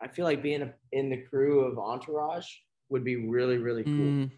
I 0.00 0.08
feel 0.08 0.24
like 0.24 0.42
being 0.42 0.62
a, 0.62 0.74
in 0.92 1.10
the 1.10 1.22
crew 1.22 1.60
of 1.60 1.78
Entourage 1.78 2.46
would 2.94 3.02
be 3.04 3.16
really, 3.16 3.58
really 3.58 3.82
cool. 3.82 3.92
Mm, 3.92 4.30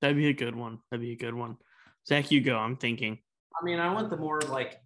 that'd 0.00 0.16
be 0.16 0.30
a 0.30 0.32
good 0.32 0.56
one. 0.56 0.80
That'd 0.90 1.06
be 1.06 1.12
a 1.12 1.16
good 1.16 1.32
one. 1.32 1.56
Zach, 2.04 2.32
you 2.32 2.40
go. 2.40 2.56
I'm 2.56 2.74
thinking. 2.76 3.20
I 3.54 3.64
mean, 3.64 3.78
I 3.78 3.94
went 3.94 4.10
the 4.10 4.16
more 4.16 4.40
like 4.40 4.80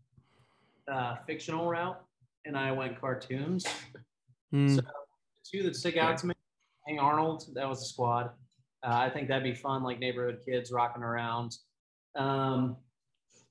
uh, 0.86 1.16
fictional 1.26 1.70
route, 1.70 1.98
and 2.44 2.54
I 2.54 2.70
went 2.70 3.00
cartoons. 3.00 3.64
Mm, 4.54 4.76
So 4.76 4.82
two 5.50 5.62
that 5.62 5.74
stick 5.74 5.96
out 5.96 6.18
to 6.18 6.26
me, 6.26 6.34
Hey 6.86 6.98
Arnold, 6.98 7.44
that 7.54 7.66
was 7.66 7.80
the 7.80 7.86
squad. 7.86 8.26
Uh, 8.86 8.90
I 8.92 9.08
think 9.08 9.28
that'd 9.28 9.42
be 9.42 9.54
fun, 9.54 9.82
like 9.82 9.98
neighborhood 9.98 10.40
kids 10.44 10.70
rocking 10.70 11.02
around. 11.02 11.56
Um, 12.14 12.76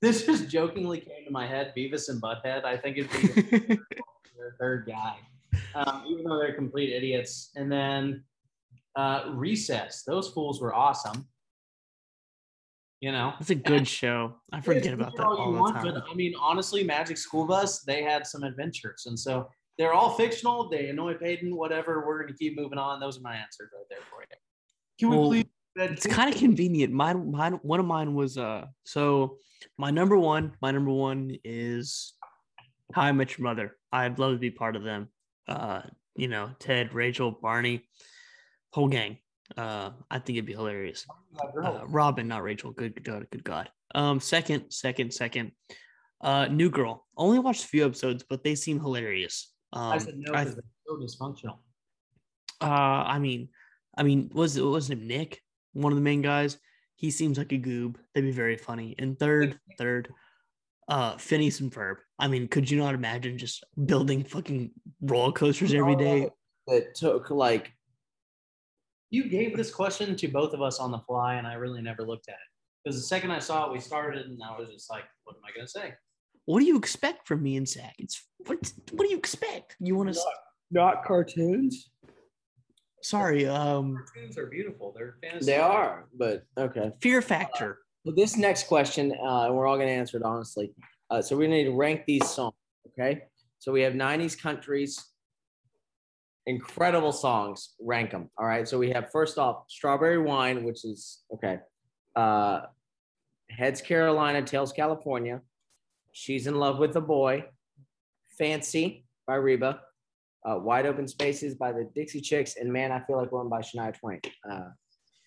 this 0.04 0.24
just 0.28 0.50
jokingly 0.50 1.00
came 1.00 1.26
to 1.26 1.32
my 1.32 1.48
head, 1.48 1.74
Beavis 1.76 2.10
and 2.10 2.22
Butthead. 2.22 2.64
I 2.64 2.78
think 2.78 3.00
it'd 3.00 3.12
be 3.12 3.18
the 4.38 4.52
third 4.60 4.86
guy, 4.86 5.16
um, 5.74 6.04
even 6.08 6.26
though 6.26 6.38
they're 6.38 6.54
complete 6.54 6.94
idiots. 6.94 7.50
And 7.56 7.72
then 7.72 8.24
uh, 8.96 9.32
Recess, 9.34 10.04
those 10.04 10.30
fools 10.30 10.62
were 10.62 10.74
awesome. 10.74 11.28
You 13.02 13.12
know, 13.12 13.34
it's 13.40 13.50
a 13.50 13.56
good 13.56 13.86
show. 13.86 14.36
I 14.54 14.62
forget 14.62 14.94
about 14.94 15.16
that 15.18 15.26
all 15.26 15.36
you 15.36 15.42
all 15.42 15.52
the 15.52 15.60
want, 15.60 15.76
time. 15.76 15.94
But 15.94 16.04
I 16.10 16.14
mean, 16.16 16.34
honestly, 16.40 16.86
Magic 16.86 17.18
School 17.18 17.46
Bus, 17.46 17.82
they 17.82 18.02
had 18.02 18.26
some 18.26 18.44
adventures. 18.44 19.04
And 19.08 19.20
so 19.20 19.50
they're 19.78 19.94
all 19.94 20.12
fictional. 20.12 20.70
They 20.70 20.88
annoy 20.88 21.16
Peyton, 21.16 21.54
whatever. 21.56 22.06
We're 22.08 22.22
going 22.22 22.32
to 22.32 22.38
keep 22.38 22.56
moving 22.56 22.78
on. 22.78 23.02
Those 23.02 23.18
are 23.18 23.22
my 23.22 23.36
answers 23.36 23.72
right 23.74 23.86
there 23.90 24.00
for 24.10 24.22
you. 24.22 24.38
Can 25.00 25.10
Well, 25.10 25.30
we 25.30 25.44
please? 25.44 25.90
it's 25.92 26.08
kind 26.08 26.34
of 26.34 26.40
convenient. 26.40 26.94
Mine, 26.94 27.30
mine, 27.30 27.60
one 27.64 27.82
of 27.82 27.86
mine 27.86 28.14
was 28.14 28.38
uh. 28.38 28.68
So 28.86 29.38
my 29.78 29.92
number 29.92 30.18
one, 30.18 30.54
my 30.62 30.72
number 30.72 30.92
one 30.92 31.36
is 31.44 32.14
How 32.94 33.02
I 33.02 33.12
Met 33.12 33.38
Your 33.38 33.44
Mother. 33.44 33.76
I'd 33.92 34.18
love 34.18 34.32
to 34.32 34.40
be 34.40 34.52
part 34.52 34.78
of 34.78 34.84
them. 34.84 35.10
Uh, 35.48 35.82
you 36.16 36.30
know, 36.30 36.52
Ted, 36.60 36.94
Rachel, 36.94 37.32
Barney, 37.32 37.84
whole 38.74 38.88
gang. 38.88 39.18
Uh, 39.56 39.92
I 40.10 40.20
think 40.20 40.38
it'd 40.38 40.46
be 40.46 40.54
hilarious. 40.54 41.06
Uh, 41.64 41.82
Robin, 41.86 42.28
not 42.28 42.44
Rachel. 42.44 42.72
Good, 42.72 43.04
God, 43.04 43.28
good 43.32 43.44
God. 43.44 43.70
Um, 43.94 44.20
second, 44.20 44.72
second, 44.72 45.14
second. 45.14 45.52
Uh, 46.22 46.48
New 46.48 46.70
Girl. 46.70 47.06
Only 47.16 47.40
watched 47.40 47.66
a 47.66 47.68
few 47.68 47.86
episodes, 47.86 48.24
but 48.28 48.44
they 48.44 48.56
seem 48.56 48.80
hilarious. 48.80 49.52
Um, 49.74 49.92
I 49.94 49.98
said 50.00 50.16
no 50.18 50.34
I, 50.34 50.46
so 50.46 50.62
dysfunctional. 50.98 51.60
uh, 52.62 53.04
I 53.06 53.20
mean, 53.20 53.50
I 53.98 54.04
mean, 54.04 54.32
was 54.34 54.58
it 54.58 54.64
was 54.64 54.90
it 54.90 55.00
Nick, 55.00 55.42
one 55.74 55.92
of 55.92 55.98
the 55.98 56.04
main 56.04 56.22
guys? 56.22 56.58
He 56.96 57.12
seems 57.12 57.38
like 57.38 57.52
a 57.52 57.58
goob. 57.58 57.98
They'd 58.14 58.22
be 58.22 58.32
very 58.32 58.58
funny. 58.58 58.96
And 58.98 59.20
third, 59.20 59.60
third, 59.78 60.10
uh, 60.88 61.18
Phineas 61.18 61.60
and 61.60 61.72
Ferb. 61.72 61.98
I 62.18 62.28
mean, 62.28 62.48
could 62.48 62.72
you 62.72 62.78
not 62.78 62.96
imagine 62.96 63.38
just 63.38 63.64
building 63.86 64.24
fucking 64.24 64.72
roller 65.02 65.34
coasters 65.34 65.74
every 65.74 65.96
day? 65.98 66.30
That 66.68 66.96
took 66.96 67.30
like 67.30 67.74
You 69.14 69.30
gave 69.30 69.56
this 69.56 69.70
question 69.70 70.16
to 70.16 70.28
both 70.28 70.56
of 70.56 70.64
us 70.64 70.80
on 70.80 70.90
the 70.90 70.98
fly, 70.98 71.36
and 71.36 71.46
I 71.46 71.54
really 71.54 71.84
never 71.84 72.02
looked 72.02 72.30
at 72.30 72.34
it. 72.34 72.84
Because 72.84 73.00
the 73.00 73.06
second 73.06 73.30
I 73.30 73.38
saw 73.38 73.68
it, 73.68 73.72
we 73.72 73.80
started, 73.80 74.26
and 74.26 74.40
I 74.44 74.58
was 74.58 74.72
just 74.72 74.90
like, 74.90 75.04
what 75.24 75.36
am 75.36 75.44
I 75.48 75.56
going 75.56 75.68
to 75.68 75.72
say? 75.72 75.94
What 76.46 76.62
do 76.62 76.66
you 76.66 76.80
expect 76.80 77.28
from 77.28 77.44
me 77.44 77.56
and 77.56 77.70
Zach? 77.70 77.94
It's 78.00 78.26
what? 78.48 78.58
What 78.92 79.04
do 79.04 79.12
you 79.12 79.18
expect? 79.20 79.76
You 79.80 79.96
want 79.96 80.12
to? 80.12 80.20
not 80.72 81.06
cartoons. 81.06 81.92
Sorry. 83.04 83.46
Um, 83.46 84.04
Cartoons 84.16 84.36
are 84.40 84.48
beautiful. 84.48 84.92
They're 84.98 85.18
fantasy. 85.22 85.46
They 85.46 85.60
are, 85.60 86.08
but 86.18 86.46
okay. 86.58 86.92
Fear 87.00 87.22
Factor. 87.22 87.82
Well, 88.06 88.16
this 88.16 88.36
next 88.36 88.66
question, 88.66 89.16
uh, 89.24 89.46
and 89.46 89.56
we're 89.56 89.68
all 89.68 89.76
going 89.76 89.90
to 89.90 89.94
answer 89.94 90.18
it 90.18 90.24
honestly. 90.24 90.74
Uh, 91.12 91.22
so 91.22 91.38
we 91.38 91.46
need 91.46 91.66
to 91.66 91.76
rank 91.78 92.02
these 92.08 92.28
songs. 92.28 92.56
Okay. 92.88 93.26
So 93.60 93.72
we 93.72 93.82
have 93.82 93.94
90s 93.94 94.36
countries. 94.42 95.13
Incredible 96.46 97.12
songs. 97.12 97.74
Rank 97.80 98.12
them. 98.12 98.30
All 98.38 98.46
right. 98.46 98.68
So 98.68 98.78
we 98.78 98.90
have 98.92 99.12
first 99.12 99.38
off 99.38 99.66
Strawberry 99.70 100.18
Wine, 100.18 100.64
which 100.64 100.84
is 100.84 101.24
okay. 101.34 101.60
Uh 102.16 102.62
Heads 103.50 103.82
Carolina, 103.82 104.42
Tails 104.42 104.74
California. 104.74 105.42
She's 106.12 106.48
in 106.48 106.56
love 106.56 106.80
with 106.80 106.96
a 106.96 107.02
boy. 107.02 107.46
Fancy 108.38 109.06
by 109.28 109.36
Reba. 109.36 109.82
Uh, 110.46 110.58
Wide 110.58 110.86
Open 110.86 111.08
Spaces 111.08 111.56
by 111.56 111.72
the 111.72 111.90
Dixie 111.96 112.20
Chicks, 112.20 112.58
and 112.58 112.72
Man, 112.72 112.92
I 112.92 113.00
Feel 113.06 113.18
Like 113.18 113.32
One 113.32 113.48
by 113.48 113.62
Shania 113.62 113.98
Twain. 113.98 114.20
Uh, 114.50 114.70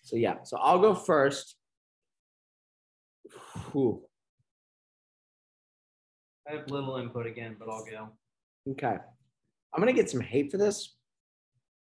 so 0.03 0.15
yeah, 0.15 0.35
so 0.43 0.57
I'll 0.57 0.79
go 0.79 0.93
first. 0.93 1.55
Whew. 3.71 4.03
I 6.47 6.53
have 6.57 6.69
little 6.69 6.97
input 6.97 7.25
again, 7.25 7.55
but 7.57 7.67
I'll 7.67 7.83
go. 7.83 8.09
Okay. 8.71 8.97
I'm 9.73 9.81
gonna 9.81 9.93
get 9.93 10.09
some 10.09 10.21
hate 10.21 10.51
for 10.51 10.57
this. 10.57 10.96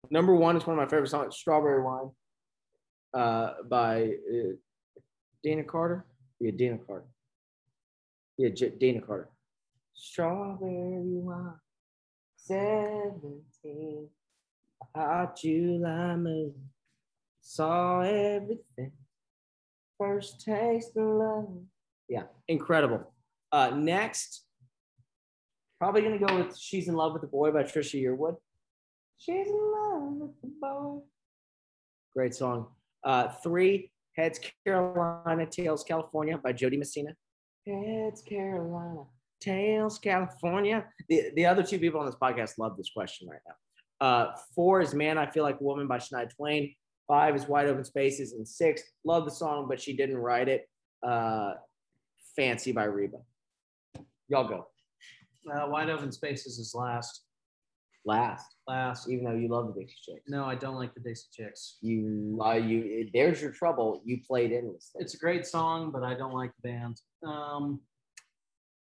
Number 0.10 0.36
one 0.36 0.57
is 0.57 0.65
one 0.65 0.77
of 0.77 0.84
my 0.84 0.90
favorite 0.90 1.10
songs, 1.10 1.36
"Strawberry 1.36 1.82
Wine," 1.84 2.11
uh, 3.14 3.53
by 3.69 4.03
uh, 4.03 4.53
Deana 5.44 5.64
Carter. 5.64 6.06
Yeah, 6.40 6.52
Deana 6.52 6.77
Carter. 6.86 7.07
Yeah, 8.38 8.49
J- 8.49 8.73
Deana 8.77 9.02
Carter. 9.02 9.30
Strawberry 9.94 10.99
wine, 11.03 11.53
seventeen. 12.36 14.10
Hot 14.94 15.38
July 15.38 16.15
moon, 16.15 16.53
saw 17.41 18.02
everything. 18.02 18.91
First 19.98 20.41
taste 20.41 20.91
of 20.98 21.03
love. 21.06 21.49
Yeah, 22.10 22.23
incredible. 22.48 23.11
Uh, 23.52 23.72
next, 23.76 24.41
Probably 25.77 26.02
gonna 26.02 26.18
go 26.18 26.38
with 26.38 26.57
"She's 26.57 26.88
in 26.88 26.95
Love 26.95 27.14
with 27.14 27.22
the 27.22 27.27
Boy" 27.27 27.52
by 27.52 27.64
Trisha 27.64 28.02
Yearwood. 28.02 28.38
She's 29.17 29.47
in 29.47 29.71
love 29.71 30.13
with 30.13 30.41
the 30.41 30.51
boy. 30.61 30.99
Great 32.15 32.35
song. 32.35 32.67
Uh, 33.03 33.29
three 33.43 33.91
Heads 34.15 34.39
Carolina, 34.65 35.45
Tails 35.45 35.83
California 35.83 36.37
by 36.37 36.53
Jo 36.53 36.69
Dee 36.69 36.77
Messina. 36.77 37.13
Heads 37.65 38.21
Carolina, 38.21 39.03
Tails 39.41 39.99
California. 39.99 40.85
The 41.09 41.31
the 41.35 41.45
other 41.45 41.63
two 41.63 41.79
people 41.79 41.99
on 41.99 42.05
this 42.05 42.15
podcast 42.15 42.57
love 42.57 42.77
this 42.77 42.91
question 42.91 43.27
right 43.27 43.41
now. 43.47 43.55
Uh, 44.05 44.35
four 44.53 44.81
is 44.81 44.93
Man, 44.93 45.17
I 45.17 45.25
Feel 45.29 45.43
Like 45.43 45.59
a 45.59 45.63
Woman 45.63 45.87
by 45.87 45.97
Shania 45.97 46.29
Twain. 46.35 46.73
Five 47.07 47.35
is 47.35 47.47
Wide 47.47 47.67
Open 47.67 47.83
Spaces, 47.83 48.33
and 48.33 48.47
six, 48.47 48.81
love 49.03 49.25
the 49.25 49.31
song, 49.31 49.67
but 49.69 49.79
she 49.79 49.95
didn't 49.95 50.17
write 50.17 50.47
it. 50.49 50.67
Uh, 51.05 51.53
Fancy 52.35 52.71
by 52.71 52.85
Reba. 52.85 53.17
Y'all 54.27 54.47
go 54.47 54.67
Uh, 55.47 55.67
wide 55.67 55.89
open 55.89 56.11
spaces 56.11 56.57
is 56.57 56.73
last. 56.73 57.24
Last. 58.06 58.56
Last. 58.68 59.10
even 59.10 59.26
though 59.26 59.34
you 59.36 59.48
love 59.48 59.73
the 59.73 59.82
Dixie 59.82 59.95
Chicks. 60.06 60.23
No, 60.27 60.45
I 60.45 60.56
don't 60.56 60.76
like 60.76 60.94
the 60.94 60.99
Dixie 60.99 61.27
Chicks. 61.34 61.77
You, 61.82 62.40
uh, 62.44 62.53
you. 62.53 63.10
There's 63.14 63.41
your 63.41 63.52
trouble. 63.52 64.02
You 64.06 64.19
played 64.26 64.52
endlessly. 64.52 65.02
It's 65.02 65.14
a 65.15 65.18
great 65.18 65.45
song, 65.45 65.91
but 65.91 66.03
I 66.03 66.14
don't 66.14 66.34
like 66.34 66.52
the 66.61 66.69
band. 66.69 67.02
Um, 67.26 67.82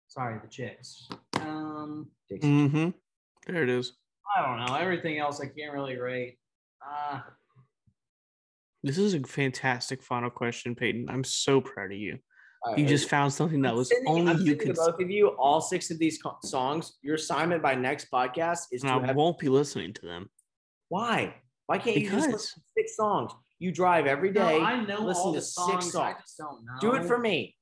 sorry, 0.07 0.39
the 0.43 0.49
Chicks. 0.49 1.07
Um, 1.41 2.07
Dixie. 2.29 2.47
Mm-hmm. 2.47 2.89
There 3.51 3.63
it 3.63 3.69
is. 3.69 3.93
I 4.37 4.45
don't 4.45 4.65
know. 4.65 4.75
Everything 4.75 5.19
else 5.19 5.39
I 5.41 5.45
can't 5.47 5.73
really 5.73 5.97
rate. 5.97 6.37
Uh, 6.85 7.21
This 8.83 8.97
is 8.97 9.13
a 9.13 9.19
fantastic 9.21 10.03
final 10.03 10.29
question, 10.29 10.75
Peyton. 10.75 11.09
I'm 11.09 11.23
so 11.23 11.61
proud 11.61 11.91
of 11.91 11.97
you. 11.97 12.19
All 12.67 12.77
You 12.77 12.83
right, 12.83 12.89
just 12.89 13.09
found 13.09 13.31
something 13.31 13.61
that 13.61 13.73
was 13.73 13.89
sending- 13.89 14.07
only 14.11 14.31
I'm 14.33 14.41
you 14.41 14.55
could. 14.55 14.75
both 14.75 14.99
of 14.99 15.09
you 15.09 15.29
all 15.29 15.61
six 15.61 15.89
of 15.89 15.99
these 15.99 16.21
co- 16.21 16.37
songs. 16.43 16.97
Your 17.01 17.15
assignment 17.15 17.61
by 17.63 17.75
next 17.75 18.11
podcast 18.11 18.67
is 18.71 18.81
to 18.81 18.87
And 18.87 19.03
I 19.03 19.07
have 19.07 19.15
won't 19.15 19.39
be 19.39 19.47
listening 19.49 19.93
to 19.93 20.01
them. 20.05 20.29
why? 20.89 21.41
Why 21.67 21.77
can't 21.79 21.97
you 21.97 22.09
just 22.09 22.15
Because- 22.27 22.31
listen 22.33 22.61
to 22.63 22.69
six 22.77 22.95
songs? 22.97 23.31
You 23.59 23.71
drive 23.71 24.05
every 24.05 24.31
day. 24.31 24.59
no. 24.59 24.65
I 24.65 24.83
know 24.85 24.99
listen 25.01 25.23
all 25.23 25.33
to 25.33 25.39
the 25.39 25.45
six 25.45 25.91
songs. 25.91 25.95
I 25.95 26.13
just 26.19 26.37
don't 26.37 26.63
know. 26.65 26.73
Do 26.81 26.95
it 26.95 27.05
for 27.05 27.17
me. 27.17 27.55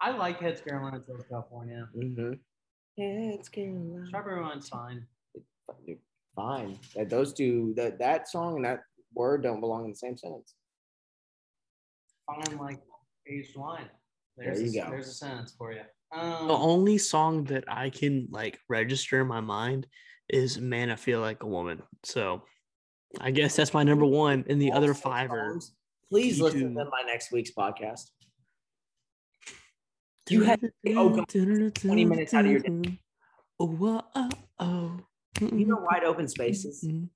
I 0.00 0.10
like 0.16 0.38
Heads 0.40 0.60
Carolina, 0.60 1.00
Tails 1.06 1.24
California. 1.28 1.88
Mm-hmm. 1.96 2.32
It's 2.98 3.48
Carolina. 3.48 4.06
Strawberry 4.06 4.40
Wine's 4.42 4.68
fine. 4.68 5.06
Fine. 6.34 6.78
That 6.94 7.08
those 7.10 7.32
two 7.32 7.72
that 7.76 7.98
that 7.98 8.28
song 8.28 8.56
and 8.56 8.64
that 8.64 8.82
word 9.14 9.42
don't 9.42 9.60
belong 9.60 9.84
in 9.84 9.90
the 9.90 9.96
same 9.96 10.16
sentence. 10.16 10.54
Fine 12.26 12.58
like 12.58 12.80
aged 13.28 13.56
wine. 13.56 13.88
There 14.36 14.54
There's 14.54 14.74
you 14.74 14.80
a, 14.82 14.84
go. 14.84 14.90
There's 14.90 15.08
a 15.08 15.12
sentence 15.14 15.54
for 15.56 15.72
you. 15.72 15.80
The 16.12 16.18
Um, 16.20 16.50
only 16.50 16.98
song 16.98 17.44
that 17.44 17.64
I 17.68 17.90
can 17.90 18.28
like 18.30 18.58
register 18.68 19.20
in 19.20 19.26
my 19.26 19.40
mind 19.40 19.86
is 20.28 20.58
"Man, 20.60 20.90
I 20.90 20.96
Feel 20.96 21.20
Like 21.20 21.42
a 21.42 21.46
Woman." 21.46 21.82
So 22.04 22.42
I 23.20 23.30
guess 23.30 23.56
that's 23.56 23.72
my 23.74 23.82
number 23.82 24.04
one, 24.06 24.44
and 24.48 24.60
the 24.60 24.72
other 24.72 24.92
six 24.94 25.00
five 25.00 25.30
are. 25.32 25.58
Please 26.10 26.40
listen 26.40 26.60
to 26.60 26.66
P2. 26.66 26.74
them 26.74 26.90
by 26.90 27.02
next 27.06 27.32
week's 27.32 27.50
podcast. 27.50 28.10
You 30.28 30.42
had- 30.42 30.60
oh, 30.96 31.10
God, 31.10 31.28
20 31.28 32.04
minutes 32.04 32.34
out 32.34 32.44
of 32.44 32.50
your 32.50 32.60
day. 32.60 33.00
Oh, 33.60 34.02
oh, 34.14 34.30
oh. 34.58 35.00
You 35.40 35.66
know, 35.66 35.76
wide 35.90 36.04
open 36.04 36.26
spaces. 36.28 36.84
Mm-mm. 36.84 37.08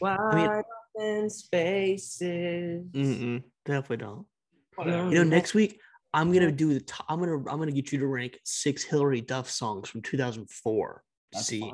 Wide 0.00 0.64
open 0.96 1.30
spaces. 1.30 2.84
Mm-mm. 2.92 3.42
Definitely 3.64 3.96
don't. 3.98 4.26
whatever. 4.76 5.08
You 5.08 5.14
know, 5.16 5.24
next 5.24 5.54
week 5.54 5.80
I'm 6.18 6.32
gonna 6.32 6.50
do 6.50 6.74
the. 6.74 6.80
Top, 6.80 7.06
I'm 7.08 7.20
gonna. 7.20 7.36
I'm 7.36 7.58
gonna 7.58 7.70
get 7.70 7.92
you 7.92 7.98
to 8.00 8.06
rank 8.08 8.40
six 8.44 8.82
Hilary 8.82 9.20
Duff 9.20 9.48
songs 9.48 9.88
from 9.88 10.02
2004. 10.02 11.04
That's 11.32 11.46
See, 11.46 11.60
fine. 11.60 11.72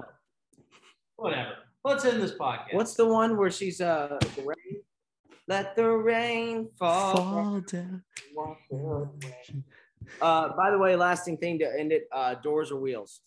Whatever. 1.17 1.53
Let's 1.83 2.05
end 2.05 2.23
this 2.23 2.33
podcast. 2.33 2.75
What's 2.75 2.95
the 2.95 3.07
one 3.07 3.37
where 3.39 3.51
she's 3.51 3.81
uh 3.81 4.19
the 4.37 4.43
rain? 4.43 4.83
Let 5.49 5.77
the 5.77 5.89
rain 5.89 6.69
fall. 6.79 7.17
fall 7.17 7.61
down. 7.61 8.03
Won't 8.35 8.59
feel 8.69 9.15
the 9.21 9.27
rain. 9.29 9.65
Uh, 10.21 10.55
by 10.55 10.71
the 10.71 10.77
way, 10.79 10.95
lasting 10.95 11.39
thing 11.39 11.59
to 11.61 11.81
end 11.81 11.91
it: 11.93 12.07
uh, 12.13 12.35
doors 12.35 12.71
or 12.71 12.79
wheels? 12.81 13.21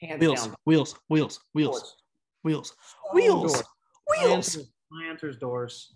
Hands 0.00 0.18
Wheels, 0.20 0.46
down. 0.46 0.54
wheels, 0.64 0.94
wheels, 1.10 1.40
wheels, 1.52 1.80
Doors. 1.80 1.96
wheels, 2.44 2.74
Oh, 3.04 3.14
wheels, 3.14 3.52
doors. 3.52 3.64
My 4.08 4.24
wheels. 4.24 4.32
answer's- 4.32 4.72
My 4.90 5.04
answer's 5.04 5.36
doors. 5.36 5.92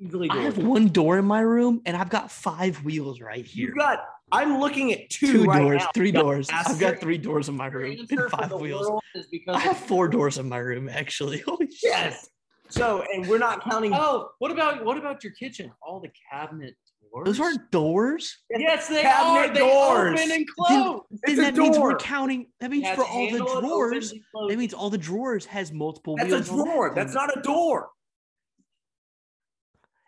Easily 0.00 0.30
I 0.30 0.42
have 0.42 0.58
one 0.58 0.88
door 0.88 1.18
in 1.18 1.24
my 1.24 1.40
room, 1.40 1.82
and 1.84 1.96
I've 1.96 2.08
got 2.10 2.30
five 2.30 2.84
wheels 2.84 3.20
right 3.20 3.44
here. 3.44 3.68
You 3.68 3.74
got. 3.74 4.04
I'm 4.30 4.60
looking 4.60 4.92
at 4.92 5.08
two, 5.10 5.32
Two 5.32 5.44
right 5.44 5.60
doors, 5.62 5.82
now. 5.82 5.90
three 5.94 6.12
doors. 6.12 6.48
I've 6.52 6.78
got 6.78 7.00
three 7.00 7.16
doors 7.18 7.48
in 7.48 7.56
my 7.56 7.66
room 7.68 7.96
and 8.10 8.30
five 8.30 8.52
wheels. 8.52 9.00
I 9.48 9.58
have 9.58 9.76
four 9.78 10.06
doors 10.06 10.36
in 10.38 10.48
my 10.48 10.58
room, 10.58 10.88
actually. 10.88 11.38
Holy 11.46 11.66
shit. 11.66 11.78
Yes. 11.90 12.28
So, 12.68 13.02
and 13.12 13.26
we're 13.26 13.38
not 13.38 13.64
counting. 13.64 13.94
Oh, 13.94 14.28
what 14.38 14.50
about 14.50 14.84
what 14.84 14.98
about 14.98 15.24
your 15.24 15.32
kitchen? 15.32 15.72
All 15.82 15.98
the 16.00 16.10
cabinet 16.30 16.76
doors. 17.10 17.24
Those 17.24 17.40
aren't 17.40 17.70
doors. 17.70 18.36
Yes, 18.50 18.86
they 18.88 19.00
Cabinet 19.02 19.50
are. 19.50 19.54
They 19.54 19.58
doors. 19.60 20.20
open 20.20 20.30
and 20.32 20.46
close. 20.48 21.00
Then 21.24 21.38
a 21.38 21.42
that 21.42 21.56
means 21.56 21.78
we're 21.78 21.96
counting. 21.96 22.48
That 22.60 22.70
means 22.70 22.86
for 22.90 23.04
all 23.04 23.30
the 23.30 23.38
drawers, 23.38 23.62
opens 23.92 24.12
and 24.12 24.20
closes. 24.32 24.52
that 24.52 24.58
means 24.58 24.74
all 24.74 24.90
the 24.90 24.98
drawers 24.98 25.46
has 25.46 25.72
multiple 25.72 26.16
That's 26.16 26.30
a 26.30 26.34
wheels. 26.36 26.50
on 26.50 26.64
drawer. 26.66 26.92
That's 26.94 27.14
not 27.14 27.36
a 27.36 27.40
door. 27.40 27.88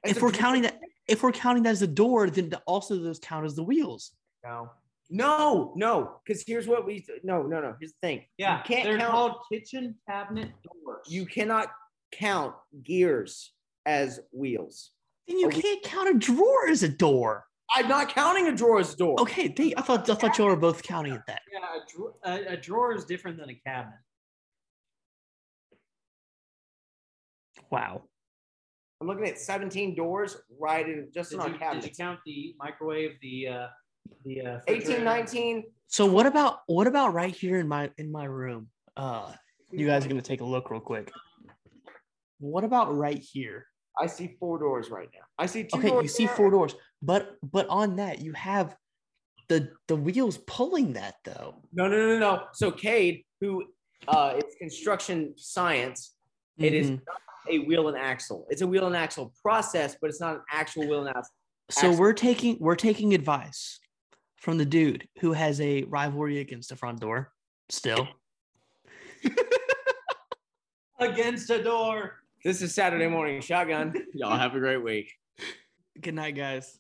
That's 0.02 0.16
If 0.16 0.22
we're 0.22 0.30
drawer. 0.30 0.40
counting 0.40 0.62
that, 0.62 0.78
if 1.08 1.22
we're 1.22 1.32
counting 1.32 1.62
that 1.64 1.70
as 1.70 1.82
a 1.82 1.86
door, 1.86 2.30
then 2.30 2.52
also 2.66 2.96
those 2.98 3.18
count 3.18 3.44
as 3.46 3.54
the 3.56 3.62
wheels. 3.64 4.12
No. 4.44 4.70
No, 5.12 5.72
no, 5.74 6.20
because 6.24 6.44
here's 6.46 6.68
what 6.68 6.86
we 6.86 7.04
no, 7.24 7.42
no, 7.42 7.60
no. 7.60 7.74
Here's 7.80 7.90
the 7.94 7.98
thing. 8.06 8.24
Yeah, 8.38 8.58
you 8.58 8.64
can't 8.64 8.84
they're 8.84 8.96
count. 8.96 9.10
called 9.10 9.36
kitchen 9.50 9.96
cabinet 10.08 10.50
doors. 10.62 11.04
You 11.08 11.26
cannot 11.26 11.72
count 12.12 12.54
gears 12.84 13.52
as 13.86 14.20
wheels. 14.30 14.92
Then 15.26 15.40
you 15.40 15.46
Are 15.46 15.50
we- 15.50 15.60
can't 15.62 15.82
count 15.82 16.10
a 16.10 16.14
drawer 16.18 16.68
as 16.68 16.84
a 16.84 16.88
door. 16.88 17.44
I'm 17.74 17.88
not 17.88 18.08
counting 18.14 18.46
a 18.46 18.54
drawer 18.54 18.78
as 18.78 18.94
a 18.94 18.96
door. 18.96 19.20
Okay, 19.20 19.48
they, 19.48 19.74
I 19.76 19.80
thought 19.82 20.08
I 20.08 20.14
thought 20.14 20.38
y'all 20.38 20.46
were 20.46 20.54
both 20.54 20.80
counting 20.84 21.12
at 21.14 21.26
that. 21.26 21.42
yeah, 21.52 21.58
a, 21.80 21.80
dra- 21.92 22.50
a, 22.52 22.52
a 22.54 22.56
drawer 22.56 22.94
is 22.94 23.04
different 23.04 23.36
than 23.36 23.50
a 23.50 23.54
cabinet. 23.66 23.98
Wow. 27.70 28.02
I'm 29.00 29.06
looking 29.06 29.26
at 29.26 29.38
17 29.38 29.94
doors 29.94 30.36
right 30.58 30.86
in 30.86 31.08
just 31.12 31.30
Did 31.30 31.40
on 31.40 31.46
you, 31.46 31.52
did 31.52 31.60
you 31.60 31.66
cabinets. 31.66 31.98
count 31.98 32.18
the 32.26 32.54
microwave, 32.58 33.12
the 33.22 33.48
uh, 33.48 33.66
the 34.26 34.42
uh, 34.42 34.58
18, 34.68 35.02
19. 35.02 35.64
So 35.88 36.04
what 36.04 36.26
about 36.26 36.60
what 36.66 36.86
about 36.86 37.14
right 37.14 37.34
here 37.34 37.58
in 37.58 37.66
my 37.66 37.90
in 37.96 38.12
my 38.12 38.24
room? 38.24 38.68
Uh, 38.96 39.32
you 39.70 39.86
guys 39.86 40.04
are 40.04 40.08
gonna 40.08 40.20
take 40.20 40.42
a 40.42 40.44
look 40.44 40.70
real 40.70 40.80
quick. 40.80 41.10
What 42.40 42.62
about 42.64 42.94
right 42.94 43.18
here? 43.18 43.66
I 43.98 44.06
see 44.06 44.36
four 44.38 44.58
doors 44.58 44.90
right 44.90 45.08
now. 45.14 45.20
I 45.38 45.46
see 45.46 45.64
two 45.64 45.78
Okay, 45.78 45.88
doors 45.88 46.02
you 46.02 46.08
see 46.08 46.26
there. 46.26 46.34
four 46.36 46.50
doors, 46.50 46.74
but 47.00 47.36
but 47.42 47.66
on 47.68 47.96
that 47.96 48.20
you 48.20 48.34
have 48.34 48.76
the 49.48 49.70
the 49.88 49.96
wheels 49.96 50.36
pulling 50.46 50.92
that 50.92 51.14
though. 51.24 51.62
No, 51.72 51.88
no, 51.88 51.96
no, 51.96 52.18
no. 52.18 52.42
So 52.52 52.70
Cade, 52.70 53.24
who 53.40 53.64
uh 54.08 54.34
it's 54.36 54.54
construction 54.56 55.32
science, 55.38 56.14
it 56.58 56.74
is 56.74 56.90
Mhm. 56.90 57.00
not 57.06 57.16
a 57.48 57.60
wheel 57.60 57.88
and 57.88 57.96
axle. 57.96 58.46
It's 58.50 58.62
a 58.62 58.66
wheel 58.66 58.86
and 58.86 58.96
axle 58.96 59.32
process, 59.42 59.96
but 60.00 60.10
it's 60.10 60.20
not 60.20 60.36
an 60.36 60.42
actual 60.50 60.88
wheel 60.88 61.06
and 61.06 61.08
axle. 61.08 61.34
So 61.70 61.92
we're 61.92 62.12
taking 62.12 62.56
we're 62.58 62.74
taking 62.74 63.14
advice 63.14 63.78
from 64.38 64.58
the 64.58 64.64
dude 64.64 65.06
who 65.20 65.32
has 65.32 65.60
a 65.60 65.84
rivalry 65.84 66.40
against 66.40 66.70
the 66.70 66.76
front 66.76 67.00
door. 67.00 67.32
Still, 67.68 68.08
Against 70.98 71.50
a 71.50 71.62
door. 71.62 72.16
This 72.44 72.60
is 72.62 72.74
Saturday 72.74 73.06
morning 73.06 73.40
shotgun. 73.40 73.94
Y'all 74.14 74.36
have 74.36 74.56
a 74.56 74.58
great 74.58 74.82
week. 74.82 75.12
Good 76.00 76.14
night, 76.14 76.34
guys. 76.34 76.79